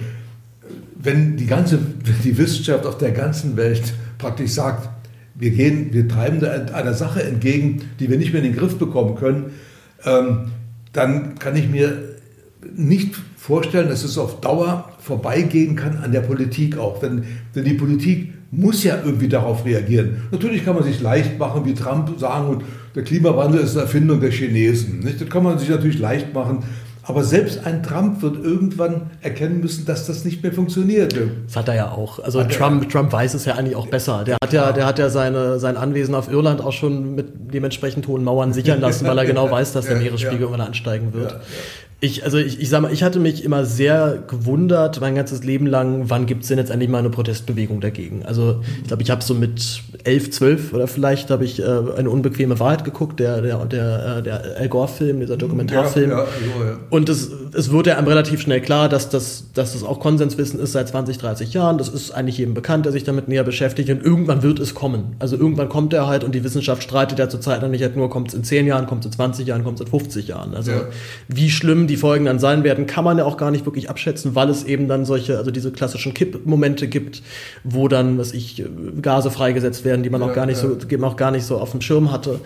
wenn 0.95 1.37
die 1.37 1.47
ganze 1.47 1.79
die 2.23 2.37
Wissenschaft 2.37 2.85
auf 2.85 2.97
der 2.97 3.11
ganzen 3.11 3.57
Welt 3.57 3.93
praktisch 4.17 4.51
sagt, 4.51 4.89
wir 5.35 5.51
gehen, 5.51 5.91
wir 5.91 6.07
treiben 6.07 6.43
einer 6.43 6.93
Sache 6.93 7.23
entgegen, 7.23 7.81
die 7.99 8.09
wir 8.09 8.17
nicht 8.17 8.33
mehr 8.33 8.43
in 8.43 8.51
den 8.51 8.57
Griff 8.57 8.77
bekommen 8.77 9.15
können, 9.15 9.51
ähm, 10.05 10.51
dann 10.93 11.39
kann 11.39 11.55
ich 11.55 11.69
mir 11.69 12.10
nicht 12.75 13.15
vorstellen, 13.37 13.89
dass 13.89 14.03
es 14.03 14.17
auf 14.17 14.41
Dauer 14.41 14.89
vorbeigehen 14.99 15.75
kann 15.75 15.97
an 15.97 16.11
der 16.11 16.21
Politik 16.21 16.77
auch. 16.77 16.99
Denn, 16.99 17.23
denn 17.55 17.65
die 17.65 17.73
Politik 17.73 18.33
muss 18.51 18.83
ja 18.83 18.97
irgendwie 19.03 19.29
darauf 19.29 19.65
reagieren. 19.65 20.23
Natürlich 20.31 20.65
kann 20.65 20.75
man 20.75 20.83
sich 20.83 21.01
leicht 21.01 21.39
machen, 21.39 21.65
wie 21.65 21.73
Trump 21.73 22.19
sagen, 22.19 22.49
und 22.49 22.63
der 22.95 23.03
Klimawandel 23.03 23.61
ist 23.61 23.71
eine 23.71 23.83
Erfindung 23.83 24.19
der 24.19 24.31
Chinesen. 24.31 24.99
Nicht? 24.99 25.21
Das 25.21 25.29
kann 25.29 25.43
man 25.43 25.57
sich 25.57 25.69
natürlich 25.69 25.99
leicht 25.99 26.33
machen. 26.33 26.63
Aber 27.03 27.23
selbst 27.23 27.65
ein 27.65 27.81
Trump 27.81 28.21
wird 28.21 28.43
irgendwann 28.43 29.09
erkennen 29.21 29.59
müssen, 29.59 29.85
dass 29.85 30.05
das 30.05 30.23
nicht 30.23 30.43
mehr 30.43 30.53
funktioniert. 30.53 31.15
Das 31.47 31.55
hat 31.55 31.67
er 31.67 31.75
ja 31.75 31.91
auch. 31.91 32.19
Also 32.19 32.43
Trump, 32.43 32.89
Trump 32.89 33.11
weiß 33.11 33.33
es 33.33 33.45
ja 33.45 33.55
eigentlich 33.55 33.75
auch 33.75 33.87
besser. 33.87 34.23
Der 34.23 34.37
hat 34.41 34.53
ja, 34.53 34.71
der 34.71 34.85
hat 34.85 34.99
ja 34.99 35.09
seine, 35.09 35.59
sein 35.59 35.77
Anwesen 35.77 36.13
auf 36.13 36.31
Irland 36.31 36.61
auch 36.61 36.73
schon 36.73 37.15
mit 37.15 37.53
dementsprechend 37.53 38.07
hohen 38.07 38.23
Mauern 38.23 38.53
sichern 38.53 38.79
lassen, 38.81 39.07
weil 39.07 39.17
er 39.17 39.25
genau 39.25 39.49
weiß, 39.51 39.73
dass 39.73 39.87
der 39.87 39.97
Meeresspiegel 39.97 40.35
ja, 40.35 40.39
ja. 40.41 40.41
irgendwann 40.41 40.67
ansteigen 40.67 41.13
wird. 41.13 41.31
Ja, 41.31 41.39
ich, 42.03 42.23
also 42.23 42.39
ich, 42.39 42.59
ich 42.59 42.67
sag 42.67 42.81
mal, 42.81 42.91
ich 42.91 43.03
hatte 43.03 43.19
mich 43.19 43.43
immer 43.45 43.63
sehr 43.63 44.23
gewundert, 44.27 44.99
mein 44.99 45.13
ganzes 45.13 45.43
Leben 45.43 45.67
lang, 45.67 46.05
wann 46.09 46.25
gibt's 46.25 46.47
denn 46.47 46.57
jetzt 46.57 46.71
endlich 46.71 46.89
mal 46.89 46.97
eine 46.97 47.11
Protestbewegung 47.11 47.79
dagegen? 47.79 48.25
Also 48.25 48.61
ich 48.81 48.87
glaube, 48.87 49.03
ich 49.03 49.11
habe 49.11 49.21
so 49.21 49.35
mit 49.35 49.83
elf, 50.03 50.31
zwölf 50.31 50.73
oder 50.73 50.87
vielleicht 50.87 51.29
habe 51.29 51.45
ich 51.45 51.59
äh, 51.59 51.63
eine 51.63 52.09
unbequeme 52.09 52.59
Wahrheit 52.59 52.83
geguckt, 52.85 53.19
der, 53.19 53.43
der, 53.43 53.65
der, 53.65 54.17
äh, 54.17 54.23
der 54.23 54.41
Al 54.57 54.67
Gore-Film, 54.67 55.19
dieser 55.19 55.37
Dokumentarfilm. 55.37 56.09
Ja, 56.09 56.17
ja, 56.17 56.25
so, 56.25 56.65
ja. 56.65 56.77
Und 56.89 57.07
es, 57.07 57.29
es 57.53 57.71
wurde 57.71 57.91
ja 57.91 57.97
einem 57.99 58.07
relativ 58.07 58.41
schnell 58.41 58.61
klar, 58.61 58.89
dass 58.89 59.09
das, 59.09 59.51
dass 59.53 59.73
das 59.73 59.83
auch 59.83 59.99
Konsenswissen 59.99 60.59
ist 60.59 60.71
seit 60.71 60.87
20, 60.87 61.19
30 61.19 61.53
Jahren. 61.53 61.77
Das 61.77 61.87
ist 61.87 62.09
eigentlich 62.09 62.39
jedem 62.39 62.55
bekannt, 62.55 62.85
der 62.85 62.93
sich 62.93 63.03
damit 63.03 63.27
näher 63.27 63.43
beschäftigt. 63.43 63.91
Und 63.91 64.03
irgendwann 64.03 64.41
wird 64.41 64.59
es 64.59 64.73
kommen. 64.73 65.17
Also 65.19 65.37
irgendwann 65.37 65.69
kommt 65.69 65.93
er 65.93 66.07
halt 66.07 66.23
und 66.23 66.33
die 66.33 66.43
Wissenschaft 66.43 66.81
streitet 66.81 67.19
ja 67.19 67.29
zurzeit 67.29 67.61
noch 67.61 67.69
nicht 67.69 67.83
halt 67.83 67.95
nur, 67.95 68.09
kommt 68.09 68.29
es 68.29 68.33
in 68.33 68.43
10 68.43 68.65
Jahren, 68.65 68.87
kommt 68.87 69.01
es 69.01 69.05
in 69.05 69.11
20 69.11 69.45
Jahren, 69.45 69.63
kommt 69.63 69.79
es 69.79 69.85
in 69.85 69.91
50 69.91 70.27
Jahren. 70.29 70.55
Also 70.55 70.71
wie 71.27 71.51
schlimm 71.51 71.90
die 71.91 71.97
Folgen 71.97 72.25
dann 72.25 72.39
sein 72.39 72.63
werden, 72.63 72.87
kann 72.87 73.03
man 73.03 73.17
ja 73.17 73.25
auch 73.25 73.37
gar 73.37 73.51
nicht 73.51 73.65
wirklich 73.65 73.89
abschätzen, 73.89 74.33
weil 74.33 74.49
es 74.49 74.63
eben 74.63 74.87
dann 74.87 75.05
solche, 75.05 75.37
also 75.37 75.51
diese 75.51 75.71
klassischen 75.71 76.13
Kippmomente 76.13 76.87
gibt, 76.87 77.21
wo 77.63 77.87
dann, 77.87 78.17
was 78.17 78.33
ich, 78.33 78.63
Gase 79.01 79.29
freigesetzt 79.29 79.85
werden, 79.85 80.01
die 80.01 80.09
man 80.09 80.21
ja, 80.21 80.27
auch 80.27 80.33
gar 80.33 80.45
nicht 80.45 80.63
ja. 80.63 80.69
so, 80.69 80.75
die 80.75 80.97
man 80.97 81.11
auch 81.11 81.17
gar 81.17 81.31
nicht 81.31 81.45
so 81.45 81.57
auf 81.57 81.71
dem 81.71 81.81
Schirm 81.81 82.11
hatte. 82.11 82.39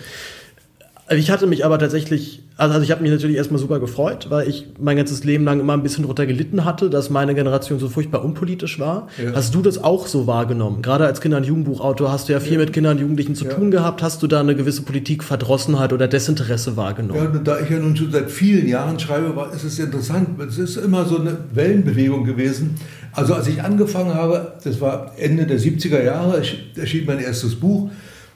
Also 1.07 1.19
ich 1.19 1.29
hatte 1.29 1.45
mich 1.45 1.63
aber 1.63 1.77
tatsächlich, 1.77 2.41
also 2.57 2.81
ich 2.81 2.89
habe 2.89 3.03
mich 3.03 3.11
natürlich 3.11 3.35
erstmal 3.37 3.59
super 3.59 3.79
gefreut, 3.79 4.27
weil 4.29 4.49
ich 4.49 4.65
mein 4.79 4.97
ganzes 4.97 5.23
Leben 5.23 5.45
lang 5.45 5.59
immer 5.59 5.73
ein 5.73 5.83
bisschen 5.83 6.03
drunter 6.03 6.25
gelitten 6.25 6.65
hatte, 6.65 6.89
dass 6.89 7.11
meine 7.11 7.35
Generation 7.35 7.77
so 7.77 7.89
furchtbar 7.89 8.25
unpolitisch 8.25 8.79
war. 8.79 9.07
Ja. 9.23 9.33
Hast 9.35 9.53
du 9.53 9.61
das 9.61 9.83
auch 9.83 10.07
so 10.07 10.25
wahrgenommen? 10.25 10.81
Gerade 10.81 11.05
als 11.05 11.21
Kinder- 11.21 11.37
und 11.37 11.45
Jugendbuchautor 11.45 12.11
hast 12.11 12.27
du 12.27 12.33
ja 12.33 12.39
viel 12.39 12.53
ja. 12.53 12.59
mit 12.59 12.73
Kindern 12.73 12.93
und 12.93 13.01
Jugendlichen 13.01 13.35
zu 13.35 13.45
ja. 13.45 13.53
tun 13.53 13.69
gehabt. 13.69 14.01
Hast 14.01 14.23
du 14.23 14.27
da 14.27 14.39
eine 14.39 14.55
gewisse 14.55 14.81
Politikverdrossenheit 14.81 15.93
oder 15.93 16.07
Desinteresse 16.07 16.75
wahrgenommen? 16.75 17.29
Ja, 17.33 17.39
da 17.39 17.59
ich 17.59 17.69
ja 17.69 17.77
nun 17.77 17.95
schon 17.95 18.11
seit 18.11 18.31
vielen 18.31 18.67
Jahren 18.67 18.99
schreibe, 18.99 19.35
war, 19.35 19.53
ist 19.53 19.63
es 19.63 19.77
interessant. 19.77 20.39
Es 20.41 20.57
ist 20.57 20.77
immer 20.77 21.05
so 21.05 21.19
eine 21.19 21.37
Wellenbewegung 21.53 22.23
gewesen. 22.23 22.77
Also 23.11 23.35
als 23.35 23.47
ich 23.47 23.61
angefangen 23.61 24.15
habe, 24.15 24.53
das 24.63 24.81
war 24.81 25.13
Ende 25.17 25.45
der 25.45 25.59
70er 25.59 26.03
Jahre, 26.03 26.41
erschien 26.75 27.05
mein 27.05 27.19
erstes 27.19 27.55
Buch 27.55 27.91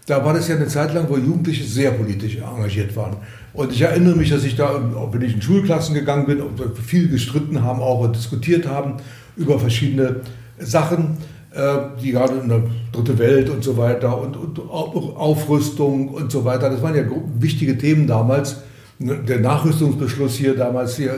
da 0.09 0.25
war 0.25 0.33
das 0.33 0.47
ja 0.47 0.55
eine 0.55 0.67
Zeit 0.67 0.93
lang, 0.95 1.05
wo 1.07 1.17
Jugendliche 1.17 1.63
sehr 1.63 1.91
politisch 1.91 2.37
engagiert 2.37 2.95
waren. 2.95 3.17
Und 3.53 3.71
ich 3.71 3.81
erinnere 3.81 4.15
mich, 4.15 4.31
dass 4.31 4.43
ich 4.43 4.55
da, 4.55 4.81
wenn 5.11 5.21
ich 5.21 5.35
in 5.35 5.41
Schulklassen 5.41 5.93
gegangen 5.93 6.25
bin, 6.25 6.41
viel 6.83 7.09
gestritten 7.09 7.63
haben 7.63 7.79
auch 7.79 7.99
und 7.99 8.15
diskutiert 8.15 8.67
haben 8.67 8.95
über 9.37 9.59
verschiedene 9.59 10.21
Sachen, 10.57 11.17
äh, 11.53 11.77
die 12.01 12.11
gerade 12.11 12.39
in 12.39 12.49
der 12.49 12.63
Dritte 12.91 13.19
Welt 13.19 13.51
und 13.51 13.63
so 13.63 13.77
weiter 13.77 14.19
und, 14.19 14.35
und 14.35 14.59
Aufrüstung 14.69 16.09
und 16.09 16.31
so 16.31 16.43
weiter, 16.43 16.71
das 16.71 16.81
waren 16.81 16.95
ja 16.95 17.03
wichtige 17.39 17.77
Themen 17.77 18.07
damals. 18.07 18.63
Der 18.99 19.39
Nachrüstungsbeschluss 19.39 20.35
hier 20.35 20.55
damals 20.55 20.97
hier, 20.97 21.13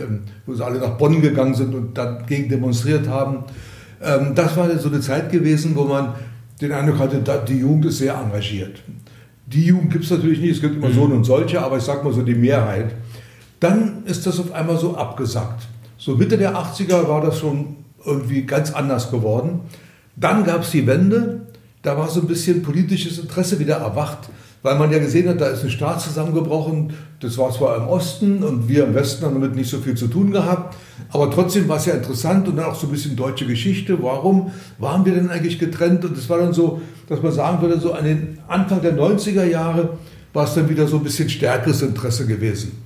wo 0.46 0.54
sie 0.54 0.64
alle 0.64 0.80
nach 0.80 0.98
Bonn 0.98 1.22
gegangen 1.22 1.56
sind 1.56 1.74
und 1.74 1.98
dagegen 1.98 2.50
demonstriert 2.50 3.08
haben. 3.08 3.46
Ähm, 4.04 4.34
das 4.36 4.58
war 4.58 4.70
so 4.78 4.90
eine 4.90 5.00
Zeit 5.00 5.32
gewesen, 5.32 5.76
wo 5.76 5.86
man 5.86 6.14
den 6.62 6.72
Eindruck 6.72 7.00
hatte, 7.00 7.22
die 7.48 7.58
Jugend 7.58 7.86
ist 7.86 7.98
sehr 7.98 8.16
engagiert. 8.16 8.82
Die 9.48 9.66
Jugend 9.66 9.92
gibt 9.92 10.06
es 10.06 10.12
natürlich 10.12 10.40
nicht, 10.40 10.52
es 10.52 10.62
gibt 10.62 10.76
immer 10.76 10.90
mhm. 10.90 10.94
so 10.94 11.02
und 11.04 11.24
solche, 11.24 11.62
aber 11.62 11.78
ich 11.78 11.84
sage 11.84 12.04
mal 12.04 12.14
so 12.14 12.22
die 12.22 12.36
Mehrheit. 12.36 12.96
Dann 13.60 14.04
ist 14.06 14.26
das 14.26 14.40
auf 14.40 14.52
einmal 14.54 14.78
so 14.78 14.96
abgesackt. 14.96 15.68
So 15.98 16.16
Mitte 16.16 16.38
der 16.38 16.56
80er 16.56 17.08
war 17.08 17.22
das 17.22 17.40
schon 17.40 17.78
irgendwie 18.06 18.44
ganz 18.44 18.72
anders 18.72 19.12
geworden. 19.12 19.62
Dann 20.16 20.44
gab 20.44 20.64
es 20.64 20.72
die 20.72 20.88
Wende, 20.88 21.48
da 21.82 21.98
war 21.98 22.08
so 22.08 22.22
ein 22.22 22.28
bisschen 22.28 22.62
politisches 22.64 23.20
Interesse 23.20 23.60
wieder 23.60 23.78
erwacht 23.78 24.30
weil 24.64 24.78
man 24.78 24.92
ja 24.92 25.00
gesehen 25.00 25.28
hat, 25.28 25.42
da 25.42 25.48
ist 25.48 25.64
ein 25.64 25.70
Staat 25.70 26.02
zusammengebrochen. 26.02 26.94
Das 27.20 27.38
war 27.38 27.52
zwar 27.52 27.78
im 27.78 27.88
Osten 27.88 28.44
und 28.44 28.68
wir 28.70 28.86
im 28.86 28.94
Westen 28.94 29.26
haben 29.26 29.34
damit 29.34 29.56
nicht 29.56 29.70
so 29.70 29.80
viel 29.80 29.96
zu 29.96 30.08
tun 30.08 30.32
gehabt, 30.32 30.76
aber 31.10 31.30
trotzdem 31.32 31.68
war 31.68 31.78
es 31.78 31.86
ja 31.86 31.94
interessant 31.94 32.48
und 32.48 32.58
dann 32.58 32.66
auch 32.66 32.76
so 32.76 32.88
ein 32.88 32.92
bisschen 32.92 33.16
deutsche 33.16 33.46
Geschichte. 33.46 34.02
Warum 34.02 34.52
waren 34.78 35.06
wir 35.06 35.14
denn 35.14 35.30
eigentlich 35.30 35.60
getrennt? 35.60 36.06
Und 36.06 36.18
es 36.18 36.30
war 36.30 36.38
dann 36.38 36.54
so, 36.54 36.82
dass 37.10 37.22
man 37.22 37.32
sagen 37.32 37.62
würde, 37.62 37.80
so 37.80 37.94
an 37.94 38.06
den 38.06 38.38
Anfang 38.48 38.82
der 38.82 38.96
90er 38.96 39.44
Jahre 39.44 39.98
war 40.34 40.46
es 40.46 40.54
dann 40.54 40.70
wieder 40.70 40.88
so 40.88 40.98
ein 40.98 41.04
bisschen 41.04 41.30
stärkeres 41.30 41.82
Interesse 41.82 42.26
gewesen. 42.26 42.84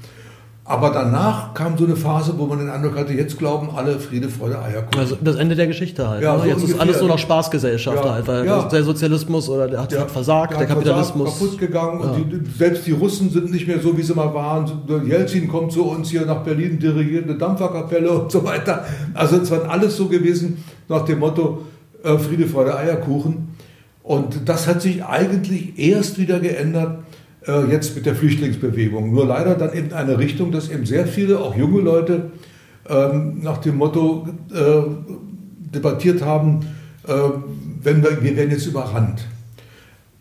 Aber 0.67 0.89
danach 0.89 1.53
kam 1.53 1.77
so 1.77 1.85
eine 1.85 1.95
Phase, 1.95 2.33
wo 2.37 2.47
man 2.47 2.57
den 2.57 2.71
Eindruck 2.71 2.97
hatte, 2.97 3.13
jetzt 3.13 3.37
glauben 3.37 3.69
alle 3.75 3.99
Friede, 3.99 4.29
Freude, 4.29 4.59
Eierkuchen. 4.59 4.99
Also 4.99 5.15
das 5.21 5.35
Ende 5.35 5.55
der 5.55 5.67
Geschichte 5.67 6.09
halt. 6.09 6.23
Ja, 6.23 6.37
ne? 6.37 6.41
so 6.41 6.47
jetzt 6.47 6.63
ist 6.63 6.79
alles 6.79 6.99
nur 6.99 7.09
noch 7.09 7.19
Spaßgesellschaft 7.19 8.03
ja, 8.03 8.11
halt, 8.11 8.27
weil 8.27 8.47
ja. 8.47 8.63
der 8.63 8.83
Sozialismus 8.83 9.47
oder 9.47 9.67
der 9.67 9.83
hat, 9.83 9.91
der 9.91 10.01
hat 10.01 10.09
versagt, 10.09 10.53
der, 10.53 10.59
der 10.59 10.67
Kapitalismus. 10.67 11.37
Versagt, 11.37 11.59
kaputt 11.59 11.59
gegangen 11.59 11.99
ja. 12.01 12.09
und 12.09 12.31
die, 12.31 12.57
selbst 12.57 12.87
die 12.87 12.93
Russen 12.93 13.29
sind 13.29 13.51
nicht 13.51 13.67
mehr 13.67 13.79
so, 13.79 13.95
wie 13.95 14.01
sie 14.01 14.15
mal 14.15 14.33
waren. 14.33 14.71
Jelzin 15.05 15.47
kommt 15.47 15.71
zu 15.71 15.85
uns 15.85 16.09
hier 16.09 16.25
nach 16.25 16.41
Berlin, 16.41 16.79
dirigiert 16.79 17.25
eine 17.25 17.37
Dampferkapelle 17.37 18.09
und 18.09 18.31
so 18.31 18.43
weiter. 18.43 18.85
Also 19.13 19.37
es 19.37 19.51
war 19.51 19.69
alles 19.69 19.95
so 19.95 20.07
gewesen 20.07 20.63
nach 20.89 21.05
dem 21.05 21.19
Motto 21.19 21.61
äh, 22.03 22.17
Friede, 22.17 22.47
Freude, 22.47 22.75
Eierkuchen. 22.75 23.49
Und 24.01 24.49
das 24.49 24.67
hat 24.67 24.81
sich 24.81 25.05
eigentlich 25.05 25.77
erst 25.77 26.17
wieder 26.17 26.39
geändert, 26.39 27.03
äh, 27.47 27.71
jetzt 27.71 27.95
mit 27.95 28.05
der 28.05 28.15
Flüchtlingsbewegung. 28.15 29.11
Nur 29.11 29.25
leider 29.25 29.55
dann 29.55 29.73
in 29.73 29.93
eine 29.93 30.17
Richtung, 30.17 30.51
dass 30.51 30.69
eben 30.69 30.85
sehr 30.85 31.07
viele, 31.07 31.39
auch 31.39 31.55
junge 31.55 31.81
Leute, 31.81 32.31
ähm, 32.87 33.41
nach 33.41 33.57
dem 33.57 33.77
Motto 33.77 34.27
äh, 34.53 34.81
debattiert 35.73 36.21
haben, 36.21 36.65
äh, 37.07 37.13
wenn 37.81 38.03
wir, 38.03 38.21
wir 38.23 38.35
werden 38.35 38.51
jetzt 38.51 38.65
überrannt. 38.65 39.25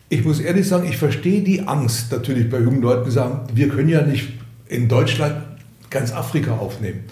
Ich 0.09 0.23
muss 0.23 0.39
ehrlich 0.39 0.67
sagen, 0.67 0.87
ich 0.87 0.97
verstehe 0.97 1.41
die 1.41 1.61
Angst 1.61 2.11
natürlich 2.11 2.49
bei 2.49 2.59
jungen 2.59 2.81
Leuten, 2.81 3.05
die 3.05 3.11
sagen, 3.11 3.41
wir 3.53 3.69
können 3.69 3.89
ja 3.89 4.01
nicht 4.01 4.33
in 4.67 4.87
Deutschland 4.87 5.35
ganz 5.89 6.11
Afrika 6.13 6.53
aufnehmen 6.57 7.05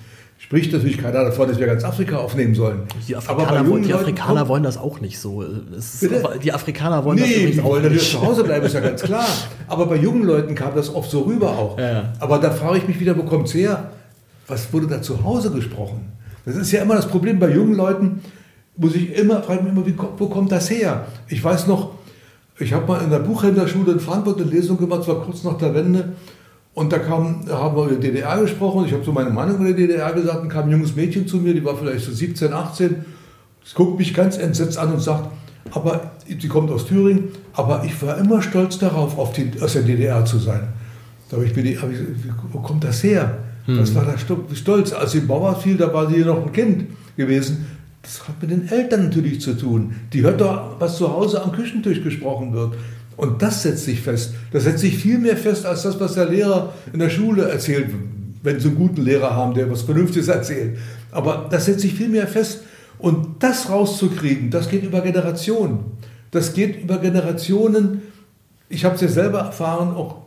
spricht 0.43 0.73
natürlich 0.73 0.97
keiner 0.97 1.23
davon, 1.23 1.47
dass 1.47 1.57
wir 1.57 1.67
ganz 1.67 1.85
Afrika 1.85 2.17
aufnehmen 2.17 2.53
sollen. 2.53 2.81
Die 3.07 3.15
Afrikaner, 3.15 3.65
wollen, 3.65 3.83
die 3.83 3.93
Afrikaner 3.93 4.47
wollen 4.49 4.63
das 4.63 4.77
auch 4.77 4.99
nicht 4.99 5.17
so. 5.17 5.41
Ist, 5.41 6.05
die 6.43 6.51
Afrikaner 6.51 7.05
wollen 7.05 7.17
nee, 7.19 7.47
das 7.47 7.55
die 7.55 7.63
wollen 7.63 7.83
natürlich 7.83 8.11
zu 8.11 8.21
Hause 8.21 8.43
bleiben, 8.43 8.65
ist 8.65 8.73
ja 8.73 8.81
ganz 8.81 9.01
klar. 9.01 9.25
Aber 9.69 9.85
bei 9.85 9.95
jungen 9.95 10.23
Leuten 10.23 10.53
kam 10.53 10.75
das 10.75 10.93
oft 10.93 11.09
so 11.09 11.21
rüber 11.21 11.49
auch. 11.51 11.79
Ja. 11.79 12.11
Aber 12.19 12.39
da 12.39 12.51
frage 12.51 12.79
ich 12.79 12.87
mich 12.87 12.99
wieder, 12.99 13.17
wo 13.17 13.23
kommt 13.23 13.47
es 13.47 13.53
her? 13.53 13.91
Was 14.47 14.71
wurde 14.73 14.87
da 14.87 15.01
zu 15.01 15.23
Hause 15.23 15.49
gesprochen? 15.49 16.11
Das 16.45 16.57
ist 16.57 16.71
ja 16.73 16.81
immer 16.81 16.95
das 16.95 17.07
Problem 17.07 17.39
bei 17.39 17.49
jungen 17.49 17.75
Leuten, 17.75 18.21
muss 18.75 18.95
ich 18.95 19.15
immer, 19.15 19.41
frage 19.43 19.63
mich 19.63 19.71
immer, 19.71 19.85
wie, 19.85 19.95
wo 20.17 20.27
kommt 20.27 20.51
das 20.51 20.69
her? 20.69 21.05
Ich 21.29 21.41
weiß 21.41 21.67
noch, 21.67 21.91
ich 22.59 22.73
habe 22.73 22.85
mal 22.85 23.01
in 23.01 23.09
der 23.09 23.19
Buchhändlerschule 23.19 23.93
in 23.93 23.99
Frankfurt 24.01 24.41
eine 24.41 24.49
Lesung 24.49 24.77
gemacht, 24.77 25.05
zwar 25.05 25.23
kurz 25.23 25.43
nach 25.43 25.57
der 25.57 25.73
Wende, 25.73 26.13
und 26.75 26.91
da 26.91 26.99
kam, 26.99 27.45
haben 27.49 27.75
wir 27.75 27.85
über 27.85 27.95
die 27.95 28.07
DDR 28.07 28.41
gesprochen. 28.41 28.85
Ich 28.87 28.93
habe 28.93 29.03
so 29.03 29.11
meine 29.11 29.29
Meinung 29.29 29.57
über 29.57 29.73
die 29.73 29.87
DDR 29.87 30.11
gesagt. 30.13 30.41
Und 30.41 30.49
kam 30.49 30.65
ein 30.65 30.71
junges 30.71 30.95
Mädchen 30.95 31.27
zu 31.27 31.37
mir, 31.37 31.53
die 31.53 31.63
war 31.63 31.77
vielleicht 31.77 32.05
so 32.05 32.11
17, 32.11 32.51
18. 32.51 32.95
Sie 33.63 33.75
guckt 33.75 33.99
mich 33.99 34.13
ganz 34.13 34.37
entsetzt 34.37 34.77
an 34.77 34.91
und 34.91 34.99
sagt, 34.99 35.29
aber 35.71 36.11
sie 36.27 36.47
kommt 36.47 36.71
aus 36.71 36.85
Thüringen, 36.85 37.29
aber 37.53 37.83
ich 37.85 38.01
war 38.01 38.17
immer 38.17 38.41
stolz 38.41 38.79
darauf, 38.79 39.17
auf 39.17 39.33
die, 39.33 39.51
aus 39.61 39.73
der 39.73 39.83
DDR 39.83 40.25
zu 40.25 40.39
sein. 40.39 40.67
Da 41.29 41.37
habe 41.37 41.45
ich 41.45 41.55
mir 41.55 41.63
die, 41.63 41.77
hab 41.79 41.91
ich, 41.91 41.99
wo 42.51 42.59
kommt 42.59 42.83
das 42.83 43.03
her? 43.03 43.37
Hm. 43.65 43.79
Was 43.79 43.95
war 43.95 44.05
da 44.05 44.15
stolz? 44.17 44.93
Als 44.93 45.11
sie 45.11 45.19
in 45.19 45.27
Bauer 45.27 45.55
fiel, 45.55 45.77
da 45.77 45.93
war 45.93 46.09
sie 46.09 46.19
noch 46.19 46.45
ein 46.45 46.51
Kind 46.51 46.85
gewesen. 47.15 47.65
Das 48.01 48.27
hat 48.27 48.41
mit 48.41 48.51
den 48.51 48.67
Eltern 48.67 49.05
natürlich 49.05 49.39
zu 49.39 49.53
tun. 49.57 49.95
Die 50.11 50.21
hört 50.21 50.41
doch, 50.41 50.75
was 50.79 50.97
zu 50.97 51.09
Hause 51.09 51.41
am 51.41 51.53
Küchentisch 51.53 52.03
gesprochen 52.03 52.51
wird. 52.51 52.73
Und 53.17 53.41
das 53.41 53.63
setzt 53.63 53.85
sich 53.85 54.01
fest. 54.01 54.33
Das 54.51 54.63
setzt 54.63 54.79
sich 54.79 54.97
viel 54.97 55.19
mehr 55.19 55.37
fest 55.37 55.65
als 55.65 55.83
das, 55.83 55.99
was 55.99 56.15
der 56.15 56.29
Lehrer 56.29 56.73
in 56.91 56.99
der 56.99 57.09
Schule 57.09 57.49
erzählt, 57.49 57.87
wenn 58.41 58.59
sie 58.59 58.69
einen 58.69 58.77
guten 58.77 59.01
Lehrer 59.01 59.35
haben, 59.35 59.53
der 59.53 59.69
was 59.71 59.83
Vernünftiges 59.83 60.27
erzählt. 60.27 60.77
Aber 61.11 61.47
das 61.49 61.65
setzt 61.65 61.81
sich 61.81 61.93
viel 61.93 62.09
mehr 62.09 62.27
fest. 62.27 62.61
Und 62.99 63.43
das 63.43 63.69
rauszukriegen, 63.69 64.49
das 64.49 64.69
geht 64.69 64.83
über 64.83 65.01
Generationen. 65.01 65.79
Das 66.31 66.53
geht 66.53 66.81
über 66.81 66.97
Generationen. 66.97 68.01
Ich 68.69 68.85
habe 68.85 68.95
es 68.95 69.01
ja 69.01 69.07
selber 69.07 69.39
erfahren, 69.39 69.95
auch 69.95 70.23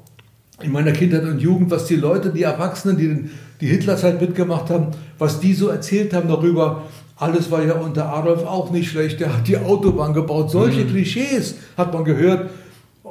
in 0.62 0.72
meiner 0.72 0.93
Kindheit 0.93 1.24
und 1.24 1.41
Jugend, 1.41 1.70
was 1.70 1.87
die 1.87 1.97
Leute, 1.97 2.31
die 2.31 2.43
Erwachsenen, 2.43 2.97
die 2.97 3.31
die 3.61 3.66
Hitlerzeit 3.66 4.20
mitgemacht 4.20 4.70
haben, 4.70 4.89
was 5.19 5.40
die 5.40 5.55
so 5.55 5.69
erzählt 5.69 6.12
haben 6.12 6.28
darüber, 6.28 6.82
alles 7.16 7.51
war 7.51 7.65
ja 7.65 7.74
unter 7.74 8.12
Adolf 8.12 8.44
auch 8.44 8.70
nicht 8.70 8.90
schlecht, 8.90 9.20
der 9.20 9.35
hat 9.35 9.48
die 9.48 9.56
Autobahn 9.56 10.12
gebaut. 10.12 10.51
Solche 10.51 10.85
mhm. 10.85 10.90
Klischees 10.90 11.55
hat 11.77 11.93
man 11.94 12.05
gehört. 12.05 12.51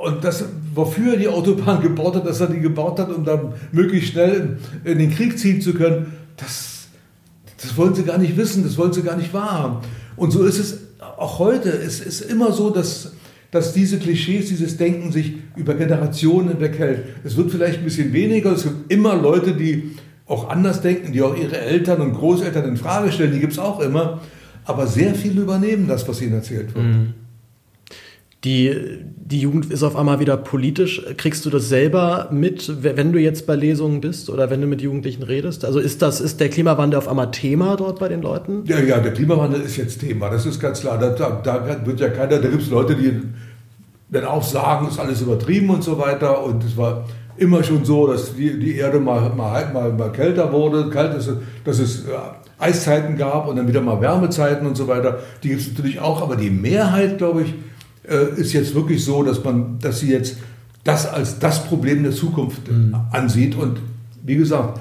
Und 0.06 0.24
das, 0.24 0.46
wofür 0.76 1.14
er 1.14 1.18
die 1.18 1.28
Autobahn 1.28 1.82
gebaut 1.82 2.16
hat, 2.16 2.28
dass 2.28 2.40
er 2.40 2.48
die 2.48 2.60
gebaut 2.60 3.00
hat, 3.00 3.10
um 3.10 3.26
dann 3.26 3.54
möglichst 3.72 4.12
schnell 4.12 4.58
in 4.84 5.00
den 5.00 5.10
Krieg 5.10 5.40
ziehen 5.40 5.62
zu 5.62 5.74
können, 5.74 6.14
das, 6.38 6.88
das 7.60 7.76
wollen 7.76 7.96
sie 7.96 8.04
gar 8.04 8.20
nicht 8.20 8.38
wissen, 8.38 8.64
das 8.64 8.78
wollen 8.78 8.94
sie 8.94 9.02
gar 9.02 9.18
nicht 9.18 9.34
wahrhaben. 9.34 9.78
Und 10.16 10.30
so 10.30 10.44
ist 10.44 10.60
es 10.60 10.78
auch 11.18 11.40
heute. 11.40 11.70
Es 11.70 12.02
ist 12.02 12.22
immer 12.22 12.52
so, 12.52 12.70
dass, 12.70 13.14
dass 13.50 13.74
diese 13.74 13.98
Klischees, 13.98 14.50
dieses 14.50 14.78
Denken 14.78 15.12
sich 15.12 15.38
über 15.56 15.74
Generationen 15.74 16.50
hinweg 16.50 16.78
hält. 16.78 17.06
Es 17.24 17.36
wird 17.36 17.50
vielleicht 17.50 17.80
ein 17.80 17.86
bisschen 17.86 18.14
weniger, 18.14 18.52
es 18.52 18.62
gibt 18.62 18.92
immer 18.92 19.16
Leute, 19.16 19.54
die 19.54 19.96
auch 20.28 20.50
anders 20.50 20.82
denken, 20.82 21.14
die 21.14 21.24
auch 21.24 21.36
ihre 21.36 21.58
Eltern 21.58 22.02
und 22.02 22.14
Großeltern 22.14 22.66
in 22.66 22.78
Frage 22.78 23.12
stellen, 23.12 23.32
die 23.34 23.40
gibt 23.40 23.54
es 23.54 23.60
auch 23.60 23.80
immer. 23.80 24.22
Aber 24.66 24.86
sehr 24.86 25.16
viele 25.16 25.42
übernehmen 25.42 25.88
das, 25.88 26.08
was 26.08 26.22
ihnen 26.22 26.34
erzählt 26.34 26.76
wird. 26.76 26.86
Mhm 26.86 27.25
die, 28.46 29.02
die 29.16 29.40
Jugend 29.40 29.72
ist 29.72 29.82
auf 29.82 29.96
einmal 29.96 30.20
wieder 30.20 30.38
politisch. 30.38 31.02
Kriegst 31.18 31.46
du 31.46 31.50
das 31.50 31.68
selber 31.68 32.30
mit, 32.32 32.84
wenn 32.84 33.12
du 33.12 33.20
jetzt 33.20 33.48
bei 33.48 33.56
Lesungen 33.56 34.02
bist 34.02 34.30
oder 34.30 34.52
wenn 34.52 34.62
du 34.62 34.68
mit 34.68 34.82
Jugendlichen 34.82 35.24
redest? 35.24 35.66
Also 35.66 35.80
ist 35.80 36.04
das, 36.04 36.22
ist 36.22 36.40
der 36.40 36.50
Klimawandel 36.50 37.00
auf 37.00 37.08
einmal 37.08 37.32
Thema 37.32 37.76
dort 37.76 38.00
bei 38.00 38.08
den 38.08 38.22
Leuten? 38.22 38.64
Ja, 38.66 38.80
ja, 38.80 39.00
der 39.00 39.14
Klimawandel 39.14 39.62
ist 39.62 39.78
jetzt 39.78 40.00
Thema, 40.00 40.30
das 40.30 40.46
ist 40.46 40.60
ganz 40.60 40.82
klar. 40.82 41.00
Da, 41.00 41.10
da, 41.10 41.86
wird 41.86 42.00
ja 42.00 42.10
keiner, 42.10 42.38
da 42.40 42.48
gibt 42.48 42.62
es 42.62 42.70
Leute, 42.70 42.96
die 42.96 43.20
dann 44.10 44.26
auch 44.26 44.44
sagen, 44.44 44.88
ist 44.88 45.00
alles 45.00 45.22
übertrieben 45.22 45.72
und 45.72 45.84
so 45.84 45.98
weiter. 45.98 46.44
Und 46.44 46.64
es 46.64 46.78
war 46.78 47.06
immer 47.38 47.64
schon 47.64 47.84
so, 47.84 48.06
dass 48.06 48.36
die, 48.36 48.60
die 48.60 48.76
Erde 48.76 49.00
mal, 49.00 49.32
mal, 49.36 49.74
mal, 49.74 49.92
mal 49.92 50.12
kälter 50.12 50.52
wurde, 50.54 50.90
kalt 50.92 51.18
ist, 51.18 51.32
dass 51.64 51.80
es 51.80 52.06
äh, 52.06 52.12
Eiszeiten 52.60 53.18
gab 53.18 53.48
und 53.48 53.56
dann 53.56 53.68
wieder 53.68 53.82
mal 53.82 54.00
Wärmezeiten 54.00 54.68
und 54.68 54.78
so 54.78 54.88
weiter. 54.88 55.20
Die 55.42 55.50
gibt 55.50 55.62
es 55.62 55.70
natürlich 55.70 56.00
auch, 56.00 56.22
aber 56.22 56.36
die 56.36 56.52
Mehrheit, 56.52 57.18
glaube 57.18 57.42
ich, 57.42 57.54
äh, 58.10 58.40
ist 58.40 58.54
jetzt 58.54 58.76
wirklich 58.76 59.04
so, 59.04 59.24
dass 59.24 59.44
man, 59.44 59.80
dass 59.80 60.00
sie 60.00 60.12
jetzt 60.12 60.38
das 60.84 61.08
als 61.08 61.40
das 61.40 61.66
Problem 61.66 62.04
der 62.04 62.12
Zukunft 62.12 62.72
mhm. 62.72 62.96
ansieht. 63.12 63.56
Und 63.56 63.80
wie 64.24 64.36
gesagt, 64.36 64.80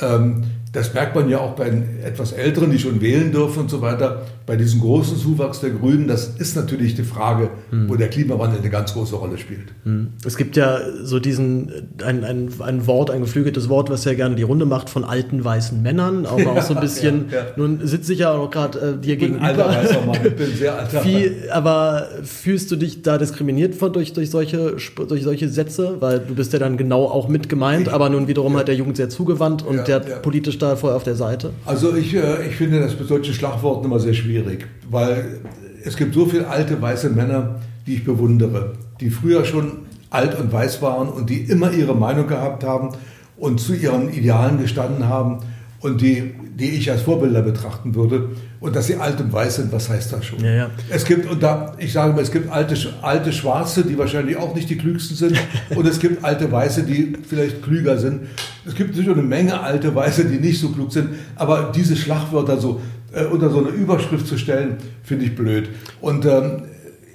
ähm, 0.00 0.44
das 0.76 0.92
merkt 0.92 1.14
man 1.14 1.30
ja 1.30 1.38
auch 1.38 1.54
bei 1.54 1.70
den 1.70 2.00
etwas 2.04 2.32
Älteren, 2.32 2.70
die 2.70 2.78
schon 2.78 3.00
wählen 3.00 3.32
dürfen 3.32 3.60
und 3.60 3.70
so 3.70 3.80
weiter. 3.80 4.26
Bei 4.44 4.56
diesem 4.56 4.80
großen 4.82 5.16
Zuwachs 5.16 5.60
der 5.60 5.70
Grünen, 5.70 6.06
das 6.06 6.28
ist 6.36 6.54
natürlich 6.54 6.94
die 6.94 7.02
Frage, 7.02 7.48
hm. 7.70 7.88
wo 7.88 7.96
der 7.96 8.08
Klimawandel 8.08 8.60
eine 8.60 8.68
ganz 8.68 8.92
große 8.92 9.16
Rolle 9.16 9.38
spielt. 9.38 9.72
Hm. 9.84 10.08
Es 10.26 10.36
gibt 10.36 10.54
ja 10.54 10.80
so 11.02 11.18
diesen, 11.18 11.72
ein, 12.04 12.24
ein, 12.24 12.50
ein 12.60 12.86
Wort, 12.86 13.10
ein 13.10 13.22
geflügeltes 13.22 13.70
Wort, 13.70 13.88
was 13.88 14.04
ja 14.04 14.12
gerne 14.12 14.34
die 14.34 14.42
Runde 14.42 14.66
macht 14.66 14.90
von 14.90 15.04
alten 15.04 15.42
weißen 15.42 15.80
Männern, 15.80 16.26
aber 16.26 16.52
auch 16.52 16.62
so 16.62 16.74
ein 16.74 16.80
bisschen, 16.82 17.30
ja, 17.30 17.38
ja. 17.38 17.46
nun 17.56 17.86
sitze 17.86 18.12
ich 18.12 18.18
ja 18.18 18.32
auch 18.32 18.50
gerade 18.50 18.78
äh, 18.78 19.00
dir 19.00 19.16
gegenüber. 19.16 19.46
Alter 19.46 19.68
weißer 19.68 20.04
Mann, 20.04 20.18
ich 20.26 20.36
bin 20.36 20.54
sehr 20.54 20.78
alter 20.78 21.04
Wie, 21.06 21.32
Aber 21.50 22.06
fühlst 22.22 22.70
du 22.70 22.76
dich 22.76 23.00
da 23.00 23.16
diskriminiert 23.16 23.74
von, 23.74 23.94
durch, 23.94 24.12
durch, 24.12 24.28
solche, 24.28 24.76
durch 25.08 25.22
solche 25.22 25.48
Sätze? 25.48 25.96
Weil 26.00 26.18
du 26.18 26.34
bist 26.34 26.52
ja 26.52 26.58
dann 26.58 26.76
genau 26.76 27.06
auch 27.06 27.28
mit 27.28 27.48
gemeint, 27.48 27.88
aber 27.88 28.10
nun 28.10 28.28
wiederum 28.28 28.58
hat 28.58 28.68
der 28.68 28.74
Jugend 28.74 28.98
sehr 28.98 29.08
zugewandt 29.08 29.64
und 29.64 29.88
der 29.88 30.00
politisch 30.00 30.58
da 30.58 30.65
voll 30.74 30.92
auf 30.92 31.04
der 31.04 31.14
Seite? 31.14 31.50
Also 31.64 31.94
ich, 31.94 32.14
äh, 32.14 32.48
ich 32.48 32.56
finde 32.56 32.80
das 32.80 32.98
mit 32.98 33.06
solchen 33.06 33.34
Schlagworten 33.34 33.84
immer 33.84 34.00
sehr 34.00 34.14
schwierig, 34.14 34.66
weil 34.90 35.40
es 35.84 35.96
gibt 35.96 36.14
so 36.14 36.26
viele 36.26 36.48
alte 36.48 36.80
weiße 36.82 37.10
Männer, 37.10 37.60
die 37.86 37.94
ich 37.94 38.04
bewundere, 38.04 38.72
die 39.00 39.10
früher 39.10 39.44
schon 39.44 39.86
alt 40.10 40.38
und 40.38 40.52
weiß 40.52 40.82
waren 40.82 41.08
und 41.08 41.30
die 41.30 41.42
immer 41.42 41.72
ihre 41.72 41.94
Meinung 41.94 42.26
gehabt 42.26 42.64
haben 42.64 42.90
und 43.36 43.60
zu 43.60 43.74
ihren 43.74 44.12
Idealen 44.12 44.58
gestanden 44.60 45.08
haben 45.08 45.38
und 45.86 46.00
die, 46.00 46.34
die 46.58 46.70
ich 46.70 46.90
als 46.90 47.02
Vorbilder 47.02 47.42
betrachten 47.42 47.94
würde. 47.94 48.30
Und 48.60 48.74
dass 48.74 48.86
sie 48.86 48.96
alt 48.96 49.20
und 49.20 49.32
weiß 49.32 49.56
sind, 49.56 49.72
was 49.72 49.88
heißt 49.88 50.12
das 50.12 50.24
schon? 50.24 50.42
Ja, 50.44 50.50
ja. 50.50 50.70
Es 50.90 51.04
gibt, 51.04 51.30
und 51.30 51.42
da, 51.42 51.74
ich 51.78 51.92
sage 51.92 52.12
mal, 52.12 52.22
es 52.22 52.32
gibt 52.32 52.50
alte, 52.50 52.74
alte 53.02 53.32
Schwarze, 53.32 53.84
die 53.84 53.96
wahrscheinlich 53.96 54.36
auch 54.36 54.54
nicht 54.54 54.68
die 54.68 54.76
klügsten 54.76 55.16
sind. 55.16 55.38
und 55.76 55.86
es 55.86 56.00
gibt 56.00 56.24
alte 56.24 56.50
Weiße, 56.50 56.82
die 56.82 57.16
vielleicht 57.26 57.62
klüger 57.62 57.98
sind. 57.98 58.22
Es 58.66 58.74
gibt 58.74 58.94
sicher 58.96 59.12
eine 59.12 59.22
Menge 59.22 59.60
alte 59.60 59.94
Weiße, 59.94 60.24
die 60.24 60.38
nicht 60.38 60.60
so 60.60 60.70
klug 60.70 60.92
sind. 60.92 61.10
Aber 61.36 61.72
diese 61.74 61.96
Schlagwörter 61.96 62.58
so 62.58 62.80
äh, 63.12 63.24
unter 63.24 63.50
so 63.50 63.58
eine 63.58 63.68
Überschrift 63.68 64.26
zu 64.26 64.36
stellen, 64.36 64.78
finde 65.04 65.26
ich 65.26 65.36
blöd. 65.36 65.68
Und 66.00 66.26
ähm, 66.26 66.62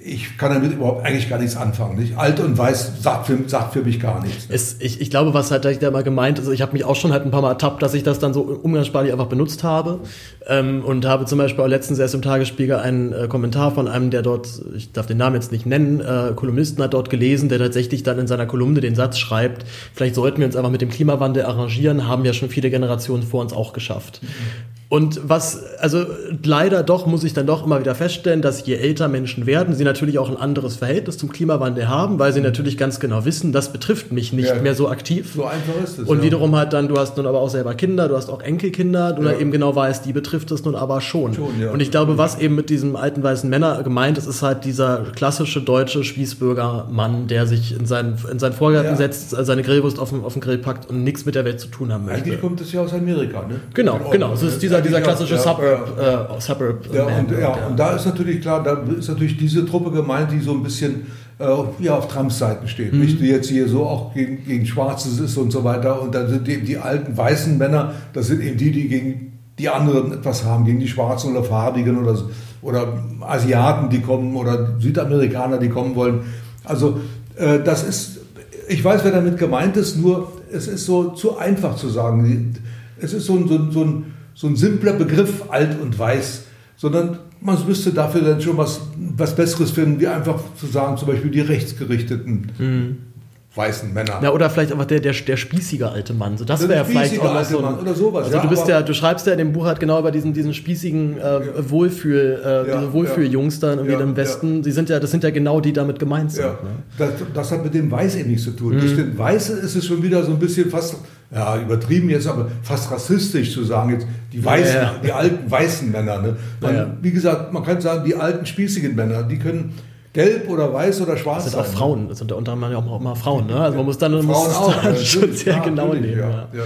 ich 0.04 0.36
kann 0.36 0.52
damit 0.52 0.72
überhaupt 0.72 1.04
eigentlich 1.04 1.28
gar 1.28 1.38
nichts 1.38 1.56
anfangen. 1.56 1.98
Nicht? 1.98 2.16
Alt 2.16 2.40
und 2.40 2.58
weiß 2.58 3.02
sagt 3.02 3.26
für, 3.26 3.38
sagt 3.48 3.72
für 3.72 3.82
mich 3.82 4.00
gar 4.00 4.22
nichts. 4.22 4.46
Es, 4.48 4.76
ich, 4.80 5.00
ich 5.00 5.10
glaube, 5.10 5.34
was 5.34 5.50
halt 5.50 5.64
da 5.82 5.90
mal 5.90 6.02
gemeint 6.02 6.38
ist, 6.38 6.44
also 6.44 6.52
ich 6.52 6.62
habe 6.62 6.72
mich 6.72 6.84
auch 6.84 6.96
schon 6.96 7.12
halt 7.12 7.24
ein 7.24 7.30
paar 7.30 7.42
Mal 7.42 7.50
ertappt, 7.50 7.82
dass 7.82 7.94
ich 7.94 8.02
das 8.02 8.18
dann 8.18 8.34
so 8.34 8.42
umgangssprachlich 8.42 9.12
einfach 9.12 9.26
benutzt 9.26 9.64
habe 9.64 10.00
ähm, 10.46 10.82
und 10.84 11.06
habe 11.06 11.26
zum 11.26 11.38
Beispiel 11.38 11.62
auch 11.62 11.68
letztens 11.68 11.98
erst 11.98 12.14
im 12.14 12.22
Tagesspiegel 12.22 12.76
einen 12.76 13.12
äh, 13.12 13.28
Kommentar 13.28 13.72
von 13.72 13.88
einem, 13.88 14.10
der 14.10 14.22
dort, 14.22 14.48
ich 14.76 14.92
darf 14.92 15.06
den 15.06 15.18
Namen 15.18 15.36
jetzt 15.36 15.52
nicht 15.52 15.66
nennen, 15.66 16.00
äh, 16.00 16.32
Kolumnisten 16.34 16.82
hat 16.82 16.94
dort 16.94 17.10
gelesen, 17.10 17.48
der 17.48 17.58
tatsächlich 17.58 18.02
dann 18.02 18.18
in 18.18 18.26
seiner 18.26 18.46
Kolumne 18.46 18.80
den 18.80 18.94
Satz 18.94 19.18
schreibt, 19.18 19.64
vielleicht 19.94 20.14
sollten 20.14 20.38
wir 20.38 20.46
uns 20.46 20.56
einfach 20.56 20.70
mit 20.70 20.80
dem 20.80 20.90
Klimawandel 20.90 21.44
arrangieren, 21.44 22.08
haben 22.08 22.24
ja 22.24 22.32
schon 22.32 22.48
viele 22.48 22.70
Generationen 22.70 23.22
vor 23.22 23.40
uns 23.40 23.52
auch 23.52 23.72
geschafft. 23.72 24.20
Mhm. 24.22 24.81
Und 24.92 25.26
was, 25.26 25.64
also 25.78 26.04
leider 26.44 26.82
doch, 26.82 27.06
muss 27.06 27.24
ich 27.24 27.32
dann 27.32 27.46
doch 27.46 27.64
immer 27.64 27.80
wieder 27.80 27.94
feststellen, 27.94 28.42
dass 28.42 28.66
je 28.66 28.74
älter 28.74 29.08
Menschen 29.08 29.46
werden, 29.46 29.74
sie 29.74 29.84
natürlich 29.84 30.18
auch 30.18 30.28
ein 30.28 30.36
anderes 30.36 30.76
Verhältnis 30.76 31.16
zum 31.16 31.32
Klimawandel 31.32 31.88
haben, 31.88 32.18
weil 32.18 32.34
sie 32.34 32.42
natürlich 32.42 32.76
ganz 32.76 33.00
genau 33.00 33.24
wissen, 33.24 33.52
das 33.52 33.72
betrifft 33.72 34.12
mich 34.12 34.34
nicht 34.34 34.50
ja, 34.50 34.60
mehr 34.60 34.74
so 34.74 34.90
aktiv. 34.90 35.32
So 35.34 35.46
einfach 35.46 35.82
ist 35.82 35.98
es. 35.98 36.06
Und 36.06 36.18
ja. 36.18 36.24
wiederum 36.24 36.54
halt 36.54 36.74
dann, 36.74 36.88
du 36.88 36.98
hast 36.98 37.16
nun 37.16 37.26
aber 37.26 37.40
auch 37.40 37.48
selber 37.48 37.72
Kinder, 37.72 38.06
du 38.06 38.16
hast 38.18 38.28
auch 38.28 38.42
Enkelkinder, 38.42 39.14
du 39.14 39.22
ja. 39.22 39.38
eben 39.38 39.50
genau 39.50 39.74
weißt, 39.74 40.04
die 40.04 40.12
betrifft 40.12 40.50
es 40.50 40.62
nun 40.66 40.74
aber 40.74 41.00
schon. 41.00 41.32
schon 41.32 41.58
ja. 41.58 41.70
Und 41.70 41.80
ich 41.80 41.90
glaube, 41.90 42.18
was 42.18 42.38
eben 42.38 42.54
mit 42.54 42.68
diesem 42.68 42.94
alten 42.94 43.22
weißen 43.22 43.48
Männer 43.48 43.82
gemeint 43.82 44.18
ist, 44.18 44.26
ist 44.26 44.42
halt 44.42 44.66
dieser 44.66 45.06
klassische 45.16 45.62
deutsche 45.62 46.04
Spießbürgermann, 46.04 47.28
der 47.28 47.46
sich 47.46 47.74
in 47.74 47.86
seinen, 47.86 48.18
in 48.30 48.38
seinen 48.38 48.52
Vorgarten 48.52 48.98
setzt, 48.98 49.30
seine 49.30 49.62
Grillwurst 49.62 49.98
auf 49.98 50.10
den, 50.10 50.22
auf 50.22 50.34
den 50.34 50.42
Grill 50.42 50.58
packt 50.58 50.90
und 50.90 51.02
nichts 51.02 51.24
mit 51.24 51.34
der 51.34 51.46
Welt 51.46 51.60
zu 51.60 51.68
tun 51.68 51.90
haben 51.90 52.04
möchte. 52.04 52.24
Eigentlich 52.24 52.40
kommt 52.42 52.60
es 52.60 52.70
ja 52.72 52.82
aus 52.82 52.92
Amerika, 52.92 53.46
ne? 53.48 53.58
Genau, 53.72 53.98
genau. 54.10 54.34
Es 54.34 54.42
ist 54.42 54.60
dieser 54.60 54.81
dieser 54.82 55.00
klassische 55.00 55.38
Suburb, 55.38 55.98
äh, 55.98 56.40
Suburb 56.40 56.86
ja, 56.92 57.04
und, 57.04 57.30
ja, 57.30 57.66
und 57.68 57.78
da 57.78 57.94
ist 57.96 58.06
natürlich 58.06 58.40
klar, 58.40 58.62
da 58.62 58.82
ist 58.98 59.08
natürlich 59.08 59.36
diese 59.36 59.64
Truppe 59.64 59.90
gemeint, 59.90 60.30
die 60.32 60.40
so 60.40 60.52
ein 60.52 60.62
bisschen 60.62 61.06
äh, 61.38 61.44
ja, 61.80 61.96
auf 61.96 62.08
Trumps 62.08 62.38
Seiten 62.38 62.68
steht. 62.68 62.92
Mhm. 62.92 63.00
Nicht, 63.00 63.20
die 63.20 63.26
jetzt 63.26 63.48
hier 63.48 63.68
so 63.68 63.84
auch 63.84 64.14
gegen, 64.14 64.44
gegen 64.44 64.66
Schwarzes 64.66 65.18
ist 65.18 65.36
und 65.36 65.50
so 65.50 65.64
weiter. 65.64 66.00
Und 66.00 66.14
dann 66.14 66.28
sind 66.28 66.48
eben 66.48 66.64
die 66.64 66.78
alten 66.78 67.16
weißen 67.16 67.58
Männer, 67.58 67.94
das 68.12 68.28
sind 68.28 68.42
eben 68.42 68.56
die, 68.56 68.70
die 68.70 68.88
gegen 68.88 69.32
die 69.58 69.68
anderen 69.68 70.12
etwas 70.12 70.44
haben, 70.44 70.64
gegen 70.64 70.80
die 70.80 70.88
Schwarzen 70.88 71.32
oder 71.32 71.44
Farbigen 71.44 71.98
oder, 71.98 72.18
oder 72.62 73.02
Asiaten, 73.20 73.90
die 73.90 74.00
kommen 74.00 74.34
oder 74.36 74.78
Südamerikaner, 74.78 75.58
die 75.58 75.68
kommen 75.68 75.94
wollen. 75.94 76.20
Also 76.64 77.00
äh, 77.36 77.60
das 77.60 77.82
ist, 77.82 78.20
ich 78.68 78.82
weiß, 78.82 79.04
wer 79.04 79.12
damit 79.12 79.38
gemeint 79.38 79.76
ist, 79.76 79.96
nur 79.96 80.32
es 80.50 80.68
ist 80.68 80.86
so 80.86 81.10
zu 81.10 81.36
einfach 81.36 81.76
zu 81.76 81.88
sagen. 81.88 82.54
Es 83.00 83.12
ist 83.12 83.26
so 83.26 83.34
ein, 83.34 83.48
so 83.48 83.70
so 83.70 83.84
ein 83.84 84.14
so 84.34 84.46
ein 84.46 84.56
simpler 84.56 84.92
Begriff, 84.94 85.50
alt 85.50 85.80
und 85.80 85.98
weiß, 85.98 86.44
sondern 86.76 87.18
man 87.40 87.66
müsste 87.66 87.92
dafür 87.92 88.22
dann 88.22 88.40
schon 88.40 88.56
was, 88.56 88.80
was 88.96 89.34
Besseres 89.34 89.72
finden, 89.72 90.00
wie 90.00 90.06
einfach 90.06 90.40
zu 90.56 90.66
sagen, 90.66 90.96
zum 90.96 91.08
Beispiel 91.08 91.30
die 91.30 91.40
rechtsgerichteten. 91.40 92.52
Mhm 92.58 93.11
weißen 93.54 93.92
Männer. 93.92 94.18
Ja, 94.22 94.32
oder 94.32 94.48
vielleicht 94.48 94.72
einfach 94.72 94.86
der, 94.86 95.00
der, 95.00 95.12
der 95.12 95.36
spießige 95.36 95.90
alte 95.90 96.14
Mann. 96.14 96.38
So, 96.38 96.44
das 96.44 96.62
wäre 96.62 96.76
ja 96.76 96.84
vielleicht 96.84 97.20
auch 97.20 97.34
noch 97.34 97.44
so 97.44 97.58
ein, 97.58 97.78
oder 97.78 97.94
sowas. 97.94 98.24
Also 98.24 98.36
ja, 98.38 98.42
du 98.42 98.48
bist 98.48 98.66
ja, 98.66 98.80
du 98.80 98.94
schreibst 98.94 99.26
ja 99.26 99.32
in 99.32 99.38
dem 99.38 99.52
Buch 99.52 99.66
halt 99.66 99.78
genau 99.78 99.98
über 99.98 100.10
diesen, 100.10 100.32
diesen 100.32 100.54
spießigen 100.54 101.18
äh, 101.18 101.20
ja. 101.20 101.40
Wohlfühl, 101.70 102.40
äh, 102.42 102.48
ja, 102.48 102.78
diese 102.78 102.92
Wohlfühljungs 102.94 103.60
dann 103.60 103.78
irgendwie 103.78 104.02
im 104.02 104.16
Westen. 104.16 104.62
Die 104.62 104.70
sind 104.70 104.88
ja, 104.88 104.98
das 104.98 105.10
sind 105.10 105.22
ja 105.22 105.30
genau 105.30 105.60
die 105.60 105.74
damit 105.74 105.98
gemeint 105.98 106.32
sind. 106.32 106.46
Ne? 106.46 106.54
Das, 106.96 107.10
das, 107.34 107.52
hat 107.52 107.62
mit 107.62 107.74
dem 107.74 107.90
Weiß 107.90 108.16
eben 108.16 108.30
nichts 108.30 108.44
zu 108.44 108.52
tun. 108.52 108.76
Mhm. 108.76 108.80
Durch 108.80 108.96
den 108.96 109.18
Weißen 109.18 109.58
ist 109.58 109.76
es 109.76 109.84
schon 109.84 110.02
wieder 110.02 110.22
so 110.22 110.32
ein 110.32 110.38
bisschen 110.38 110.70
fast, 110.70 110.96
ja, 111.30 111.60
übertrieben 111.60 112.08
jetzt, 112.08 112.26
aber 112.26 112.50
fast 112.62 112.90
rassistisch 112.90 113.52
zu 113.52 113.64
sagen, 113.64 113.90
jetzt 113.90 114.06
die 114.32 114.42
Weißen, 114.42 114.80
die 115.04 115.12
alten 115.12 115.50
weißen 115.50 115.92
Männer. 115.92 116.22
Ne? 116.22 116.36
Man, 116.60 116.96
wie 117.02 117.10
gesagt, 117.10 117.52
man 117.52 117.62
kann 117.62 117.82
sagen, 117.82 118.04
die 118.06 118.14
alten 118.14 118.46
spießigen 118.46 118.94
Männer, 118.94 119.24
die 119.24 119.38
können 119.38 119.74
gelb 120.12 120.48
oder 120.48 120.72
weiß 120.72 121.00
oder 121.00 121.16
schwarz 121.16 121.44
Das 121.44 121.52
sind 121.52 121.60
auch 121.60 121.66
Frauen, 121.66 122.08
das 122.08 122.18
sind 122.18 122.32
unter 122.32 122.52
anderem 122.52 122.88
auch 122.88 123.00
immer 123.00 123.16
Frauen. 123.16 123.46
Ne? 123.46 123.58
Also 123.58 123.76
man 123.76 123.86
muss 123.86 123.98
dann, 123.98 124.12
muss 124.24 124.36
auch, 124.36 124.82
dann 124.82 124.96
schon 124.96 125.32
sehr 125.32 125.54
ja, 125.54 125.62
genau 125.62 125.94
nehmen. 125.94 126.18
Ja. 126.18 126.48
Ja. 126.52 126.64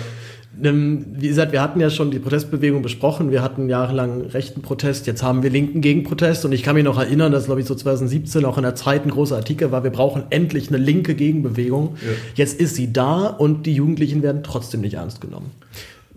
Ähm, 0.62 1.04
wie 1.12 1.28
gesagt, 1.28 1.52
wir 1.52 1.60
hatten 1.60 1.80
ja 1.80 1.90
schon 1.90 2.10
die 2.10 2.18
Protestbewegung 2.18 2.82
besprochen. 2.82 3.30
Wir 3.30 3.42
hatten 3.42 3.68
jahrelang 3.68 4.22
rechten 4.22 4.62
Protest, 4.62 5.06
jetzt 5.06 5.22
haben 5.22 5.42
wir 5.42 5.50
linken 5.50 5.80
Gegenprotest. 5.80 6.44
Und 6.44 6.52
ich 6.52 6.62
kann 6.62 6.74
mich 6.74 6.84
noch 6.84 6.98
erinnern, 6.98 7.30
dass, 7.30 7.44
glaube 7.44 7.60
ich, 7.60 7.66
so 7.66 7.74
2017 7.74 8.44
auch 8.44 8.56
in 8.56 8.62
der 8.62 8.74
Zeit 8.74 9.04
ein 9.04 9.10
großer 9.10 9.36
Artikel 9.36 9.70
war, 9.70 9.84
wir 9.84 9.90
brauchen 9.90 10.24
endlich 10.30 10.68
eine 10.68 10.78
linke 10.78 11.14
Gegenbewegung. 11.14 11.96
Jetzt 12.34 12.58
ist 12.58 12.74
sie 12.74 12.92
da 12.92 13.26
und 13.26 13.66
die 13.66 13.74
Jugendlichen 13.74 14.22
werden 14.22 14.42
trotzdem 14.42 14.80
nicht 14.80 14.94
ernst 14.94 15.20
genommen. 15.20 15.50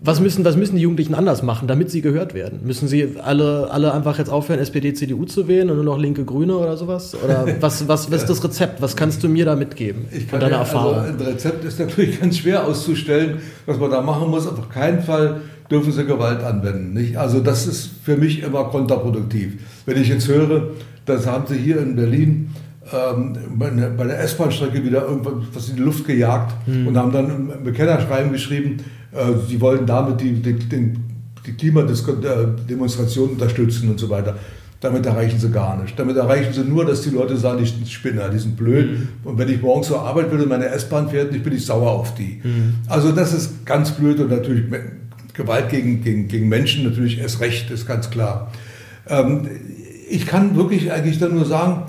Was 0.02 0.18
müssen, 0.18 0.44
was 0.46 0.56
müssen 0.56 0.76
die 0.76 0.82
Jugendlichen 0.82 1.14
anders 1.14 1.42
machen, 1.42 1.68
damit 1.68 1.90
sie 1.90 2.00
gehört 2.00 2.32
werden? 2.32 2.60
Müssen 2.64 2.88
sie 2.88 3.16
alle, 3.22 3.70
alle 3.70 3.92
einfach 3.92 4.16
jetzt 4.18 4.30
aufhören, 4.30 4.58
SPD, 4.58 4.94
CDU 4.94 5.26
zu 5.26 5.46
wählen 5.46 5.68
und 5.68 5.76
nur 5.76 5.84
noch 5.84 5.98
linke 5.98 6.24
Grüne 6.24 6.56
oder 6.56 6.78
sowas? 6.78 7.14
Oder 7.22 7.46
was, 7.60 7.86
was, 7.86 8.10
was 8.10 8.22
ist 8.22 8.30
das 8.30 8.42
Rezept? 8.42 8.80
Was 8.80 8.96
kannst 8.96 9.22
du 9.22 9.28
mir 9.28 9.44
da 9.44 9.56
mitgeben 9.56 10.06
ich 10.10 10.26
kann 10.26 10.40
deiner 10.40 10.52
ja, 10.52 10.60
Erfahrung? 10.60 10.94
Also 10.94 11.12
ein 11.12 11.20
Rezept 11.20 11.64
ist 11.64 11.78
natürlich 11.78 12.18
ganz 12.20 12.38
schwer 12.38 12.66
auszustellen, 12.66 13.40
was 13.66 13.78
man 13.78 13.90
da 13.90 14.00
machen 14.00 14.30
muss. 14.30 14.46
Auf 14.46 14.70
keinen 14.70 15.02
Fall 15.02 15.42
dürfen 15.70 15.92
sie 15.92 16.06
Gewalt 16.06 16.42
anwenden. 16.42 16.94
Nicht? 16.94 17.18
Also 17.18 17.40
das 17.40 17.66
ist 17.66 17.90
für 18.02 18.16
mich 18.16 18.42
immer 18.42 18.64
kontraproduktiv. 18.64 19.58
Wenn 19.84 20.00
ich 20.00 20.08
jetzt 20.08 20.28
höre, 20.28 20.68
das 21.04 21.26
haben 21.26 21.44
sie 21.46 21.58
hier 21.58 21.78
in 21.78 21.94
Berlin 21.94 22.54
ähm, 22.92 23.36
bei 23.56 24.04
der 24.04 24.20
S-Bahn-Strecke 24.20 24.84
wieder 24.84 25.06
irgendwas 25.06 25.68
in 25.68 25.76
die 25.76 25.82
Luft 25.82 26.06
gejagt 26.06 26.54
mhm. 26.66 26.88
und 26.88 26.96
haben 26.96 27.12
dann 27.12 27.50
ein 27.50 27.64
Bekennerschreiben 27.64 28.32
geschrieben, 28.32 28.78
äh, 29.12 29.32
sie 29.48 29.60
wollen 29.60 29.86
damit 29.86 30.20
die, 30.20 30.32
die, 30.34 30.54
die, 30.54 30.94
die 31.46 31.52
Klimademonstrationen 31.52 33.34
unterstützen 33.34 33.90
und 33.90 33.98
so 33.98 34.10
weiter. 34.10 34.36
Damit 34.80 35.04
erreichen 35.04 35.38
sie 35.38 35.50
gar 35.50 35.80
nicht. 35.80 35.98
Damit 35.98 36.16
erreichen 36.16 36.54
sie 36.54 36.62
nur, 36.62 36.86
dass 36.86 37.02
die 37.02 37.10
Leute 37.10 37.36
sagen, 37.36 37.58
die 37.58 37.66
sind 37.66 37.86
Spinner, 37.86 38.30
die 38.30 38.38
sind 38.38 38.56
blöd. 38.56 38.90
Mhm. 38.90 39.08
Und 39.24 39.38
wenn 39.38 39.48
ich 39.48 39.60
morgens 39.60 39.88
zur 39.88 40.00
Arbeit 40.00 40.32
will 40.32 40.40
und 40.40 40.48
meine 40.48 40.66
S-Bahn 40.66 41.10
fährt, 41.10 41.34
ich 41.34 41.42
bin 41.42 41.52
ich 41.52 41.66
sauer 41.66 41.90
auf 41.90 42.14
die. 42.14 42.40
Mhm. 42.42 42.74
Also 42.88 43.12
das 43.12 43.34
ist 43.34 43.66
ganz 43.66 43.90
blöd 43.90 44.20
und 44.20 44.30
natürlich 44.30 44.64
Gewalt 45.34 45.68
gegen, 45.68 46.02
gegen, 46.02 46.28
gegen 46.28 46.48
Menschen 46.48 46.84
natürlich 46.84 47.18
erst 47.18 47.40
recht, 47.40 47.70
ist 47.70 47.86
ganz 47.86 48.10
klar. 48.10 48.50
Ähm, 49.06 49.48
ich 50.08 50.26
kann 50.26 50.56
wirklich 50.56 50.90
eigentlich 50.90 51.18
dann 51.18 51.34
nur 51.34 51.44
sagen, 51.44 51.84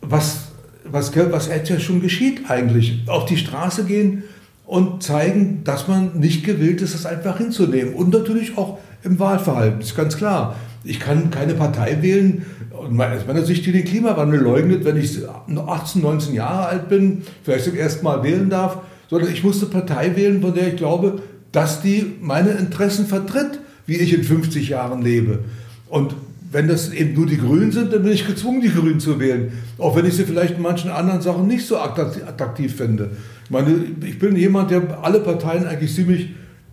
was, 0.00 0.48
was, 0.84 1.14
was 1.16 1.48
jetzt 1.48 1.82
schon 1.82 2.00
geschieht 2.00 2.50
eigentlich. 2.50 3.04
Auf 3.06 3.26
die 3.26 3.36
Straße 3.36 3.84
gehen, 3.84 4.24
und 4.70 5.02
zeigen, 5.02 5.62
dass 5.64 5.88
man 5.88 6.20
nicht 6.20 6.44
gewillt 6.44 6.80
ist, 6.80 6.94
das 6.94 7.04
einfach 7.04 7.38
hinzunehmen. 7.38 7.92
Und 7.92 8.14
natürlich 8.14 8.56
auch 8.56 8.78
im 9.02 9.18
Wahlverhalten, 9.18 9.80
ist 9.80 9.96
ganz 9.96 10.16
klar. 10.16 10.54
Ich 10.84 11.00
kann 11.00 11.32
keine 11.32 11.54
Partei 11.54 11.98
wählen, 12.02 12.46
aus 12.72 12.88
meiner 13.26 13.44
Sicht, 13.44 13.66
die 13.66 13.72
den 13.72 13.84
Klimawandel 13.84 14.38
leugnet, 14.38 14.84
wenn 14.84 14.96
ich 14.96 15.18
18, 15.26 16.02
19 16.02 16.34
Jahre 16.34 16.66
alt 16.66 16.88
bin, 16.88 17.22
vielleicht 17.42 17.64
zum 17.64 17.74
ersten 17.74 18.04
Mal 18.04 18.22
wählen 18.22 18.48
darf, 18.48 18.78
sondern 19.08 19.32
ich 19.32 19.42
muss 19.42 19.60
eine 19.60 19.72
Partei 19.72 20.14
wählen, 20.14 20.40
von 20.40 20.54
der 20.54 20.68
ich 20.68 20.76
glaube, 20.76 21.20
dass 21.50 21.82
die 21.82 22.06
meine 22.20 22.50
Interessen 22.50 23.06
vertritt, 23.06 23.58
wie 23.86 23.96
ich 23.96 24.14
in 24.14 24.22
50 24.22 24.68
Jahren 24.68 25.02
lebe. 25.02 25.40
Und 25.88 26.14
wenn 26.50 26.66
das 26.66 26.92
eben 26.92 27.14
nur 27.14 27.26
die 27.26 27.38
Grünen 27.38 27.70
sind, 27.70 27.92
dann 27.92 28.02
bin 28.02 28.12
ich 28.12 28.26
gezwungen, 28.26 28.60
die 28.60 28.70
Grünen 28.70 28.98
zu 28.98 29.20
wählen. 29.20 29.52
Auch 29.78 29.96
wenn 29.96 30.04
ich 30.04 30.14
sie 30.14 30.24
vielleicht 30.24 30.56
in 30.56 30.62
manchen 30.62 30.90
anderen 30.90 31.22
Sachen 31.22 31.46
nicht 31.46 31.64
so 31.64 31.78
attraktiv 31.78 32.74
finde. 32.74 33.12
Ich 33.44 33.50
meine, 33.50 33.72
ich 34.04 34.18
bin 34.18 34.34
jemand, 34.36 34.70
der 34.70 35.02
alle 35.02 35.20
Parteien 35.20 35.66
eigentlich 35.66 35.94
ziemlich 35.94 36.30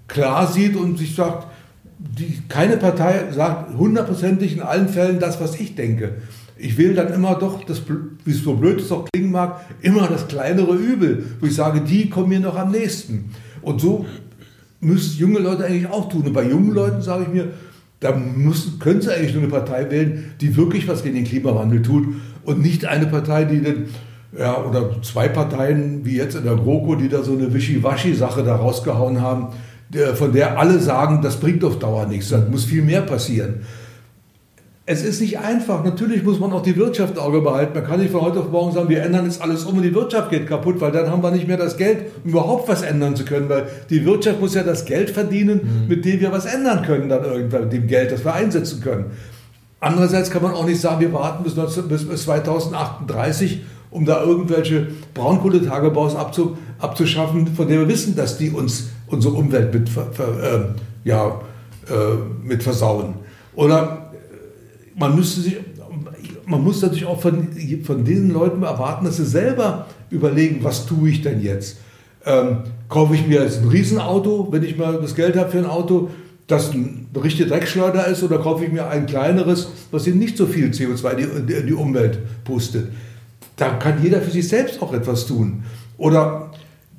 klar 0.08 0.52
sieht 0.52 0.76
und 0.76 0.98
sich 0.98 1.16
sagt, 1.16 1.48
die, 2.00 2.40
keine 2.50 2.78
Partei 2.78 3.32
sagt 3.32 3.78
hundertprozentig 3.78 4.54
in 4.54 4.62
allen 4.62 4.90
Fällen 4.90 5.20
das, 5.20 5.40
was 5.40 5.60
ich 5.60 5.76
denke. 5.76 6.16
Ich 6.58 6.78
will 6.78 6.96
dann 6.96 7.14
immer 7.14 7.36
doch, 7.36 7.64
das, 7.64 7.84
wie 8.26 8.32
es 8.32 8.44
so 8.44 8.56
blöd 8.56 8.82
es 8.82 8.92
auch 8.92 9.08
klingen 9.14 9.32
mag, 9.32 9.62
immer 9.82 10.08
das 10.08 10.28
kleinere 10.28 10.76
Übel, 10.76 11.26
wo 11.40 11.46
ich 11.46 11.54
sage, 11.54 11.82
die 11.82 12.10
kommen 12.10 12.30
mir 12.30 12.40
noch 12.40 12.56
am 12.56 12.72
nächsten. 12.72 13.32
Und 13.62 13.80
so 13.80 14.08
müssen 14.80 15.20
junge 15.20 15.40
Leute 15.40 15.66
eigentlich 15.66 15.88
auch 15.88 16.10
tun. 16.10 16.24
Und 16.24 16.34
bei 16.34 16.48
jungen 16.48 16.74
Leuten 16.74 17.02
sage 17.02 17.24
ich 17.24 17.30
mir, 17.30 17.50
da 18.00 18.16
müssen, 18.16 18.80
können 18.80 19.02
sie 19.02 19.14
eigentlich 19.14 19.34
nur 19.34 19.44
eine 19.44 19.52
Partei 19.52 19.90
wählen, 19.90 20.32
die 20.40 20.56
wirklich 20.56 20.88
was 20.88 21.04
gegen 21.04 21.16
den 21.16 21.24
Klimawandel 21.24 21.82
tut 21.82 22.08
und 22.44 22.62
nicht 22.62 22.86
eine 22.86 23.08
Partei, 23.08 23.46
die 23.46 23.62
dann, 23.62 23.86
ja, 24.38 24.64
oder 24.64 25.02
zwei 25.02 25.28
Parteien 25.28 26.06
wie 26.06 26.18
jetzt 26.18 26.36
in 26.36 26.44
der 26.44 26.56
GroKo, 26.56 26.96
die 26.96 27.10
da 27.10 27.24
so 27.24 27.34
eine 27.34 27.54
Wischiwaschi-Sache 27.54 28.44
da 28.44 28.56
rausgehauen 28.56 29.22
haben, 29.22 29.48
von 30.16 30.34
der 30.34 30.60
alle 30.60 30.80
sagen, 30.80 31.22
das 31.22 31.38
bringt 31.38 31.64
auf 31.64 31.80
Dauer 31.80 32.06
nichts, 32.06 32.30
da 32.30 32.46
muss 32.52 32.66
viel 32.66 32.84
mehr 32.84 33.02
passieren. 33.02 33.62
Es 34.90 35.04
ist 35.04 35.20
nicht 35.20 35.38
einfach. 35.38 35.84
Natürlich 35.84 36.24
muss 36.24 36.40
man 36.40 36.54
auch 36.54 36.62
die 36.62 36.78
Wirtschaft 36.78 37.18
im 37.18 37.20
Auge 37.22 37.42
behalten. 37.42 37.74
Man 37.74 37.86
kann 37.86 38.00
nicht 38.00 38.10
von 38.10 38.22
heute 38.22 38.40
auf 38.40 38.50
morgen 38.50 38.72
sagen, 38.72 38.88
wir 38.88 39.04
ändern 39.04 39.26
jetzt 39.26 39.42
alles 39.42 39.66
um 39.66 39.76
und 39.76 39.84
die 39.84 39.94
Wirtschaft 39.94 40.30
geht 40.30 40.48
kaputt, 40.48 40.80
weil 40.80 40.94
dann 40.94 41.12
haben 41.12 41.22
wir 41.22 41.30
nicht 41.30 41.46
mehr 41.46 41.58
das 41.58 41.76
Geld, 41.76 42.06
um 42.24 42.30
überhaupt 42.30 42.70
was 42.70 42.84
ändern 42.84 43.14
zu 43.14 43.26
können. 43.26 43.50
Weil 43.50 43.68
die 43.90 44.06
Wirtschaft 44.06 44.40
muss 44.40 44.56
ja 44.56 44.64
das 44.64 44.86
Geld 44.86 45.10
verdienen, 45.10 45.60
mhm. 45.82 45.88
mit 45.90 46.06
dem 46.06 46.22
wir 46.22 46.32
was 46.32 46.46
ändern 46.46 46.84
können, 46.84 47.10
dann 47.10 47.22
irgendwann, 47.26 47.64
mit 47.64 47.74
dem 47.74 47.88
Geld, 47.88 48.14
das 48.14 48.24
wir 48.24 48.34
einsetzen 48.34 48.80
können. 48.80 49.08
Andererseits 49.82 50.32
kann 50.32 50.42
man 50.42 50.54
auch 50.54 50.66
nicht 50.66 50.80
sagen, 50.80 51.02
wir 51.02 51.12
warten 51.12 51.44
bis, 51.44 51.58
19, 51.58 51.90
bis 51.90 52.24
2038, 52.24 53.64
um 53.92 54.06
da 54.06 54.24
irgendwelche 54.24 54.88
Braunkohletagebaus 55.14 56.16
abzu, 56.16 56.58
abzuschaffen, 56.80 57.46
von 57.48 57.68
denen 57.68 57.82
wir 57.82 57.90
wissen, 57.90 58.16
dass 58.16 58.38
die 58.38 58.52
uns 58.52 58.88
unsere 59.08 59.34
Umwelt 59.34 59.74
mit, 59.74 59.90
ver, 59.90 60.08
äh, 60.16 60.60
ja, 61.04 61.42
äh, 61.90 61.94
mit 62.42 62.64
versauen. 62.64 63.16
Oder 63.54 64.07
man 64.98 65.16
müsste 65.16 65.42
sich, 65.42 65.58
man 66.46 66.64
muss 66.64 66.82
natürlich 66.82 67.06
auch 67.06 67.22
von, 67.22 67.50
von 67.84 68.04
diesen 68.04 68.32
Leuten 68.32 68.64
erwarten, 68.64 69.06
dass 69.06 69.18
sie 69.18 69.26
selber 69.26 69.86
überlegen, 70.10 70.64
was 70.64 70.86
tue 70.86 71.10
ich 71.10 71.22
denn 71.22 71.42
jetzt? 71.42 71.78
Ähm, 72.26 72.64
kaufe 72.90 73.16
ich 73.16 73.26
mir 73.28 73.44
jetzt 73.44 73.62
ein 73.62 73.70
Riesenauto, 73.70 74.48
wenn 74.52 74.64
ich 74.64 74.78
mal 74.78 75.00
das 75.00 75.16
Geld 75.16 75.38
habe 75.38 75.52
für 75.52 75.60
ein 75.60 75.66
Auto, 75.66 76.10
das 76.48 76.74
ein 76.74 77.08
richtiger 77.16 77.50
Dreckschleuder 77.50 78.08
ist, 78.08 78.24
oder 78.24 78.40
kaufe 78.40 78.66
ich 78.66 78.72
mir 78.72 78.88
ein 78.88 79.06
kleineres, 79.06 79.70
was 79.92 80.08
eben 80.08 80.20
nicht 80.20 80.38
so 80.38 80.46
viel 80.46 80.70
CO2 80.72 81.18
in 81.18 81.48
die, 81.48 81.66
die 81.66 81.74
Umwelt 81.74 82.20
pustet? 82.44 82.92
Da 83.56 83.70
kann 83.70 84.04
jeder 84.04 84.22
für 84.22 84.32
sich 84.32 84.48
selbst 84.48 84.82
auch 84.82 84.94
etwas 84.94 85.28
tun. 85.28 85.64
Oder 85.98 86.47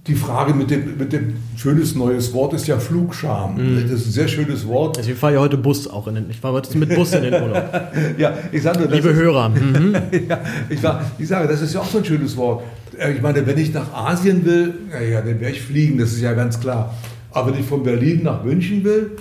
die 0.09 0.15
Frage 0.15 0.55
mit 0.55 0.71
dem, 0.71 0.97
mit 0.97 1.13
dem 1.13 1.35
schönes 1.57 1.95
neues 1.95 2.33
Wort 2.33 2.55
ist 2.55 2.67
ja 2.67 2.79
Flugscham. 2.79 3.57
Mm. 3.57 3.83
Das 3.83 4.01
ist 4.01 4.07
ein 4.07 4.13
sehr 4.13 4.29
schönes 4.29 4.67
Wort. 4.67 4.97
Also 4.97 5.11
ich 5.11 5.19
fahre 5.19 5.35
ja 5.35 5.41
heute 5.41 5.59
Bus 5.59 5.87
auch 5.87 6.07
in 6.09 6.15
den, 6.15 6.31
ich 6.31 6.41
fahre 6.41 6.55
heute 6.55 6.77
mit 6.79 6.95
Bus 6.95 7.13
in 7.13 7.25
den 7.25 7.35
Urlaub. 7.35 7.71
ja, 8.19 8.37
ich 8.51 8.63
sage 8.63 8.81
nur, 8.81 8.89
Liebe 8.89 9.11
ist, 9.11 9.17
Hörer. 9.17 9.49
Mhm. 9.59 9.95
ja, 10.29 10.41
ich, 10.69 10.81
sag, 10.81 11.03
ich 11.19 11.29
sage, 11.29 11.47
das 11.49 11.61
ist 11.61 11.75
ja 11.75 11.81
auch 11.81 11.89
so 11.89 11.99
ein 11.99 12.05
schönes 12.05 12.37
Wort. 12.37 12.63
Äh, 12.99 13.13
ich 13.13 13.23
meine, 13.23 13.47
wenn 13.47 13.59
ich 13.59 13.73
nach 13.73 13.93
Asien 13.93 14.45
will, 14.45 14.75
ja, 14.91 15.21
dann 15.21 15.41
werde 15.41 15.55
ich 15.55 15.61
fliegen, 15.61 15.99
das 15.99 16.13
ist 16.13 16.23
ja 16.23 16.33
ganz 16.33 16.59
klar. 16.59 16.95
Aber 17.31 17.53
wenn 17.53 17.61
ich 17.61 17.67
von 17.67 17.83
Berlin 17.83 18.23
nach 18.23 18.43
München 18.45 18.85
will, 18.85 19.13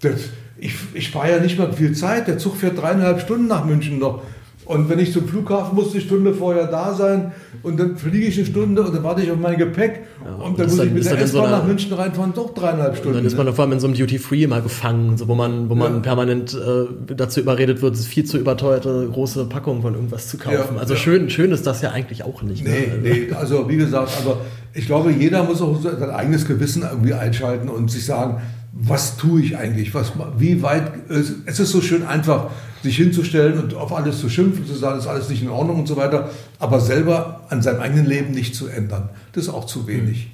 das, 0.00 0.30
ich, 0.58 0.74
ich 0.94 1.10
fahre 1.10 1.32
ja 1.32 1.38
nicht 1.40 1.58
mal 1.58 1.72
viel 1.72 1.92
Zeit. 1.92 2.28
Der 2.28 2.38
Zug 2.38 2.56
fährt 2.56 2.80
dreieinhalb 2.80 3.20
Stunden 3.20 3.48
nach 3.48 3.64
München 3.64 3.98
noch. 3.98 4.22
Und 4.66 4.88
wenn 4.88 4.98
ich 4.98 5.12
zum 5.12 5.28
Flughafen 5.28 5.76
muss, 5.76 5.92
eine 5.92 6.00
Stunde 6.00 6.34
vorher 6.34 6.66
da 6.66 6.92
sein 6.92 7.32
und 7.62 7.78
dann 7.78 7.96
fliege 7.96 8.26
ich 8.26 8.36
eine 8.36 8.46
Stunde 8.46 8.82
und 8.82 8.92
dann 8.92 9.04
warte 9.04 9.22
ich 9.22 9.30
auf 9.30 9.38
mein 9.38 9.56
Gepäck 9.56 10.02
ja, 10.24 10.34
und 10.44 10.58
dann 10.58 10.66
muss 10.66 10.76
dann, 10.76 10.88
ich 10.88 10.92
mit 10.92 11.04
der 11.04 11.20
S-Bahn 11.20 11.44
so 11.44 11.50
nach 11.50 11.64
München 11.64 11.92
reinfahren, 11.92 12.32
doch 12.34 12.52
dreieinhalb 12.52 12.96
Stunden. 12.96 13.10
Und 13.10 13.14
dann 13.18 13.26
ist 13.26 13.38
man 13.38 13.54
vor 13.54 13.64
allem 13.64 13.72
in 13.72 13.80
so 13.80 13.86
einem 13.86 13.96
Duty-Free 13.96 14.42
immer 14.42 14.60
gefangen, 14.60 15.16
so, 15.16 15.28
wo 15.28 15.36
man, 15.36 15.70
wo 15.70 15.76
man 15.76 15.94
ja. 15.94 16.00
permanent 16.00 16.54
äh, 16.54 17.14
dazu 17.14 17.40
überredet 17.40 17.80
wird, 17.80 17.96
viel 17.96 18.24
zu 18.24 18.38
überteuerte 18.38 19.08
große 19.12 19.44
Packungen 19.44 19.82
von 19.82 19.94
irgendwas 19.94 20.26
zu 20.26 20.36
kaufen. 20.36 20.74
Ja, 20.74 20.80
also 20.80 20.96
schön, 20.96 21.30
schön 21.30 21.52
ist 21.52 21.64
das 21.64 21.80
ja 21.80 21.92
eigentlich 21.92 22.24
auch 22.24 22.42
nicht. 22.42 22.64
Ne? 22.64 22.70
Nee, 22.70 23.10
ne? 23.10 23.26
nee, 23.28 23.32
also 23.34 23.68
wie 23.68 23.76
gesagt, 23.76 24.10
aber 24.20 24.38
ich 24.74 24.86
glaube, 24.86 25.12
jeder 25.12 25.44
muss 25.44 25.62
auch 25.62 25.80
sein 25.80 26.10
eigenes 26.10 26.44
Gewissen 26.44 26.82
irgendwie 26.82 27.14
einschalten 27.14 27.68
und 27.68 27.88
sich 27.88 28.04
sagen, 28.04 28.42
was 28.72 29.16
tue 29.16 29.40
ich 29.40 29.56
eigentlich? 29.56 29.94
Was, 29.94 30.12
wie 30.38 30.62
weit, 30.62 30.92
es 31.08 31.60
ist 31.60 31.70
so 31.70 31.80
schön 31.80 32.04
einfach, 32.04 32.50
sich 32.82 32.96
hinzustellen 32.96 33.58
und 33.58 33.74
auf 33.74 33.92
alles 33.92 34.20
zu 34.20 34.28
schimpfen, 34.28 34.66
zu 34.66 34.74
sagen, 34.74 34.98
ist 34.98 35.06
alles 35.06 35.28
nicht 35.28 35.42
in 35.42 35.48
Ordnung 35.48 35.80
und 35.80 35.88
so 35.88 35.96
weiter, 35.96 36.30
aber 36.58 36.80
selber 36.80 37.42
an 37.48 37.62
seinem 37.62 37.80
eigenen 37.80 38.06
Leben 38.06 38.32
nicht 38.32 38.54
zu 38.54 38.68
ändern. 38.68 39.08
Das 39.32 39.44
ist 39.44 39.48
auch 39.50 39.64
zu 39.64 39.86
wenig. 39.86 40.28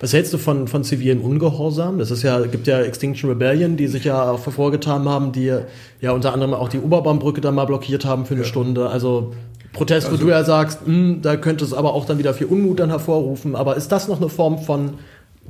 Was 0.00 0.12
hältst 0.12 0.32
du 0.32 0.38
von, 0.38 0.68
von 0.68 0.84
zivilen 0.84 1.20
Ungehorsam? 1.20 1.98
Das 1.98 2.10
ist 2.10 2.22
ja, 2.22 2.40
gibt 2.46 2.66
ja 2.66 2.80
Extinction 2.80 3.30
Rebellion, 3.30 3.76
die 3.76 3.88
sich 3.88 4.04
ja 4.04 4.30
auch 4.30 4.44
hervorgetan 4.44 5.08
haben, 5.08 5.32
die 5.32 5.52
ja 6.00 6.12
unter 6.12 6.32
anderem 6.32 6.54
auch 6.54 6.68
die 6.68 6.78
Oberbaumbrücke 6.78 7.40
da 7.40 7.50
mal 7.50 7.64
blockiert 7.64 8.04
haben 8.04 8.24
für 8.24 8.34
eine 8.34 8.44
ja. 8.44 8.48
Stunde. 8.48 8.88
Also 8.88 9.32
Protest, 9.72 10.06
also, 10.06 10.20
wo 10.20 10.24
du 10.24 10.30
ja 10.30 10.44
sagst, 10.44 10.86
mh, 10.86 10.94
hm, 10.94 11.22
da 11.22 11.36
könnte 11.36 11.64
es 11.64 11.72
aber 11.72 11.94
auch 11.94 12.04
dann 12.04 12.18
wieder 12.18 12.34
viel 12.34 12.46
Unmut 12.46 12.80
dann 12.80 12.90
hervorrufen. 12.90 13.56
Aber 13.56 13.76
ist 13.76 13.90
das 13.90 14.08
noch 14.08 14.20
eine 14.20 14.28
Form 14.28 14.58
von 14.58 14.94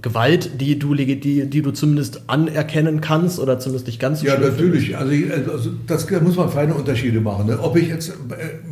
Gewalt, 0.01 0.61
die 0.61 0.79
du, 0.79 0.95
die, 0.95 1.47
die 1.47 1.63
du 1.63 1.71
zumindest 1.71 2.23
anerkennen 2.27 3.03
kannst 3.03 3.39
oder 3.39 3.59
zumindest 3.59 3.87
nicht 3.87 4.01
ganz 4.01 4.21
so 4.21 4.27
Ja, 4.27 4.39
natürlich. 4.39 4.97
Also, 4.97 5.13
also 5.53 5.71
das 5.87 6.07
da 6.07 6.21
muss 6.21 6.37
man 6.37 6.49
feine 6.49 6.75
Unterschiede 6.75 7.21
machen. 7.21 7.47
Ne? 7.47 7.59
Ob 7.61 7.77
ich 7.77 7.89
jetzt 7.89 8.09
äh, 8.09 8.13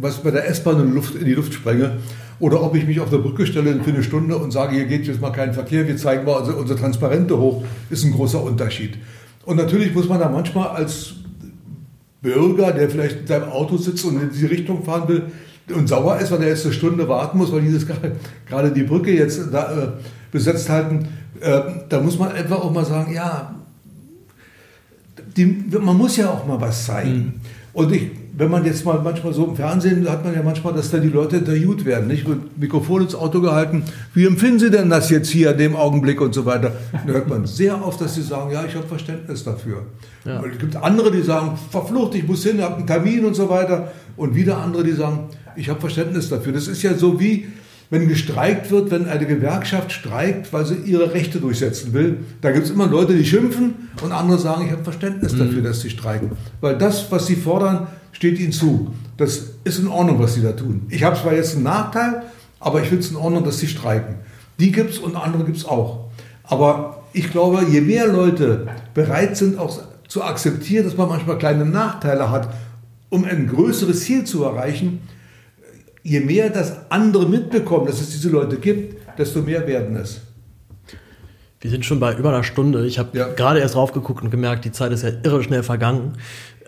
was 0.00 0.22
bei 0.22 0.30
der 0.30 0.48
S-Bahn 0.48 0.80
in, 0.80 1.20
in, 1.20 1.24
die 1.26 1.34
Luft 1.34 1.52
sprenge 1.52 1.98
oder 2.40 2.62
ob 2.62 2.74
ich 2.74 2.86
mich 2.86 3.00
auf 3.00 3.10
der 3.10 3.18
Brücke 3.18 3.46
stelle 3.46 3.80
für 3.82 3.90
eine 3.90 4.02
Stunde 4.02 4.36
und 4.38 4.50
sage, 4.50 4.76
hier 4.76 4.86
geht 4.86 5.06
jetzt 5.06 5.20
mal 5.20 5.30
kein 5.30 5.52
Verkehr, 5.52 5.86
wir 5.86 5.96
zeigen 5.98 6.24
mal 6.24 6.38
unsere, 6.38 6.56
unsere 6.56 6.78
Transparente 6.78 7.38
hoch, 7.38 7.62
ist 7.90 8.04
ein 8.04 8.12
großer 8.12 8.42
Unterschied. 8.42 8.96
Und 9.44 9.58
natürlich 9.58 9.94
muss 9.94 10.08
man 10.08 10.20
da 10.20 10.28
manchmal 10.28 10.68
als 10.68 11.14
Bürger, 12.22 12.72
der 12.72 12.88
vielleicht 12.88 13.20
in 13.20 13.26
seinem 13.26 13.50
Auto 13.50 13.76
sitzt 13.76 14.04
und 14.06 14.20
in 14.20 14.30
diese 14.30 14.50
Richtung 14.50 14.84
fahren 14.84 15.06
will 15.08 15.24
und 15.74 15.88
sauer 15.88 16.18
ist, 16.18 16.32
weil 16.32 16.42
er 16.42 16.48
jetzt 16.48 16.64
eine 16.64 16.74
Stunde 16.74 17.08
warten 17.08 17.38
muss, 17.38 17.52
weil 17.52 17.60
dieses 17.60 17.86
gerade 18.48 18.70
die 18.70 18.82
Brücke 18.82 19.12
jetzt 19.12 19.40
da, 19.52 19.72
äh, 19.72 19.88
besetzt 20.30 20.68
halten, 20.68 21.08
äh, 21.40 21.60
da 21.88 22.00
muss 22.00 22.18
man 22.18 22.34
etwa 22.34 22.56
auch 22.56 22.72
mal 22.72 22.84
sagen, 22.84 23.12
ja, 23.12 23.54
die, 25.36 25.46
man 25.80 25.96
muss 25.96 26.16
ja 26.16 26.30
auch 26.30 26.46
mal 26.46 26.60
was 26.60 26.86
zeigen. 26.86 27.16
Mhm. 27.16 27.32
Und 27.72 27.92
ich, 27.92 28.10
wenn 28.36 28.50
man 28.50 28.64
jetzt 28.64 28.84
mal 28.84 29.00
manchmal 29.00 29.32
so 29.32 29.46
im 29.46 29.54
Fernsehen, 29.54 30.08
hat 30.08 30.24
man 30.24 30.34
ja 30.34 30.42
manchmal, 30.42 30.72
dass 30.72 30.90
da 30.90 30.98
die 30.98 31.08
Leute 31.08 31.36
interviewt 31.36 31.84
werden, 31.84 32.08
nicht 32.08 32.26
mit 32.26 32.58
Mikrofon 32.58 33.02
ins 33.02 33.14
Auto 33.14 33.40
gehalten. 33.40 33.84
Wie 34.12 34.26
empfinden 34.26 34.58
Sie 34.58 34.70
denn 34.70 34.90
das 34.90 35.08
jetzt 35.10 35.30
hier 35.30 35.52
in 35.52 35.58
dem 35.58 35.76
Augenblick 35.76 36.20
und 36.20 36.34
so 36.34 36.46
weiter? 36.46 36.72
Da 37.06 37.12
hört 37.12 37.28
man 37.28 37.46
sehr 37.46 37.84
oft, 37.84 38.00
dass 38.00 38.14
sie 38.14 38.22
sagen, 38.22 38.50
ja, 38.50 38.64
ich 38.64 38.74
habe 38.74 38.86
Verständnis 38.86 39.44
dafür. 39.44 39.82
Ja. 40.24 40.42
Es 40.44 40.58
gibt 40.58 40.74
andere, 40.76 41.12
die 41.12 41.22
sagen, 41.22 41.58
verflucht, 41.70 42.14
ich 42.16 42.26
muss 42.26 42.42
hin, 42.42 42.56
ich 42.58 42.64
habe 42.64 42.76
einen 42.76 42.86
Termin 42.86 43.24
und 43.24 43.34
so 43.34 43.48
weiter. 43.48 43.92
Und 44.16 44.34
wieder 44.34 44.58
andere, 44.58 44.82
die 44.82 44.92
sagen, 44.92 45.28
ich 45.54 45.68
habe 45.68 45.78
Verständnis 45.80 46.28
dafür. 46.28 46.52
Das 46.52 46.66
ist 46.66 46.82
ja 46.82 46.94
so 46.94 47.20
wie, 47.20 47.46
wenn 47.90 48.08
gestreikt 48.08 48.70
wird, 48.70 48.92
wenn 48.92 49.08
eine 49.08 49.26
Gewerkschaft 49.26 49.90
streikt, 49.90 50.52
weil 50.52 50.64
sie 50.64 50.76
ihre 50.76 51.12
Rechte 51.12 51.40
durchsetzen 51.40 51.92
will, 51.92 52.18
da 52.40 52.52
gibt 52.52 52.66
es 52.66 52.70
immer 52.70 52.86
Leute, 52.86 53.14
die 53.14 53.24
schimpfen 53.24 53.74
und 54.00 54.12
andere 54.12 54.38
sagen, 54.38 54.64
ich 54.64 54.72
habe 54.72 54.84
Verständnis 54.84 55.32
dafür, 55.32 55.60
mhm. 55.60 55.64
dass 55.64 55.80
sie 55.80 55.90
streiken. 55.90 56.30
Weil 56.60 56.78
das, 56.78 57.10
was 57.10 57.26
sie 57.26 57.34
fordern, 57.34 57.88
steht 58.12 58.38
ihnen 58.38 58.52
zu. 58.52 58.92
Das 59.16 59.42
ist 59.64 59.80
in 59.80 59.88
Ordnung, 59.88 60.20
was 60.20 60.34
sie 60.34 60.42
da 60.42 60.52
tun. 60.52 60.86
Ich 60.88 61.02
habe 61.02 61.16
zwar 61.16 61.34
jetzt 61.34 61.56
einen 61.56 61.64
Nachteil, 61.64 62.22
aber 62.60 62.80
ich 62.80 62.88
finde 62.88 63.02
es 63.02 63.10
in 63.10 63.16
Ordnung, 63.16 63.44
dass 63.44 63.58
sie 63.58 63.66
streiken. 63.66 64.16
Die 64.60 64.70
gibt 64.70 64.90
es 64.90 64.98
und 64.98 65.16
andere 65.16 65.44
gibt 65.44 65.56
es 65.56 65.64
auch. 65.64 66.10
Aber 66.44 67.02
ich 67.12 67.30
glaube, 67.30 67.64
je 67.68 67.80
mehr 67.80 68.06
Leute 68.06 68.68
bereit 68.94 69.36
sind, 69.36 69.58
auch 69.58 69.80
zu 70.06 70.22
akzeptieren, 70.22 70.84
dass 70.84 70.96
man 70.96 71.08
manchmal 71.08 71.38
kleine 71.38 71.64
Nachteile 71.64 72.30
hat, 72.30 72.52
um 73.08 73.24
ein 73.24 73.48
größeres 73.48 74.00
Ziel 74.00 74.24
zu 74.24 74.44
erreichen, 74.44 75.00
je 76.02 76.20
mehr 76.20 76.50
das 76.50 76.90
andere 76.90 77.26
mitbekommen, 77.26 77.86
dass 77.86 78.00
es 78.00 78.10
diese 78.10 78.30
Leute 78.30 78.56
gibt, 78.56 79.18
desto 79.18 79.42
mehr 79.42 79.66
werden 79.66 79.96
es. 79.96 80.20
Wir 81.60 81.70
sind 81.70 81.84
schon 81.84 82.00
bei 82.00 82.14
über 82.16 82.30
einer 82.30 82.42
Stunde. 82.42 82.86
Ich 82.86 82.98
habe 82.98 83.16
ja. 83.16 83.28
gerade 83.28 83.60
erst 83.60 83.76
raufgeguckt 83.76 84.22
und 84.22 84.30
gemerkt, 84.30 84.64
die 84.64 84.72
Zeit 84.72 84.92
ist 84.92 85.02
ja 85.02 85.10
irre 85.22 85.42
schnell 85.42 85.62
vergangen. 85.62 86.16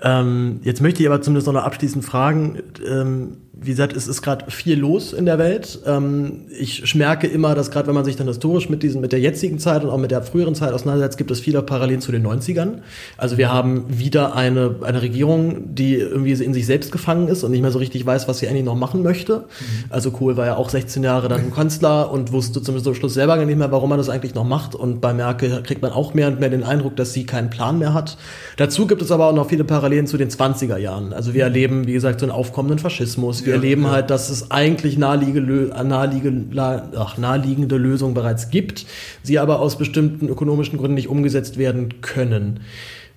Ähm, 0.02 0.60
jetzt 0.62 0.80
möchte 0.80 1.02
ich 1.02 1.08
aber 1.08 1.22
zumindest 1.22 1.46
noch 1.46 1.62
abschließend 1.62 2.04
fragen, 2.04 2.58
ähm, 2.86 3.36
wie 3.64 3.70
gesagt, 3.70 3.94
es 3.94 4.08
ist 4.08 4.22
gerade 4.22 4.50
viel 4.50 4.78
los 4.78 5.12
in 5.12 5.24
der 5.24 5.38
Welt. 5.38 5.78
Ähm, 5.86 6.46
ich 6.58 6.94
merke 6.94 7.26
immer, 7.26 7.54
dass 7.54 7.70
gerade 7.70 7.86
wenn 7.86 7.94
man 7.94 8.04
sich 8.04 8.16
dann 8.16 8.26
historisch 8.26 8.68
mit 8.68 8.82
diesen, 8.82 9.00
mit 9.00 9.12
der 9.12 9.20
jetzigen 9.20 9.58
Zeit 9.58 9.84
und 9.84 9.90
auch 9.90 9.98
mit 9.98 10.10
der 10.10 10.22
früheren 10.22 10.54
Zeit 10.54 10.72
auseinandersetzt, 10.72 11.18
gibt 11.18 11.30
es 11.30 11.40
viele 11.40 11.62
Parallelen 11.62 12.00
zu 12.00 12.10
den 12.10 12.26
90ern. 12.26 12.78
Also 13.16 13.38
wir 13.38 13.52
haben 13.52 13.84
wieder 13.88 14.34
eine, 14.34 14.76
eine 14.82 15.02
Regierung, 15.02 15.74
die 15.74 15.94
irgendwie 15.94 16.32
in 16.32 16.54
sich 16.54 16.66
selbst 16.66 16.90
gefangen 16.90 17.28
ist 17.28 17.44
und 17.44 17.52
nicht 17.52 17.62
mehr 17.62 17.70
so 17.70 17.78
richtig 17.78 18.04
weiß, 18.04 18.26
was 18.26 18.38
sie 18.38 18.48
eigentlich 18.48 18.64
noch 18.64 18.74
machen 18.74 19.02
möchte. 19.02 19.36
Mhm. 19.36 19.84
Also 19.90 20.10
Kohl 20.10 20.36
war 20.36 20.46
ja 20.46 20.56
auch 20.56 20.70
16 20.70 21.02
Jahre 21.04 21.28
dann 21.28 21.52
Kanzler 21.54 22.10
und 22.10 22.32
wusste 22.32 22.62
zum 22.62 22.94
Schluss 22.94 23.14
selber 23.14 23.36
nicht 23.36 23.58
mehr, 23.58 23.70
warum 23.70 23.92
er 23.92 23.96
das 23.96 24.08
eigentlich 24.08 24.34
noch 24.34 24.44
macht. 24.44 24.74
Und 24.74 25.00
bei 25.00 25.14
Merkel 25.14 25.62
kriegt 25.62 25.82
man 25.82 25.92
auch 25.92 26.14
mehr 26.14 26.28
und 26.28 26.40
mehr 26.40 26.48
den 26.48 26.64
Eindruck, 26.64 26.96
dass 26.96 27.12
sie 27.12 27.26
keinen 27.26 27.50
Plan 27.50 27.78
mehr 27.78 27.94
hat. 27.94 28.16
Dazu 28.56 28.86
gibt 28.86 29.02
es 29.02 29.12
aber 29.12 29.26
auch 29.26 29.34
noch 29.34 29.48
viele 29.48 29.64
Parallelen 29.64 29.91
Parallelen 29.92 30.06
zu 30.06 30.16
den 30.16 30.30
20er 30.30 30.78
Jahren. 30.78 31.12
Also 31.12 31.34
wir 31.34 31.44
erleben, 31.44 31.86
wie 31.86 31.92
gesagt, 31.92 32.20
so 32.20 32.26
einen 32.26 32.32
aufkommenden 32.32 32.78
Faschismus. 32.78 33.44
Wir 33.44 33.50
ja, 33.50 33.56
erleben 33.56 33.82
ja. 33.82 33.90
halt, 33.90 34.10
dass 34.10 34.30
es 34.30 34.50
eigentlich 34.50 34.96
naheliegende, 34.96 35.70
naheliegende, 35.84 36.90
ach, 36.96 37.18
naheliegende 37.18 37.76
Lösungen 37.76 38.14
bereits 38.14 38.48
gibt, 38.50 38.86
sie 39.22 39.38
aber 39.38 39.60
aus 39.60 39.76
bestimmten 39.76 40.28
ökonomischen 40.28 40.78
Gründen 40.78 40.94
nicht 40.94 41.08
umgesetzt 41.08 41.58
werden 41.58 42.00
können. 42.00 42.60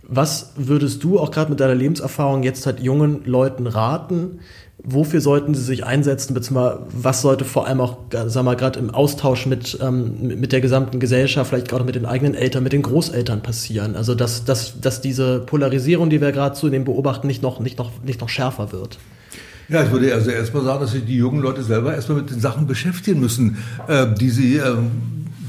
Was 0.08 0.52
würdest 0.58 1.04
du 1.04 1.18
auch 1.18 1.32
gerade 1.32 1.50
mit 1.50 1.60
deiner 1.60 1.76
Lebenserfahrung 1.76 2.44
jetzt 2.44 2.66
halt 2.66 2.80
jungen 2.80 3.24
Leuten 3.26 3.66
raten? 3.68 4.40
Wofür 4.88 5.20
sollten 5.20 5.56
sie 5.56 5.64
sich 5.64 5.84
einsetzen, 5.84 6.36
beziehungsweise 6.36 6.84
was 6.92 7.22
sollte 7.24 7.44
vor 7.44 7.66
allem 7.66 7.82
auch, 7.82 7.98
sagen 8.28 8.46
wir 8.46 8.56
gerade 8.56 8.80
im 8.80 8.92
Austausch 8.92 9.48
mit, 9.48 9.80
ähm, 9.82 10.28
mit 10.40 10.52
der 10.52 10.62
gesamten 10.62 11.00
Gesellschaft, 11.00 11.50
vielleicht 11.50 11.70
gerade 11.70 11.84
mit 11.84 11.96
den 11.96 12.06
eigenen 12.06 12.36
Eltern, 12.36 12.64
mit 12.64 12.72
den 12.72 12.84
Großeltern 12.84 13.42
passieren? 13.42 13.96
Also 13.96 14.14
dass, 14.14 14.46
dass, 14.46 14.80
dass 14.80 15.02
diese 15.02 15.40
Polarisierung, 15.40 16.12
die 16.12 16.22
wir 16.22 16.32
gerade 16.32 16.56
zu 16.56 16.70
dem 16.70 16.86
beobachten, 16.86 17.26
nicht 17.26 17.42
noch, 17.42 17.60
nicht, 17.60 17.80
noch, 17.80 17.92
nicht 18.04 18.22
noch 18.22 18.30
schärfer 18.30 18.72
wird. 18.72 19.00
Ja, 19.70 19.84
ich 19.84 19.92
würde 19.92 20.14
also 20.14 20.30
erstmal 20.30 20.64
sagen, 20.64 20.82
dass 20.82 20.92
sich 20.92 21.06
die 21.06 21.18
jungen 21.18 21.42
Leute 21.42 21.64
selber 21.64 21.96
erstmal 21.96 22.20
mit 22.20 22.30
den 22.30 22.40
Sachen 22.40 22.68
beschäftigen 22.68 23.20
müssen, 23.20 23.58
äh, 23.88 24.06
die, 24.14 24.30
sie, 24.30 24.58
äh, 24.58 24.76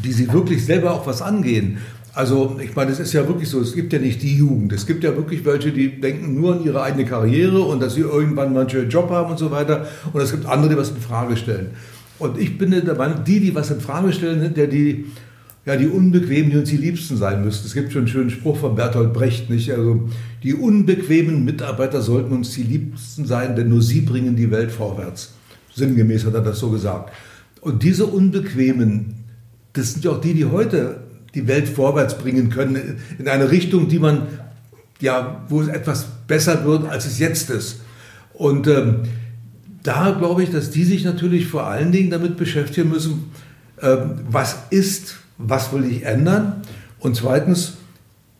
die 0.02 0.12
sie 0.12 0.32
wirklich 0.32 0.64
selber 0.64 0.92
auch 0.92 1.06
was 1.06 1.20
angehen. 1.20 1.78
Also 2.16 2.58
ich 2.64 2.74
meine, 2.74 2.92
es 2.92 2.98
ist 2.98 3.12
ja 3.12 3.28
wirklich 3.28 3.50
so, 3.50 3.60
es 3.60 3.74
gibt 3.74 3.92
ja 3.92 3.98
nicht 3.98 4.22
die 4.22 4.38
Jugend. 4.38 4.72
Es 4.72 4.86
gibt 4.86 5.04
ja 5.04 5.14
wirklich 5.14 5.44
welche, 5.44 5.70
die 5.70 6.00
denken 6.00 6.34
nur 6.34 6.54
an 6.54 6.64
ihre 6.64 6.82
eigene 6.82 7.04
Karriere 7.04 7.60
und 7.60 7.82
dass 7.82 7.92
sie 7.92 8.00
irgendwann 8.00 8.54
mal 8.54 8.60
einen 8.60 8.70
schönen 8.70 8.88
Job 8.88 9.10
haben 9.10 9.32
und 9.32 9.38
so 9.38 9.50
weiter. 9.50 9.86
Und 10.14 10.22
es 10.22 10.30
gibt 10.30 10.46
andere, 10.46 10.70
die 10.70 10.78
was 10.78 10.88
in 10.88 10.96
Frage 10.96 11.36
stellen. 11.36 11.72
Und 12.18 12.38
ich 12.38 12.56
bin 12.56 12.70
der 12.70 12.94
Meinung, 12.94 13.22
die, 13.24 13.38
die 13.40 13.54
was 13.54 13.70
in 13.70 13.82
Frage 13.82 14.14
stellen, 14.14 14.40
sind 14.40 14.56
ja 14.56 14.64
die, 14.64 15.04
ja, 15.66 15.76
die 15.76 15.88
Unbequemen, 15.88 16.50
die 16.50 16.56
uns 16.56 16.70
die 16.70 16.78
Liebsten 16.78 17.18
sein 17.18 17.44
müssten. 17.44 17.66
Es 17.66 17.74
gibt 17.74 17.92
schon 17.92 18.02
einen 18.02 18.08
schönen 18.08 18.30
Spruch 18.30 18.56
von 18.56 18.76
Bertolt 18.76 19.12
Brecht, 19.12 19.50
nicht? 19.50 19.70
Also, 19.72 20.08
die 20.42 20.54
unbequemen 20.54 21.44
Mitarbeiter 21.44 22.00
sollten 22.00 22.32
uns 22.32 22.54
die 22.54 22.62
Liebsten 22.62 23.26
sein, 23.26 23.56
denn 23.56 23.68
nur 23.68 23.82
sie 23.82 24.00
bringen 24.00 24.36
die 24.36 24.50
Welt 24.50 24.70
vorwärts. 24.70 25.34
Sinngemäß 25.74 26.24
hat 26.24 26.32
er 26.32 26.40
das 26.40 26.60
so 26.60 26.70
gesagt. 26.70 27.12
Und 27.60 27.82
diese 27.82 28.06
Unbequemen, 28.06 29.16
das 29.74 29.92
sind 29.92 30.06
ja 30.06 30.12
auch 30.12 30.20
die, 30.22 30.32
die 30.32 30.46
heute 30.46 31.00
die 31.36 31.46
Welt 31.46 31.68
vorwärts 31.68 32.18
bringen 32.18 32.48
können, 32.48 32.98
in 33.18 33.28
eine 33.28 33.50
Richtung, 33.50 33.88
die 33.88 33.98
man, 33.98 34.22
ja, 35.00 35.44
wo 35.48 35.60
es 35.60 35.68
etwas 35.68 36.06
besser 36.26 36.64
wird, 36.64 36.88
als 36.88 37.06
es 37.06 37.18
jetzt 37.18 37.50
ist. 37.50 37.82
Und 38.32 38.66
ähm, 38.66 39.02
da 39.82 40.16
glaube 40.18 40.42
ich, 40.42 40.50
dass 40.50 40.70
die 40.70 40.84
sich 40.84 41.04
natürlich 41.04 41.46
vor 41.46 41.66
allen 41.66 41.92
Dingen 41.92 42.10
damit 42.10 42.36
beschäftigen 42.36 42.88
müssen, 42.88 43.30
ähm, 43.82 44.20
was 44.28 44.56
ist, 44.70 45.16
was 45.36 45.72
will 45.72 45.84
ich 45.84 46.04
ändern? 46.04 46.62
Und 46.98 47.16
zweitens, 47.16 47.74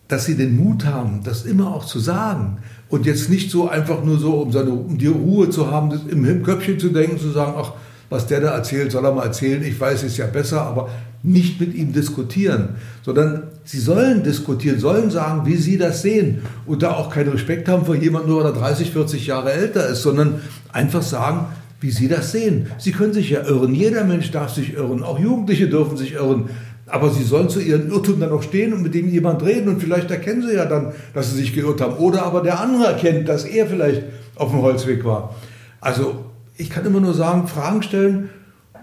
dass 0.09 0.25
sie 0.25 0.37
den 0.37 0.57
Mut 0.57 0.87
haben, 0.87 1.23
das 1.23 1.45
immer 1.45 1.75
auch 1.75 1.85
zu 1.85 1.99
sagen. 1.99 2.59
Und 2.89 3.05
jetzt 3.05 3.29
nicht 3.29 3.51
so 3.51 3.69
einfach 3.69 4.03
nur 4.03 4.19
so, 4.19 4.35
um, 4.41 4.53
seine, 4.53 4.71
um 4.71 4.97
die 4.97 5.09
Ruhe 5.09 5.51
zu 5.51 5.71
haben, 5.71 5.93
im 6.09 6.43
Köpfchen 6.43 6.79
zu 6.79 6.89
denken, 6.89 7.19
zu 7.19 7.31
sagen, 7.31 7.55
ach, 7.57 7.73
was 8.09 8.27
der 8.27 8.41
da 8.41 8.55
erzählt, 8.55 8.93
soll 8.93 9.05
er 9.05 9.13
mal 9.13 9.25
erzählen, 9.25 9.63
ich 9.65 9.79
weiß 9.81 10.03
es 10.03 10.17
ja 10.17 10.27
besser, 10.27 10.63
aber 10.63 10.89
nicht 11.23 11.61
mit 11.61 11.75
ihm 11.75 11.93
diskutieren, 11.93 12.77
sondern 13.05 13.45
sie 13.65 13.81
sollen 13.81 14.23
diskutieren, 14.23 14.79
sollen 14.79 15.11
sagen, 15.11 15.45
wie 15.45 15.57
sie 15.57 15.77
das 15.77 16.03
sehen 16.03 16.43
und 16.67 16.83
da 16.83 16.93
auch 16.93 17.11
keinen 17.11 17.31
Respekt 17.31 17.69
haben 17.69 17.85
vor 17.85 17.97
jemandem, 17.97 18.31
nur 18.31 18.45
weil 18.45 18.53
er 18.53 18.59
30, 18.59 18.93
40 18.93 19.27
Jahre 19.27 19.53
älter 19.53 19.89
ist, 19.89 20.03
sondern 20.03 20.41
einfach 20.73 21.03
sagen, 21.03 21.47
wie 21.81 21.91
sie 21.91 22.09
das 22.09 22.33
sehen. 22.33 22.69
Sie 22.79 22.93
können 22.93 23.13
sich 23.13 23.31
ja 23.31 23.43
irren, 23.43 23.75
jeder 23.75 24.05
Mensch 24.05 24.31
darf 24.31 24.55
sich 24.55 24.75
irren, 24.75 25.03
auch 25.03 25.19
Jugendliche 25.19 25.69
dürfen 25.69 25.97
sich 25.97 26.13
irren, 26.13 26.49
aber 26.87 27.11
sie 27.11 27.25
sollen 27.25 27.49
zu 27.49 27.61
ihren 27.61 27.91
Irrtum 27.91 28.21
dann 28.21 28.31
auch 28.31 28.43
stehen 28.43 28.73
und 28.73 28.83
mit 28.83 28.95
dem 28.95 29.09
jemand 29.09 29.43
reden 29.43 29.69
und 29.69 29.83
vielleicht 29.83 30.11
erkennen 30.11 30.43
sie 30.43 30.55
ja 30.55 30.67
dann, 30.67 30.93
dass 31.15 31.31
sie 31.31 31.37
sich 31.37 31.53
geirrt 31.53 31.81
haben. 31.81 31.97
Oder 31.97 32.23
aber 32.23 32.43
der 32.43 32.61
andere 32.61 32.87
erkennt, 32.87 33.29
dass 33.29 33.45
er 33.45 33.67
vielleicht 33.67 34.05
auf 34.37 34.53
dem 34.53 34.63
Holzweg 34.63 35.05
war. 35.05 35.35
Also 35.81 36.26
ich 36.57 36.71
kann 36.71 36.85
immer 36.87 37.01
nur 37.01 37.15
sagen, 37.15 37.47
Fragen 37.49 37.83
stellen 37.83 38.31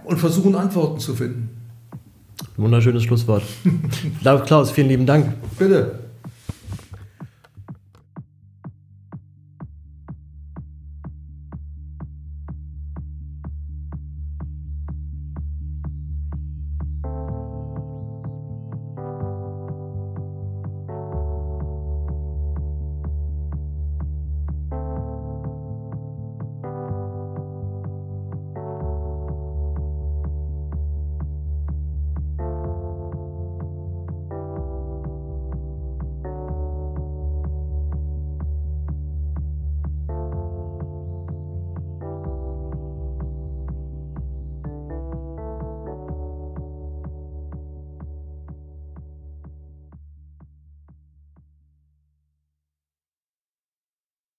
und 0.04 0.18
versuchen 0.18 0.56
Antworten 0.56 1.00
zu 1.00 1.16
finden. 1.16 1.50
Wunderschönes 2.58 3.04
Schlusswort. 3.04 3.44
Klaus, 4.46 4.72
vielen 4.72 4.90
lieben 4.90 5.06
Dank. 5.06 5.34
Bitte. 5.58 6.03